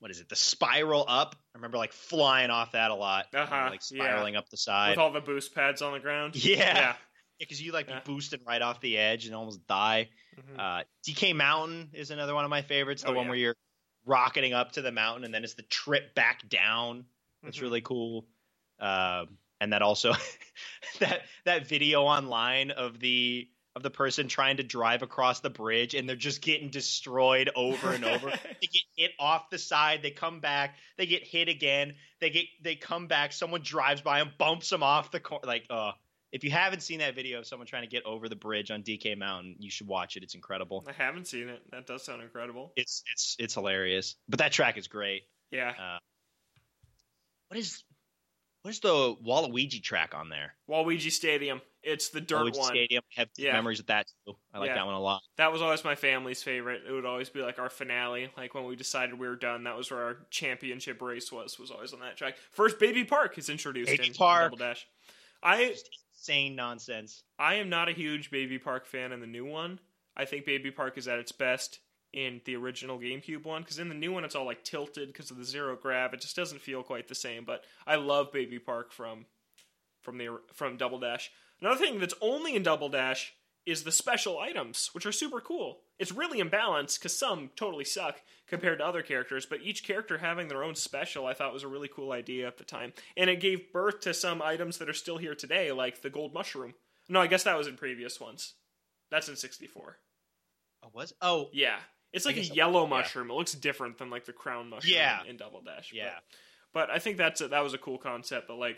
what 0.00 0.10
is 0.10 0.20
it? 0.20 0.28
The 0.28 0.36
spiral 0.36 1.04
up. 1.08 1.34
I 1.54 1.58
remember 1.58 1.78
like 1.78 1.92
flying 1.92 2.50
off 2.50 2.72
that 2.72 2.90
a 2.90 2.94
lot. 2.94 3.26
you 3.32 3.38
know, 3.38 3.44
Uh-huh, 3.44 3.68
like 3.70 3.80
yeah. 3.90 4.04
spiraling 4.04 4.36
up 4.36 4.50
the 4.50 4.56
side. 4.56 4.90
With 4.90 4.98
all 4.98 5.12
the 5.12 5.20
boost 5.20 5.54
pads 5.54 5.80
on 5.80 5.92
the 5.94 6.00
ground. 6.00 6.34
yeah. 6.44 6.56
Yeah. 6.58 6.74
Yeah, 6.74 6.94
because 7.40 7.62
you 7.62 7.72
like 7.72 7.88
Yeah. 7.88 8.00
be 8.00 8.12
boosting 8.12 8.40
right 8.46 8.60
off 8.60 8.80
the 8.80 8.98
edge 8.98 9.26
and 9.26 9.34
almost 9.34 9.66
die. 9.66 10.10
Mhm. 10.36 10.58
Uh, 10.58 10.84
DK 11.06 11.32
Mountain 11.34 11.90
is 11.94 12.10
another 12.10 12.34
one 12.34 12.44
of 12.44 12.50
my 12.50 12.62
favorites. 12.62 13.02
The 13.02 13.08
Oh, 13.08 13.12
one 13.14 13.24
yeah. 13.24 13.30
where 13.30 13.38
you're 13.38 13.56
rocketing 14.04 14.52
up 14.52 14.72
to 14.72 14.82
the 14.82 14.92
mountain 14.92 15.24
and 15.24 15.32
then 15.32 15.42
it's 15.42 15.54
the 15.54 15.62
trip 15.62 16.14
back 16.14 16.46
down. 16.48 17.06
That's 17.42 17.58
Mhm. 17.58 17.62
really 17.62 17.80
cool. 17.80 18.26
Um, 18.80 19.38
and 19.60 19.72
that 19.72 19.80
also 19.82 20.12
that 20.98 21.22
that 21.44 21.66
video 21.66 22.02
online 22.02 22.70
of 22.72 23.00
the 23.00 23.48
of 23.76 23.82
the 23.82 23.90
person 23.90 24.28
trying 24.28 24.58
to 24.58 24.62
drive 24.62 25.02
across 25.02 25.40
the 25.40 25.50
bridge 25.50 25.94
and 25.94 26.08
they're 26.08 26.16
just 26.16 26.40
getting 26.40 26.70
destroyed 26.70 27.50
over 27.56 27.90
and 27.92 28.04
over. 28.04 28.30
they 28.60 28.66
get 28.66 28.82
hit 28.96 29.10
off 29.18 29.50
the 29.50 29.58
side, 29.58 30.00
they 30.02 30.10
come 30.10 30.40
back, 30.40 30.76
they 30.96 31.06
get 31.06 31.24
hit 31.26 31.48
again, 31.48 31.94
they 32.20 32.30
get 32.30 32.46
they 32.62 32.76
come 32.76 33.06
back, 33.08 33.32
someone 33.32 33.62
drives 33.62 34.00
by 34.00 34.18
them, 34.18 34.30
bumps 34.38 34.70
them 34.70 34.82
off 34.82 35.10
the 35.10 35.20
cor- 35.20 35.40
like 35.44 35.64
uh 35.70 35.92
if 36.30 36.42
you 36.42 36.50
haven't 36.50 36.82
seen 36.82 36.98
that 36.98 37.14
video 37.14 37.38
of 37.38 37.46
someone 37.46 37.66
trying 37.66 37.84
to 37.84 37.88
get 37.88 38.04
over 38.04 38.28
the 38.28 38.34
bridge 38.34 38.72
on 38.72 38.82
DK 38.82 39.16
Mountain, 39.16 39.54
you 39.60 39.70
should 39.70 39.86
watch 39.86 40.16
it. 40.16 40.24
It's 40.24 40.34
incredible. 40.34 40.84
I 40.88 40.92
haven't 40.92 41.28
seen 41.28 41.48
it. 41.48 41.62
That 41.70 41.86
does 41.86 42.02
sound 42.04 42.22
incredible. 42.22 42.72
It's 42.74 43.04
it's 43.12 43.36
it's 43.38 43.54
hilarious. 43.54 44.16
But 44.28 44.40
that 44.40 44.50
track 44.50 44.76
is 44.76 44.88
great. 44.88 45.22
Yeah. 45.52 45.98
What 47.48 47.58
is 47.60 47.84
what 48.62 48.70
is 48.70 48.80
the 48.80 49.14
Waluigi 49.24 49.82
track 49.82 50.14
on 50.14 50.28
there? 50.28 50.54
Waluigi 50.68 51.12
Stadium. 51.12 51.60
It's 51.84 52.08
the 52.08 52.20
dirt 52.20 52.56
one. 52.56 52.70
Stadium. 52.70 53.02
I 53.16 53.20
have 53.20 53.28
Yeah. 53.36 53.52
memories 53.52 53.80
of 53.80 53.86
that 53.86 54.06
too. 54.26 54.36
I 54.52 54.58
like 54.58 54.68
Yeah. 54.68 54.74
that 54.76 54.86
one 54.86 54.94
a 54.94 55.00
lot. 55.00 55.22
That 55.36 55.52
was 55.52 55.60
always 55.62 55.84
my 55.84 55.94
family's 55.94 56.42
favorite. 56.42 56.82
It 56.86 56.92
would 56.92 57.04
always 57.04 57.28
be 57.30 57.40
like 57.42 57.58
our 57.58 57.68
finale. 57.70 58.30
Like 58.36 58.54
when 58.54 58.64
we 58.64 58.76
decided 58.76 59.18
we 59.18 59.28
were 59.28 59.36
done, 59.36 59.64
that 59.64 59.76
was 59.76 59.90
where 59.90 60.02
our 60.02 60.26
championship 60.30 61.00
race 61.02 61.30
was. 61.30 61.58
Was 61.58 61.70
always 61.70 61.92
on 61.92 62.00
that 62.00 62.16
track. 62.16 62.36
First, 62.50 62.78
Baby 62.78 63.04
Park 63.04 63.36
is 63.38 63.48
introduced 63.48 63.90
Baby 63.90 64.08
in 64.08 64.14
Park. 64.14 64.52
Double 64.52 64.56
Dash. 64.56 64.86
I 65.42 65.68
Just 65.68 65.90
insane 66.14 66.56
nonsense. 66.56 67.22
I 67.38 67.56
am 67.56 67.68
not 67.68 67.88
a 67.88 67.92
huge 67.92 68.30
Baby 68.30 68.58
Park 68.58 68.86
fan 68.86 69.12
in 69.12 69.20
the 69.20 69.26
new 69.26 69.44
one. 69.44 69.78
I 70.16 70.24
think 70.24 70.46
Baby 70.46 70.70
Park 70.70 70.96
is 70.96 71.06
at 71.08 71.18
its 71.18 71.32
best 71.32 71.80
in 72.12 72.40
the 72.44 72.54
original 72.56 72.98
GameCube 72.98 73.42
one 73.44 73.62
because 73.62 73.78
in 73.80 73.88
the 73.88 73.94
new 73.94 74.12
one 74.12 74.24
it's 74.24 74.36
all 74.36 74.44
like 74.46 74.62
tilted 74.62 75.08
because 75.12 75.30
of 75.32 75.36
the 75.36 75.44
zero 75.44 75.76
grav. 75.76 76.14
It 76.14 76.20
just 76.20 76.36
doesn't 76.36 76.60
feel 76.60 76.82
quite 76.84 77.08
the 77.08 77.14
same. 77.14 77.44
But 77.44 77.64
I 77.86 77.96
love 77.96 78.32
Baby 78.32 78.58
Park 78.58 78.92
from 78.92 79.26
from 80.00 80.18
the 80.18 80.38
from 80.52 80.76
Double 80.76 80.98
Dash. 81.00 81.30
Another 81.60 81.76
thing 81.84 81.98
that's 82.00 82.14
only 82.20 82.54
in 82.56 82.62
Double 82.62 82.88
Dash 82.88 83.32
is 83.66 83.84
the 83.84 83.92
special 83.92 84.38
items, 84.38 84.90
which 84.92 85.06
are 85.06 85.12
super 85.12 85.40
cool. 85.40 85.80
It's 85.98 86.12
really 86.12 86.42
imbalanced 86.42 86.98
because 86.98 87.16
some 87.16 87.50
totally 87.56 87.84
suck 87.84 88.20
compared 88.46 88.78
to 88.78 88.86
other 88.86 89.00
characters, 89.02 89.46
but 89.46 89.62
each 89.62 89.84
character 89.84 90.18
having 90.18 90.48
their 90.48 90.62
own 90.62 90.74
special 90.74 91.24
I 91.26 91.32
thought 91.32 91.54
was 91.54 91.62
a 91.62 91.68
really 91.68 91.88
cool 91.88 92.12
idea 92.12 92.46
at 92.46 92.58
the 92.58 92.64
time. 92.64 92.92
And 93.16 93.30
it 93.30 93.40
gave 93.40 93.72
birth 93.72 94.00
to 94.00 94.12
some 94.12 94.42
items 94.42 94.78
that 94.78 94.88
are 94.90 94.92
still 94.94 95.16
here 95.16 95.34
today, 95.34 95.72
like 95.72 96.02
the 96.02 96.10
gold 96.10 96.34
mushroom. 96.34 96.74
No, 97.08 97.20
I 97.20 97.26
guess 97.26 97.44
that 97.44 97.56
was 97.56 97.66
in 97.66 97.76
previous 97.76 98.20
ones. 98.20 98.52
That's 99.10 99.28
in 99.28 99.36
64. 99.36 99.96
Oh, 100.82 100.88
was 100.92 101.14
oh 101.22 101.48
Yeah. 101.52 101.78
It's 102.12 102.26
like 102.26 102.36
a 102.36 102.44
yellow 102.44 102.82
yeah. 102.84 102.90
mushroom. 102.90 103.30
It 103.30 103.34
looks 103.34 103.52
different 103.54 103.98
than 103.98 104.10
like 104.10 104.24
the 104.26 104.32
crown 104.32 104.68
mushroom 104.70 104.94
Yeah. 104.94 105.20
in 105.26 105.36
Double 105.36 105.62
Dash. 105.62 105.88
but- 105.90 105.96
yeah. 105.96 106.18
But 106.74 106.90
I 106.90 106.98
think 106.98 107.16
that's 107.16 107.40
a, 107.40 107.48
that 107.48 107.62
was 107.64 107.72
a 107.72 107.78
cool 107.78 107.98
concept. 107.98 108.46
But 108.48 108.56
like, 108.56 108.76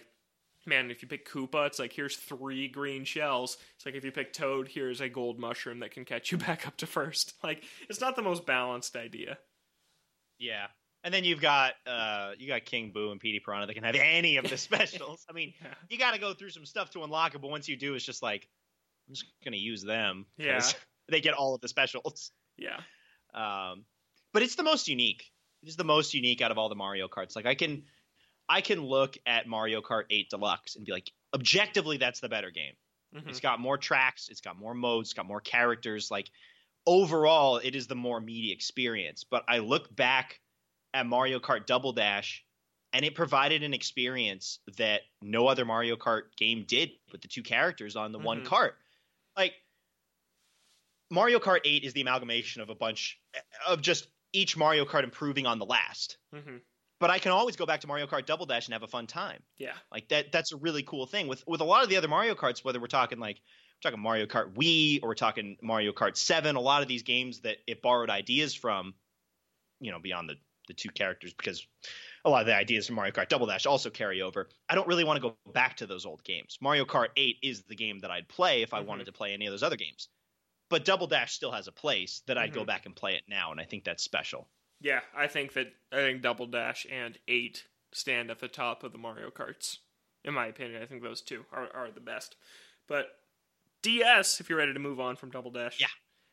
man, 0.67 0.91
if 0.91 1.03
you 1.03 1.09
pick 1.09 1.29
Koopa, 1.31 1.67
it's 1.67 1.79
like 1.79 1.93
here's 1.93 2.17
three 2.17 2.69
green 2.69 3.05
shells. 3.05 3.57
It's 3.77 3.87
like 3.87 3.95
if 3.95 4.05
you 4.05 4.13
pick 4.13 4.33
Toad, 4.33 4.69
here's 4.69 5.01
a 5.01 5.09
gold 5.09 5.39
mushroom 5.39 5.81
that 5.81 5.91
can 5.93 6.05
catch 6.05 6.33
you 6.33 6.39
back 6.47 6.67
up 6.67 6.77
to 6.79 6.87
first. 6.87 7.35
Like, 7.43 7.63
it's 7.89 8.01
not 8.01 8.17
the 8.17 8.23
most 8.23 8.47
balanced 8.47 8.97
idea. 8.97 9.39
Yeah. 10.39 10.67
And 11.05 11.15
then 11.15 11.25
you've 11.25 11.41
got 11.41 11.75
uh 11.87 12.33
you 12.39 12.49
got 12.49 12.65
King 12.65 12.91
Boo 12.93 13.13
and 13.13 13.21
Petey 13.21 13.41
Piranha 13.45 13.67
that 13.67 13.75
can 13.75 13.85
have 13.85 13.95
any 13.95 14.39
of 14.39 14.49
the 14.49 14.57
specials. 14.57 15.25
I 15.31 15.33
mean, 15.33 15.55
Yeah. 15.63 15.75
you 15.89 15.99
got 15.99 16.15
to 16.15 16.21
go 16.21 16.35
through 16.35 16.51
some 16.51 16.67
stuff 16.67 16.91
to 16.91 17.05
unlock 17.05 17.35
it, 17.35 17.41
but 17.41 17.49
once 17.51 17.69
you 17.69 17.77
do, 17.77 17.95
it's 17.95 18.05
just 18.05 18.23
like 18.23 18.49
I'm 19.09 19.15
just 19.15 19.27
gonna 19.45 19.57
use 19.57 19.83
them. 19.83 20.27
Yeah. 20.37 20.61
They 21.09 21.21
get 21.21 21.35
all 21.35 21.55
of 21.55 21.61
the 21.61 21.69
specials. 21.69 22.33
Yeah. 22.59 22.81
Um, 23.33 23.85
but 24.33 24.43
it's 24.43 24.57
the 24.57 24.65
most 24.65 24.89
unique. 24.89 25.23
It 25.63 25.69
is 25.69 25.77
the 25.77 25.85
most 25.85 26.15
unique 26.15 26.43
out 26.43 26.51
of 26.51 26.59
all 26.59 26.69
the 26.69 26.75
Mario 26.75 27.07
Karts. 27.07 27.37
Like 27.37 27.47
I 27.47 27.55
can, 27.55 27.85
I 28.49 28.61
can 28.61 28.83
look 28.85 29.17
at 29.27 29.47
Mario 29.47 29.81
Kart 29.83 30.05
8 30.11 30.31
Deluxe 30.31 30.77
and 30.77 30.85
be 30.87 30.93
like, 30.93 31.11
objectively, 31.35 31.97
that's 31.97 32.21
the 32.21 32.29
better 32.29 32.51
game. 32.51 32.75
Mhm. 33.15 33.29
It's 33.29 33.41
got 33.41 33.61
more 33.61 33.79
tracks, 33.79 34.29
it's 34.29 34.41
got 34.41 34.57
more 34.57 34.75
modes, 34.75 35.09
it's 35.09 35.15
got 35.15 35.27
more 35.27 35.41
characters. 35.41 36.11
Like 36.11 36.31
overall, 36.87 37.57
it 37.59 37.75
is 37.75 37.87
the 37.87 37.95
more 37.97 38.21
meaty 38.21 38.53
experience. 38.53 39.25
But 39.25 39.45
I 39.49 39.59
look 39.59 39.95
back 39.95 40.41
at 40.95 41.07
Mario 41.07 41.39
Kart 41.41 41.67
Double 41.67 41.93
Dash, 41.93 42.45
and 42.93 43.05
it 43.05 43.15
provided 43.15 43.63
an 43.63 43.75
experience 43.75 44.61
that 44.77 45.03
no 45.21 45.49
other 45.49 45.65
Mario 45.65 45.97
Kart 45.97 46.35
game 46.37 46.65
did 46.67 46.91
with 47.13 47.21
the 47.23 47.29
two 47.29 47.43
characters 47.43 47.97
on 47.97 48.13
the 48.13 48.19
one 48.19 48.43
Mhm. 48.43 48.47
cart. 48.47 48.79
Like 49.37 49.55
Mario 51.11 51.39
Kart 51.39 51.61
8 51.65 51.85
is 51.85 51.93
the 51.93 52.01
amalgamation 52.01 52.63
of 52.63 52.71
a 52.71 52.75
bunch 52.75 53.21
of 53.67 53.81
just 53.81 54.09
each 54.33 54.57
Mario 54.57 54.85
Kart 54.85 55.05
improving 55.05 55.47
on 55.47 55.59
the 55.59 55.67
last. 55.67 56.19
Mhm. 56.35 56.61
But 56.99 57.11
I 57.11 57.19
can 57.19 57.33
always 57.33 57.57
go 57.57 57.67
back 57.67 57.81
to 57.81 57.87
Mario 57.87 58.07
Kart 58.07 58.25
Double 58.25 58.47
Dash 58.47 58.67
and 58.67 58.73
have 58.73 58.83
a 58.83 58.87
fun 58.89 59.07
time. 59.07 59.43
Yeah. 59.59 59.77
Like 59.93 60.09
that 60.09 60.33
that's 60.33 60.53
a 60.53 60.57
really 60.57 60.83
cool 60.83 61.07
thing 61.07 61.29
with 61.29 61.45
with 61.47 61.61
a 61.61 61.65
lot 61.65 61.83
of 61.83 61.89
the 61.91 61.97
other 61.97 62.09
Mario 62.09 62.35
Karts 62.35 62.65
whether 62.65 62.81
we're 62.81 62.87
talking 62.87 63.19
like 63.19 63.37
we're 63.85 63.91
talking 63.91 64.03
Mario 64.03 64.27
Kart 64.27 64.55
Wii 64.55 65.03
or 65.03 65.09
we're 65.09 65.15
talking 65.15 65.59
Mario 65.63 65.93
Kart 65.93 66.17
7 66.17 66.57
a 66.57 66.61
lot 66.61 66.83
of 66.83 66.89
these 66.89 67.03
games 67.03 67.41
that 67.41 67.59
it 67.67 67.83
borrowed 67.83 68.09
ideas 68.11 68.55
from 68.55 68.95
you 69.81 69.91
know 69.93 69.99
beyond 70.01 70.29
the 70.31 70.37
the 70.69 70.75
two 70.75 70.89
characters 70.91 71.33
because 71.33 71.67
a 72.25 72.31
lot 72.31 72.41
of 72.41 72.47
the 72.47 72.55
ideas 72.57 72.87
from 72.87 72.97
Mario 72.97 73.13
Kart 73.13 73.29
Double 73.29 73.47
Dash 73.47 73.67
also 73.67 73.89
carry 73.91 74.21
over. 74.23 74.49
I 74.69 74.75
don't 74.75 74.89
really 74.89 75.05
want 75.05 75.23
to 75.23 75.29
go 75.31 75.53
back 75.53 75.77
to 75.77 75.87
those 75.87 76.05
old 76.07 76.25
games. 76.25 76.59
Mario 76.61 76.85
Kart 76.85 77.11
8 77.17 77.39
is 77.43 77.63
the 77.65 77.77
game 77.77 78.01
that 78.01 78.11
I'd 78.11 78.29
play 78.29 78.63
if 78.63 78.75
I 78.75 78.83
Mhm. 78.83 78.87
wanted 78.87 79.05
to 79.07 79.13
play 79.13 79.33
any 79.33 79.47
of 79.47 79.53
those 79.53 79.63
other 79.63 79.77
games. 79.77 80.09
But 80.71 80.85
Double 80.85 81.07
Dash 81.07 81.33
still 81.35 81.53
has 81.53 81.69
a 81.69 81.73
place 81.73 82.23
that 82.27 82.39
I'd 82.39 82.53
go 82.53 82.65
Mhm. 82.65 82.67
back 82.67 82.87
and 82.87 82.97
play 82.97 83.15
it 83.17 83.25
now 83.29 83.53
and 83.53 83.61
I 83.61 83.65
think 83.65 83.85
that's 83.85 84.03
special. 84.05 84.51
Yeah. 84.81 85.01
I 85.17 85.27
think 85.27 85.55
that 85.55 85.73
I 85.93 85.97
think 85.97 86.23
Double 86.23 86.47
Dash 86.47 86.87
and 86.91 87.19
Eight 87.29 87.65
stand 87.93 88.31
at 88.31 88.41
the 88.41 88.49
top 88.49 88.83
of 88.83 88.93
the 88.93 88.99
Mario 88.99 89.31
Karts. 89.31 89.79
In 90.25 90.35
my 90.35 90.47
opinion, 90.47 90.83
I 90.83 90.87
think 90.87 91.03
those 91.03 91.21
two 91.21 91.45
are, 91.53 91.69
are 91.75 91.91
the 91.91 92.01
best. 92.01 92.37
But 92.89 93.07
DS, 93.83 94.41
if 94.41 94.49
you're 94.49 94.59
ready 94.59 94.73
to 94.73 94.79
move 94.79 94.99
on 95.01 95.17
from 95.17 95.31
Double 95.31 95.51
Dash. 95.51 95.81
Yeah. 95.81 95.87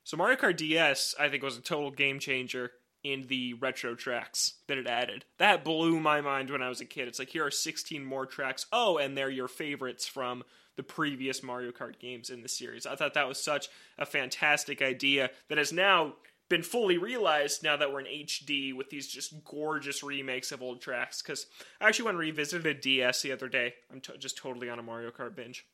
So 0.03 0.17
Mario 0.17 0.37
Kart 0.37 0.57
DS, 0.57 1.15
I 1.19 1.29
think, 1.29 1.43
was 1.43 1.57
a 1.57 1.61
total 1.61 1.91
game 1.91 2.19
changer 2.19 2.71
in 3.03 3.27
the 3.27 3.53
retro 3.55 3.95
tracks 3.95 4.53
that 4.67 4.77
it 4.77 4.87
added. 4.87 5.25
That 5.37 5.63
blew 5.63 5.99
my 5.99 6.21
mind 6.21 6.49
when 6.49 6.61
I 6.61 6.69
was 6.69 6.81
a 6.81 6.85
kid. 6.85 7.07
It's 7.07 7.19
like 7.19 7.29
here 7.29 7.45
are 7.45 7.51
16 7.51 8.03
more 8.03 8.25
tracks. 8.25 8.65
Oh, 8.71 8.97
and 8.97 9.17
they're 9.17 9.29
your 9.29 9.47
favorites 9.47 10.07
from 10.07 10.43
the 10.75 10.83
previous 10.83 11.43
Mario 11.43 11.71
Kart 11.71 11.99
games 11.99 12.29
in 12.29 12.41
the 12.41 12.49
series. 12.49 12.85
I 12.85 12.95
thought 12.95 13.13
that 13.13 13.27
was 13.27 13.43
such 13.43 13.67
a 13.97 14.05
fantastic 14.05 14.81
idea 14.81 15.29
that 15.49 15.57
has 15.57 15.71
now 15.71 16.13
been 16.49 16.63
fully 16.63 16.97
realized 16.97 17.63
now 17.63 17.77
that 17.77 17.91
we're 17.91 18.01
in 18.01 18.25
HD 18.25 18.75
with 18.75 18.89
these 18.89 19.07
just 19.07 19.43
gorgeous 19.43 20.03
remakes 20.03 20.51
of 20.51 20.61
old 20.61 20.81
tracks. 20.81 21.21
Because 21.21 21.47
I 21.79 21.87
actually 21.87 22.05
went 22.05 22.15
and 22.15 22.21
revisited 22.21 22.81
DS 22.81 23.21
the 23.21 23.31
other 23.31 23.47
day. 23.47 23.73
I'm 23.91 24.01
t- 24.01 24.17
just 24.17 24.37
totally 24.37 24.69
on 24.69 24.79
a 24.79 24.83
Mario 24.83 25.11
Kart 25.11 25.35
binge. 25.35 25.65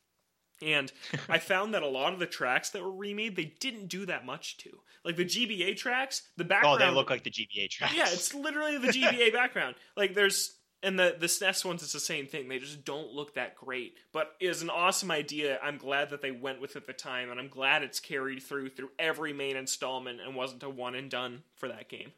And 0.62 0.92
I 1.30 1.40
found 1.40 1.74
that 1.74 1.84
a 1.84 1.88
lot 1.88 2.14
of 2.14 2.20
the 2.20 2.26
tracks 2.26 2.70
that 2.72 2.84
were 2.84 2.92
remade, 2.92 3.36
they 3.36 3.54
didn't 3.60 3.88
do 3.88 4.06
that 4.06 4.26
much 4.26 4.58
to. 4.58 4.70
Like 5.04 5.16
the 5.16 5.26
GBA 5.26 5.78
tracks, 5.78 6.24
the 6.38 6.44
background. 6.44 6.82
Oh, 6.82 6.86
they 6.86 6.94
look 6.94 7.10
like 7.10 7.24
the 7.24 7.32
GBA 7.32 7.70
tracks. 7.70 7.96
Yeah, 7.96 8.08
it's 8.08 8.34
literally 8.34 8.78
the 8.78 8.90
GBA 8.90 9.34
background. 9.34 9.76
Like 9.96 10.14
there's 10.14 10.59
and 10.82 10.98
the 10.98 11.16
the 11.20 11.28
SNES 11.28 11.66
ones, 11.66 11.84
it's 11.84 11.94
the 11.94 12.00
same 12.00 12.28
thing. 12.28 12.48
They 12.48 12.60
just 12.60 12.86
don't 12.86 13.12
look 13.12 13.36
that 13.36 13.56
great, 13.56 13.96
but 14.12 14.36
is 14.40 14.62
an 14.62 14.70
awesome 14.70 15.12
idea. 15.12 15.60
I'm 15.62 15.78
glad 15.78 16.10
that 16.12 16.22
they 16.22 16.32
went 16.32 16.62
with 16.62 16.72
it 16.72 16.78
at 16.78 16.88
the 16.88 16.94
time, 16.94 17.32
and 17.32 17.40
I'm 17.40 17.50
glad 17.50 17.84
it's 17.84 18.00
carried 18.00 18.42
through 18.42 18.70
through 18.70 18.92
every 18.98 19.34
main 19.34 19.56
installment 19.56 20.22
and 20.22 20.36
wasn't 20.36 20.64
a 20.64 20.70
one 20.70 20.96
and 20.96 21.10
done 21.10 21.44
for 21.56 21.68
that 21.68 21.90
game. 21.90 22.12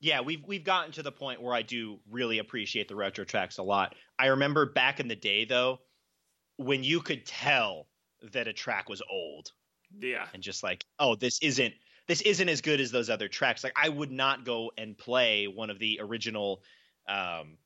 Yeah, 0.00 0.20
we've 0.20 0.44
we've 0.46 0.64
gotten 0.64 0.92
to 0.92 1.02
the 1.02 1.12
point 1.12 1.42
where 1.42 1.54
I 1.54 1.62
do 1.62 1.98
really 2.10 2.38
appreciate 2.38 2.88
the 2.88 2.96
retro 2.96 3.24
tracks 3.24 3.58
a 3.58 3.62
lot. 3.62 3.94
I 4.18 4.26
remember 4.26 4.66
back 4.66 5.00
in 5.00 5.08
the 5.08 5.16
day 5.16 5.44
though, 5.44 5.80
when 6.56 6.84
you 6.84 7.00
could 7.00 7.26
tell 7.26 7.88
that 8.32 8.48
a 8.48 8.52
track 8.52 8.88
was 8.88 9.02
old. 9.10 9.52
Yeah. 9.98 10.26
And 10.32 10.42
just 10.42 10.62
like, 10.62 10.84
oh, 10.98 11.14
this 11.14 11.38
isn't 11.40 11.74
this 12.06 12.20
isn't 12.22 12.48
as 12.48 12.60
good 12.60 12.80
as 12.80 12.90
those 12.90 13.10
other 13.10 13.28
tracks. 13.28 13.64
Like 13.64 13.74
I 13.76 13.88
would 13.88 14.12
not 14.12 14.44
go 14.44 14.70
and 14.76 14.96
play 14.96 15.46
one 15.46 15.70
of 15.70 15.78
the 15.78 16.00
original 16.02 16.62
um 17.08 17.58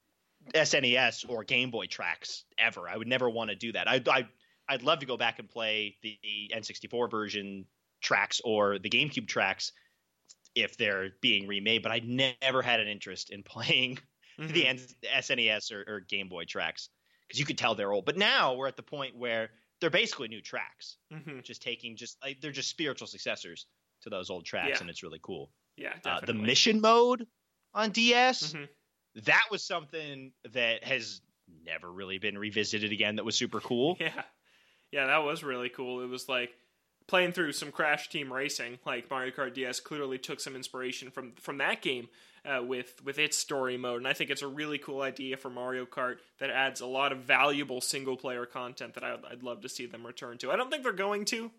SNES 0.54 1.28
or 1.28 1.44
Game 1.44 1.70
Boy 1.70 1.86
tracks 1.86 2.44
ever. 2.58 2.88
I 2.88 2.96
would 2.96 3.08
never 3.08 3.28
want 3.28 3.50
to 3.50 3.56
do 3.56 3.72
that. 3.72 3.88
I, 3.88 4.02
I 4.06 4.28
I'd 4.68 4.82
love 4.82 5.00
to 5.00 5.06
go 5.06 5.16
back 5.16 5.38
and 5.38 5.48
play 5.48 5.96
the, 6.02 6.18
the 6.22 6.54
N64 6.54 7.10
version 7.10 7.64
tracks 8.02 8.40
or 8.44 8.78
the 8.78 8.90
GameCube 8.90 9.26
tracks 9.26 9.72
if 10.54 10.76
they're 10.76 11.10
being 11.20 11.46
remade, 11.46 11.82
but 11.82 11.92
I 11.92 12.00
never 12.00 12.62
had 12.62 12.80
an 12.80 12.88
interest 12.88 13.30
in 13.30 13.42
playing 13.44 13.98
mm-hmm. 14.38 14.52
the 14.52 14.66
N- 14.66 14.80
SNES 15.18 15.72
or, 15.72 15.84
or, 15.86 16.00
Game 16.00 16.28
Boy 16.28 16.44
tracks 16.44 16.88
because 17.26 17.40
you 17.40 17.46
could 17.46 17.58
tell 17.58 17.74
they're 17.74 17.92
old. 17.92 18.04
But 18.04 18.16
now 18.16 18.54
we're 18.54 18.68
at 18.68 18.76
the 18.76 18.82
point 18.82 19.16
where 19.16 19.50
they're 19.80 19.90
basically 19.90 20.28
new 20.28 20.42
tracks, 20.42 20.96
mm-hmm. 21.12 21.40
just 21.42 21.62
taking 21.62 21.96
just 21.96 22.16
like 22.22 22.40
they're 22.40 22.52
just 22.52 22.68
spiritual 22.68 23.06
successors 23.06 23.66
to 24.02 24.10
those 24.10 24.30
old 24.30 24.44
tracks, 24.44 24.68
yeah. 24.70 24.78
and 24.80 24.90
it's 24.90 25.02
really 25.02 25.20
cool. 25.22 25.50
Yeah, 25.76 25.92
uh, 26.04 26.20
the 26.20 26.34
mission 26.34 26.80
mode 26.80 27.26
on 27.74 27.90
DS. 27.90 28.52
Mm-hmm 28.52 28.64
that 29.24 29.44
was 29.50 29.62
something 29.62 30.32
that 30.52 30.84
has 30.84 31.20
never 31.64 31.90
really 31.90 32.18
been 32.18 32.38
revisited 32.38 32.92
again 32.92 33.16
that 33.16 33.24
was 33.24 33.36
super 33.36 33.60
cool. 33.60 33.96
Yeah. 34.08 34.22
Yeah, 34.90 35.06
that 35.08 35.18
was 35.18 35.44
really 35.44 35.68
cool. 35.68 36.00
It 36.00 36.08
was 36.08 36.30
like 36.30 36.48
playing 37.06 37.32
through 37.32 37.52
some 37.52 37.70
Crash 37.70 38.08
Team 38.08 38.32
Racing, 38.32 38.78
like 38.86 39.10
Mario 39.10 39.32
Kart 39.32 39.52
DS 39.52 39.80
clearly 39.80 40.16
took 40.16 40.40
some 40.40 40.56
inspiration 40.56 41.10
from 41.10 41.32
from 41.32 41.58
that 41.58 41.82
game 41.82 42.08
uh, 42.46 42.62
with 42.62 43.04
with 43.04 43.18
its 43.18 43.36
story 43.36 43.76
mode, 43.76 43.98
and 43.98 44.08
I 44.08 44.14
think 44.14 44.30
it's 44.30 44.40
a 44.40 44.48
really 44.48 44.78
cool 44.78 45.02
idea 45.02 45.36
for 45.36 45.50
Mario 45.50 45.84
Kart 45.84 46.16
that 46.40 46.48
adds 46.48 46.80
a 46.80 46.86
lot 46.86 47.12
of 47.12 47.18
valuable 47.18 47.82
single 47.82 48.16
player 48.16 48.46
content 48.46 48.94
that 48.94 49.04
I'd, 49.04 49.18
I'd 49.30 49.42
love 49.42 49.60
to 49.60 49.68
see 49.68 49.84
them 49.84 50.06
return 50.06 50.38
to. 50.38 50.50
I 50.50 50.56
don't 50.56 50.70
think 50.70 50.84
they're 50.84 50.92
going 50.94 51.26
to. 51.26 51.50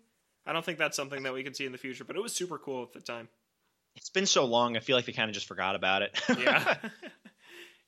I 0.44 0.52
don't 0.52 0.64
think 0.64 0.78
that's 0.78 0.96
something 0.96 1.22
that 1.22 1.34
we 1.34 1.44
can 1.44 1.54
see 1.54 1.66
in 1.66 1.72
the 1.72 1.78
future, 1.78 2.02
but 2.02 2.16
it 2.16 2.22
was 2.22 2.32
super 2.32 2.58
cool 2.58 2.82
at 2.82 2.92
the 2.92 3.00
time. 3.00 3.28
It's 3.94 4.10
been 4.10 4.26
so 4.26 4.44
long, 4.44 4.76
I 4.76 4.80
feel 4.80 4.96
like 4.96 5.04
they 5.04 5.12
kind 5.12 5.28
of 5.28 5.34
just 5.34 5.46
forgot 5.46 5.76
about 5.76 6.02
it. 6.02 6.20
yeah. 6.38 6.76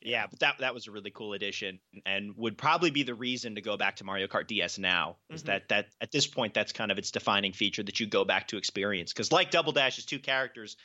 Yeah, 0.04 0.26
but 0.28 0.40
that 0.40 0.58
that 0.58 0.74
was 0.74 0.86
a 0.86 0.90
really 0.90 1.10
cool 1.10 1.32
addition, 1.32 1.78
and 2.04 2.36
would 2.36 2.58
probably 2.58 2.90
be 2.90 3.02
the 3.02 3.14
reason 3.14 3.54
to 3.54 3.60
go 3.60 3.76
back 3.76 3.96
to 3.96 4.04
Mario 4.04 4.26
Kart 4.26 4.46
DS 4.46 4.78
now. 4.78 5.16
Is 5.30 5.42
mm-hmm. 5.42 5.48
that 5.48 5.68
that 5.68 5.86
at 6.00 6.12
this 6.12 6.26
point 6.26 6.54
that's 6.54 6.72
kind 6.72 6.90
of 6.90 6.98
its 6.98 7.10
defining 7.10 7.52
feature 7.52 7.82
that 7.82 8.00
you 8.00 8.06
go 8.06 8.24
back 8.24 8.48
to 8.48 8.56
experience 8.56 9.12
because 9.12 9.32
like 9.32 9.50
Double 9.50 9.72
Dash's 9.72 10.04
two 10.04 10.18
characters, 10.18 10.76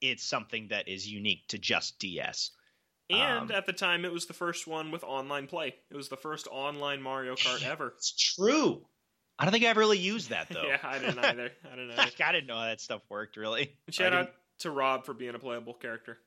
it's 0.00 0.24
something 0.24 0.68
that 0.68 0.88
is 0.88 1.06
unique 1.06 1.46
to 1.48 1.58
just 1.58 1.98
DS. 1.98 2.50
And 3.10 3.50
um, 3.50 3.52
at 3.52 3.66
the 3.66 3.72
time, 3.72 4.04
it 4.04 4.12
was 4.12 4.26
the 4.26 4.32
first 4.32 4.66
one 4.66 4.90
with 4.90 5.04
online 5.04 5.46
play. 5.46 5.74
It 5.90 5.96
was 5.96 6.08
the 6.08 6.16
first 6.16 6.48
online 6.50 7.02
Mario 7.02 7.34
Kart 7.34 7.66
ever. 7.66 7.94
It's 7.96 8.12
true. 8.12 8.86
I 9.38 9.44
don't 9.44 9.52
think 9.52 9.64
I 9.64 9.68
ever 9.68 9.80
really 9.80 9.98
used 9.98 10.30
that 10.30 10.48
though. 10.48 10.62
yeah, 10.66 10.78
I 10.82 10.98
didn't 10.98 11.18
either. 11.18 11.50
I 11.70 11.76
don't 11.76 11.90
Either. 11.98 12.10
I 12.24 12.32
didn't 12.32 12.46
know 12.46 12.56
how 12.56 12.66
that 12.66 12.80
stuff 12.80 13.02
worked 13.08 13.36
really. 13.36 13.76
Shout 13.90 14.12
out 14.12 14.30
to 14.60 14.70
Rob 14.70 15.04
for 15.04 15.14
being 15.14 15.34
a 15.34 15.38
playable 15.38 15.74
character. 15.74 16.18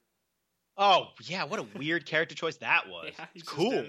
Oh 0.78 1.08
yeah, 1.24 1.46
what 1.46 1.60
a 1.60 1.66
weird 1.78 2.06
character 2.06 2.36
choice 2.36 2.58
that 2.58 2.88
was. 2.90 3.12
Yeah, 3.18 3.26
it's 3.34 3.44
cool. 3.44 3.86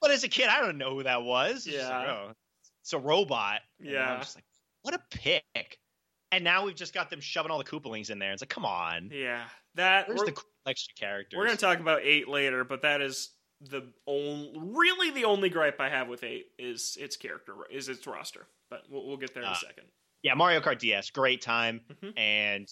But 0.00 0.10
as 0.10 0.24
a 0.24 0.28
kid, 0.28 0.48
I 0.48 0.60
don't 0.60 0.78
know 0.78 0.94
who 0.94 1.02
that 1.02 1.22
was. 1.22 1.66
Yeah, 1.66 1.88
like, 1.88 2.08
oh, 2.08 2.32
it's 2.82 2.92
a 2.92 2.98
robot. 2.98 3.60
Yeah, 3.80 4.12
I'm 4.12 4.20
just 4.20 4.36
like, 4.36 4.44
what 4.82 4.94
a 4.94 5.00
pick. 5.10 5.78
And 6.32 6.44
now 6.44 6.64
we've 6.66 6.74
just 6.74 6.92
got 6.92 7.08
them 7.08 7.20
shoving 7.20 7.50
all 7.50 7.58
the 7.58 7.64
Koopalings 7.64 8.10
in 8.10 8.18
there. 8.18 8.32
It's 8.32 8.42
like, 8.42 8.50
come 8.50 8.64
on. 8.64 9.10
Yeah, 9.12 9.44
that. 9.74 10.08
Where's 10.08 10.22
the 10.22 10.32
cool 10.32 10.44
extra 10.66 10.94
characters? 10.94 11.38
We're 11.38 11.46
gonna 11.46 11.56
talk 11.56 11.80
about 11.80 12.00
eight 12.02 12.28
later, 12.28 12.64
but 12.64 12.82
that 12.82 13.00
is 13.00 13.30
the 13.60 13.92
only, 14.06 14.52
really 14.56 15.10
the 15.12 15.24
only 15.24 15.48
gripe 15.48 15.80
I 15.80 15.88
have 15.88 16.08
with 16.08 16.24
eight 16.24 16.46
is 16.58 16.96
its 17.00 17.16
character, 17.16 17.54
is 17.70 17.88
its 17.88 18.06
roster. 18.06 18.46
But 18.70 18.82
we'll, 18.90 19.06
we'll 19.06 19.16
get 19.16 19.34
there 19.34 19.42
in 19.44 19.48
uh, 19.48 19.52
a 19.52 19.56
second. 19.56 19.84
Yeah, 20.22 20.34
Mario 20.34 20.60
Kart 20.60 20.78
DS, 20.78 21.10
great 21.10 21.40
time, 21.40 21.80
mm-hmm. 21.90 22.18
and 22.18 22.68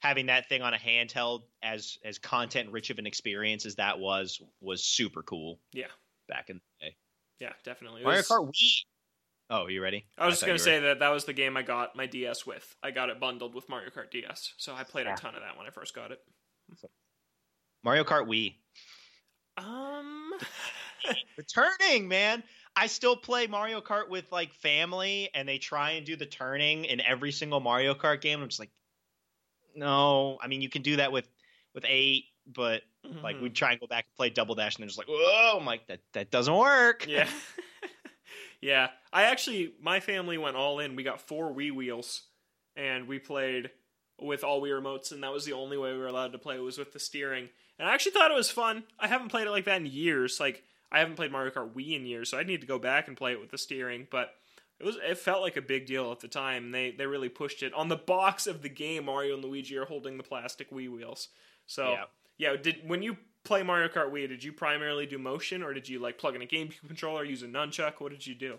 having 0.00 0.26
that 0.26 0.48
thing 0.48 0.62
on 0.62 0.74
a 0.74 0.78
handheld 0.78 1.42
as 1.62 1.98
as 2.04 2.18
content 2.18 2.70
rich 2.70 2.90
of 2.90 2.98
an 2.98 3.06
experience 3.06 3.64
as 3.64 3.76
that 3.76 3.98
was 3.98 4.40
was 4.60 4.84
super 4.84 5.22
cool. 5.22 5.60
Yeah, 5.72 5.86
back 6.28 6.50
in 6.50 6.56
the 6.56 6.86
day. 6.86 6.96
Yeah, 7.38 7.52
definitely. 7.64 8.02
Mario 8.02 8.18
was... 8.18 8.28
Kart 8.28 8.48
Wii. 8.48 8.84
Oh, 9.52 9.66
you 9.66 9.82
ready? 9.82 10.06
I 10.16 10.26
was 10.26 10.34
I 10.34 10.36
just 10.36 10.46
gonna 10.46 10.58
say 10.58 10.74
ready. 10.74 10.86
that 10.86 10.98
that 11.00 11.08
was 11.10 11.24
the 11.24 11.32
game 11.32 11.56
I 11.56 11.62
got 11.62 11.96
my 11.96 12.06
DS 12.06 12.46
with. 12.46 12.74
I 12.82 12.90
got 12.90 13.10
it 13.10 13.20
bundled 13.20 13.54
with 13.54 13.68
Mario 13.68 13.90
Kart 13.90 14.10
DS, 14.10 14.54
so 14.56 14.74
I 14.74 14.84
played 14.84 15.06
a 15.06 15.14
ton 15.14 15.34
of 15.34 15.42
that 15.42 15.56
when 15.56 15.66
I 15.66 15.70
first 15.70 15.94
got 15.94 16.10
it. 16.12 16.20
Mario 17.82 18.04
Kart 18.04 18.26
Wii. 18.26 18.56
Um, 19.56 20.32
returning, 21.36 22.08
man. 22.08 22.42
I 22.76 22.86
still 22.86 23.16
play 23.16 23.46
Mario 23.46 23.80
Kart 23.80 24.08
with 24.08 24.30
like 24.30 24.54
family, 24.54 25.28
and 25.34 25.48
they 25.48 25.58
try 25.58 25.92
and 25.92 26.06
do 26.06 26.16
the 26.16 26.26
turning 26.26 26.84
in 26.84 27.00
every 27.00 27.32
single 27.32 27.60
Mario 27.60 27.94
Kart 27.94 28.20
game. 28.20 28.40
I'm 28.40 28.48
just 28.48 28.60
like, 28.60 28.70
no, 29.74 30.38
I 30.40 30.48
mean 30.48 30.62
you 30.62 30.68
can 30.68 30.82
do 30.82 30.96
that 30.96 31.12
with 31.12 31.28
with 31.74 31.84
eight, 31.86 32.24
but 32.46 32.82
mm-hmm. 33.06 33.22
like 33.22 33.36
we 33.40 33.48
mm-hmm. 33.48 33.54
try 33.54 33.72
and 33.72 33.80
go 33.80 33.86
back 33.86 34.06
and 34.08 34.16
play 34.16 34.30
double 34.30 34.54
dash, 34.54 34.76
and 34.76 34.82
they're 34.82 34.88
just 34.88 34.98
like, 34.98 35.08
oh, 35.10 35.56
I'm 35.58 35.66
like 35.66 35.86
that 35.88 36.00
that 36.12 36.30
doesn't 36.30 36.56
work. 36.56 37.06
Yeah, 37.08 37.28
yeah. 38.60 38.88
I 39.12 39.24
actually, 39.24 39.72
my 39.80 40.00
family 40.00 40.38
went 40.38 40.56
all 40.56 40.78
in. 40.78 40.96
We 40.96 41.02
got 41.02 41.20
four 41.20 41.52
Wii 41.52 41.72
wheels, 41.72 42.22
and 42.76 43.08
we 43.08 43.18
played 43.18 43.70
with 44.20 44.44
all 44.44 44.60
Wii 44.60 44.80
remotes, 44.80 45.12
and 45.12 45.22
that 45.22 45.32
was 45.32 45.44
the 45.44 45.52
only 45.52 45.76
way 45.76 45.92
we 45.92 45.98
were 45.98 46.06
allowed 46.06 46.32
to 46.32 46.38
play 46.38 46.58
was 46.58 46.78
with 46.78 46.92
the 46.92 47.00
steering. 47.00 47.48
And 47.78 47.88
I 47.88 47.94
actually 47.94 48.12
thought 48.12 48.30
it 48.30 48.36
was 48.36 48.50
fun. 48.50 48.84
I 48.98 49.08
haven't 49.08 49.30
played 49.30 49.46
it 49.46 49.50
like 49.50 49.64
that 49.64 49.80
in 49.80 49.86
years. 49.86 50.38
Like 50.38 50.62
I 50.92 50.98
haven't 50.98 51.16
played 51.16 51.32
Mario 51.32 51.52
Kart 51.52 51.72
Wii 51.72 51.96
in 51.96 52.04
years, 52.04 52.30
so 52.30 52.38
I 52.38 52.42
need 52.42 52.60
to 52.60 52.66
go 52.66 52.78
back 52.78 53.08
and 53.08 53.16
play 53.16 53.32
it 53.32 53.40
with 53.40 53.50
the 53.50 53.58
steering. 53.58 54.06
But 54.10 54.34
it 54.80 54.84
was 54.84 54.96
it 54.96 55.18
felt 55.18 55.42
like 55.42 55.56
a 55.56 55.62
big 55.62 55.86
deal 55.86 56.10
at 56.10 56.20
the 56.20 56.28
time. 56.28 56.70
They 56.70 56.90
they 56.90 57.06
really 57.06 57.28
pushed 57.28 57.62
it. 57.62 57.74
On 57.74 57.88
the 57.88 57.96
box 57.96 58.46
of 58.46 58.62
the 58.62 58.68
game, 58.68 59.04
Mario 59.04 59.34
and 59.34 59.44
Luigi 59.44 59.76
are 59.76 59.84
holding 59.84 60.16
the 60.16 60.22
plastic 60.22 60.70
Wii 60.70 60.90
wheels. 60.90 61.28
So 61.66 61.90
yeah, 61.90 62.04
yeah 62.38 62.56
did 62.56 62.88
when 62.88 63.02
you 63.02 63.16
play 63.44 63.62
Mario 63.62 63.88
Kart 63.88 64.10
Wii, 64.10 64.28
did 64.28 64.42
you 64.42 64.52
primarily 64.52 65.06
do 65.06 65.18
motion 65.18 65.62
or 65.62 65.74
did 65.74 65.88
you 65.88 65.98
like 65.98 66.18
plug 66.18 66.34
in 66.34 66.42
a 66.42 66.46
GameCube 66.46 66.86
controller, 66.86 67.24
use 67.24 67.42
a 67.42 67.46
nunchuck? 67.46 68.00
What 68.00 68.10
did 68.10 68.26
you 68.26 68.34
do? 68.34 68.58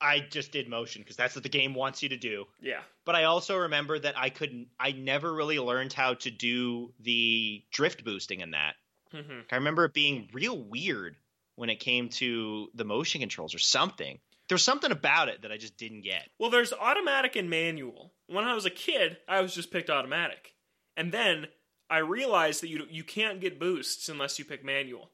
I 0.00 0.20
just 0.20 0.50
did 0.50 0.68
motion 0.68 1.02
because 1.02 1.16
that's 1.16 1.36
what 1.36 1.44
the 1.44 1.48
game 1.48 1.74
wants 1.74 2.02
you 2.02 2.08
to 2.08 2.16
do. 2.16 2.46
Yeah. 2.60 2.80
But 3.04 3.14
I 3.14 3.24
also 3.24 3.56
remember 3.58 3.98
that 3.98 4.18
I 4.18 4.30
couldn't. 4.30 4.68
I 4.80 4.92
never 4.92 5.32
really 5.32 5.58
learned 5.58 5.92
how 5.92 6.14
to 6.14 6.30
do 6.30 6.92
the 7.00 7.62
drift 7.70 8.04
boosting 8.04 8.40
in 8.40 8.50
that. 8.50 8.74
Mm-hmm. 9.14 9.40
I 9.50 9.54
remember 9.56 9.84
it 9.84 9.94
being 9.94 10.28
real 10.32 10.58
weird 10.58 11.16
when 11.56 11.70
it 11.70 11.78
came 11.78 12.08
to 12.08 12.68
the 12.74 12.84
motion 12.84 13.20
controls 13.20 13.54
or 13.54 13.58
something. 13.58 14.18
There's 14.52 14.64
something 14.64 14.92
about 14.92 15.30
it 15.30 15.40
that 15.42 15.50
I 15.50 15.56
just 15.56 15.78
didn't 15.78 16.02
get. 16.02 16.28
Well, 16.38 16.50
there's 16.50 16.74
automatic 16.74 17.36
and 17.36 17.48
manual. 17.48 18.12
When 18.26 18.44
I 18.44 18.54
was 18.54 18.66
a 18.66 18.70
kid, 18.70 19.16
I 19.26 19.40
was 19.40 19.54
just 19.54 19.70
picked 19.70 19.88
automatic, 19.88 20.52
and 20.94 21.10
then 21.10 21.46
I 21.88 21.98
realized 21.98 22.62
that 22.62 22.68
you 22.68 22.84
you 22.90 23.02
can't 23.02 23.40
get 23.40 23.58
boosts 23.58 24.10
unless 24.10 24.38
you 24.38 24.44
pick 24.44 24.62
manual. 24.62 25.10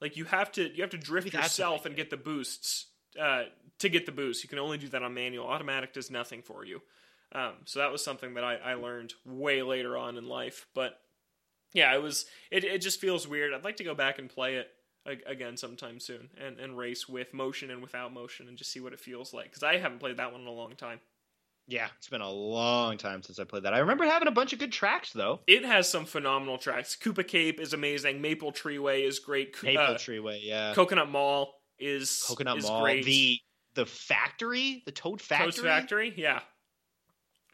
Like 0.00 0.16
you 0.16 0.24
have 0.24 0.50
to 0.52 0.74
you 0.74 0.82
have 0.82 0.90
to 0.90 0.98
drift 0.98 1.32
yourself 1.32 1.86
and 1.86 1.94
get 1.94 2.10
the 2.10 2.16
boosts 2.16 2.86
uh, 3.16 3.44
to 3.78 3.88
get 3.88 4.06
the 4.06 4.12
boost. 4.12 4.42
You 4.42 4.48
can 4.48 4.58
only 4.58 4.76
do 4.76 4.88
that 4.88 5.04
on 5.04 5.14
manual. 5.14 5.46
Automatic 5.46 5.92
does 5.92 6.10
nothing 6.10 6.42
for 6.42 6.64
you. 6.64 6.82
Um, 7.30 7.52
so 7.66 7.78
that 7.78 7.92
was 7.92 8.02
something 8.02 8.34
that 8.34 8.42
I, 8.42 8.56
I 8.56 8.74
learned 8.74 9.14
way 9.24 9.62
later 9.62 9.96
on 9.96 10.16
in 10.16 10.26
life. 10.26 10.66
But 10.74 10.98
yeah, 11.72 11.94
it 11.94 12.02
was 12.02 12.26
it, 12.50 12.64
it 12.64 12.78
just 12.78 13.00
feels 13.00 13.28
weird. 13.28 13.54
I'd 13.54 13.62
like 13.62 13.76
to 13.76 13.84
go 13.84 13.94
back 13.94 14.18
and 14.18 14.28
play 14.28 14.56
it 14.56 14.66
again 15.06 15.56
sometime 15.56 16.00
soon 16.00 16.30
and, 16.42 16.58
and 16.58 16.78
race 16.78 17.08
with 17.08 17.34
motion 17.34 17.70
and 17.70 17.82
without 17.82 18.12
motion 18.12 18.48
and 18.48 18.56
just 18.56 18.72
see 18.72 18.80
what 18.80 18.92
it 18.92 19.00
feels 19.00 19.34
like 19.34 19.46
because 19.46 19.62
I 19.62 19.76
haven't 19.76 19.98
played 19.98 20.16
that 20.16 20.32
one 20.32 20.42
in 20.42 20.46
a 20.46 20.52
long 20.52 20.74
time. 20.76 21.00
Yeah, 21.66 21.88
it's 21.96 22.08
been 22.08 22.20
a 22.20 22.30
long 22.30 22.98
time 22.98 23.22
since 23.22 23.38
I 23.38 23.44
played 23.44 23.62
that. 23.62 23.72
I 23.72 23.78
remember 23.78 24.04
having 24.04 24.28
a 24.28 24.32
bunch 24.32 24.52
of 24.52 24.58
good 24.58 24.72
tracks 24.72 25.12
though. 25.12 25.40
It 25.46 25.64
has 25.64 25.88
some 25.88 26.04
phenomenal 26.04 26.58
tracks. 26.58 26.96
Koopa 26.96 27.26
Cape 27.26 27.60
is 27.60 27.72
amazing. 27.72 28.20
Maple 28.20 28.52
Treeway 28.52 29.06
is 29.06 29.18
great. 29.18 29.54
Maple 29.62 29.82
uh, 29.82 29.94
Treeway, 29.94 30.40
yeah. 30.42 30.74
Coconut 30.74 31.10
Mall 31.10 31.54
is 31.78 32.22
Coconut 32.26 32.58
is 32.58 32.64
Mall. 32.64 32.82
Great. 32.82 33.04
The 33.04 33.40
the 33.74 33.86
factory, 33.86 34.82
the 34.86 34.92
Toad 34.92 35.20
Factory. 35.20 35.46
Toad's 35.46 35.60
Factory, 35.60 36.14
yeah. 36.16 36.40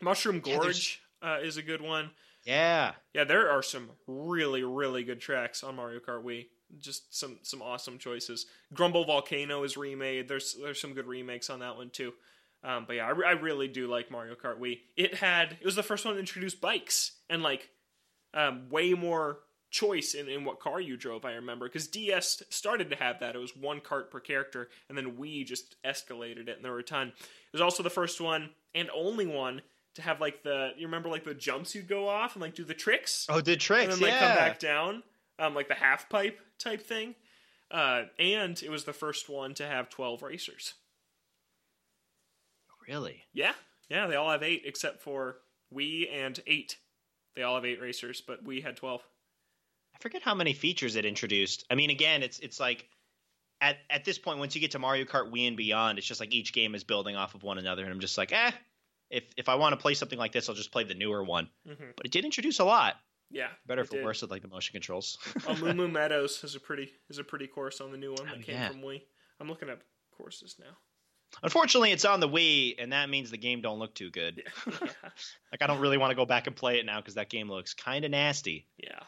Mushroom 0.01 0.41
Gorge 0.41 1.01
yeah, 1.23 1.35
uh, 1.35 1.39
is 1.39 1.57
a 1.57 1.63
good 1.63 1.81
one. 1.81 2.11
Yeah. 2.45 2.93
Yeah, 3.15 3.25
there 3.25 3.51
are 3.51 3.63
some 3.63 3.91
really, 4.07 4.63
really 4.63 5.05
good 5.05 5.21
tracks 5.21 5.63
on 5.63 5.77
Mario 5.77 6.01
Kart 6.01 6.25
Wii. 6.25 6.47
Just 6.79 7.17
some 7.19 7.39
some 7.43 7.63
awesome 7.63 7.99
choices. 7.99 8.47
Grumble 8.73 9.05
Volcano 9.05 9.65
is 9.65 9.77
remade. 9.77 10.29
There's 10.29 10.57
there's 10.63 10.81
some 10.81 10.95
good 10.95 11.07
remakes 11.07 11.51
on 11.51 11.61
that 11.61 11.77
one 11.77 11.91
too. 11.91 12.13
Um, 12.63 12.85
but 12.87 12.97
yeah, 12.97 13.07
I, 13.07 13.29
I 13.29 13.33
really 13.33 13.69
do 13.69 13.89
like 13.89 14.11
Mario 14.11 14.35
Kart 14.35 14.59
Wii. 14.59 14.81
It 14.97 15.15
had 15.15 15.57
it 15.61 15.65
was 15.65 15.77
the 15.77 15.83
first 15.83 16.05
one 16.05 16.15
to 16.15 16.21
introduce 16.21 16.55
bikes 16.55 17.13
and 17.29 17.43
like 17.43 17.69
um, 18.35 18.69
way 18.71 18.93
more 18.95 19.39
choice 19.71 20.15
in, 20.15 20.29
in 20.29 20.45
what 20.45 20.61
car 20.61 20.81
you 20.81 20.97
drove. 20.97 21.25
I 21.25 21.33
remember 21.35 21.67
because 21.67 21.87
DS 21.89 22.43
started 22.51 22.91
to 22.91 22.97
have 22.97 23.21
that. 23.21 23.35
It 23.35 23.39
was 23.39 23.57
one 23.57 23.81
cart 23.81 24.11
per 24.11 24.21
character, 24.21 24.69
and 24.89 24.97
then 24.99 25.13
Wii 25.13 25.47
just 25.47 25.77
escalated 25.85 26.49
it, 26.49 26.57
and 26.57 26.65
there 26.65 26.73
were 26.73 26.81
a 26.81 26.85
ton. 26.85 27.09
It 27.09 27.53
was 27.53 27.61
also 27.63 27.83
the 27.83 27.91
first 27.91 28.21
one 28.21 28.51
and 28.75 28.89
only 28.95 29.27
one 29.27 29.63
to 29.95 30.03
have 30.03 30.21
like 30.21 30.43
the 30.45 30.71
you 30.77 30.87
remember 30.87 31.09
like 31.09 31.25
the 31.25 31.35
jumps 31.35 31.75
you'd 31.75 31.89
go 31.89 32.09
off 32.09 32.35
and 32.37 32.43
like 32.43 32.55
do 32.55 32.63
the 32.65 32.75
tricks 32.75 33.27
Oh, 33.29 33.41
did 33.41 33.59
tricks. 33.59 33.85
and 33.85 33.93
then 33.95 34.01
like 34.01 34.21
yeah. 34.21 34.27
come 34.29 34.37
back 34.37 34.59
down, 34.61 35.03
um, 35.39 35.55
like 35.55 35.67
the 35.69 35.75
half 35.75 36.09
pipe 36.09 36.39
type 36.61 36.83
thing. 36.83 37.15
Uh, 37.71 38.05
and 38.19 38.63
it 38.63 38.71
was 38.71 38.85
the 38.85 38.93
first 38.93 39.29
one 39.29 39.55
to 39.55 39.67
have 39.67 39.89
twelve 39.89 40.23
racers. 40.23 40.75
Really? 42.89 43.25
Yeah, 43.33 43.53
yeah, 43.89 44.07
they 44.07 44.17
all 44.17 44.31
have 44.31 44.43
eight 44.43 44.63
except 44.65 45.03
for 45.03 45.39
Wii 45.73 46.13
and 46.13 46.39
eight. 46.47 46.77
They 47.37 47.43
all 47.43 47.55
have 47.55 47.65
eight 47.65 47.81
racers, 47.81 48.21
but 48.21 48.45
Wii 48.45 48.63
had 48.63 48.77
twelve. 48.77 49.03
I 49.95 49.99
forget 50.01 50.23
how 50.23 50.35
many 50.35 50.53
features 50.53 50.97
it 50.97 51.05
introduced. 51.05 51.65
I 51.71 51.75
mean, 51.77 51.91
again, 51.91 52.23
it's 52.23 52.41
it's 52.41 52.59
like 52.59 52.89
at 53.61 53.77
at 53.89 54.05
this 54.05 54.19
point, 54.19 54.39
once 54.39 54.55
you 54.55 54.61
get 54.61 54.73
to 54.73 54.79
Mario 54.79 55.05
Kart 55.05 55.33
Wii 55.33 55.47
and 55.47 55.57
beyond, 55.57 55.99
it's 55.99 56.07
just 56.07 56.21
like 56.21 56.33
each 56.33 56.53
game 56.53 56.75
is 56.75 56.83
building 56.83 57.17
off 57.17 57.35
of 57.35 57.43
one 57.43 57.59
another, 57.59 57.85
and 57.85 57.93
I'm 57.93 58.01
just 58.01 58.19
like, 58.19 58.33
eh. 58.33 58.51
If 59.11 59.25
if 59.37 59.49
I 59.49 59.57
want 59.57 59.73
to 59.73 59.77
play 59.77 59.95
something 59.95 60.19
like 60.19 60.33
this, 60.33 60.49
I'll 60.49 60.55
just 60.55 60.73
play 60.73 60.85
the 60.85 60.95
newer 60.95 61.23
one. 61.23 61.49
Mm-hmm. 61.69 61.85
But 61.97 62.07
it 62.07 62.13
did 62.13 62.25
introduce 62.25 62.61
a 62.61 62.65
lot. 62.65 62.95
Yeah, 63.31 63.49
Better 63.67 63.85
for 63.85 63.97
did. 63.97 64.05
worse 64.05 64.23
with 64.23 64.31
like 64.31 64.43
the 64.43 64.49
motion 64.49 64.73
controls. 64.73 65.17
Oh, 65.47 65.55
Moo 65.57 65.73
Moo 65.73 65.89
Meadows 65.89 66.43
is 66.43 66.57
a 66.57 66.61
pretty 66.61 66.91
is 67.09 67.19
a 67.19 67.25
pretty 67.25 67.47
course 67.47 67.81
on 67.81 67.93
the 67.93 67.97
new 67.99 68.11
one 68.11 68.23
oh, 68.23 68.25
that 68.25 68.39
Oh, 68.39 68.43
came 68.43 68.55
yeah. 68.57 68.69
from 68.69 68.83
Wii. 68.83 69.03
I'm 69.41 69.49
looking 69.49 69.71
up 69.71 69.81
courses 70.17 70.57
now. 70.59 70.77
Unfortunately, 71.45 71.93
it's 71.93 72.05
on 72.05 72.19
the 72.19 72.29
Wii, 72.29 72.75
and 72.81 72.93
that 72.93 73.09
means 73.09 73.31
the 73.31 73.37
game 73.39 73.61
don't 73.61 73.79
look 73.79 73.95
too 73.95 74.11
good. 74.11 74.43
Yeah, 74.67 74.73
Like 75.53 75.63
I 75.63 75.67
don't 75.69 75.79
really 75.79 75.97
want 75.97 76.11
to 76.11 76.17
go 76.17 76.27
back 76.27 76.49
and 76.49 76.57
play 76.57 76.81
it 76.81 76.87
now 76.87 76.99
because 77.01 77.15
that 77.15 77.31
game 77.31 77.49
looks 77.49 77.73
kind 77.73 78.05
of 78.05 78.11
nasty. 78.11 78.67
yeah. 78.79 78.99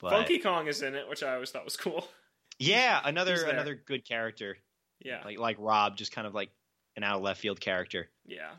But 0.00 0.10
Funky 0.10 0.38
Kong 0.38 0.66
is 0.68 0.82
in 0.82 0.94
it, 0.94 1.08
which 1.08 1.22
I 1.24 1.34
always 1.34 1.50
thought 1.50 1.64
was 1.64 1.76
cool. 1.76 2.06
yeah, 2.58 3.00
another 3.04 3.44
another 3.44 3.74
good 3.76 4.04
character. 4.04 4.56
Yeah, 5.00 5.22
Like 5.24 5.38
like 5.38 5.56
Rob, 5.60 5.96
just 5.96 6.10
kind 6.12 6.26
of 6.26 6.34
like 6.34 6.50
an 6.96 7.04
out 7.04 7.16
of 7.18 7.22
left 7.22 7.40
field 7.40 7.60
character. 7.60 8.08
Yeah. 8.26 8.50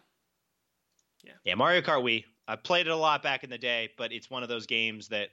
Yeah, 1.23 1.33
Yeah, 1.43 1.55
Mario 1.55 1.81
Kart 1.81 2.01
Wii. 2.01 2.23
I 2.49 2.55
played 2.55 2.87
it 2.87 2.89
a 2.89 2.95
lot 2.95 3.21
back 3.23 3.43
in 3.43 3.49
the 3.49 3.57
day, 3.57 3.89
but 3.97 4.11
it's 4.11 4.29
one 4.29 4.41
of 4.43 4.49
those 4.49 4.65
games 4.65 5.09
that 5.09 5.29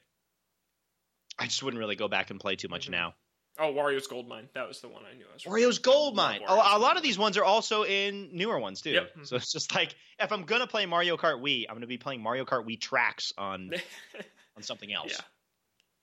I 1.39 1.45
just 1.47 1.62
wouldn't 1.62 1.79
really 1.79 1.97
go 1.97 2.09
back 2.09 2.31
and 2.31 2.39
play 2.41 2.57
too 2.57 2.69
much 2.69 2.87
Mhm. 2.89 2.91
now. 2.93 3.14
Oh, 3.59 3.73
Wario's 3.73 4.07
Gold 4.07 4.29
Mine. 4.29 4.51
That 4.53 4.69
was 4.69 4.81
the 4.83 4.89
one 4.89 5.03
I 5.07 5.14
knew. 5.14 5.25
I 5.31 5.33
was 5.33 5.45
Wario's 5.45 5.79
Gold 5.79 6.14
Mine. 6.14 6.43
A, 6.43 6.47
Wario's 6.47 6.75
a 6.75 6.79
lot 6.79 6.99
of 6.99 7.03
these 7.03 7.17
ones 7.17 7.39
are 7.39 7.45
also 7.45 7.85
in 7.85 8.37
newer 8.37 8.59
ones 8.59 8.83
too. 8.83 8.91
Yep. 8.91 9.12
So 9.25 9.37
it's 9.37 9.51
just 9.51 9.75
like 9.75 9.95
if 10.19 10.31
I'm 10.31 10.43
gonna 10.45 10.67
play 10.67 10.85
Mario 10.85 11.17
Kart 11.17 11.41
Wii, 11.41 11.64
I'm 11.69 11.75
gonna 11.75 11.87
be 11.87 11.97
playing 11.97 12.23
Mario 12.23 12.45
Kart 12.45 12.67
Wii 12.67 12.79
tracks 12.79 13.33
on 13.39 13.71
on 14.57 14.62
something 14.62 14.93
else. 14.93 15.12
Yeah. 15.12 15.21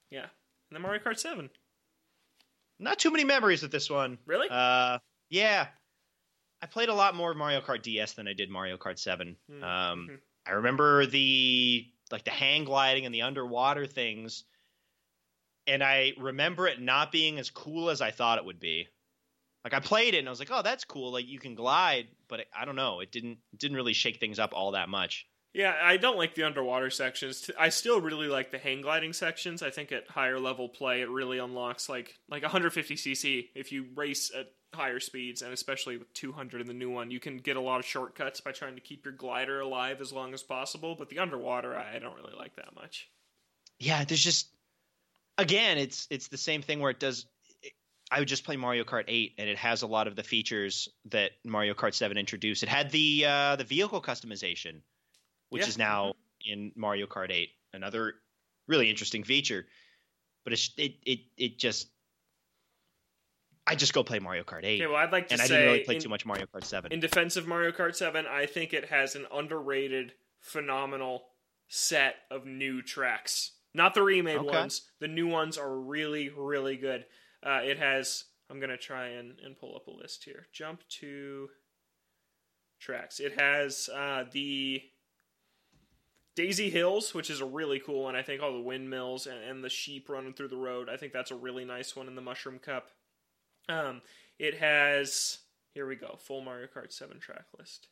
yeah. 0.09 0.22
And 0.24 0.32
then 0.72 0.82
Mario 0.82 0.99
Kart 1.03 1.20
7. 1.20 1.49
Not 2.80 2.97
too 2.97 3.11
many 3.11 3.24
memories 3.24 3.61
with 3.61 3.72
this 3.72 3.88
one. 3.89 4.18
Really? 4.26 4.47
Uh, 4.49 4.97
yeah. 5.30 5.68
I 6.61 6.66
played 6.66 6.89
a 6.89 6.93
lot 6.95 7.14
more 7.16 7.34
Mario 7.36 7.61
Kart 7.61 7.84
DS 7.84 8.14
than 8.14 8.28
I 8.28 8.34
did 8.34 8.49
Mario 8.49 8.78
Kart 8.78 8.97
7. 8.97 9.38
Mm, 9.51 9.64
Um, 9.64 10.07
mhm. 10.09 10.20
I 10.46 10.52
remember 10.52 11.06
the 11.06 11.88
like 12.12 12.26
the 12.26 12.32
hang 12.32 12.66
gliding 12.66 13.06
and 13.06 13.14
the 13.14 13.22
underwater 13.22 13.86
things, 13.86 14.44
and 15.68 15.84
I 15.84 16.14
remember 16.18 16.68
it 16.68 16.82
not 16.82 17.12
being 17.12 17.39
as 17.39 17.50
cool 17.50 17.89
as 17.89 18.02
I 18.02 18.12
thought 18.12 18.38
it 18.38 18.46
would 18.46 18.60
be. 18.60 18.88
Like 19.64 19.74
I 19.74 19.80
played 19.80 20.14
it 20.14 20.20
and 20.20 20.28
I 20.28 20.32
was 20.32 20.39
like, 20.39 20.52
"Oh, 20.52 20.62
that's 20.62 20.84
cool! 20.84 21.14
Like 21.14 21.28
you 21.28 21.39
can 21.39 21.56
glide," 21.56 22.08
but 22.28 22.41
it, 22.41 22.48
I 22.56 22.66
don't 22.66 22.76
know. 22.76 23.00
It 23.00 23.12
didn't 23.12 23.38
it 23.54 23.60
didn't 23.60 23.78
really 23.78 23.94
shake 23.94 24.20
things 24.20 24.39
up 24.39 24.52
all 24.54 24.72
that 24.72 24.89
much. 24.89 25.26
Yeah, 25.54 25.76
I 25.82 25.98
don't 25.98 26.18
like 26.18 26.34
the 26.34 26.44
underwater 26.44 26.89
sections. 26.89 27.50
I 27.60 27.70
still 27.70 28.02
really 28.02 28.28
like 28.28 28.52
the 28.52 28.58
hang 28.58 28.82
gliding 28.82 29.14
sections. 29.14 29.62
I 29.62 29.70
think 29.70 29.91
at 29.91 30.10
higher 30.10 30.39
level 30.39 30.68
play, 30.68 31.02
it 31.02 31.10
really 31.10 31.38
unlocks 31.38 31.88
like 31.88 32.18
like 32.28 32.44
150cc. 32.44 33.50
If 33.56 33.72
you 33.72 33.86
race 33.96 34.32
at 34.36 34.48
higher 34.76 34.99
speeds, 34.99 35.41
and 35.41 35.53
especially 35.53 35.97
with 35.97 36.13
200 36.13 36.61
in 36.61 36.67
the 36.67 36.74
new 36.74 36.89
one, 36.89 37.11
you 37.11 37.19
can 37.19 37.38
get 37.38 37.57
a 37.57 37.61
lot 37.61 37.80
of 37.80 37.86
shortcuts 37.86 38.41
by 38.41 38.51
trying 38.51 38.76
to 38.76 38.82
keep 38.82 39.05
your 39.05 39.13
glider 39.13 39.59
alive 39.59 40.01
as 40.01 40.11
long 40.11 40.34
as 40.34 40.43
possible. 40.43 40.95
But 40.95 41.09
the 41.09 41.19
underwater, 41.19 41.76
I 41.76 41.99
don't 41.99 42.15
really 42.15 42.36
like 42.38 42.55
that 42.55 42.76
much. 42.76 43.09
Yeah, 43.80 44.03
there's 44.05 44.24
just 44.24 44.47
again, 45.38 45.78
it's 45.78 46.07
it's 46.09 46.28
the 46.28 46.38
same 46.38 46.61
thing 46.61 46.80
where 46.80 46.91
it 46.91 46.99
does. 46.99 47.26
I 48.11 48.19
would 48.19 48.28
just 48.28 48.43
play 48.43 48.57
Mario 48.57 48.84
Kart 48.84 49.05
8, 49.07 49.34
and 49.39 49.49
it 49.49 49.57
has 49.57 49.82
a 49.82 49.88
lot 49.88 50.07
of 50.07 50.15
the 50.15 50.24
features 50.24 50.88
that 51.05 51.32
Mario 51.43 51.74
Kart 51.74 51.95
7 51.95 52.15
introduced. 52.17 52.61
It 52.61 52.69
had 52.69 52.91
the 52.91 53.26
uh, 53.26 53.55
the 53.55 53.63
vehicle 53.63 54.01
customization, 54.01 54.82
which 55.49 55.63
Yeah. 55.63 55.67
is 55.69 55.78
now 55.78 56.13
in 56.45 56.71
Mario 56.76 57.07
Kart 57.07 57.32
8, 57.32 57.49
another 57.74 58.13
really 58.67 58.89
interesting 58.89 59.24
feature. 59.24 59.65
But 60.43 60.53
it 60.53 60.69
it 60.78 61.19
it 61.38 61.57
just 61.59 61.88
I 63.66 63.76
just 63.76 63.93
go 63.93 64.03
play 64.03 64.20
Mario 64.20 64.43
Kart 64.43 64.64
8, 64.66 64.82
Okay, 64.82 64.88
well, 64.88 64.97
I'd 64.97 65.11
like 65.11 65.28
to 65.30 65.34
and 65.34 65.41
I 65.41 65.45
say 65.45 65.55
didn't 65.55 65.72
really 65.72 65.84
play 65.86 65.95
in- 65.95 66.01
too 66.01 66.09
much 66.09 66.26
Mario 66.26 66.45
Kart 66.47 66.66
7. 66.66 66.91
In 66.91 66.99
defense 66.99 67.38
of 67.38 67.47
Mario 67.47 67.72
Kart 67.72 67.95
7, 67.95 68.26
I 68.28 68.45
think 68.45 68.74
it 68.74 68.89
has 68.89 69.16
an 69.16 69.26
underrated, 69.34 70.14
phenomenal 70.39 71.24
set 71.70 72.16
of 72.30 72.45
new 72.45 72.82
tracks. 72.82 73.51
Not 73.74 73.93
the 73.93 74.03
remade 74.03 74.38
Okay. 74.38 74.47
ones. 74.49 74.89
The 74.99 75.07
new 75.07 75.28
ones 75.28 75.57
are 75.57 75.76
really, 75.80 76.30
really 76.30 76.76
good. 76.78 77.05
Uh, 77.41 77.61
it 77.64 77.80
has. 77.80 78.26
I'm 78.49 78.59
going 78.59 78.70
to 78.70 78.78
try 78.78 79.07
and, 79.07 79.39
and 79.39 79.57
pull 79.57 79.76
up 79.76 79.88
a 79.88 79.91
list 79.91 80.26
here. 80.26 80.45
Jump 80.51 80.82
to 80.99 81.49
tracks. 82.80 83.20
It 83.20 83.39
has 83.39 83.89
uh, 83.91 84.26
the 84.32 84.82
Daisy 86.36 86.70
Hills, 86.70 87.14
which 87.14 87.30
is 87.30 87.41
a 87.41 87.45
really 87.45 87.80
cool 87.80 88.03
one. 88.03 88.16
I 88.16 88.22
think 88.22 88.41
all 88.43 88.53
the 88.53 88.59
windmills 88.59 89.26
and, 89.28 89.38
and 89.39 89.64
the 89.64 89.70
sheep 89.70 90.09
running 90.09 90.34
through 90.34 90.49
the 90.49 90.57
road. 90.57 90.89
I 90.89 90.97
think 90.97 91.14
that's 91.14 91.32
a 91.32 91.36
really 91.36 91.66
nice 91.66 91.95
one 91.95 92.07
in 92.07 92.16
the 92.16 92.22
Mushroom 92.22 92.59
Cup. 92.59 92.89
Um, 93.70 94.01
it 94.39 94.57
has 94.57 95.39
here 95.74 95.88
we 95.88 95.95
go. 95.95 96.16
Full 96.20 96.41
Mario 96.41 96.68
Kart 96.68 96.91
7 96.91 97.20
track 97.20 97.45
list. 97.57 97.88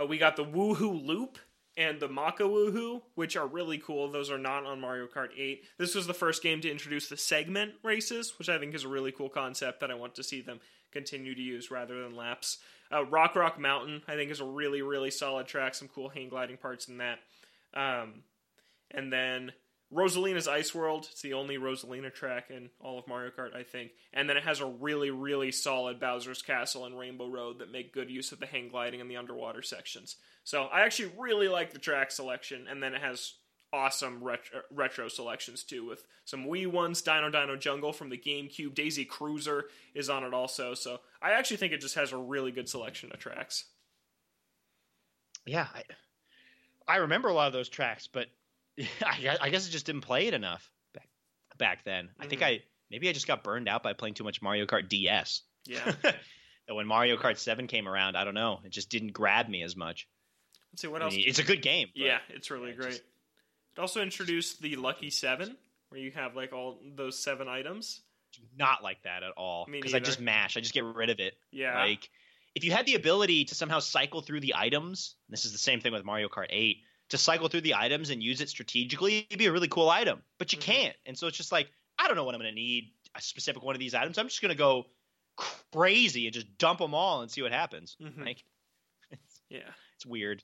Uh, 0.00 0.06
we 0.06 0.18
got 0.18 0.36
the 0.36 0.44
Wuhu 0.44 1.04
Loop 1.04 1.38
and 1.76 2.00
the 2.00 2.08
Maka 2.08 2.44
Wuhu, 2.44 3.02
which 3.14 3.36
are 3.36 3.46
really 3.46 3.78
cool. 3.78 4.10
Those 4.10 4.30
are 4.30 4.38
not 4.38 4.64
on 4.64 4.80
Mario 4.80 5.06
Kart 5.06 5.28
8. 5.36 5.64
This 5.78 5.94
was 5.94 6.06
the 6.06 6.14
first 6.14 6.42
game 6.42 6.60
to 6.62 6.70
introduce 6.70 7.08
the 7.08 7.16
segment 7.16 7.74
races, 7.82 8.38
which 8.38 8.48
I 8.48 8.58
think 8.58 8.74
is 8.74 8.84
a 8.84 8.88
really 8.88 9.12
cool 9.12 9.28
concept 9.28 9.80
that 9.80 9.90
I 9.90 9.94
want 9.94 10.14
to 10.16 10.22
see 10.22 10.40
them 10.40 10.60
continue 10.90 11.34
to 11.34 11.42
use 11.42 11.70
rather 11.70 12.02
than 12.02 12.16
laps. 12.16 12.58
Uh, 12.92 13.04
Rock 13.04 13.34
Rock 13.34 13.58
Mountain, 13.58 14.02
I 14.08 14.14
think, 14.14 14.30
is 14.30 14.40
a 14.40 14.44
really, 14.44 14.82
really 14.82 15.10
solid 15.10 15.46
track. 15.46 15.74
Some 15.74 15.88
cool 15.88 16.08
hang 16.08 16.28
gliding 16.28 16.56
parts 16.56 16.88
in 16.88 16.98
that. 16.98 17.18
Um, 17.74 18.22
and 18.90 19.12
then 19.12 19.52
Rosalina's 19.92 20.48
Ice 20.48 20.74
World. 20.74 21.06
It's 21.10 21.22
the 21.22 21.34
only 21.34 21.56
Rosalina 21.56 22.12
track 22.12 22.50
in 22.50 22.70
all 22.80 22.98
of 22.98 23.06
Mario 23.06 23.30
Kart, 23.30 23.54
I 23.54 23.62
think. 23.62 23.92
And 24.12 24.28
then 24.28 24.36
it 24.36 24.44
has 24.44 24.60
a 24.60 24.66
really, 24.66 25.10
really 25.10 25.52
solid 25.52 26.00
Bowser's 26.00 26.42
Castle 26.42 26.84
and 26.84 26.98
Rainbow 26.98 27.28
Road 27.28 27.60
that 27.60 27.70
make 27.70 27.92
good 27.92 28.10
use 28.10 28.32
of 28.32 28.40
the 28.40 28.46
hang 28.46 28.68
gliding 28.68 29.00
and 29.00 29.10
the 29.10 29.16
underwater 29.16 29.62
sections. 29.62 30.16
So 30.42 30.64
I 30.64 30.82
actually 30.82 31.12
really 31.18 31.48
like 31.48 31.72
the 31.72 31.78
track 31.78 32.10
selection. 32.10 32.66
And 32.68 32.82
then 32.82 32.94
it 32.94 33.02
has 33.02 33.34
awesome 33.72 34.22
retro, 34.22 34.60
uh, 34.60 34.62
retro 34.72 35.08
selections 35.08 35.64
too, 35.64 35.86
with 35.86 36.04
some 36.24 36.46
Wii 36.46 36.66
ones. 36.66 37.02
Dino 37.02 37.30
Dino 37.30 37.56
Jungle 37.56 37.92
from 37.92 38.08
the 38.08 38.18
GameCube. 38.18 38.74
Daisy 38.74 39.04
Cruiser 39.04 39.66
is 39.94 40.10
on 40.10 40.24
it 40.24 40.34
also. 40.34 40.74
So 40.74 41.00
I 41.22 41.32
actually 41.32 41.58
think 41.58 41.72
it 41.72 41.80
just 41.80 41.96
has 41.96 42.12
a 42.12 42.16
really 42.16 42.52
good 42.52 42.68
selection 42.68 43.10
of 43.12 43.18
tracks. 43.18 43.64
yeah, 45.46 45.66
I, 45.74 45.82
I 46.86 46.96
remember 46.96 47.28
a 47.28 47.34
lot 47.34 47.46
of 47.46 47.52
those 47.52 47.68
tracks, 47.68 48.08
but 48.10 48.28
I, 48.78 48.84
gue- 49.20 49.36
I 49.40 49.50
guess 49.50 49.66
I 49.68 49.70
just 49.70 49.86
didn't 49.86 50.02
play 50.02 50.26
it 50.26 50.34
enough 50.34 50.70
back, 50.92 51.08
back 51.58 51.84
then. 51.84 52.10
I 52.18 52.26
think 52.26 52.40
Mhm. 52.42 52.46
I 52.46 52.62
maybe 52.90 53.08
I 53.08 53.12
just 53.12 53.26
got 53.26 53.44
burned 53.44 53.68
out 53.68 53.82
by 53.82 53.92
playing 53.92 54.14
too 54.14 54.24
much 54.24 54.42
Mario 54.42 54.66
Kart 54.66 54.88
DS. 54.88 55.42
Yeah. 55.66 55.92
when 56.68 56.86
Mario 56.86 57.16
Kart 57.16 57.38
7 57.38 57.66
came 57.66 57.86
around, 57.88 58.16
I 58.16 58.24
don't 58.24 58.34
know, 58.34 58.60
it 58.64 58.70
just 58.70 58.90
didn't 58.90 59.12
grab 59.12 59.48
me 59.48 59.62
as 59.62 59.76
much. 59.76 60.08
Let's 60.72 60.82
see 60.82 60.88
what 60.88 61.02
I 61.02 61.06
else. 61.06 61.14
it's 61.16 61.38
a 61.38 61.44
good 61.44 61.62
game. 61.62 61.88
but 61.94 62.02
Yeah, 62.02 62.18
it's 62.30 62.50
really 62.50 62.70
yeah, 62.70 62.76
great. 62.76 62.90
just- 62.90 63.02
It 63.76 63.80
also 63.80 64.02
introduced 64.02 64.60
the 64.60 64.76
Lucky 64.76 65.10
Seven, 65.10 65.56
where 65.88 66.00
you 66.00 66.10
have 66.12 66.34
like 66.36 66.52
all 66.52 66.80
those 66.96 67.18
seven 67.22 67.48
items. 67.48 68.00
not 68.56 68.82
like 68.82 69.00
that 69.04 69.22
at 69.22 69.30
all. 69.36 69.66
Because 69.70 69.94
I 69.94 70.00
just 70.00 70.18
mash. 70.20 70.56
I 70.56 70.60
just 70.60 70.74
get 70.74 70.82
rid 70.84 71.08
of 71.10 71.20
it. 71.20 71.34
Yeah, 71.52 71.78
Like, 71.78 72.10
if 72.56 72.64
you 72.64 72.72
had 72.72 72.84
the 72.86 72.96
ability 72.96 73.44
to 73.46 73.54
somehow 73.54 73.78
cycle 73.78 74.22
through 74.22 74.40
the 74.40 74.54
items, 74.56 75.14
this 75.28 75.44
is 75.44 75.52
the 75.52 75.58
same 75.58 75.80
thing 75.80 75.92
with 75.92 76.04
Mario 76.04 76.28
Kart 76.28 76.46
8, 76.50 76.78
to 77.10 77.18
cycle 77.18 77.48
through 77.48 77.60
the 77.62 77.74
items 77.74 78.10
and 78.10 78.22
use 78.22 78.40
it 78.40 78.48
strategically, 78.48 79.18
it'd 79.28 79.38
be 79.38 79.46
a 79.46 79.52
really 79.52 79.68
cool 79.68 79.90
item. 79.90 80.22
But 80.38 80.52
you 80.52 80.58
Mhm. 80.58 80.62
can't. 80.62 80.96
And 81.06 81.18
so 81.18 81.26
it's 81.26 81.36
just 81.36 81.52
like, 81.52 81.70
I 81.98 82.06
don't 82.06 82.16
know 82.16 82.24
what 82.24 82.34
I'm 82.34 82.40
going 82.40 82.50
to 82.52 82.60
need 82.60 82.92
a 83.14 83.20
specific 83.20 83.62
one 83.62 83.74
of 83.74 83.78
these 83.78 83.94
items. 83.94 84.18
I'm 84.18 84.26
just 84.28 84.40
going 84.42 84.50
to 84.50 84.56
go 84.58 84.86
crazy 85.72 86.26
and 86.26 86.34
just 86.34 86.58
dump 86.58 86.78
them 86.80 86.94
all 86.94 87.22
and 87.22 87.30
see 87.30 87.42
what 87.42 87.52
happens. 87.52 87.96
Mhm. 88.00 88.24
Like, 88.24 88.44
yeah, 89.48 89.70
it's 89.96 90.06
weird. 90.06 90.42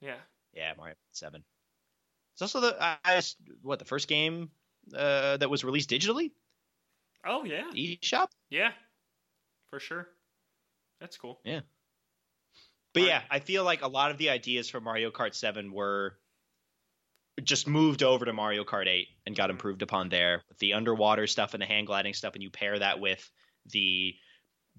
yeah. 0.00 0.16
Yeah, 0.54 0.72
Mario 0.78 0.94
7. 1.12 1.44
It's 2.32 2.40
also 2.42 2.60
the 2.60 2.80
uh, 2.80 3.20
what 3.62 3.78
the 3.78 3.84
first 3.84 4.08
game 4.08 4.50
uh, 4.94 5.36
that 5.38 5.50
was 5.50 5.64
released 5.64 5.90
digitally. 5.90 6.32
Oh 7.24 7.44
yeah, 7.44 7.70
eShop. 7.72 8.28
Yeah, 8.48 8.72
for 9.68 9.80
sure. 9.80 10.08
That's 11.00 11.16
cool. 11.18 11.40
Yeah. 11.44 11.60
But 13.02 13.08
yeah, 13.08 13.22
I 13.30 13.40
feel 13.40 13.64
like 13.64 13.82
a 13.82 13.88
lot 13.88 14.10
of 14.10 14.18
the 14.18 14.30
ideas 14.30 14.68
for 14.70 14.80
Mario 14.80 15.10
Kart 15.10 15.34
7 15.34 15.72
were 15.72 16.16
just 17.42 17.66
moved 17.68 18.02
over 18.02 18.24
to 18.24 18.32
Mario 18.32 18.64
Kart 18.64 18.86
8 18.86 19.08
and 19.26 19.36
got 19.36 19.44
Mm-hmm. 19.44 19.50
improved 19.52 19.82
upon 19.82 20.08
there 20.08 20.42
with 20.48 20.58
the 20.58 20.72
underwater 20.72 21.26
stuff 21.26 21.52
and 21.54 21.62
the 21.62 21.66
hang 21.66 21.84
gliding 21.84 22.14
stuff, 22.14 22.34
and 22.34 22.42
you 22.42 22.50
pair 22.50 22.78
that 22.78 22.98
with 23.00 23.30
the 23.66 24.14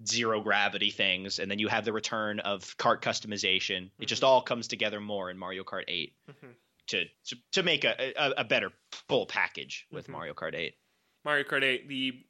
zero 0.07 0.41
gravity 0.41 0.91
things, 0.91 1.39
and 1.39 1.49
then 1.49 1.59
you 1.59 1.67
have 1.67 1.85
the 1.85 1.93
return 1.93 2.39
of 2.41 2.75
kart 2.77 3.01
customization. 3.01 3.89
It 3.99 4.05
just 4.07 4.21
Mhm. 4.21 4.27
all 4.27 4.41
comes 4.41 4.67
together 4.67 4.99
more 4.99 5.29
in 5.29 5.37
Mario 5.37 5.63
Kart 5.63 5.85
8 5.87 6.15
Mhm. 6.29 6.55
to 6.87 7.05
to, 7.25 7.35
to 7.53 7.63
make 7.63 7.83
a, 7.83 8.13
a, 8.15 8.31
a 8.41 8.43
better 8.43 8.71
full 9.07 9.25
package 9.25 9.85
with 9.91 10.07
Mhm. 10.07 10.11
Mario 10.11 10.33
Kart 10.33 10.55
8. 10.55 10.75
Mario 11.23 11.43
Kart 11.43 11.63
8, 11.63 11.87
the 11.87 12.23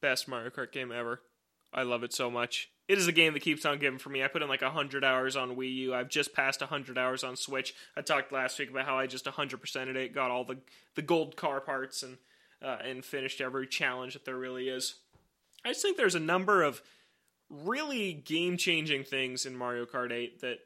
best 0.00 0.26
Mario 0.28 0.50
Kart 0.50 0.72
game 0.72 0.90
ever. 0.92 1.22
I 1.72 1.82
love 1.82 2.02
it 2.04 2.12
so 2.12 2.30
much. 2.30 2.70
It 2.88 2.96
is 2.98 3.06
a 3.06 3.12
game 3.12 3.34
that 3.34 3.40
keeps 3.40 3.66
on 3.66 3.78
giving 3.78 3.98
for 3.98 4.08
me. 4.08 4.24
I 4.24 4.28
put 4.28 4.42
in 4.42 4.48
like 4.48 4.62
100 4.62 5.04
hours 5.04 5.36
on 5.36 5.56
Wii 5.56 5.74
U. 5.74 5.94
I've 5.94 6.08
just 6.08 6.32
passed 6.34 6.60
100 6.62 6.96
hours 6.96 7.22
on 7.22 7.36
Switch. 7.36 7.74
I 7.96 8.00
talked 8.00 8.32
last 8.32 8.58
week 8.58 8.70
about 8.70 8.86
how 8.86 8.98
I 8.98 9.06
just 9.06 9.26
100%ed 9.26 9.96
it, 9.96 10.14
got 10.14 10.30
all 10.30 10.44
the, 10.44 10.56
the 10.94 11.02
gold 11.02 11.36
car 11.36 11.60
parts, 11.60 12.02
and, 12.02 12.16
uh, 12.62 12.78
and 12.82 13.04
finished 13.04 13.42
every 13.42 13.66
challenge 13.66 14.14
that 14.14 14.24
there 14.24 14.38
really 14.38 14.68
is. 14.70 14.94
I 15.64 15.68
just 15.68 15.82
think 15.82 15.98
there's 15.98 16.14
a 16.14 16.20
number 16.20 16.62
of 16.62 16.80
really 17.50 18.12
game 18.14 18.56
changing 18.56 19.04
things 19.04 19.44
in 19.44 19.54
Mario 19.56 19.84
Kart 19.84 20.10
8 20.12 20.40
that 20.40 20.58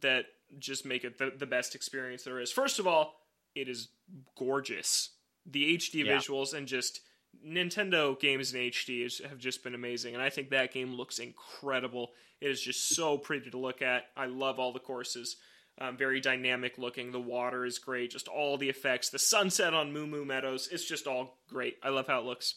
that 0.00 0.24
just 0.58 0.84
make 0.86 1.04
it 1.04 1.18
the, 1.18 1.32
the 1.36 1.46
best 1.46 1.74
experience 1.74 2.22
there 2.24 2.40
is. 2.40 2.50
First 2.52 2.78
of 2.78 2.86
all, 2.86 3.14
it 3.54 3.68
is 3.68 3.88
gorgeous. 4.36 5.10
The 5.46 5.76
HD 5.76 6.04
Yeah. 6.04 6.16
visuals 6.16 6.54
and 6.54 6.66
just 6.68 7.00
Nintendo 7.46 8.18
games 8.18 8.54
in 8.54 8.60
HD 8.60 9.26
have 9.28 9.38
just 9.38 9.64
been 9.64 9.74
amazing, 9.74 10.14
and 10.14 10.22
I 10.22 10.30
think 10.30 10.50
that 10.50 10.72
game 10.72 10.94
looks 10.94 11.18
incredible. 11.18 12.10
It 12.40 12.50
is 12.50 12.60
just 12.60 12.94
so 12.94 13.18
pretty 13.18 13.50
to 13.50 13.58
look 13.58 13.82
at. 13.82 14.04
I 14.16 14.26
love 14.26 14.58
all 14.58 14.72
the 14.72 14.80
courses. 14.80 15.36
Um, 15.80 15.96
very 15.96 16.20
dynamic 16.20 16.76
looking. 16.76 17.10
The 17.10 17.20
water 17.20 17.64
is 17.64 17.78
great. 17.78 18.10
Just 18.10 18.28
all 18.28 18.58
the 18.58 18.68
effects. 18.68 19.08
The 19.08 19.18
sunset 19.18 19.72
on 19.72 19.92
Moo 19.92 20.06
Moo 20.06 20.24
Meadows. 20.24 20.68
It's 20.70 20.84
just 20.84 21.06
all 21.06 21.38
great. 21.48 21.76
I 21.82 21.88
love 21.88 22.06
how 22.06 22.20
it 22.20 22.26
looks. 22.26 22.56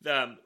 The 0.00 0.22
um, 0.22 0.38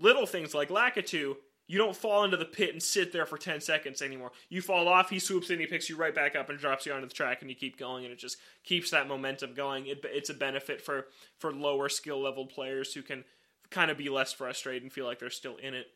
little 0.00 0.26
things 0.26 0.54
like 0.54 0.68
Lakitu, 0.68 1.34
you 1.66 1.78
don't 1.78 1.96
fall 1.96 2.24
into 2.24 2.36
the 2.36 2.44
pit 2.44 2.70
and 2.72 2.82
sit 2.82 3.12
there 3.12 3.24
for 3.26 3.38
10 3.38 3.60
seconds 3.60 4.02
anymore. 4.02 4.32
You 4.50 4.60
fall 4.60 4.86
off, 4.88 5.08
he 5.10 5.18
swoops 5.18 5.48
in, 5.50 5.58
he 5.60 5.66
picks 5.66 5.88
you 5.88 5.96
right 5.96 6.14
back 6.14 6.36
up 6.36 6.50
and 6.50 6.58
drops 6.58 6.84
you 6.86 6.92
onto 6.92 7.06
the 7.08 7.14
track, 7.14 7.40
and 7.40 7.48
you 7.50 7.56
keep 7.56 7.78
going, 7.78 8.04
and 8.04 8.12
it 8.12 8.18
just 8.18 8.36
keeps 8.64 8.90
that 8.90 9.08
momentum 9.08 9.54
going. 9.54 9.86
It, 9.86 10.04
it's 10.04 10.30
a 10.30 10.34
benefit 10.34 10.80
for, 10.82 11.06
for 11.38 11.52
lower 11.52 11.88
skill 11.88 12.22
level 12.22 12.46
players 12.46 12.92
who 12.92 13.02
can 13.02 13.24
kind 13.70 13.90
of 13.90 13.96
be 13.96 14.08
less 14.10 14.32
frustrated 14.32 14.82
and 14.82 14.92
feel 14.92 15.06
like 15.06 15.18
they're 15.18 15.30
still 15.30 15.56
in 15.56 15.74
it. 15.74 15.86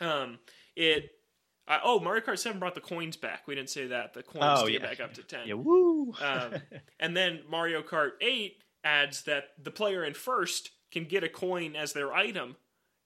Um, 0.00 0.38
it. 0.76 1.10
Uh, 1.68 1.78
oh, 1.84 2.00
Mario 2.00 2.22
Kart 2.22 2.38
7 2.38 2.58
brought 2.58 2.74
the 2.74 2.80
coins 2.80 3.16
back. 3.16 3.46
We 3.46 3.54
didn't 3.54 3.70
say 3.70 3.86
that. 3.88 4.12
The 4.12 4.22
coins 4.22 4.44
Oh, 4.46 4.66
to 4.66 4.72
yeah. 4.72 4.80
get 4.80 4.88
back 4.90 5.00
up 5.00 5.14
to 5.14 5.22
10. 5.22 5.40
Yeah, 5.46 5.54
woo! 5.54 6.12
Um, 6.20 6.54
and 7.00 7.16
then 7.16 7.40
Mario 7.48 7.82
Kart 7.82 8.10
8 8.20 8.56
adds 8.82 9.22
that 9.22 9.44
the 9.62 9.70
player 9.70 10.04
in 10.04 10.14
first 10.14 10.70
can 10.90 11.04
get 11.04 11.22
a 11.22 11.28
coin 11.28 11.76
as 11.76 11.92
their 11.92 12.12
item, 12.12 12.56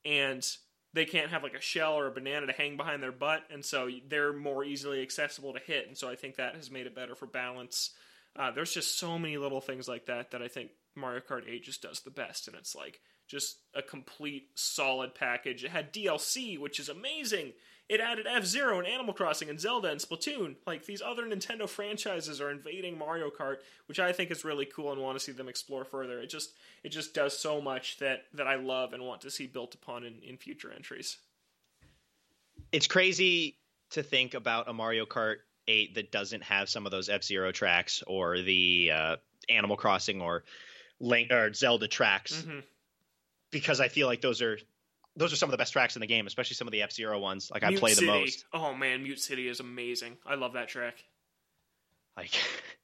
and 0.05 0.47
they 0.95 1.05
can't 1.05 1.31
have 1.31 1.43
like 1.43 1.55
a 1.55 1.61
shell 1.61 1.95
or 1.95 2.07
a 2.07 2.13
banana 2.13 2.47
to 2.47 2.53
hang 2.53 2.77
behind 2.77 3.03
their 3.03 3.13
butt, 3.13 3.43
and 3.51 3.65
so 3.65 3.91
they're 4.09 4.33
more 4.33 4.65
easily 4.65 5.03
accessible 5.03 5.53
to 5.53 5.59
hit. 5.59 5.89
And 5.89 5.99
so 5.99 6.09
I 6.09 6.15
think 6.15 6.37
that 6.37 6.55
has 6.55 6.71
made 6.71 6.87
it 6.87 6.95
better 6.95 7.15
for 7.15 7.27
balance. 7.27 7.91
Uh, 8.37 8.53
there's 8.53 8.73
just 8.73 8.99
so 8.99 9.19
many 9.19 9.37
little 9.37 9.61
things 9.61 9.89
like 9.89 10.07
that 10.07 10.31
that 10.31 10.43
I 10.43 10.49
think 10.49 10.71
Mario 10.95 11.21
Kart 11.21 11.49
8 11.49 11.65
just 11.65 11.83
does 11.83 12.01
the 12.01 12.11
best, 12.11 12.49
and 12.49 12.57
it's 12.57 12.75
like 12.75 13.01
just 13.29 13.57
a 13.75 13.83
complete 13.83 14.49
solid 14.55 15.15
package. 15.15 15.65
It 15.65 15.71
had 15.71 15.93
DLC, 15.93 16.59
which 16.59 16.79
is 16.79 16.89
amazing. 16.89 17.53
It 17.89 18.01
added 18.01 18.27
F 18.27 18.47
Zero 18.47 18.79
and 18.79 18.89
Animal 18.89 19.13
Crossing 19.13 19.51
and 19.51 19.61
Zelda 19.61 19.91
and 19.91 20.01
Splatoon. 20.01 20.57
Like 20.67 20.87
these 20.87 21.03
other 21.03 21.25
Nintendo 21.25 21.69
franchises 21.69 22.41
are 22.41 22.51
invading 22.51 22.97
Mario 22.97 23.29
Kart, 23.31 23.57
which 23.87 24.01
I 24.01 24.13
think 24.13 24.31
is 24.31 24.43
really 24.45 24.65
cool 24.65 24.91
and 24.91 25.03
want 25.03 25.19
to 25.19 25.25
see 25.25 25.33
them 25.33 25.49
explore 25.49 25.85
further. 25.85 26.19
It 26.19 26.29
just 26.29 26.53
it 26.83 26.89
just 26.89 27.13
does 27.13 27.39
so 27.39 27.61
much 27.61 27.99
that 27.99 28.25
that 28.33 28.47
I 28.47 28.55
love 28.55 28.95
and 28.95 29.05
want 29.05 29.21
to 29.23 29.31
see 29.31 29.47
built 29.47 29.75
upon 29.75 30.05
in, 30.05 30.15
in 30.23 30.39
future 30.39 30.73
entries. 30.73 31.19
it's 32.73 32.87
crazy 32.87 33.59
to 33.91 34.03
think 34.03 34.35
about 34.35 34.69
a 34.69 34.73
Mario 34.73 35.05
Kart 35.05 35.37
8 35.69 35.95
that 35.95 36.11
doesn't 36.11 36.43
have 36.43 36.69
some 36.69 36.87
of 36.87 36.91
those 36.91 37.09
F 37.09 37.23
Zero 37.23 37.53
tracks 37.53 38.03
or 38.07 38.41
the 38.41 38.91
uh, 38.95 39.17
Animal 39.49 39.77
Crossing 39.77 40.23
or 40.23 40.45
Link 41.01 41.31
or 41.31 41.53
Zelda 41.53 41.87
tracks 41.89 42.43
hmm 42.43 42.61
because 43.51 43.79
I 43.79 43.87
feel 43.87 44.09
like 44.09 44.21
those 44.21 44.43
are 44.43 44.59
those 45.17 45.33
are 45.33 45.37
some 45.37 45.49
of 45.49 45.53
the 45.53 45.59
best 45.59 45.73
tracks 45.73 45.97
in 45.97 46.01
the 46.01 46.07
game, 46.07 46.27
especially 46.27 46.55
some 46.55 46.67
of 46.69 46.73
the 46.73 46.83
F 46.83 46.93
Zero 46.93 47.19
ones. 47.19 47.51
Like 47.53 47.63
I 47.65 47.69
Mute 47.69 47.81
play 47.81 47.95
the 47.95 48.07
most. 48.07 48.45
Oh 48.53 48.75
man, 48.75 49.03
Mute 49.03 49.21
City 49.21 49.49
is 49.49 49.61
amazing. 49.61 50.17
I 50.27 50.35
love 50.35 50.55
that 50.55 50.69
track. 50.69 50.97
Like 52.17 52.31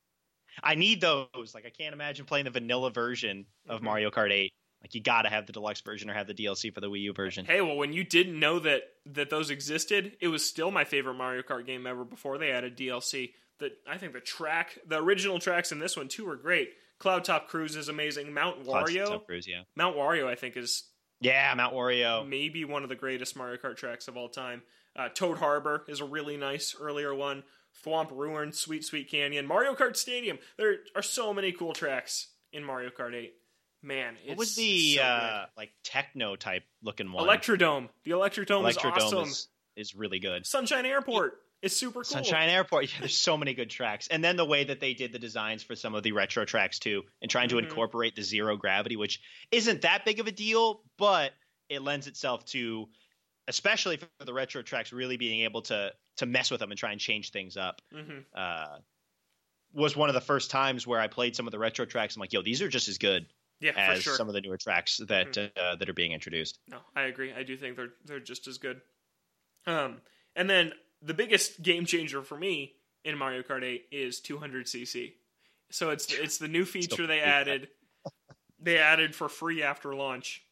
I 0.63 0.75
need 0.75 1.01
those. 1.01 1.53
Like 1.55 1.67
I 1.67 1.71
can't 1.71 1.93
imagine 1.95 2.25
playing 2.27 2.45
the 2.45 2.51
vanilla 2.51 2.91
version 2.91 3.47
of 3.69 3.81
Mhm. 3.81 3.85
Mario 3.85 4.11
Kart 4.11 4.31
8. 4.31 4.53
Like 4.83 4.95
you 4.95 5.03
got 5.03 5.23
to 5.23 5.29
have 5.29 5.47
the 5.47 5.53
deluxe 5.53 5.83
version 5.83 6.09
or 6.09 6.15
have 6.15 6.27
the 6.27 6.35
DLC 6.35 6.73
for 6.73 6.81
the 6.81 6.89
Wii 6.89 7.03
U 7.03 7.13
version. 7.13 7.45
Hey, 7.45 7.61
well, 7.61 7.77
when 7.77 7.93
you 7.93 8.03
didn't 8.03 8.39
know 8.39 8.59
that 8.61 8.83
that 9.07 9.29
those 9.29 9.51
existed, 9.51 10.17
it 10.21 10.29
was 10.29 10.47
still 10.49 10.71
my 10.71 10.85
favorite 10.85 11.15
Mario 11.15 11.43
Kart 11.43 11.67
game 11.67 11.87
ever. 11.87 12.05
Before 12.05 12.39
they 12.39 12.51
added 12.51 12.77
DLC, 12.79 13.33
that 13.59 13.73
I 13.87 13.99
think 13.99 14.15
the 14.15 14.21
track, 14.21 14.79
the 14.87 14.97
original 14.99 15.39
tracks 15.39 15.71
in 15.73 15.79
this 15.81 15.97
one 15.97 16.09
too, 16.09 16.25
were 16.27 16.37
great. 16.37 16.71
Cloud 16.99 17.25
Top 17.25 17.49
Cruise 17.49 17.77
is 17.77 17.89
amazing. 17.89 18.33
Mount 18.33 18.65
Wario, 18.65 19.07
Top 19.07 19.27
Cruise, 19.27 19.47
yeah. 19.47 19.63
Mount 19.77 19.97
Wario, 19.97 20.27
I 20.27 20.35
think 20.35 20.57
is 20.57 20.85
Yeah, 21.21 21.53
Mount 21.57 21.75
Wario. 21.75 22.27
maybe 22.27 22.65
one 22.65 22.83
of 22.83 22.89
the 22.89 22.97
greatest 22.97 23.37
Mario 23.37 23.57
Kart 23.57 23.77
tracks 23.77 24.09
of 24.09 24.17
all 24.17 24.29
time. 24.29 24.63
Uh, 24.97 25.09
Toad 25.09 25.39
Harbor 25.39 25.85
is 25.89 26.01
a 26.01 26.05
really 26.05 26.37
nice 26.37 26.75
earlier 26.81 27.15
one. 27.15 27.43
Thwomp 27.85 28.11
Ruin, 28.11 28.53
Sweet 28.53 28.85
Sweet 28.85 29.11
Canyon, 29.11 29.47
Mario 29.47 29.75
Kart 29.75 29.97
Stadium. 29.97 30.39
There 30.57 30.77
are 30.97 31.03
so 31.03 31.33
many 31.33 31.53
cool 31.53 31.73
tracks 31.73 32.29
in 32.53 32.65
Mario 32.65 32.91
Kart 32.91 33.15
8. 33.15 33.33
Man, 33.83 34.17
it's 34.21 34.29
What 34.29 34.39
was 34.39 34.57
the 34.57 34.97
so 34.97 35.03
uh, 35.03 35.47
like 35.57 35.71
techno 35.83 36.37
type 36.37 36.65
looking 36.83 37.11
one? 37.13 37.27
Electrodome? 37.27 37.89
The 38.05 38.11
Electrodome, 38.11 38.69
is 38.69 38.77
awesome. 38.77 39.29
is, 39.29 39.49
is 39.77 39.95
really 39.95 40.19
good. 40.19 40.45
Sunshine 40.45 40.85
Airport 40.85 41.39
is 41.63 41.77
super 41.77 42.05
cool. 42.05 42.05
Sunshine 42.05 42.49
Airport. 42.49 42.85
Yeah, 42.93 43.01
there's 43.01 43.17
so 43.17 43.37
many 43.37 43.55
good 43.55 43.71
tracks. 43.71 44.09
And 44.09 44.25
then 44.25 44.37
the 44.37 44.45
way 44.45 44.65
that 44.65 44.81
they 44.81 44.95
did 44.95 45.13
the 45.13 45.19
designs 45.19 45.63
for 45.63 45.77
some 45.77 45.95
of 45.95 46.03
the 46.03 46.13
retro 46.13 46.45
tracks 46.45 46.79
too, 46.79 47.05
and 47.21 47.31
trying 47.31 47.49
to 47.51 47.59
Mhm. 47.59 47.59
incorporate 47.59 48.17
the 48.17 48.23
zero 48.23 48.57
gravity, 48.57 48.97
which 48.97 49.21
isn't 49.51 49.83
that 49.83 50.05
big 50.05 50.21
of 50.21 50.27
a 50.27 50.33
deal, 50.33 50.85
but 50.99 51.33
it 51.69 51.83
lends 51.83 52.07
itself 52.07 52.45
to, 52.47 52.89
especially 53.49 53.99
for 53.99 54.09
the 54.25 54.35
retro 54.35 54.63
tracks, 54.63 54.93
really 54.93 55.17
being 55.19 55.43
able 55.43 55.63
to 55.63 55.95
to 56.19 56.27
mess 56.27 56.51
with 56.51 56.61
them 56.61 56.71
and 56.71 56.79
try 56.79 56.93
and 56.93 57.01
change 57.01 57.31
things 57.31 57.57
up. 57.57 57.83
hmm 57.93 58.21
Uh, 58.35 58.81
was 59.73 59.97
one 59.97 60.09
of 60.09 60.15
the 60.15 60.21
first 60.21 60.51
times 60.51 60.87
where 60.87 61.01
I 61.01 61.09
played 61.09 61.37
some 61.37 61.47
of 61.47 61.53
the 61.53 61.59
retro 61.59 61.87
tracks. 61.87 62.17
I'm 62.17 62.21
like, 62.21 62.33
yo, 62.33 62.43
these 62.43 62.63
are 62.63 62.69
just 62.69 62.89
as 62.89 62.99
good 62.99 63.33
Yeah, 63.61 63.77
as 63.77 64.03
sure. 64.03 64.17
some 64.17 64.29
of 64.29 64.35
the 64.35 64.41
newer 64.41 64.59
tracks 64.59 64.99
that 65.09 65.37
uh, 65.39 65.77
that 65.77 65.89
are 65.89 65.95
being 65.95 66.13
introduced. 66.13 66.59
No, 66.67 66.83
I 66.95 67.03
agree. 67.03 67.33
I 67.33 67.43
do 67.43 67.57
think 67.57 67.77
they're 67.77 67.95
they're 68.05 68.21
just 68.21 68.47
as 68.47 68.59
good. 68.59 68.83
Um, 69.67 70.03
and 70.37 70.51
then 70.51 70.75
the 71.03 71.15
biggest 71.15 71.63
game 71.63 71.87
changer 71.87 72.23
for 72.23 72.37
me 72.37 72.75
in 73.05 73.17
Mario 73.17 73.43
Kart 73.43 73.63
8 73.63 73.87
is 73.91 74.21
200cc. 74.21 75.13
So 75.71 75.91
it's 75.91 76.13
it's 76.13 76.39
the 76.39 76.49
new 76.49 76.65
feature 76.65 77.07
they 77.07 77.21
added. 77.21 77.69
They 78.59 78.79
added 78.79 79.15
for 79.15 79.29
free 79.29 79.63
after 79.63 79.95
launch, 79.95 80.43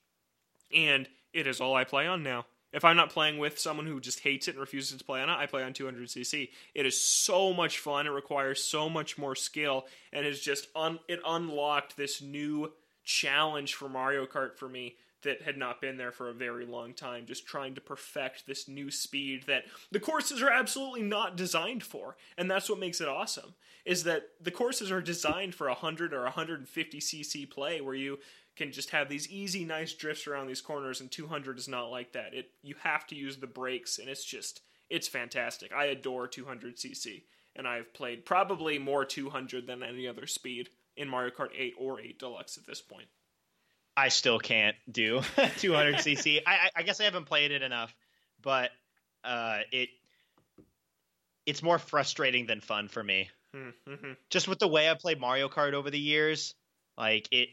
and 0.75 1.09
it 1.35 1.47
is 1.47 1.61
all 1.61 1.75
I 1.75 1.85
play 1.85 2.07
on 2.07 2.23
now. 2.23 2.47
If 2.73 2.85
I'm 2.85 2.97
not 2.97 3.11
playing 3.11 3.39
with 3.39 3.59
someone 3.59 3.87
who 3.87 3.99
just 3.99 4.21
hates 4.21 4.47
it 4.47 4.53
and 4.53 4.61
refuses 4.61 4.99
to 4.99 5.05
play 5.05 5.21
on 5.23 5.31
it, 5.31 5.35
I 5.35 5.47
play 5.47 5.63
on 5.63 5.73
200cc. 5.73 6.51
It 6.75 6.87
is 6.87 7.03
so 7.03 7.55
much 7.55 7.79
fun. 7.79 8.07
It 8.07 8.11
requires 8.11 8.63
so 8.63 8.89
much 8.91 9.17
more 9.17 9.35
skill, 9.35 9.87
and 10.13 10.27
it's 10.27 10.41
just 10.41 10.69
un- 10.77 11.01
it 11.09 11.21
unlocked 11.27 11.97
this 11.97 12.23
new 12.23 12.73
challenge 13.05 13.75
for 13.75 13.89
Mario 13.89 14.27
Kart 14.27 14.57
for 14.57 14.69
me 14.69 14.97
that 15.23 15.43
had 15.43 15.57
not 15.57 15.81
been 15.81 15.97
there 15.97 16.13
for 16.13 16.29
a 16.29 16.35
very 16.35 16.65
long 16.65 16.95
time. 16.95 17.27
Just 17.27 17.47
trying 17.47 17.75
to 17.75 17.81
perfect 17.81 18.47
this 18.47 18.69
new 18.69 18.91
speed 18.91 19.45
that 19.47 19.65
the 19.91 20.01
courses 20.01 20.43
are 20.43 20.51
absolutely 20.51 21.03
not 21.03 21.37
designed 21.37 21.83
for, 21.83 22.17
and 22.37 22.51
that's 22.51 22.69
what 22.69 22.79
makes 22.79 23.01
it 23.01 23.09
awesome. 23.09 23.55
Is 23.85 24.05
that 24.05 24.31
the 24.41 24.51
courses 24.51 24.91
are 24.91 25.01
designed 25.01 25.55
for 25.55 25.69
100 25.69 26.13
or 26.13 26.27
150cc 26.27 27.51
play, 27.51 27.81
where 27.81 27.95
you 27.95 28.19
can 28.57 28.73
just 28.73 28.91
have 28.91 29.09
these 29.09 29.29
easy, 29.29 29.65
nice 29.65 29.93
drifts 29.93 30.27
around 30.27 30.49
these 30.49 30.61
corners, 30.61 31.01
and 31.01 31.11
200 31.11 31.59
is 31.59 31.69
not 31.69 31.91
like 31.91 32.13
that. 32.13 32.35
It 32.35 32.51
you 32.63 32.75
have 32.83 33.07
to 33.09 33.15
use 33.15 33.39
the 33.39 33.47
brakes, 33.47 33.99
and 33.99 34.09
it's 34.09 34.25
just 34.25 34.61
it's 34.91 35.09
fantastic. 35.09 35.73
I 35.73 35.87
adore 35.87 36.29
200cc, 36.29 37.23
and 37.57 37.67
I've 37.67 37.93
played 37.93 38.25
probably 38.25 38.79
more 38.79 39.05
200 39.05 39.67
than 39.67 39.83
any 39.83 40.07
other 40.07 40.27
speed 40.27 40.71
in 40.97 41.09
Mario 41.09 41.31
Kart 41.31 41.51
8 41.57 41.75
or 41.79 42.01
8 42.01 42.19
Deluxe 42.19 42.59
at 42.59 42.67
this 42.67 42.83
point. 42.83 43.09
I 43.99 44.09
still 44.09 44.39
can't 44.39 44.77
do 44.91 45.19
200cc. 45.37 46.43
I, 46.47 46.53
I- 46.53 46.71
I 46.77 46.83
guess 46.83 47.01
I 47.01 47.05
haven't 47.05 47.25
played 47.25 47.51
it 47.51 47.63
enough, 47.63 47.95
but 48.43 48.71
uh, 49.25 49.59
it 49.73 49.89
it's 51.47 51.63
more 51.63 51.79
frustrating 51.79 52.47
than 52.47 52.61
fun 52.61 52.89
for 52.89 53.03
me. 53.03 53.31
Mm-hmm. 53.57 54.13
Just 54.31 54.47
with 54.49 54.59
the 54.59 54.69
way 54.69 54.89
I 54.91 54.95
played 54.95 55.19
Mario 55.19 55.49
Kart 55.49 55.73
over 55.73 55.91
the 55.91 55.99
years, 55.99 56.55
like 56.97 57.27
it 57.33 57.49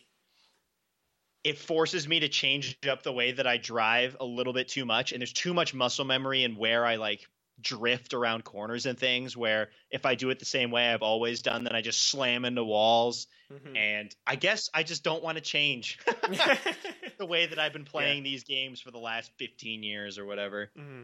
it 1.44 1.58
forces 1.58 2.08
me 2.08 2.20
to 2.20 2.28
change 2.28 2.78
up 2.90 3.04
the 3.04 3.14
way 3.14 3.32
that 3.32 3.48
I 3.48 3.58
drive 3.58 4.18
a 4.20 4.26
little 4.26 4.52
bit 4.54 4.68
too 4.68 4.86
much 4.86 5.12
and 5.12 5.22
there's 5.22 5.32
too 5.34 5.54
much 5.54 5.74
muscle 5.74 6.04
memory 6.06 6.44
and 6.44 6.58
where 6.58 6.86
I 6.86 6.96
like 6.96 7.28
drift 7.62 8.14
around 8.14 8.44
corners 8.44 8.86
and 8.86 8.98
things 9.00 9.36
where 9.38 9.70
if 9.90 10.06
I 10.06 10.16
do 10.16 10.30
it 10.30 10.40
the 10.40 10.46
same 10.46 10.72
way 10.72 10.88
I've 10.92 11.02
always 11.02 11.42
done 11.42 11.64
then 11.64 11.76
I 11.76 11.82
just 11.82 12.10
slam 12.10 12.46
into 12.46 12.64
walls 12.64 13.28
Mm-hmm. 13.54 13.76
and 13.76 14.16
I 14.26 14.38
guess 14.38 14.70
I 14.74 14.82
just 14.82 15.04
don't 15.04 15.22
want 15.24 15.38
to 15.38 15.44
change 15.44 16.00
the 17.20 17.28
way 17.28 17.46
that 17.46 17.60
I've 17.60 17.74
been 17.74 17.86
playing 17.86 18.24
these 18.24 18.44
games 18.44 18.82
for 18.82 18.90
the 18.90 18.98
last 18.98 19.32
15 19.38 19.84
years 19.84 20.18
or 20.18 20.26
whatever. 20.26 20.72
hmm 20.76 21.04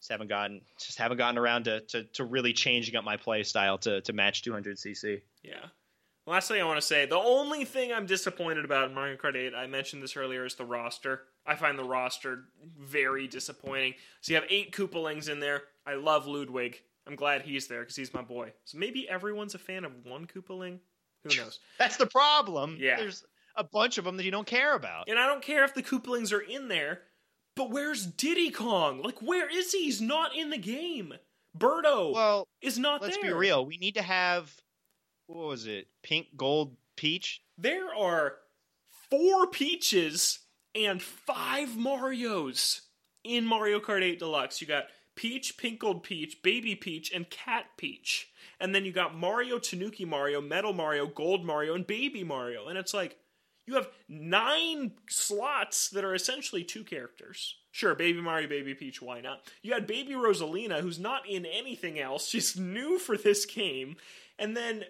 Just 0.00 0.10
haven't 0.10 0.28
gotten 0.28 0.62
just 0.80 0.96
haven't 0.96 1.18
gotten 1.18 1.36
around 1.36 1.64
to 1.64 1.80
to, 1.82 2.04
to 2.14 2.24
really 2.24 2.54
changing 2.54 2.96
up 2.96 3.04
my 3.04 3.18
play 3.18 3.42
style 3.42 3.76
to 3.78 4.00
to 4.00 4.12
match 4.14 4.42
200cc. 4.42 5.20
Yeah. 5.42 5.66
Last 6.26 6.48
thing 6.48 6.60
I 6.60 6.64
want 6.64 6.80
to 6.80 6.86
say, 6.86 7.06
the 7.06 7.16
only 7.18 7.64
thing 7.64 7.92
I'm 7.92 8.06
disappointed 8.06 8.64
about 8.64 8.88
in 8.88 8.94
Mario 8.94 9.16
Kart 9.16 9.36
8, 9.36 9.54
I 9.54 9.66
mentioned 9.68 10.02
this 10.02 10.16
earlier, 10.16 10.44
is 10.44 10.56
the 10.56 10.64
roster. 10.64 11.22
I 11.46 11.54
find 11.54 11.78
the 11.78 11.84
roster 11.84 12.44
very 12.78 13.28
disappointing. 13.28 13.94
So 14.22 14.32
you 14.32 14.40
have 14.40 14.50
eight 14.50 14.72
Koopalings 14.74 15.28
in 15.28 15.38
there. 15.38 15.62
I 15.86 15.94
love 15.94 16.26
Ludwig. 16.26 16.80
I'm 17.06 17.14
glad 17.14 17.42
he's 17.42 17.68
there 17.68 17.80
because 17.80 17.94
he's 17.94 18.12
my 18.12 18.22
boy. 18.22 18.52
So 18.64 18.78
maybe 18.78 19.08
everyone's 19.08 19.54
a 19.54 19.58
fan 19.58 19.84
of 19.84 19.92
one 20.04 20.26
Koopaling. 20.26 20.80
Who 21.22 21.36
knows? 21.36 21.60
That's 21.78 21.96
the 21.96 22.06
problem. 22.06 22.76
Yeah. 22.80 22.96
There's 22.96 23.24
a 23.54 23.62
bunch 23.62 23.96
of 23.98 24.04
them 24.04 24.16
that 24.16 24.24
you 24.24 24.32
don't 24.32 24.46
care 24.46 24.74
about. 24.74 25.08
And 25.08 25.18
I 25.20 25.26
don't 25.28 25.42
care 25.42 25.64
if 25.64 25.74
the 25.74 25.82
Koopalings 25.84 26.32
are 26.32 26.40
in 26.40 26.66
there, 26.66 27.02
but 27.54 27.70
where's 27.70 28.04
Diddy 28.04 28.50
Kong? 28.50 29.00
Like, 29.02 29.20
where 29.22 29.48
is 29.48 29.70
he? 29.70 29.84
He's 29.84 30.00
not 30.00 30.34
in 30.36 30.50
the 30.50 30.58
game. 30.58 31.14
Birdo 31.56 32.12
Well, 32.12 32.48
is 32.60 32.78
not 32.78 33.00
there. 33.00 33.08
let's 33.10 33.22
there. 33.22 33.30
be 33.32 33.38
real. 33.38 33.64
We 33.64 33.76
need 33.78 33.94
to 33.94 34.02
have 34.02 34.52
what 35.26 35.48
was 35.48 35.66
it? 35.66 35.88
Pink, 36.02 36.28
gold, 36.36 36.76
peach. 36.96 37.42
There 37.58 37.94
are 37.94 38.36
four 39.10 39.46
Peaches 39.48 40.40
and 40.74 41.02
five 41.02 41.70
Marios 41.70 42.82
in 43.24 43.44
Mario 43.44 43.80
Kart 43.80 44.02
8 44.02 44.18
Deluxe. 44.18 44.60
You 44.60 44.66
got 44.66 44.84
Peach, 45.14 45.56
Pink 45.56 45.80
Gold 45.80 46.02
Peach, 46.02 46.42
Baby 46.42 46.74
Peach, 46.74 47.10
and 47.12 47.28
Cat 47.30 47.66
Peach. 47.76 48.30
And 48.60 48.74
then 48.74 48.84
you 48.84 48.92
got 48.92 49.16
Mario, 49.16 49.58
Tanuki 49.58 50.04
Mario, 50.04 50.40
Metal 50.40 50.72
Mario, 50.72 51.06
Gold 51.06 51.44
Mario, 51.44 51.74
and 51.74 51.86
Baby 51.86 52.22
Mario. 52.22 52.68
And 52.68 52.78
it's 52.78 52.94
like, 52.94 53.16
you 53.66 53.74
have 53.74 53.88
nine 54.08 54.92
slots 55.08 55.88
that 55.90 56.04
are 56.04 56.14
essentially 56.14 56.62
two 56.62 56.84
characters. 56.84 57.56
Sure, 57.72 57.94
Baby 57.94 58.20
Mario, 58.20 58.48
Baby 58.48 58.74
Peach, 58.74 59.02
why 59.02 59.20
not? 59.20 59.40
You 59.62 59.72
had 59.72 59.86
Baby 59.86 60.12
Rosalina, 60.12 60.80
who's 60.80 61.00
not 61.00 61.28
in 61.28 61.44
anything 61.44 61.98
else, 61.98 62.28
she's 62.28 62.56
new 62.56 62.98
for 62.98 63.16
this 63.16 63.44
game. 63.44 63.96
And 64.38 64.56
then 64.56 64.84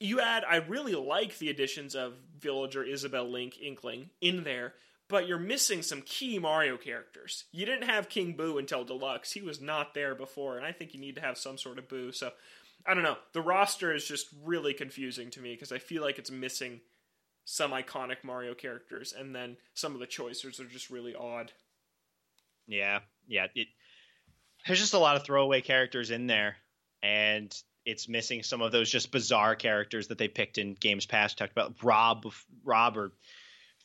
you 0.00 0.20
add 0.20 0.44
I 0.48 0.56
really 0.56 0.94
like 0.94 1.38
the 1.38 1.50
additions 1.50 1.94
of 1.94 2.14
Villager, 2.38 2.82
Isabelle, 2.82 3.30
Link, 3.30 3.58
Inkling 3.60 4.10
in 4.20 4.44
there, 4.44 4.74
but 5.08 5.28
you're 5.28 5.38
missing 5.38 5.82
some 5.82 6.02
key 6.02 6.38
Mario 6.38 6.76
characters. 6.76 7.44
You 7.52 7.66
didn't 7.66 7.88
have 7.88 8.08
King 8.08 8.32
Boo 8.32 8.58
until 8.58 8.84
Deluxe. 8.84 9.32
He 9.32 9.42
was 9.42 9.60
not 9.60 9.94
there 9.94 10.14
before, 10.14 10.56
and 10.56 10.66
I 10.66 10.72
think 10.72 10.94
you 10.94 11.00
need 11.00 11.16
to 11.16 11.20
have 11.20 11.38
some 11.38 11.58
sort 11.58 11.78
of 11.78 11.88
Boo. 11.88 12.12
So 12.12 12.30
I 12.86 12.94
don't 12.94 13.02
know. 13.02 13.18
The 13.32 13.42
roster 13.42 13.94
is 13.94 14.04
just 14.06 14.26
really 14.44 14.74
confusing 14.74 15.30
to 15.30 15.40
me 15.40 15.54
because 15.54 15.72
I 15.72 15.78
feel 15.78 16.02
like 16.02 16.18
it's 16.18 16.30
missing 16.30 16.80
some 17.44 17.72
iconic 17.72 18.24
Mario 18.24 18.54
characters, 18.54 19.12
and 19.16 19.34
then 19.34 19.56
some 19.74 19.94
of 19.94 20.00
the 20.00 20.06
choices 20.06 20.60
are 20.60 20.64
just 20.64 20.90
really 20.90 21.14
odd. 21.14 21.52
Yeah, 22.66 23.00
yeah. 23.26 23.48
It, 23.54 23.68
there's 24.66 24.80
just 24.80 24.94
a 24.94 24.98
lot 24.98 25.16
of 25.16 25.24
throwaway 25.24 25.60
characters 25.60 26.10
in 26.10 26.26
there, 26.26 26.56
and 27.02 27.54
it's 27.84 28.08
missing 28.08 28.42
some 28.42 28.62
of 28.62 28.72
those 28.72 28.90
just 28.90 29.10
bizarre 29.10 29.54
characters 29.56 30.08
that 30.08 30.18
they 30.18 30.28
picked 30.28 30.58
in 30.58 30.74
games 30.74 31.06
past. 31.06 31.38
Talked 31.38 31.52
about 31.52 31.74
Rob, 31.82 32.32
Rob 32.64 32.96
or 32.96 33.12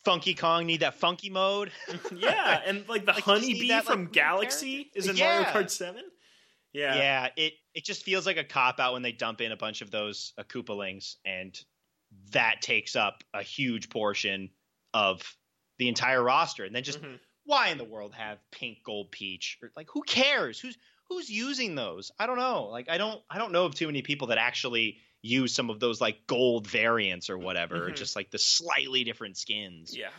Funky 0.06 0.34
Kong 0.36 0.66
need 0.66 0.82
that 0.82 0.96
funky 0.96 1.30
mode. 1.30 1.72
yeah, 2.16 2.62
and 2.66 2.88
like 2.88 3.06
the 3.06 3.12
Like, 3.14 3.24
honeybee 3.24 3.70
that, 3.70 3.86
from 3.86 4.02
weird 4.02 4.14
Galaxy 4.14 4.92
is 4.96 5.08
in 5.08 5.16
Yeah. 5.18 5.42
Mario 5.42 5.48
Kart 5.50 5.70
Seven. 5.70 6.04
Yeah. 6.74 6.96
Yeah, 6.96 7.28
it 7.36 7.54
it 7.74 7.84
just 7.86 8.04
feels 8.04 8.26
like 8.26 8.38
a 8.38 8.44
cop 8.44 8.80
out 8.80 8.94
when 8.94 9.02
they 9.02 9.12
dump 9.12 9.42
in 9.42 9.52
a 9.52 9.58
bunch 9.58 9.82
of 9.82 9.90
those 9.92 10.34
uh, 10.38 10.44
Koopalings, 10.44 11.16
and 11.26 11.60
that 12.32 12.62
takes 12.62 12.96
up 12.96 13.24
a 13.34 13.42
huge 13.42 13.90
portion 13.90 14.50
of 14.94 15.22
the 15.80 15.88
entire 15.90 16.22
roster. 16.24 16.64
And 16.66 16.74
then 16.76 16.84
just 16.84 17.02
Mhm. 17.02 17.20
why 17.46 17.70
in 17.70 17.78
the 17.78 17.84
world 17.84 18.14
have 18.14 18.38
pink, 18.52 18.80
gold, 18.84 19.12
peach? 19.12 19.58
Or, 19.62 19.72
like, 19.76 19.88
who 19.92 20.02
cares? 20.04 20.60
Who's 20.60 20.78
who's 21.10 21.30
using 21.30 21.76
those? 21.76 22.12
I 22.20 22.26
don't 22.28 22.38
know. 22.38 22.66
Like, 22.66 22.90
I 22.90 22.98
don't 22.98 23.22
I 23.30 23.38
don't 23.38 23.52
know 23.52 23.66
of 23.66 23.76
too 23.76 23.88
many 23.88 24.02
people 24.02 24.28
that 24.28 24.38
actually 24.38 24.98
use 25.22 25.54
some 25.54 25.70
of 25.70 25.80
those 25.80 26.00
like 26.00 26.28
gold 26.28 26.68
variants 26.68 27.30
or 27.30 27.38
whatever, 27.38 27.88
or 27.88 27.92
Mhm. 27.92 27.96
just 27.96 28.16
like 28.16 28.30
the 28.32 28.38
slightly 28.40 29.04
different 29.04 29.38
skins. 29.38 29.96
Yeah. 29.98 30.12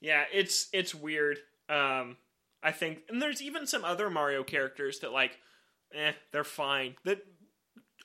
Yeah, 0.00 0.24
it's 0.32 0.68
it's 0.72 0.94
weird. 0.94 1.38
Um 1.68 2.16
I 2.62 2.72
think 2.72 3.02
and 3.08 3.20
there's 3.20 3.42
even 3.42 3.66
some 3.66 3.84
other 3.84 4.08
Mario 4.10 4.44
characters 4.44 5.00
that 5.00 5.12
like 5.12 5.38
eh, 5.94 6.12
they're 6.32 6.44
fine. 6.44 6.96
That 7.04 7.22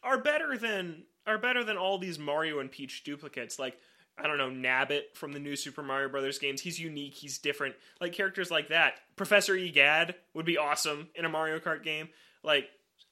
are 0.03 0.17
better 0.17 0.57
than 0.57 1.03
are 1.27 1.37
better 1.37 1.63
than 1.63 1.77
all 1.77 1.97
these 1.99 2.17
Mario 2.17 2.59
and 2.59 2.71
Peach 2.71 3.03
duplicates. 3.03 3.59
Like 3.59 3.77
I 4.23 4.27
don't 4.27 4.37
know, 4.37 4.49
Nabbit 4.49 5.15
from 5.15 5.31
the 5.33 5.39
new 5.39 5.55
Super 5.55 5.81
Mario 5.83 6.09
Brothers 6.09 6.37
games. 6.39 6.61
He's 6.61 6.79
unique, 6.79 7.15
he's 7.15 7.39
different. 7.39 7.75
Like 7.99 8.13
characters 8.13 8.51
like 8.51 8.69
that. 8.69 8.95
Professor 9.15 9.55
Egad 9.55 10.15
would 10.33 10.45
be 10.45 10.57
awesome 10.57 11.09
in 11.15 11.25
a 11.25 11.29
Mario 11.29 11.59
Kart 11.59 11.83
game. 11.83 12.09
Like 12.43 12.65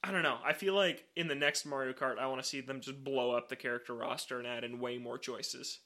I 0.03 0.11
don't 0.11 0.23
know. 0.23 0.38
I 0.45 0.53
feel 0.53 0.76
like 0.76 1.03
in 1.15 1.27
the 1.27 1.36
next 1.36 1.65
Mario 1.65 1.91
Kart, 1.94 2.19
I 2.19 2.27
want 2.27 2.41
to 2.41 2.48
see 2.48 2.61
them 2.61 2.80
just 2.80 3.03
blow 3.03 3.31
up 3.31 3.49
the 3.49 3.56
character 3.56 3.94
roster 3.94 4.38
and 4.38 4.48
add 4.48 4.64
in 4.64 4.80
way 4.80 4.98
more 4.98 5.18
choices. 5.18 5.80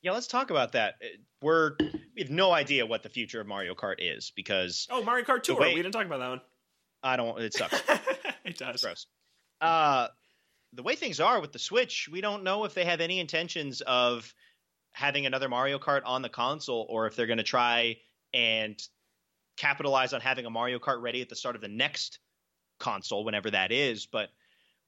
Yeah, 0.00 0.12
let's 0.12 0.26
talk 0.26 0.50
about 0.50 0.72
that. 0.72 0.94
Uh, 1.00 1.06
We're 1.42 1.76
we 1.78 2.22
have 2.22 2.30
no 2.30 2.50
idea 2.50 2.86
what 2.86 3.02
the 3.04 3.08
future 3.08 3.40
of 3.40 3.46
Mario 3.46 3.74
Kart 3.74 3.96
is 4.00 4.32
because 4.34 4.88
Oh, 4.90 5.04
Mario 5.04 5.24
Kart 5.24 5.42
Tour. 5.44 5.60
way- 5.60 5.74
We 5.74 5.82
didn't 5.82 5.92
talk 5.92 6.06
about 6.06 6.18
that 6.18 6.28
one. 6.28 6.40
I 7.04 7.16
don't. 7.16 7.38
It 7.40 7.54
sucks. 7.54 7.80
it 8.44 8.58
does. 8.58 8.82
gross. 8.82 9.06
Uh, 9.60 10.08
the 10.72 10.82
way 10.82 10.96
things 10.96 11.20
are 11.20 11.40
with 11.40 11.52
the 11.52 11.58
Switch, 11.58 12.08
we 12.10 12.20
don't 12.20 12.42
know 12.44 12.64
if 12.64 12.74
they 12.74 12.84
have 12.84 13.00
any 13.00 13.20
intentions 13.20 13.80
of 13.82 14.34
having 14.92 15.26
another 15.26 15.48
Mario 15.48 15.78
Kart 15.78 16.02
on 16.04 16.22
the 16.22 16.28
console, 16.28 16.86
or 16.88 17.06
if 17.06 17.16
they're 17.16 17.26
going 17.26 17.38
to 17.38 17.42
try 17.44 17.96
and 18.34 18.80
capitalize 19.56 20.12
on 20.12 20.20
having 20.20 20.46
a 20.46 20.50
Mario 20.50 20.78
Kart 20.78 21.00
ready 21.02 21.20
at 21.22 21.28
the 21.28 21.36
start 21.36 21.56
of 21.56 21.62
the 21.62 21.68
next 21.68 22.18
console, 22.78 23.24
whenever 23.24 23.50
that 23.50 23.72
is. 23.72 24.06
But 24.06 24.30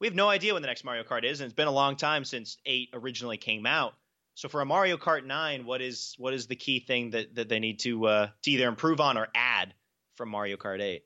we 0.00 0.06
have 0.06 0.14
no 0.14 0.28
idea 0.28 0.52
when 0.52 0.62
the 0.62 0.68
next 0.68 0.84
Mario 0.84 1.04
Kart 1.04 1.24
is, 1.24 1.40
and 1.40 1.46
it's 1.46 1.54
been 1.54 1.68
a 1.68 1.72
long 1.72 1.96
time 1.96 2.24
since 2.24 2.58
eight 2.66 2.90
originally 2.92 3.36
came 3.36 3.66
out. 3.66 3.94
So 4.34 4.48
for 4.48 4.60
a 4.60 4.66
Mario 4.66 4.96
Kart 4.96 5.24
nine, 5.24 5.64
what 5.64 5.80
is 5.80 6.14
what 6.18 6.34
is 6.34 6.46
the 6.48 6.56
key 6.56 6.80
thing 6.80 7.10
that, 7.10 7.34
that 7.36 7.48
they 7.48 7.60
need 7.60 7.78
to 7.80 8.06
uh, 8.06 8.28
to 8.42 8.50
either 8.50 8.66
improve 8.68 9.00
on 9.00 9.16
or 9.16 9.28
add 9.34 9.74
from 10.16 10.28
Mario 10.28 10.56
Kart 10.56 10.80
eight? 10.80 11.04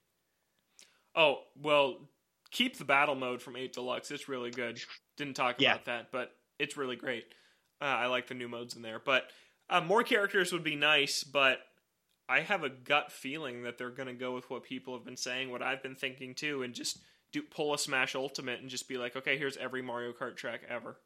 Oh, 1.14 1.40
well, 1.60 1.98
keep 2.50 2.78
the 2.78 2.84
battle 2.84 3.14
mode 3.16 3.42
from 3.42 3.56
8 3.56 3.72
Deluxe. 3.72 4.10
It's 4.10 4.28
really 4.28 4.50
good. 4.50 4.80
Didn't 5.16 5.34
talk 5.34 5.56
Yeah. 5.60 5.72
about 5.72 5.86
that, 5.86 6.12
but 6.12 6.30
it's 6.58 6.76
really 6.76 6.96
great. 6.96 7.24
Uh, 7.80 7.84
I 7.84 8.06
like 8.06 8.26
the 8.26 8.34
new 8.34 8.48
modes 8.48 8.74
in 8.74 8.82
there. 8.82 9.00
But 9.04 9.24
uh, 9.70 9.80
more 9.80 10.02
characters 10.02 10.52
would 10.52 10.64
be 10.64 10.76
nice, 10.76 11.24
but 11.24 11.60
I 12.28 12.40
have 12.40 12.62
a 12.62 12.68
gut 12.68 13.12
feeling 13.12 13.62
that 13.62 13.78
they're 13.78 13.90
going 13.90 14.08
to 14.08 14.14
go 14.14 14.34
with 14.34 14.50
what 14.50 14.64
people 14.64 14.94
have 14.94 15.04
been 15.04 15.16
saying, 15.16 15.50
what 15.50 15.62
I've 15.62 15.82
been 15.82 15.94
thinking 15.94 16.34
too, 16.34 16.62
and 16.62 16.74
just 16.74 16.98
do 17.32 17.42
pull 17.42 17.74
a 17.74 17.78
Smash 17.78 18.14
Ultimate 18.14 18.60
and 18.60 18.70
just 18.70 18.88
be 18.88 18.96
like, 18.96 19.16
okay, 19.16 19.38
here's 19.38 19.56
every 19.56 19.82
Mario 19.82 20.12
Kart 20.12 20.36
track 20.36 20.62
ever. 20.68 20.96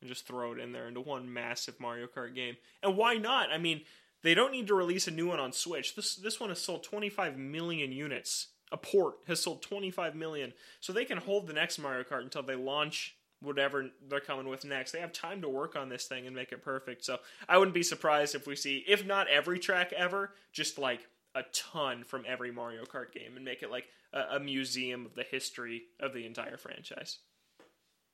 And 0.00 0.10
just 0.10 0.26
throw 0.26 0.52
it 0.52 0.58
in 0.58 0.72
there 0.72 0.88
into 0.88 1.00
one 1.00 1.32
massive 1.32 1.80
Mario 1.80 2.06
Kart 2.06 2.34
game. 2.34 2.56
And 2.82 2.96
why 2.96 3.14
not? 3.14 3.50
I 3.50 3.58
mean, 3.58 3.82
they 4.22 4.34
don't 4.34 4.52
need 4.52 4.66
to 4.66 4.74
release 4.74 5.08
a 5.08 5.12
new 5.12 5.28
one 5.28 5.40
on 5.40 5.52
Switch. 5.52 5.94
This 5.94 6.16
this 6.16 6.38
one 6.38 6.50
has 6.50 6.60
sold 6.60 6.82
25 6.84 7.38
million 7.38 7.92
units. 7.92 8.48
A 8.72 8.76
port 8.76 9.14
has 9.26 9.40
sold 9.40 9.62
25 9.62 10.14
million. 10.14 10.52
So 10.80 10.92
they 10.92 11.04
can 11.04 11.18
hold 11.18 11.46
the 11.46 11.52
next 11.52 11.78
Mario 11.78 12.02
Kart 12.02 12.22
until 12.22 12.42
they 12.42 12.56
launch 12.56 13.15
whatever 13.40 13.90
they're 14.08 14.20
coming 14.20 14.48
with 14.48 14.64
next. 14.64 14.92
They 14.92 15.00
have 15.00 15.12
time 15.12 15.42
to 15.42 15.48
work 15.48 15.76
on 15.76 15.88
this 15.88 16.06
thing 16.06 16.26
and 16.26 16.34
make 16.34 16.52
it 16.52 16.62
perfect. 16.62 17.04
So 17.04 17.18
I 17.48 17.58
wouldn't 17.58 17.74
be 17.74 17.82
surprised 17.82 18.34
if 18.34 18.46
we 18.46 18.56
see, 18.56 18.84
if 18.86 19.04
not 19.04 19.28
every 19.28 19.58
track 19.58 19.92
ever, 19.92 20.32
just 20.52 20.78
like 20.78 21.00
a 21.34 21.42
ton 21.52 22.04
from 22.04 22.24
every 22.26 22.50
Mario 22.50 22.84
Kart 22.84 23.12
game 23.12 23.36
and 23.36 23.44
make 23.44 23.62
it 23.62 23.70
like 23.70 23.84
a, 24.12 24.36
a 24.36 24.40
museum 24.40 25.04
of 25.04 25.14
the 25.14 25.22
history 25.22 25.82
of 26.00 26.14
the 26.14 26.24
entire 26.24 26.56
franchise. 26.56 27.18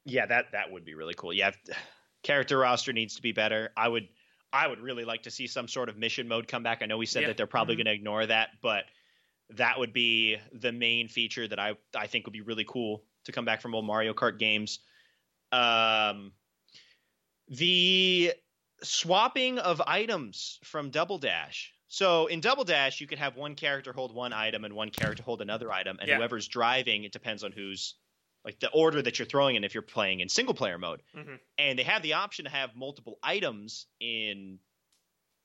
Yeah, 0.04 0.26
that 0.26 0.46
that 0.52 0.72
would 0.72 0.84
be 0.84 0.94
really 0.94 1.14
cool. 1.14 1.32
Yeah, 1.32 1.52
character 2.24 2.58
roster 2.58 2.92
needs 2.92 3.16
to 3.16 3.22
be 3.22 3.32
better. 3.32 3.70
I 3.76 3.86
would 3.88 4.08
I 4.52 4.66
would 4.66 4.80
really 4.80 5.04
like 5.04 5.22
to 5.22 5.30
see 5.30 5.46
some 5.46 5.68
sort 5.68 5.88
of 5.88 5.96
mission 5.96 6.28
mode 6.28 6.46
come 6.48 6.62
back. 6.62 6.82
I 6.82 6.86
know 6.86 6.98
we 6.98 7.06
said 7.06 7.22
Yeah. 7.22 7.28
that 7.28 7.36
they're 7.36 7.46
probably 7.46 7.74
Mhm. 7.76 7.78
going 7.78 7.86
to 7.86 7.92
ignore 7.92 8.26
that, 8.26 8.50
but 8.60 8.84
that 9.50 9.78
would 9.78 9.92
be 9.92 10.36
the 10.52 10.72
main 10.72 11.08
feature 11.08 11.46
that 11.46 11.58
I 11.60 11.74
I 11.94 12.08
think 12.08 12.26
would 12.26 12.32
be 12.32 12.40
really 12.40 12.64
cool 12.68 13.04
to 13.24 13.32
come 13.32 13.44
back 13.44 13.60
from 13.62 13.74
old 13.74 13.84
Mario 13.86 14.12
Kart 14.14 14.38
games. 14.38 14.80
Um, 15.52 16.32
the 17.48 18.32
swapping 18.82 19.58
of 19.58 19.80
items 19.86 20.58
from 20.64 20.90
Double 20.90 21.18
Dash. 21.18 21.72
So 21.88 22.26
in 22.26 22.40
Double 22.40 22.64
Dash, 22.64 23.00
you 23.00 23.06
could 23.06 23.18
have 23.18 23.36
one 23.36 23.54
character 23.54 23.92
hold 23.92 24.14
one 24.14 24.32
item 24.32 24.64
and 24.64 24.74
one 24.74 24.90
character 24.90 25.22
hold 25.22 25.42
another 25.42 25.70
item, 25.70 25.98
and 26.00 26.08
Yeah. 26.08 26.16
whoever's 26.16 26.48
driving, 26.48 27.04
it 27.04 27.12
depends 27.12 27.44
on 27.44 27.52
who's 27.52 27.94
like 28.44 28.58
the 28.58 28.70
order 28.70 29.00
that 29.02 29.18
you're 29.18 29.26
throwing 29.26 29.54
in 29.54 29.62
if 29.62 29.72
you're 29.74 29.82
playing 29.84 30.18
in 30.20 30.28
single 30.28 30.54
player 30.54 30.76
mode. 30.78 31.00
Mhm. 31.14 31.38
And 31.58 31.78
they 31.78 31.84
have 31.84 32.02
the 32.02 32.14
option 32.14 32.44
to 32.46 32.50
have 32.50 32.74
multiple 32.74 33.18
items 33.22 33.86
in 34.00 34.58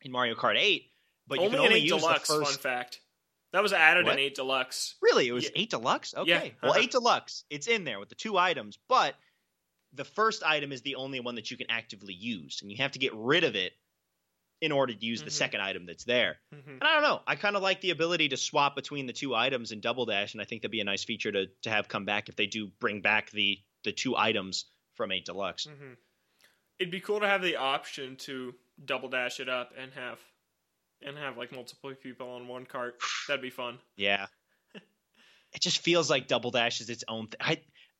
in 0.02 0.12
Mario 0.12 0.36
Kart 0.36 0.58
8, 0.58 0.94
but 1.28 1.36
you 1.40 1.46
only 1.46 1.58
can 1.58 1.66
in 1.66 1.72
only 1.72 1.80
8 1.82 1.84
use 1.90 2.02
Deluxe, 2.02 2.28
the 2.28 2.36
first. 2.36 2.52
fun 2.54 2.60
fact. 2.62 3.02
That 3.52 3.62
was 3.64 3.74
added 3.74 4.06
What? 4.06 4.14
in 4.14 4.20
8 4.20 4.36
Deluxe. 4.36 4.96
Really, 5.02 5.28
it 5.28 5.32
was 5.32 5.46
Yeah. 5.46 5.50
8 5.56 5.70
Deluxe. 5.72 6.14
Okay, 6.16 6.30
Yeah, 6.30 6.54
well, 6.62 6.72
uh-huh. 6.72 6.82
8 6.82 6.92
Deluxe, 6.92 7.44
it's 7.50 7.68
in 7.68 7.84
there 7.84 8.00
with 8.00 8.10
the 8.10 8.16
two 8.16 8.38
items, 8.38 8.78
but 8.88 9.16
the 9.98 10.06
first 10.06 10.44
item 10.44 10.72
is 10.72 10.82
the 10.82 10.95
only 10.95 11.19
one 11.19 11.36
that 11.36 11.52
you 11.52 11.57
can 11.57 11.69
actively 11.69 12.14
use, 12.14 12.61
and 12.61 12.72
you 12.72 12.78
have 12.78 12.91
to 12.94 12.99
get 12.99 13.14
rid 13.15 13.44
of 13.44 13.56
it 13.56 13.74
in 14.61 14.72
order 14.72 14.91
to 14.94 15.06
use 15.06 15.22
the 15.22 15.30
Mhm. 15.30 15.34
second 15.34 15.61
item 15.61 15.86
that's 15.86 16.03
there. 16.06 16.40
hmm 16.52 16.69
And 16.69 16.84
I 16.84 16.94
don't 16.94 17.03
know. 17.03 17.22
I 17.28 17.36
kind 17.36 17.56
of 17.56 17.61
like 17.61 17.82
the 17.82 17.91
ability 17.91 18.30
to 18.30 18.38
swap 18.38 18.76
between 18.76 19.06
the 19.06 19.14
two 19.14 19.36
items 19.36 19.72
in 19.72 19.82
Double 19.82 20.06
Dash, 20.06 20.34
and 20.34 20.41
I 20.41 20.45
think 20.45 20.61
that'd 20.61 20.72
be 20.72 20.80
a 20.82 20.84
nice 20.84 21.03
feature 21.03 21.32
to 21.32 21.48
to 21.64 21.69
have 21.69 21.88
come 21.88 22.06
back 22.06 22.30
if 22.30 22.36
they 22.36 22.48
do 22.48 22.68
bring 22.80 23.02
back 23.02 23.30
the 23.32 23.60
the 23.84 23.91
two 23.91 24.15
items 24.18 24.65
from 24.95 25.11
Eight 25.11 25.26
Deluxe. 25.26 25.65
hmm 25.65 25.94
It'd 26.80 26.91
be 26.91 27.02
cool 27.02 27.19
to 27.22 27.28
have 27.28 27.41
the 27.41 27.56
option 27.57 28.18
to 28.18 28.53
double 28.84 29.10
dash 29.10 29.40
it 29.40 29.49
up 29.49 29.74
and 29.78 29.91
have 29.94 30.19
and 31.02 31.15
have 31.18 31.38
like 31.38 31.52
multiple 31.52 31.94
people 31.95 32.30
on 32.32 32.48
one 32.48 32.65
cart. 32.65 32.99
That'd 33.28 33.41
be 33.41 33.49
fun. 33.52 33.80
Yeah, 33.95 34.28
it 35.53 35.61
just 35.61 35.80
feels 35.80 36.10
like 36.10 36.28
Double 36.28 36.52
Dash 36.52 36.82
is 36.82 36.90
its 36.90 37.03
own 37.07 37.28
thing. 37.28 37.57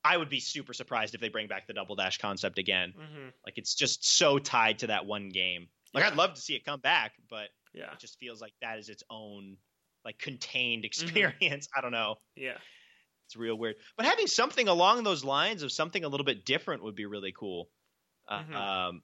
I 0.08 0.16
would 0.16 0.28
be 0.28 0.40
super 0.40 0.72
surprised 0.72 1.14
if 1.14 1.20
they 1.20 1.28
bring 1.28 1.48
back 1.48 1.66
the 1.66 1.74
Double 1.74 1.96
Dash 1.96 2.18
concept 2.18 2.58
again. 2.58 2.94
hmm 2.94 3.28
Like 3.46 3.58
it's 3.58 3.74
just 3.74 4.04
so 4.06 4.38
tied 4.38 4.80
to 4.80 4.88
that 4.88 5.06
one 5.06 5.28
game. 5.30 5.68
Like 5.94 6.04
Yeah. 6.04 6.08
I'd 6.08 6.16
love 6.16 6.34
to 6.34 6.40
see 6.40 6.54
it 6.54 6.64
come 6.64 6.80
back, 6.80 7.14
but 7.28 7.50
Yeah, 7.72 7.92
it 7.92 7.98
just 7.98 8.18
feels 8.18 8.40
like 8.40 8.54
that 8.60 8.78
is 8.78 8.88
its 8.88 9.02
own 9.10 9.58
like 10.04 10.18
contained 10.18 10.84
Mm-hmm. 10.98 11.30
experience. 11.42 11.68
I 11.76 11.80
don't 11.80 11.92
know. 11.92 12.16
yeah, 12.36 12.58
It's 13.26 13.36
real 13.36 13.56
weird. 13.58 13.76
But 13.96 14.06
having 14.06 14.26
something 14.26 14.68
along 14.68 15.02
those 15.04 15.24
lines 15.24 15.62
of 15.62 15.70
something 15.70 16.02
a 16.02 16.08
little 16.08 16.24
bit 16.24 16.44
different 16.46 16.82
would 16.82 16.94
be 16.94 17.06
really 17.06 17.32
cool. 17.32 17.70
Uh, 18.28 18.42
Mhm. 18.42 18.54
Um, 18.54 19.02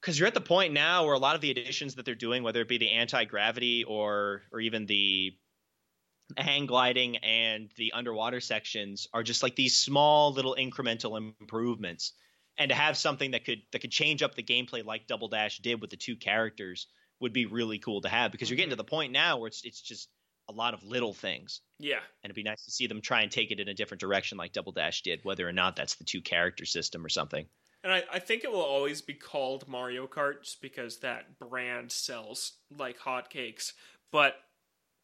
because 0.00 0.18
you're 0.18 0.28
at 0.28 0.34
the 0.34 0.40
point 0.40 0.72
now 0.72 1.04
where 1.04 1.14
a 1.14 1.18
lot 1.18 1.34
of 1.34 1.40
the 1.40 1.50
additions 1.50 1.94
that 1.94 2.04
they're 2.04 2.14
doing, 2.14 2.42
whether 2.42 2.60
it 2.60 2.68
be 2.68 2.78
the 2.78 2.90
anti 2.90 3.24
gravity 3.24 3.84
or 3.84 4.42
or 4.52 4.60
even 4.60 4.86
the 4.86 5.36
hang 6.36 6.66
gliding 6.66 7.18
and 7.18 7.70
the 7.76 7.92
underwater 7.92 8.40
sections, 8.40 9.08
are 9.12 9.22
just 9.22 9.42
like 9.42 9.56
these 9.56 9.76
small 9.76 10.32
little 10.32 10.56
incremental 10.58 11.16
improvements. 11.18 12.12
And 12.58 12.70
to 12.70 12.74
have 12.74 12.96
something 12.96 13.32
that 13.32 13.44
could 13.44 13.62
that 13.72 13.80
could 13.80 13.90
change 13.90 14.22
up 14.22 14.34
the 14.34 14.42
gameplay 14.42 14.84
like 14.84 15.06
Double 15.06 15.28
Dash 15.28 15.58
did 15.58 15.80
with 15.80 15.90
the 15.90 15.96
two 15.96 16.16
characters 16.16 16.86
would 17.20 17.32
be 17.32 17.46
really 17.46 17.78
cool 17.78 18.00
to 18.00 18.08
have 18.08 18.32
because 18.32 18.48
you're 18.48 18.56
getting 18.56 18.68
mm-hmm. 18.70 18.78
to 18.78 18.84
the 18.84 18.84
point 18.84 19.12
now 19.12 19.38
where 19.38 19.48
it's 19.48 19.62
it's 19.64 19.80
just 19.80 20.08
a 20.48 20.52
lot 20.52 20.74
of 20.74 20.82
little 20.84 21.12
things 21.12 21.60
yeah. 21.78 21.96
and 21.96 22.30
it'd 22.30 22.36
be 22.36 22.42
nice 22.42 22.64
to 22.64 22.70
see 22.70 22.86
them 22.86 23.00
try 23.00 23.22
and 23.22 23.32
take 23.32 23.50
it 23.50 23.60
in 23.60 23.68
a 23.68 23.74
different 23.74 24.00
direction 24.00 24.38
like 24.38 24.52
Double 24.52 24.72
Dash 24.72 25.02
did, 25.02 25.20
whether 25.24 25.46
or 25.46 25.52
not 25.52 25.76
that's 25.76 25.96
the 25.96 26.04
two 26.04 26.20
character 26.20 26.64
system 26.64 27.04
or 27.04 27.08
something. 27.08 27.46
And 27.82 27.92
I, 27.92 28.04
I 28.12 28.18
think 28.18 28.44
it 28.44 28.50
will 28.50 28.62
always 28.62 29.02
be 29.02 29.14
called 29.14 29.68
Mario 29.68 30.06
Kart 30.06 30.42
just 30.42 30.60
because 30.60 30.98
that 30.98 31.38
brand 31.38 31.92
sells 31.92 32.52
like 32.76 32.98
hotcakes. 32.98 33.72
But 34.12 34.36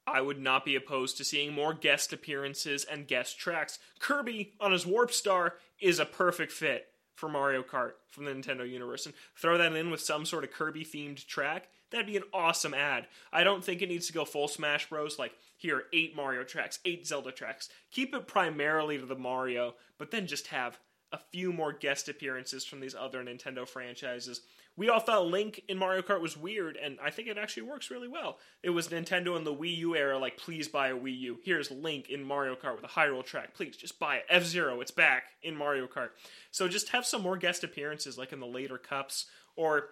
I 0.06 0.20
would 0.20 0.40
not 0.40 0.64
be 0.64 0.74
opposed 0.74 1.16
to 1.16 1.24
seeing 1.24 1.52
more 1.52 1.74
guest 1.74 2.12
appearances 2.12 2.84
and 2.84 3.06
guest 3.06 3.38
tracks. 3.38 3.78
Kirby 4.00 4.54
on 4.60 4.72
his 4.72 4.86
Warp 4.86 5.12
Star 5.12 5.54
is 5.80 5.98
a 5.98 6.06
perfect 6.06 6.52
fit 6.52 6.88
for 7.14 7.28
Mario 7.28 7.62
Kart 7.62 7.92
from 8.10 8.24
the 8.24 8.32
Nintendo 8.32 8.68
universe. 8.68 9.06
And 9.06 9.14
throw 9.36 9.56
that 9.58 9.74
in 9.74 9.90
with 9.90 10.00
some 10.00 10.26
sort 10.26 10.44
of 10.44 10.50
Kirby 10.50 10.84
themed 10.84 11.24
track, 11.26 11.68
that'd 11.90 12.06
be 12.06 12.16
an 12.16 12.24
awesome 12.32 12.74
ad. 12.74 13.06
I 13.32 13.44
don't 13.44 13.64
think 13.64 13.80
it 13.80 13.88
needs 13.88 14.08
to 14.08 14.12
go 14.12 14.24
full 14.24 14.48
Smash 14.48 14.88
Bros. 14.88 15.18
Like, 15.18 15.32
here, 15.56 15.84
eight 15.92 16.16
Mario 16.16 16.42
tracks, 16.42 16.80
eight 16.84 17.06
Zelda 17.06 17.30
tracks. 17.30 17.68
Keep 17.92 18.14
it 18.14 18.26
primarily 18.26 18.98
to 18.98 19.06
the 19.06 19.14
Mario, 19.14 19.74
but 19.98 20.10
then 20.10 20.26
just 20.26 20.48
have 20.48 20.80
a 21.12 21.18
few 21.30 21.52
more 21.52 21.72
guest 21.72 22.08
appearances 22.08 22.64
from 22.64 22.80
these 22.80 22.94
other 22.94 23.22
Nintendo 23.22 23.68
franchises. 23.68 24.40
We 24.76 24.88
all 24.88 25.00
thought 25.00 25.26
Link 25.26 25.62
in 25.68 25.76
Mario 25.76 26.00
Kart 26.00 26.22
was 26.22 26.36
weird, 26.36 26.76
and 26.76 26.98
I 27.02 27.10
think 27.10 27.28
it 27.28 27.36
actually 27.36 27.64
works 27.64 27.90
really 27.90 28.08
well. 28.08 28.38
It 28.62 28.70
was 28.70 28.88
Nintendo 28.88 29.36
in 29.36 29.44
the 29.44 29.54
Wii 29.54 29.76
U 29.78 29.94
era, 29.94 30.18
like, 30.18 30.38
please 30.38 30.66
buy 30.66 30.88
a 30.88 30.96
Wii 30.96 31.18
U. 31.20 31.38
Here's 31.44 31.70
Link 31.70 32.08
in 32.08 32.24
Mario 32.24 32.54
Kart 32.54 32.76
with 32.76 32.84
a 32.84 32.88
Hyrule 32.88 33.24
track. 33.24 33.54
Please 33.54 33.76
just 33.76 33.98
buy 33.98 34.16
it. 34.16 34.24
F 34.30 34.44
Zero, 34.44 34.80
it's 34.80 34.90
back 34.90 35.24
in 35.42 35.54
Mario 35.54 35.86
Kart. 35.86 36.10
So 36.50 36.68
just 36.68 36.88
have 36.90 37.04
some 37.04 37.22
more 37.22 37.36
guest 37.36 37.64
appearances, 37.64 38.16
like 38.16 38.32
in 38.32 38.40
the 38.40 38.46
later 38.46 38.78
cups, 38.78 39.26
or 39.56 39.90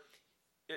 uh, 0.70 0.74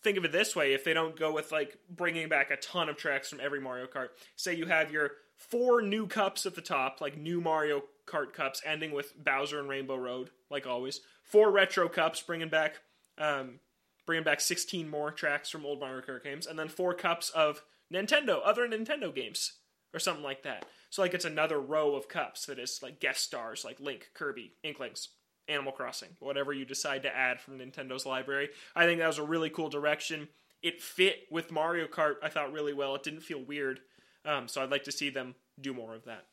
think 0.00 0.18
of 0.18 0.24
it 0.24 0.32
this 0.32 0.56
way 0.56 0.74
if 0.74 0.84
they 0.84 0.92
don't 0.92 1.16
go 1.16 1.32
with 1.32 1.52
like 1.52 1.78
bringing 1.88 2.28
back 2.28 2.50
a 2.50 2.56
ton 2.56 2.88
of 2.88 2.96
tracks 2.96 3.28
from 3.28 3.40
every 3.40 3.60
Mario 3.60 3.86
Kart. 3.86 4.08
Say 4.36 4.54
you 4.54 4.66
have 4.66 4.90
your 4.90 5.12
four 5.36 5.80
new 5.80 6.08
cups 6.08 6.44
at 6.44 6.56
the 6.56 6.60
top, 6.60 7.00
like 7.00 7.16
new 7.16 7.40
Mario 7.40 7.82
Kart 8.06 8.32
cups, 8.32 8.62
ending 8.66 8.90
with 8.90 9.12
Bowser 9.22 9.60
and 9.60 9.68
Rainbow 9.68 9.96
Road, 9.96 10.30
like 10.50 10.66
always. 10.66 11.00
Four 11.22 11.50
retro 11.50 11.88
cups, 11.88 12.22
bringing 12.22 12.48
back, 12.48 12.80
um, 13.18 13.60
bringing 14.06 14.24
back 14.24 14.40
sixteen 14.40 14.88
more 14.88 15.10
tracks 15.10 15.50
from 15.50 15.66
old 15.66 15.80
Mario 15.80 16.02
Kart 16.02 16.24
games, 16.24 16.46
and 16.46 16.58
then 16.58 16.68
four 16.68 16.94
cups 16.94 17.30
of 17.30 17.62
Nintendo, 17.92 18.40
other 18.44 18.68
Nintendo 18.68 19.14
games, 19.14 19.54
or 19.92 20.00
something 20.00 20.24
like 20.24 20.42
that. 20.42 20.66
So 20.90 21.02
like 21.02 21.14
it's 21.14 21.24
another 21.24 21.60
row 21.60 21.94
of 21.94 22.08
cups 22.08 22.46
that 22.46 22.58
is 22.58 22.80
like 22.82 23.00
guest 23.00 23.22
stars, 23.22 23.64
like 23.64 23.80
Link, 23.80 24.10
Kirby, 24.14 24.54
Inklings, 24.62 25.08
Animal 25.48 25.72
Crossing, 25.72 26.10
whatever 26.20 26.52
you 26.52 26.64
decide 26.64 27.02
to 27.02 27.14
add 27.14 27.40
from 27.40 27.58
Nintendo's 27.58 28.06
library. 28.06 28.50
I 28.74 28.86
think 28.86 29.00
that 29.00 29.06
was 29.06 29.18
a 29.18 29.24
really 29.24 29.50
cool 29.50 29.68
direction. 29.68 30.28
It 30.62 30.80
fit 30.80 31.20
with 31.30 31.52
Mario 31.52 31.86
Kart, 31.86 32.14
I 32.22 32.28
thought, 32.28 32.52
really 32.52 32.72
well. 32.72 32.94
It 32.94 33.02
didn't 33.02 33.20
feel 33.20 33.42
weird. 33.42 33.80
Um, 34.24 34.48
so 34.48 34.62
I'd 34.62 34.70
like 34.70 34.84
to 34.84 34.92
see 34.92 35.10
them 35.10 35.34
do 35.60 35.72
more 35.72 35.94
of 35.94 36.04
that. 36.06 36.26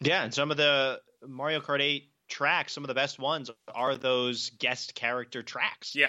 Yeah, 0.00 0.24
and 0.24 0.34
some 0.34 0.50
of 0.50 0.56
the 0.56 1.00
Mario 1.26 1.60
Kart 1.60 1.80
8 1.80 2.10
tracks, 2.28 2.72
some 2.72 2.84
of 2.84 2.88
the 2.88 2.94
best 2.94 3.18
ones 3.18 3.50
are 3.74 3.96
those 3.96 4.50
guest 4.50 4.94
character 4.94 5.42
tracks. 5.42 5.94
Yeah. 5.94 6.08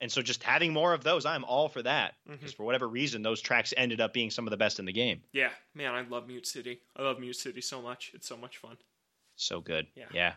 And 0.00 0.10
so 0.10 0.22
just 0.22 0.42
having 0.42 0.72
more 0.72 0.94
of 0.94 1.04
those, 1.04 1.26
I'm 1.26 1.44
all 1.44 1.68
for 1.68 1.82
that. 1.82 2.14
Because 2.26 2.54
for 2.54 2.64
whatever 2.64 2.88
reason, 2.88 3.22
those 3.22 3.40
tracks 3.42 3.74
ended 3.76 4.00
up 4.00 4.14
being 4.14 4.30
some 4.30 4.46
of 4.46 4.50
the 4.50 4.56
best 4.56 4.78
in 4.78 4.86
the 4.86 4.92
game. 4.92 5.20
Yeah. 5.32 5.50
Man, 5.74 5.94
I 5.94 6.02
love 6.02 6.26
Mute 6.26 6.46
City. 6.46 6.80
I 6.96 7.02
love 7.02 7.20
Mute 7.20 7.36
City 7.36 7.60
so 7.60 7.82
much. 7.82 8.12
It's 8.14 8.26
so 8.26 8.36
much 8.36 8.56
fun. 8.56 8.78
So 9.36 9.60
good. 9.60 9.86
Yeah. 9.94 10.06
Yeah. 10.12 10.32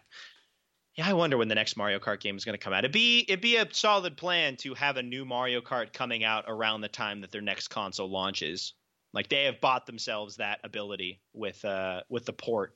Yeah, 0.96 1.10
I 1.10 1.14
wonder 1.14 1.38
when 1.38 1.48
the 1.48 1.56
next 1.56 1.76
Mario 1.76 1.98
Kart 1.98 2.20
game 2.20 2.38
is 2.38 2.46
going 2.46 2.58
to 2.58 2.64
come 2.64 2.72
out. 2.72 2.84
It'd 2.84 2.92
be 2.92 3.26
it'd 3.28 3.42
be 3.42 3.56
a 3.56 3.68
solid 3.72 4.16
plan 4.16 4.58
to 4.58 4.76
have 4.76 4.98
a 4.98 5.02
new 5.02 5.26
Mario 5.26 5.60
Kart 5.60 5.92
coming 5.92 6.24
out 6.24 6.46
around 6.48 6.82
the 6.82 6.88
time 6.88 7.22
that 7.22 7.32
their 7.32 7.42
next 7.42 7.70
console 7.70 8.12
launches. 8.12 8.74
Like 9.12 9.28
they 9.30 9.46
have 9.46 9.60
bought 9.60 9.88
themselves 9.88 10.38
that 10.38 10.60
ability 10.64 11.22
with 11.34 11.64
uh 11.66 12.02
with 12.10 12.26
the 12.26 12.34
port 12.34 12.76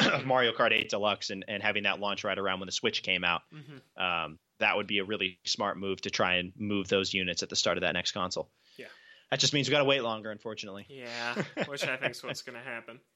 of 0.00 0.24
Mario 0.26 0.52
Kart 0.52 0.72
8 0.72 0.88
Deluxe 0.90 1.30
and, 1.30 1.44
and 1.48 1.62
having 1.62 1.84
that 1.84 2.00
launch 2.00 2.24
right 2.24 2.38
around 2.38 2.60
when 2.60 2.66
the 2.66 2.72
Switch 2.72 3.02
came 3.02 3.24
out. 3.24 3.42
hmm 3.52 4.02
Um, 4.02 4.38
that 4.60 4.76
would 4.76 4.86
be 4.86 4.98
a 4.98 5.04
really 5.04 5.38
smart 5.44 5.76
move 5.78 6.00
to 6.02 6.10
try 6.10 6.34
and 6.34 6.52
move 6.56 6.88
those 6.88 7.12
units 7.12 7.42
at 7.42 7.48
the 7.50 7.56
start 7.56 7.76
of 7.76 7.82
that 7.82 7.92
next 7.92 8.12
console. 8.12 8.50
Yeah. 8.76 8.86
That 9.30 9.40
just 9.40 9.52
means 9.52 9.68
we 9.68 9.72
got 9.72 9.78
to 9.80 9.84
wait 9.84 10.02
longer, 10.02 10.30
unfortunately. 10.30 10.86
Yeah. 10.88 11.42
Which 11.66 11.84
I 11.86 11.96
think 11.96 12.12
is 12.12 12.22
what's 12.22 12.42
going 12.42 12.58
to 12.58 12.64
happen. 12.64 13.00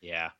Yeah. 0.00 0.30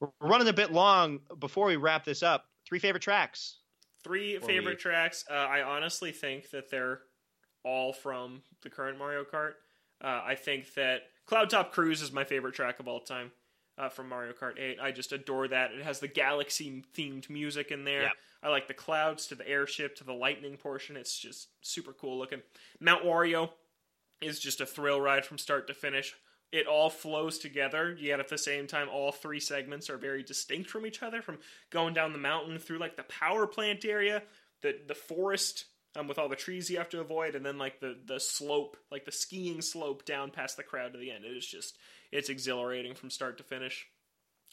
We're 0.00 0.08
running 0.20 0.48
a 0.48 0.52
bit 0.52 0.72
long. 0.72 1.20
Before 1.38 1.66
we 1.66 1.76
wrap 1.76 2.04
this 2.04 2.24
up, 2.24 2.46
three 2.68 2.80
favorite 2.80 3.02
tracks. 3.04 3.58
Three 4.02 4.34
Before 4.34 4.48
favorite 4.48 4.72
we- 4.78 4.80
tracks. 4.82 5.24
Uh, 5.30 5.34
I 5.34 5.62
honestly 5.62 6.10
think 6.10 6.50
that 6.50 6.70
they're 6.70 7.02
all 7.64 7.92
from 7.92 8.42
the 8.62 8.70
current 8.70 8.98
Mario 8.98 9.22
Kart. 9.22 9.52
Uh, 10.02 10.22
I 10.26 10.34
think 10.34 10.74
that 10.74 11.02
Cloud 11.26 11.50
Top 11.50 11.70
Cruise 11.72 12.02
is 12.02 12.10
my 12.10 12.24
favorite 12.24 12.54
track 12.54 12.80
of 12.80 12.88
all 12.88 12.98
time 13.00 13.30
uh, 13.78 13.88
from 13.88 14.08
Mario 14.08 14.32
Kart 14.32 14.58
8. 14.58 14.78
I 14.80 14.90
just 14.90 15.12
adore 15.12 15.48
that. 15.48 15.72
It 15.72 15.82
has 15.82 16.00
the 16.00 16.08
galaxy 16.08 16.82
themed 16.96 17.28
music 17.28 17.70
in 17.70 17.84
there. 17.84 18.02
Yep. 18.02 18.12
I 18.42 18.48
like 18.48 18.68
the 18.68 18.74
clouds 18.74 19.26
to 19.26 19.34
the 19.34 19.48
airship 19.48 19.96
to 19.96 20.04
the 20.04 20.12
lightning 20.12 20.56
portion. 20.56 20.96
It's 20.96 21.18
just 21.18 21.48
super 21.62 21.92
cool 21.92 22.18
looking. 22.18 22.42
Mount 22.80 23.04
Wario 23.04 23.50
is 24.20 24.40
just 24.40 24.60
a 24.60 24.66
thrill 24.66 25.00
ride 25.00 25.26
from 25.26 25.38
start 25.38 25.66
to 25.66 25.74
finish. 25.74 26.14
It 26.52 26.66
all 26.66 26.90
flows 26.90 27.38
together, 27.38 27.96
yet 28.00 28.20
at 28.20 28.28
the 28.28 28.38
same 28.38 28.66
time, 28.66 28.88
all 28.88 29.10
three 29.10 29.40
segments 29.40 29.90
are 29.90 29.98
very 29.98 30.22
distinct 30.22 30.70
from 30.70 30.86
each 30.86 31.02
other. 31.02 31.20
From 31.20 31.38
going 31.70 31.92
down 31.92 32.12
the 32.12 32.18
mountain 32.18 32.58
through 32.58 32.78
like 32.78 32.96
the 32.96 33.02
power 33.02 33.46
plant 33.46 33.84
area, 33.84 34.22
the 34.62 34.76
the 34.86 34.94
forest 34.94 35.64
um, 35.96 36.06
with 36.06 36.18
all 36.18 36.28
the 36.28 36.36
trees 36.36 36.70
you 36.70 36.78
have 36.78 36.88
to 36.90 37.00
avoid, 37.00 37.34
and 37.34 37.44
then 37.44 37.58
like 37.58 37.80
the 37.80 37.96
the 38.06 38.20
slope, 38.20 38.76
like 38.92 39.04
the 39.04 39.12
skiing 39.12 39.60
slope 39.60 40.04
down 40.04 40.30
past 40.30 40.56
the 40.56 40.62
crowd 40.62 40.92
to 40.92 40.98
the 40.98 41.10
end. 41.10 41.24
It 41.24 41.36
is 41.36 41.46
just 41.46 41.76
it's 42.12 42.28
exhilarating 42.28 42.94
from 42.94 43.10
start 43.10 43.38
to 43.38 43.44
finish. 43.44 43.86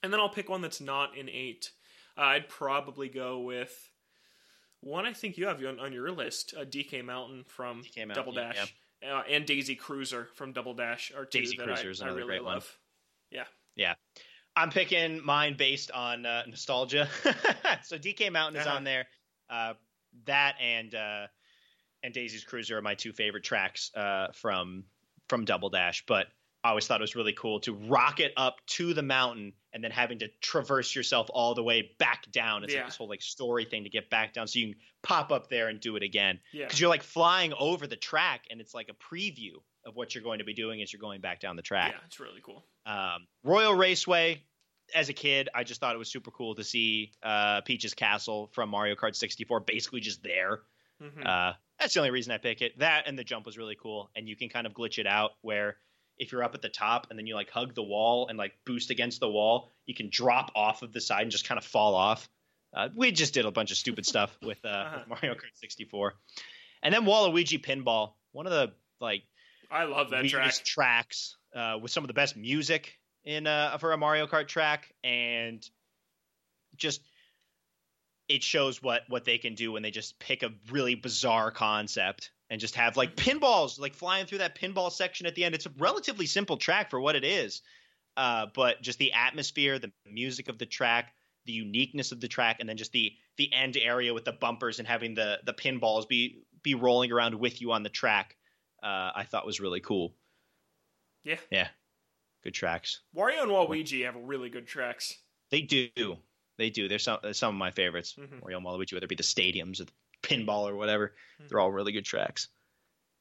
And 0.02 0.12
then 0.12 0.20
I'll 0.20 0.30
pick 0.30 0.50
one 0.50 0.62
that's 0.62 0.82
not 0.82 1.18
in 1.18 1.30
eight. 1.30 1.72
Uh, 2.18 2.22
I'd 2.22 2.50
probably 2.50 3.10
go 3.10 3.40
with 3.40 3.90
one 4.82 5.06
I 5.06 5.14
think 5.14 5.38
you 5.38 5.48
have 5.48 5.64
on, 5.64 5.80
on 5.80 5.94
your 5.94 6.12
list, 6.12 6.54
uh, 6.60 6.66
DK 6.66 7.04
Mountain 7.06 7.46
from 7.48 7.84
DK 7.84 8.08
Mountain, 8.08 8.16
Double 8.16 8.34
yeah, 8.34 8.54
Dash, 8.54 8.76
uh, 9.10 9.22
and 9.30 9.46
Daisy 9.46 9.76
Cruiser 9.76 10.28
from 10.36 10.52
Double 10.52 10.74
Dash 10.74 11.12
are 11.16 11.26
two 11.26 11.40
Daisy 11.40 11.58
that 11.58 11.66
Cruiser 11.68 11.88
I, 11.88 11.92
is 11.92 12.02
I 12.02 12.06
another 12.06 12.20
really 12.20 12.28
great 12.30 12.44
one. 12.44 12.56
love. 12.56 12.78
I'm 14.56 14.70
picking 14.70 15.24
mine 15.26 15.56
based 15.58 15.90
on 15.92 16.26
uh, 16.26 16.44
nostalgia. 16.48 17.08
so 17.84 17.98
DK 17.98 18.32
Mountain 18.32 18.62
is 18.62 18.68
Uh-huh. 18.68 18.76
on 18.76 18.84
there. 18.84 19.08
Uh, 19.50 19.74
that 20.26 20.56
and 20.62 20.94
uh, 20.94 21.28
and 22.04 22.14
Daisy's 22.14 22.44
Cruiser 22.44 22.78
are 22.78 22.82
my 22.82 22.96
two 22.96 23.14
favorite 23.14 23.44
tracks 23.44 23.92
uh, 23.96 24.28
from 24.34 24.84
from 25.28 25.46
Double 25.46 25.70
Dash. 25.70 26.04
But 26.06 26.28
I 26.64 26.70
always 26.70 26.88
thought 26.88 27.02
it 27.02 27.04
was 27.04 27.16
really 27.16 27.34
cool 27.34 27.60
to 27.62 27.74
rocket 27.74 28.32
up 28.38 28.56
to 28.68 28.94
the 28.94 29.02
mountain 29.04 29.54
and 29.74 29.84
then 29.84 29.92
having 29.92 30.20
to 30.20 30.30
traverse 30.42 30.96
yourself 30.96 31.28
all 31.34 31.56
the 31.56 31.64
way 31.64 31.92
back 32.00 32.32
down. 32.32 32.64
It's 32.64 32.74
Yeah. 32.74 32.80
like 32.82 32.88
this 32.90 32.96
whole 32.98 33.10
like 33.10 33.22
story 33.22 33.66
thing 33.66 33.84
to 33.84 33.90
get 33.90 34.10
back 34.10 34.34
down, 34.34 34.48
so 34.48 34.60
you 34.60 34.68
can 34.74 34.82
pop 35.02 35.32
up 35.32 35.50
there 35.50 35.68
and 35.68 35.80
do 35.80 35.96
it 35.98 36.04
again. 36.04 36.40
Yeah. 36.54 36.66
Because 36.66 36.80
you're 36.80 36.90
like 36.90 37.04
flying 37.04 37.54
over 37.54 37.86
the 37.88 37.98
track, 37.98 38.46
and 38.50 38.62
it's 38.62 38.74
like 38.74 38.90
a 38.90 38.94
preview 39.14 39.56
of 39.86 39.96
what 39.96 40.16
you're 40.16 40.24
going 40.24 40.40
to 40.40 40.46
be 40.46 40.54
doing 40.54 40.82
as 40.82 40.94
you're 40.94 41.02
going 41.02 41.20
back 41.20 41.42
down 41.42 41.58
the 41.58 41.62
track. 41.62 41.92
Yeah, 41.94 42.00
it's 42.06 42.20
really 42.22 42.40
cool. 42.42 42.66
Um, 42.86 43.28
Royal 43.44 43.74
Raceway. 43.76 44.42
As 44.94 45.08
a 45.10 45.14
kid, 45.14 45.48
I 45.56 45.64
just 45.64 45.80
thought 45.80 45.96
it 45.96 45.98
was 45.98 46.12
super 46.12 46.30
cool 46.32 46.56
to 46.56 46.64
see 46.64 47.14
uh, 47.24 47.62
Peach's 47.62 47.94
Castle 47.94 48.50
from 48.54 48.70
Mario 48.70 48.96
Kart 48.96 49.16
64 49.16 49.62
basically 49.62 50.02
just 50.02 50.22
there. 50.24 50.60
Mhm. 51.02 51.26
Uh, 51.26 51.54
that's 51.80 51.94
the 51.94 52.02
only 52.02 52.12
reason 52.12 52.32
I 52.34 52.38
pick 52.38 52.62
it. 52.62 52.78
That 52.80 53.08
and 53.08 53.18
the 53.18 53.24
jump 53.24 53.46
was 53.46 53.58
really 53.58 53.76
cool, 53.82 54.12
and 54.16 54.28
you 54.28 54.36
can 54.36 54.50
kind 54.50 54.68
of 54.68 54.74
glitch 54.74 55.00
it 55.00 55.08
out 55.08 55.32
where 55.42 55.78
if 56.18 56.32
you're 56.32 56.44
up 56.44 56.54
at 56.56 56.62
the 56.62 56.70
top 56.70 57.08
and 57.10 57.18
then 57.20 57.26
you 57.28 57.36
like 57.36 57.50
hug 57.50 57.74
the 57.76 57.84
wall 57.84 58.28
and 58.28 58.38
like 58.38 58.54
boost 58.66 58.90
against 58.92 59.20
the 59.20 59.30
wall, 59.30 59.70
you 59.86 59.96
can 59.96 60.10
drop 60.12 60.52
off 60.56 60.82
of 60.84 60.94
the 60.94 61.02
side 61.02 61.24
and 61.24 61.32
just 61.32 61.48
kind 61.48 61.58
of 61.58 61.66
fall 61.66 61.96
off. 61.96 62.30
Uh, 62.76 62.90
we 62.96 63.12
just 63.12 63.34
did 63.34 63.46
a 63.46 63.52
bunch 63.52 63.72
of 63.72 63.78
stupid 63.78 64.06
stuff 64.06 64.36
with, 64.44 64.64
uh, 64.66 64.68
Uh-huh. 64.68 65.00
with 65.00 65.22
Mario 65.22 65.36
Kart 65.36 65.56
64, 65.56 66.14
and 66.82 66.94
then 66.94 67.04
Waluigi 67.06 67.64
Pinball, 67.64 68.14
one 68.32 68.46
of 68.48 68.52
the 68.54 68.74
like 69.00 69.24
I 69.72 69.84
love 69.86 70.12
that 70.12 70.26
track. 70.28 70.54
tracks 70.64 71.38
uh, 71.56 71.78
with 71.82 71.92
some 71.92 72.04
of 72.04 72.08
the 72.08 72.14
best 72.14 72.36
music 72.38 72.98
in 73.24 73.48
uh, 73.48 73.78
for 73.80 73.92
a 73.92 73.98
Mario 73.98 74.28
Kart 74.28 74.48
track, 74.48 74.92
and 75.04 75.68
just 76.76 77.02
it 78.30 78.44
shows 78.44 78.82
what 78.82 79.02
what 79.10 79.26
they 79.26 79.38
can 79.38 79.56
do 79.56 79.72
when 79.72 79.84
they 79.84 79.92
just 79.92 80.18
pick 80.20 80.44
a 80.44 80.50
really 80.72 80.96
bizarre 80.96 81.52
concept 81.52 82.32
and 82.54 82.62
just 82.62 82.76
have 82.76 82.96
like 82.96 83.16
pinballs 83.16 83.80
like 83.80 83.96
flying 83.96 84.28
through 84.28 84.38
that 84.38 84.54
pinball 84.56 84.92
section 84.92 85.26
at 85.26 85.34
the 85.34 85.44
end. 85.44 85.56
It's 85.56 85.66
a 85.66 85.72
relatively 85.80 86.28
simple 86.28 86.56
track 86.56 86.92
for 86.92 87.02
what 87.02 87.16
it 87.16 87.24
is, 87.24 87.64
uh, 88.16 88.46
but 88.54 88.80
just 88.84 89.00
the 89.00 89.12
atmosphere, 89.14 89.80
the 89.80 89.92
music 90.06 90.50
of 90.50 90.60
the 90.60 90.68
track, 90.68 91.16
the 91.48 91.52
uniqueness 91.54 92.12
of 92.12 92.22
the 92.22 92.28
track, 92.28 92.58
and 92.60 92.70
then 92.70 92.78
just 92.78 92.92
the 92.92 93.12
the 93.38 93.52
end 93.52 93.76
area 93.76 94.14
with 94.14 94.24
the 94.24 94.32
bumpers 94.34 94.78
and 94.78 94.88
having 94.88 95.16
the 95.16 95.40
the 95.48 95.54
pinballs 95.54 96.08
be 96.08 96.44
be 96.62 96.76
rolling 96.76 97.12
around 97.12 97.34
with 97.34 97.60
you 97.60 97.72
on 97.72 97.82
the 97.82 97.90
track. 97.90 98.38
Uh, 98.84 99.12
I 99.16 99.24
thought 99.28 99.48
was 99.48 99.60
really 99.60 99.80
cool. 99.80 100.14
Yeah. 101.24 101.38
Yeah. 101.50 101.70
Good 102.44 102.54
tracks. 102.54 103.02
Wario 103.16 103.42
and 103.42 103.52
Waluigi 103.52 104.06
have 104.06 104.16
really 104.16 104.50
good 104.52 104.68
tracks. 104.68 105.18
They 105.50 105.62
do. 105.62 105.90
They 106.60 106.70
do. 106.70 106.88
They're 106.88 107.00
some 107.00 107.18
they're 107.24 107.34
some 107.34 107.56
of 107.56 107.58
my 107.58 107.72
favorites. 107.72 108.14
Mhm. 108.20 108.42
Mario 108.42 108.58
and 108.58 108.66
Waluigi, 108.68 108.94
whether 108.94 109.06
it 109.06 109.10
be 109.10 109.16
the 109.16 109.24
stadiums 109.24 109.82
or 109.82 109.86
the 109.86 109.92
pinball 110.24 110.68
or 110.70 110.76
whatever. 110.76 111.14
Mhm. 111.42 111.50
They're 111.50 111.60
all 111.60 111.72
really 111.72 111.92
good 111.92 112.06
tracks. 112.06 112.48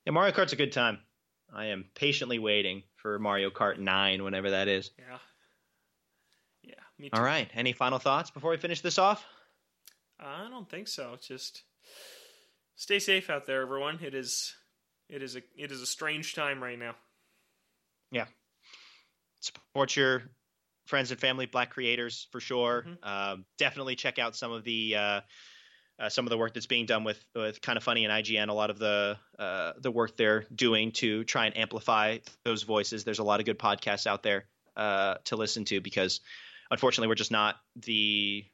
Yeah, 0.06 0.12
Mario 0.12 0.32
Kart's 0.32 0.52
a 0.52 0.56
good 0.56 0.72
time. 0.72 1.04
I 1.52 1.66
am 1.66 1.90
patiently 1.94 2.38
waiting 2.38 2.84
for 2.96 3.18
Mario 3.18 3.50
Kart 3.50 3.78
9, 3.78 4.24
whenever 4.24 4.50
that 4.50 4.68
is. 4.68 4.90
Yeah. 4.98 5.18
Yeah, 6.62 6.74
me 6.98 7.10
too. 7.10 7.16
All 7.18 7.22
right. 7.24 7.50
Any 7.52 7.72
final 7.72 7.98
thoughts 7.98 8.30
before 8.30 8.50
we 8.52 8.56
finish 8.56 8.80
this 8.80 8.98
off? 8.98 9.24
I 10.18 10.48
don't 10.48 10.68
think 10.70 10.88
so. 10.88 11.16
Just 11.20 11.64
stay 12.76 12.98
safe 13.00 13.28
out 13.28 13.44
there, 13.46 13.60
everyone. 13.62 13.98
It 14.02 14.14
is 14.14 14.54
it 15.08 15.22
is 15.22 15.36
a 15.36 15.42
it 15.56 15.70
is 15.72 15.82
a 15.82 15.86
strange 15.86 16.34
time 16.34 16.62
right 16.62 16.78
now. 16.78 16.94
Yeah. 18.12 18.26
Support 19.40 19.96
your 19.96 20.22
friends 20.86 21.10
and 21.10 21.20
family 21.20 21.46
black 21.46 21.70
creators 21.70 22.28
for 22.30 22.40
sure 22.40 22.84
Mhm. 22.86 23.06
um, 23.06 23.46
definitely 23.58 23.96
check 23.96 24.18
out 24.18 24.36
some 24.36 24.52
of 24.52 24.64
the 24.64 24.96
uh, 24.96 25.20
uh, 25.98 26.08
some 26.08 26.26
of 26.26 26.30
the 26.30 26.38
work 26.38 26.54
that's 26.54 26.66
being 26.66 26.86
done 26.86 27.04
with 27.04 27.22
with 27.34 27.60
kind 27.60 27.76
of 27.76 27.82
funny 27.82 28.04
and 28.04 28.12
ign 28.12 28.48
a 28.48 28.52
lot 28.52 28.70
of 28.70 28.78
the 28.78 29.16
uh, 29.38 29.72
the 29.78 29.90
work 29.90 30.16
they're 30.16 30.44
doing 30.54 30.92
to 30.92 31.24
try 31.24 31.46
and 31.46 31.56
amplify 31.56 32.18
those 32.44 32.62
voices 32.62 33.04
there's 33.04 33.18
a 33.18 33.24
lot 33.24 33.40
of 33.40 33.46
good 33.46 33.58
podcasts 33.58 34.06
out 34.06 34.22
there 34.22 34.46
uh, 34.76 35.14
to 35.24 35.36
listen 35.36 35.64
to 35.64 35.80
because 35.80 36.20
unfortunately 36.70 37.08
we're 37.08 37.14
just 37.14 37.30
not 37.30 37.56
the 37.76 38.44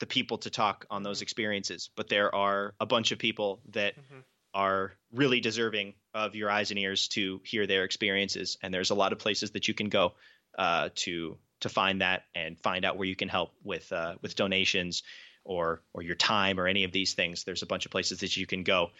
the 0.00 0.06
people 0.06 0.36
to 0.38 0.50
talk 0.50 0.84
on 0.90 1.02
those 1.02 1.22
experiences 1.22 1.90
but 1.96 2.08
there 2.08 2.34
are 2.34 2.74
a 2.80 2.86
bunch 2.86 3.12
of 3.12 3.18
people 3.18 3.60
that 3.70 3.94
Mhm. 3.96 4.22
are 4.54 4.92
really 5.12 5.40
deserving 5.40 5.94
of 6.14 6.34
your 6.34 6.50
eyes 6.50 6.70
and 6.70 6.78
ears 6.78 7.08
to 7.08 7.42
hear 7.44 7.66
their 7.66 7.84
experiences. 7.84 8.56
And 8.62 8.72
there's 8.72 8.88
a 8.88 8.94
lot 8.94 9.12
of 9.12 9.18
places 9.18 9.50
that 9.50 9.68
you 9.68 9.74
can 9.74 9.90
go 9.90 10.14
uh, 10.58 10.88
to 10.94 11.36
to 11.60 11.68
find 11.68 12.00
that 12.00 12.24
and 12.34 12.58
find 12.58 12.84
out 12.86 12.96
where 12.96 13.06
you 13.06 13.16
can 13.16 13.28
help 13.28 13.52
with 13.62 13.92
uh, 13.92 14.14
with 14.22 14.34
donations 14.34 15.02
or 15.46 15.80
or 15.94 16.02
your 16.02 16.14
time 16.14 16.60
or 16.60 16.66
any 16.66 16.84
of 16.84 16.92
these 16.92 17.14
things. 17.14 17.44
There's 17.44 17.62
a 17.62 17.66
bunch 17.66 17.86
of 17.86 17.92
places 17.92 18.20
that 18.20 18.36
you 18.36 18.46
can 18.46 18.62
go 18.62 18.90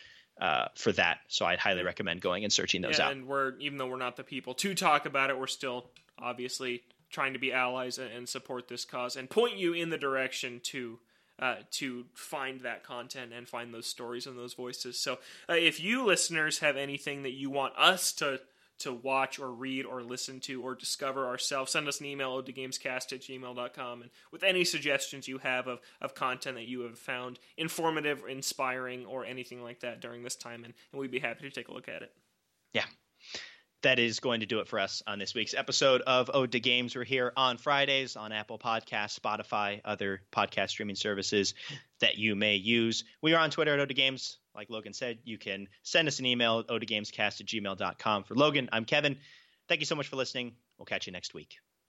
uh, 0.41 0.69
for 0.75 0.93
that. 0.93 1.19
So 1.29 1.45
I'd 1.45 1.59
highly 1.59 1.83
recommend 1.83 2.21
going 2.21 2.45
and 2.45 2.53
searching 2.53 2.83
those 2.83 2.99
yeah, 2.99 3.07
out. 3.07 3.13
and 3.13 3.27
we're 3.27 3.57
even 3.59 3.79
though 3.79 3.87
we're 3.87 3.97
not 3.97 4.17
the 4.17 4.25
people 4.25 4.55
to 4.55 4.75
talk 4.75 5.07
about 5.07 5.31
it, 5.31 5.39
we're 5.39 5.47
still 5.47 5.91
obviously 6.19 6.83
trying 7.11 7.35
to 7.35 7.39
be 7.39 7.53
allies 7.53 7.99
and- 7.99 8.29
support 8.29 8.69
this 8.69 8.85
cause 8.85 9.17
and 9.17 9.31
point 9.31 9.57
you 9.57 9.73
in 9.73 9.91
the 9.91 9.99
direction 9.99 10.61
to 10.65 10.99
uh, 11.39 11.57
to 11.71 12.07
find 12.15 12.63
that 12.63 12.83
content 12.83 13.33
and 13.33 13.47
find 13.47 13.73
those 13.73 13.87
stories 13.87 14.27
and 14.27 14.39
those 14.39 14.55
voices. 14.55 14.99
So 14.99 15.19
uh, 15.49 15.55
if 15.55 15.79
you 15.81 16.05
listeners 16.05 16.61
have 16.61 16.77
anything 16.77 17.23
that 17.25 17.35
you 17.35 17.51
want 17.51 17.77
us 17.77 18.13
to 18.15 18.41
to 18.79 18.93
watch 18.93 19.39
or 19.39 19.51
read 19.51 19.87
or 19.87 20.03
listen 20.03 20.41
to 20.41 20.63
or 20.63 20.75
discover 20.75 21.27
ourselves, 21.27 21.73
send 21.73 21.89
us 21.89 22.01
an 22.01 22.07
email 22.07 22.43
to 22.43 22.53
gamescast 22.53 23.13
at 23.13 23.21
gmail.com 23.21 24.03
and 24.03 24.11
with 24.33 24.43
any 24.43 24.65
suggestions 24.65 25.29
you 25.29 25.39
have 25.39 25.67
of, 25.67 25.81
of 26.01 26.15
content 26.15 26.57
that 26.57 26.69
you 26.69 26.81
have 26.83 26.99
found 26.99 27.39
informative, 27.57 28.23
inspiring, 28.29 29.07
or 29.07 29.25
anything 29.25 29.63
like 29.63 29.81
that 29.81 30.01
during 30.01 30.23
this 30.23 30.37
time, 30.37 30.65
and, 30.65 30.75
and 30.93 31.01
we'd 31.01 31.11
be 31.11 31.19
happy 31.19 31.49
to 31.49 31.51
take 31.51 31.69
a 31.69 31.73
look 31.75 31.89
at 31.89 32.03
it. 32.03 32.13
Yeah. 32.73 32.85
That 33.83 33.99
is 33.99 34.21
going 34.21 34.41
to 34.41 34.47
do 34.47 34.61
it 34.61 34.69
for 34.69 34.81
us 34.81 35.03
on 35.07 35.19
this 35.19 35.35
week's 35.35 35.55
episode 35.55 36.01
of 36.03 36.31
Ode 36.33 36.53
to 36.53 36.61
Games. 36.61 36.97
We're 36.97 37.05
here 37.05 37.33
on 37.37 37.57
Fridays 37.57 38.17
on 38.17 38.33
Apple 38.33 38.59
Podcasts, 38.59 39.19
Spotify, 39.21 39.81
other 39.85 40.23
podcast 40.33 40.71
streaming 40.71 40.97
services 40.97 41.55
that 42.01 42.17
you 42.19 42.35
may 42.35 42.57
use. 42.57 43.05
We 43.23 43.35
are 43.35 43.41
on 43.41 43.51
Twitter 43.51 43.75
at 43.75 43.81
Ode 43.81 43.89
to 43.89 43.95
Games. 43.95 44.39
Like 44.57 44.71
Logan 44.71 44.95
said, 44.95 45.19
you 45.25 45.39
can 45.39 45.69
send 45.83 46.09
us 46.09 46.19
an 46.19 46.27
email 46.27 46.61
at 46.61 46.69
odegamescast 46.69 47.41
at 47.41 47.47
gmail.com. 47.47 48.25
For 48.25 48.35
Logan, 48.35 48.71
I'm 48.73 48.87
Kevin. 48.87 49.19
Thank 49.69 49.81
you 49.81 49.87
so 49.87 49.95
much 49.95 50.09
for 50.09 50.17
listening. 50.17 50.55
We'll 50.79 50.87
catch 50.87 51.07
you 51.07 51.13
next 51.13 51.35
week. 51.35 51.57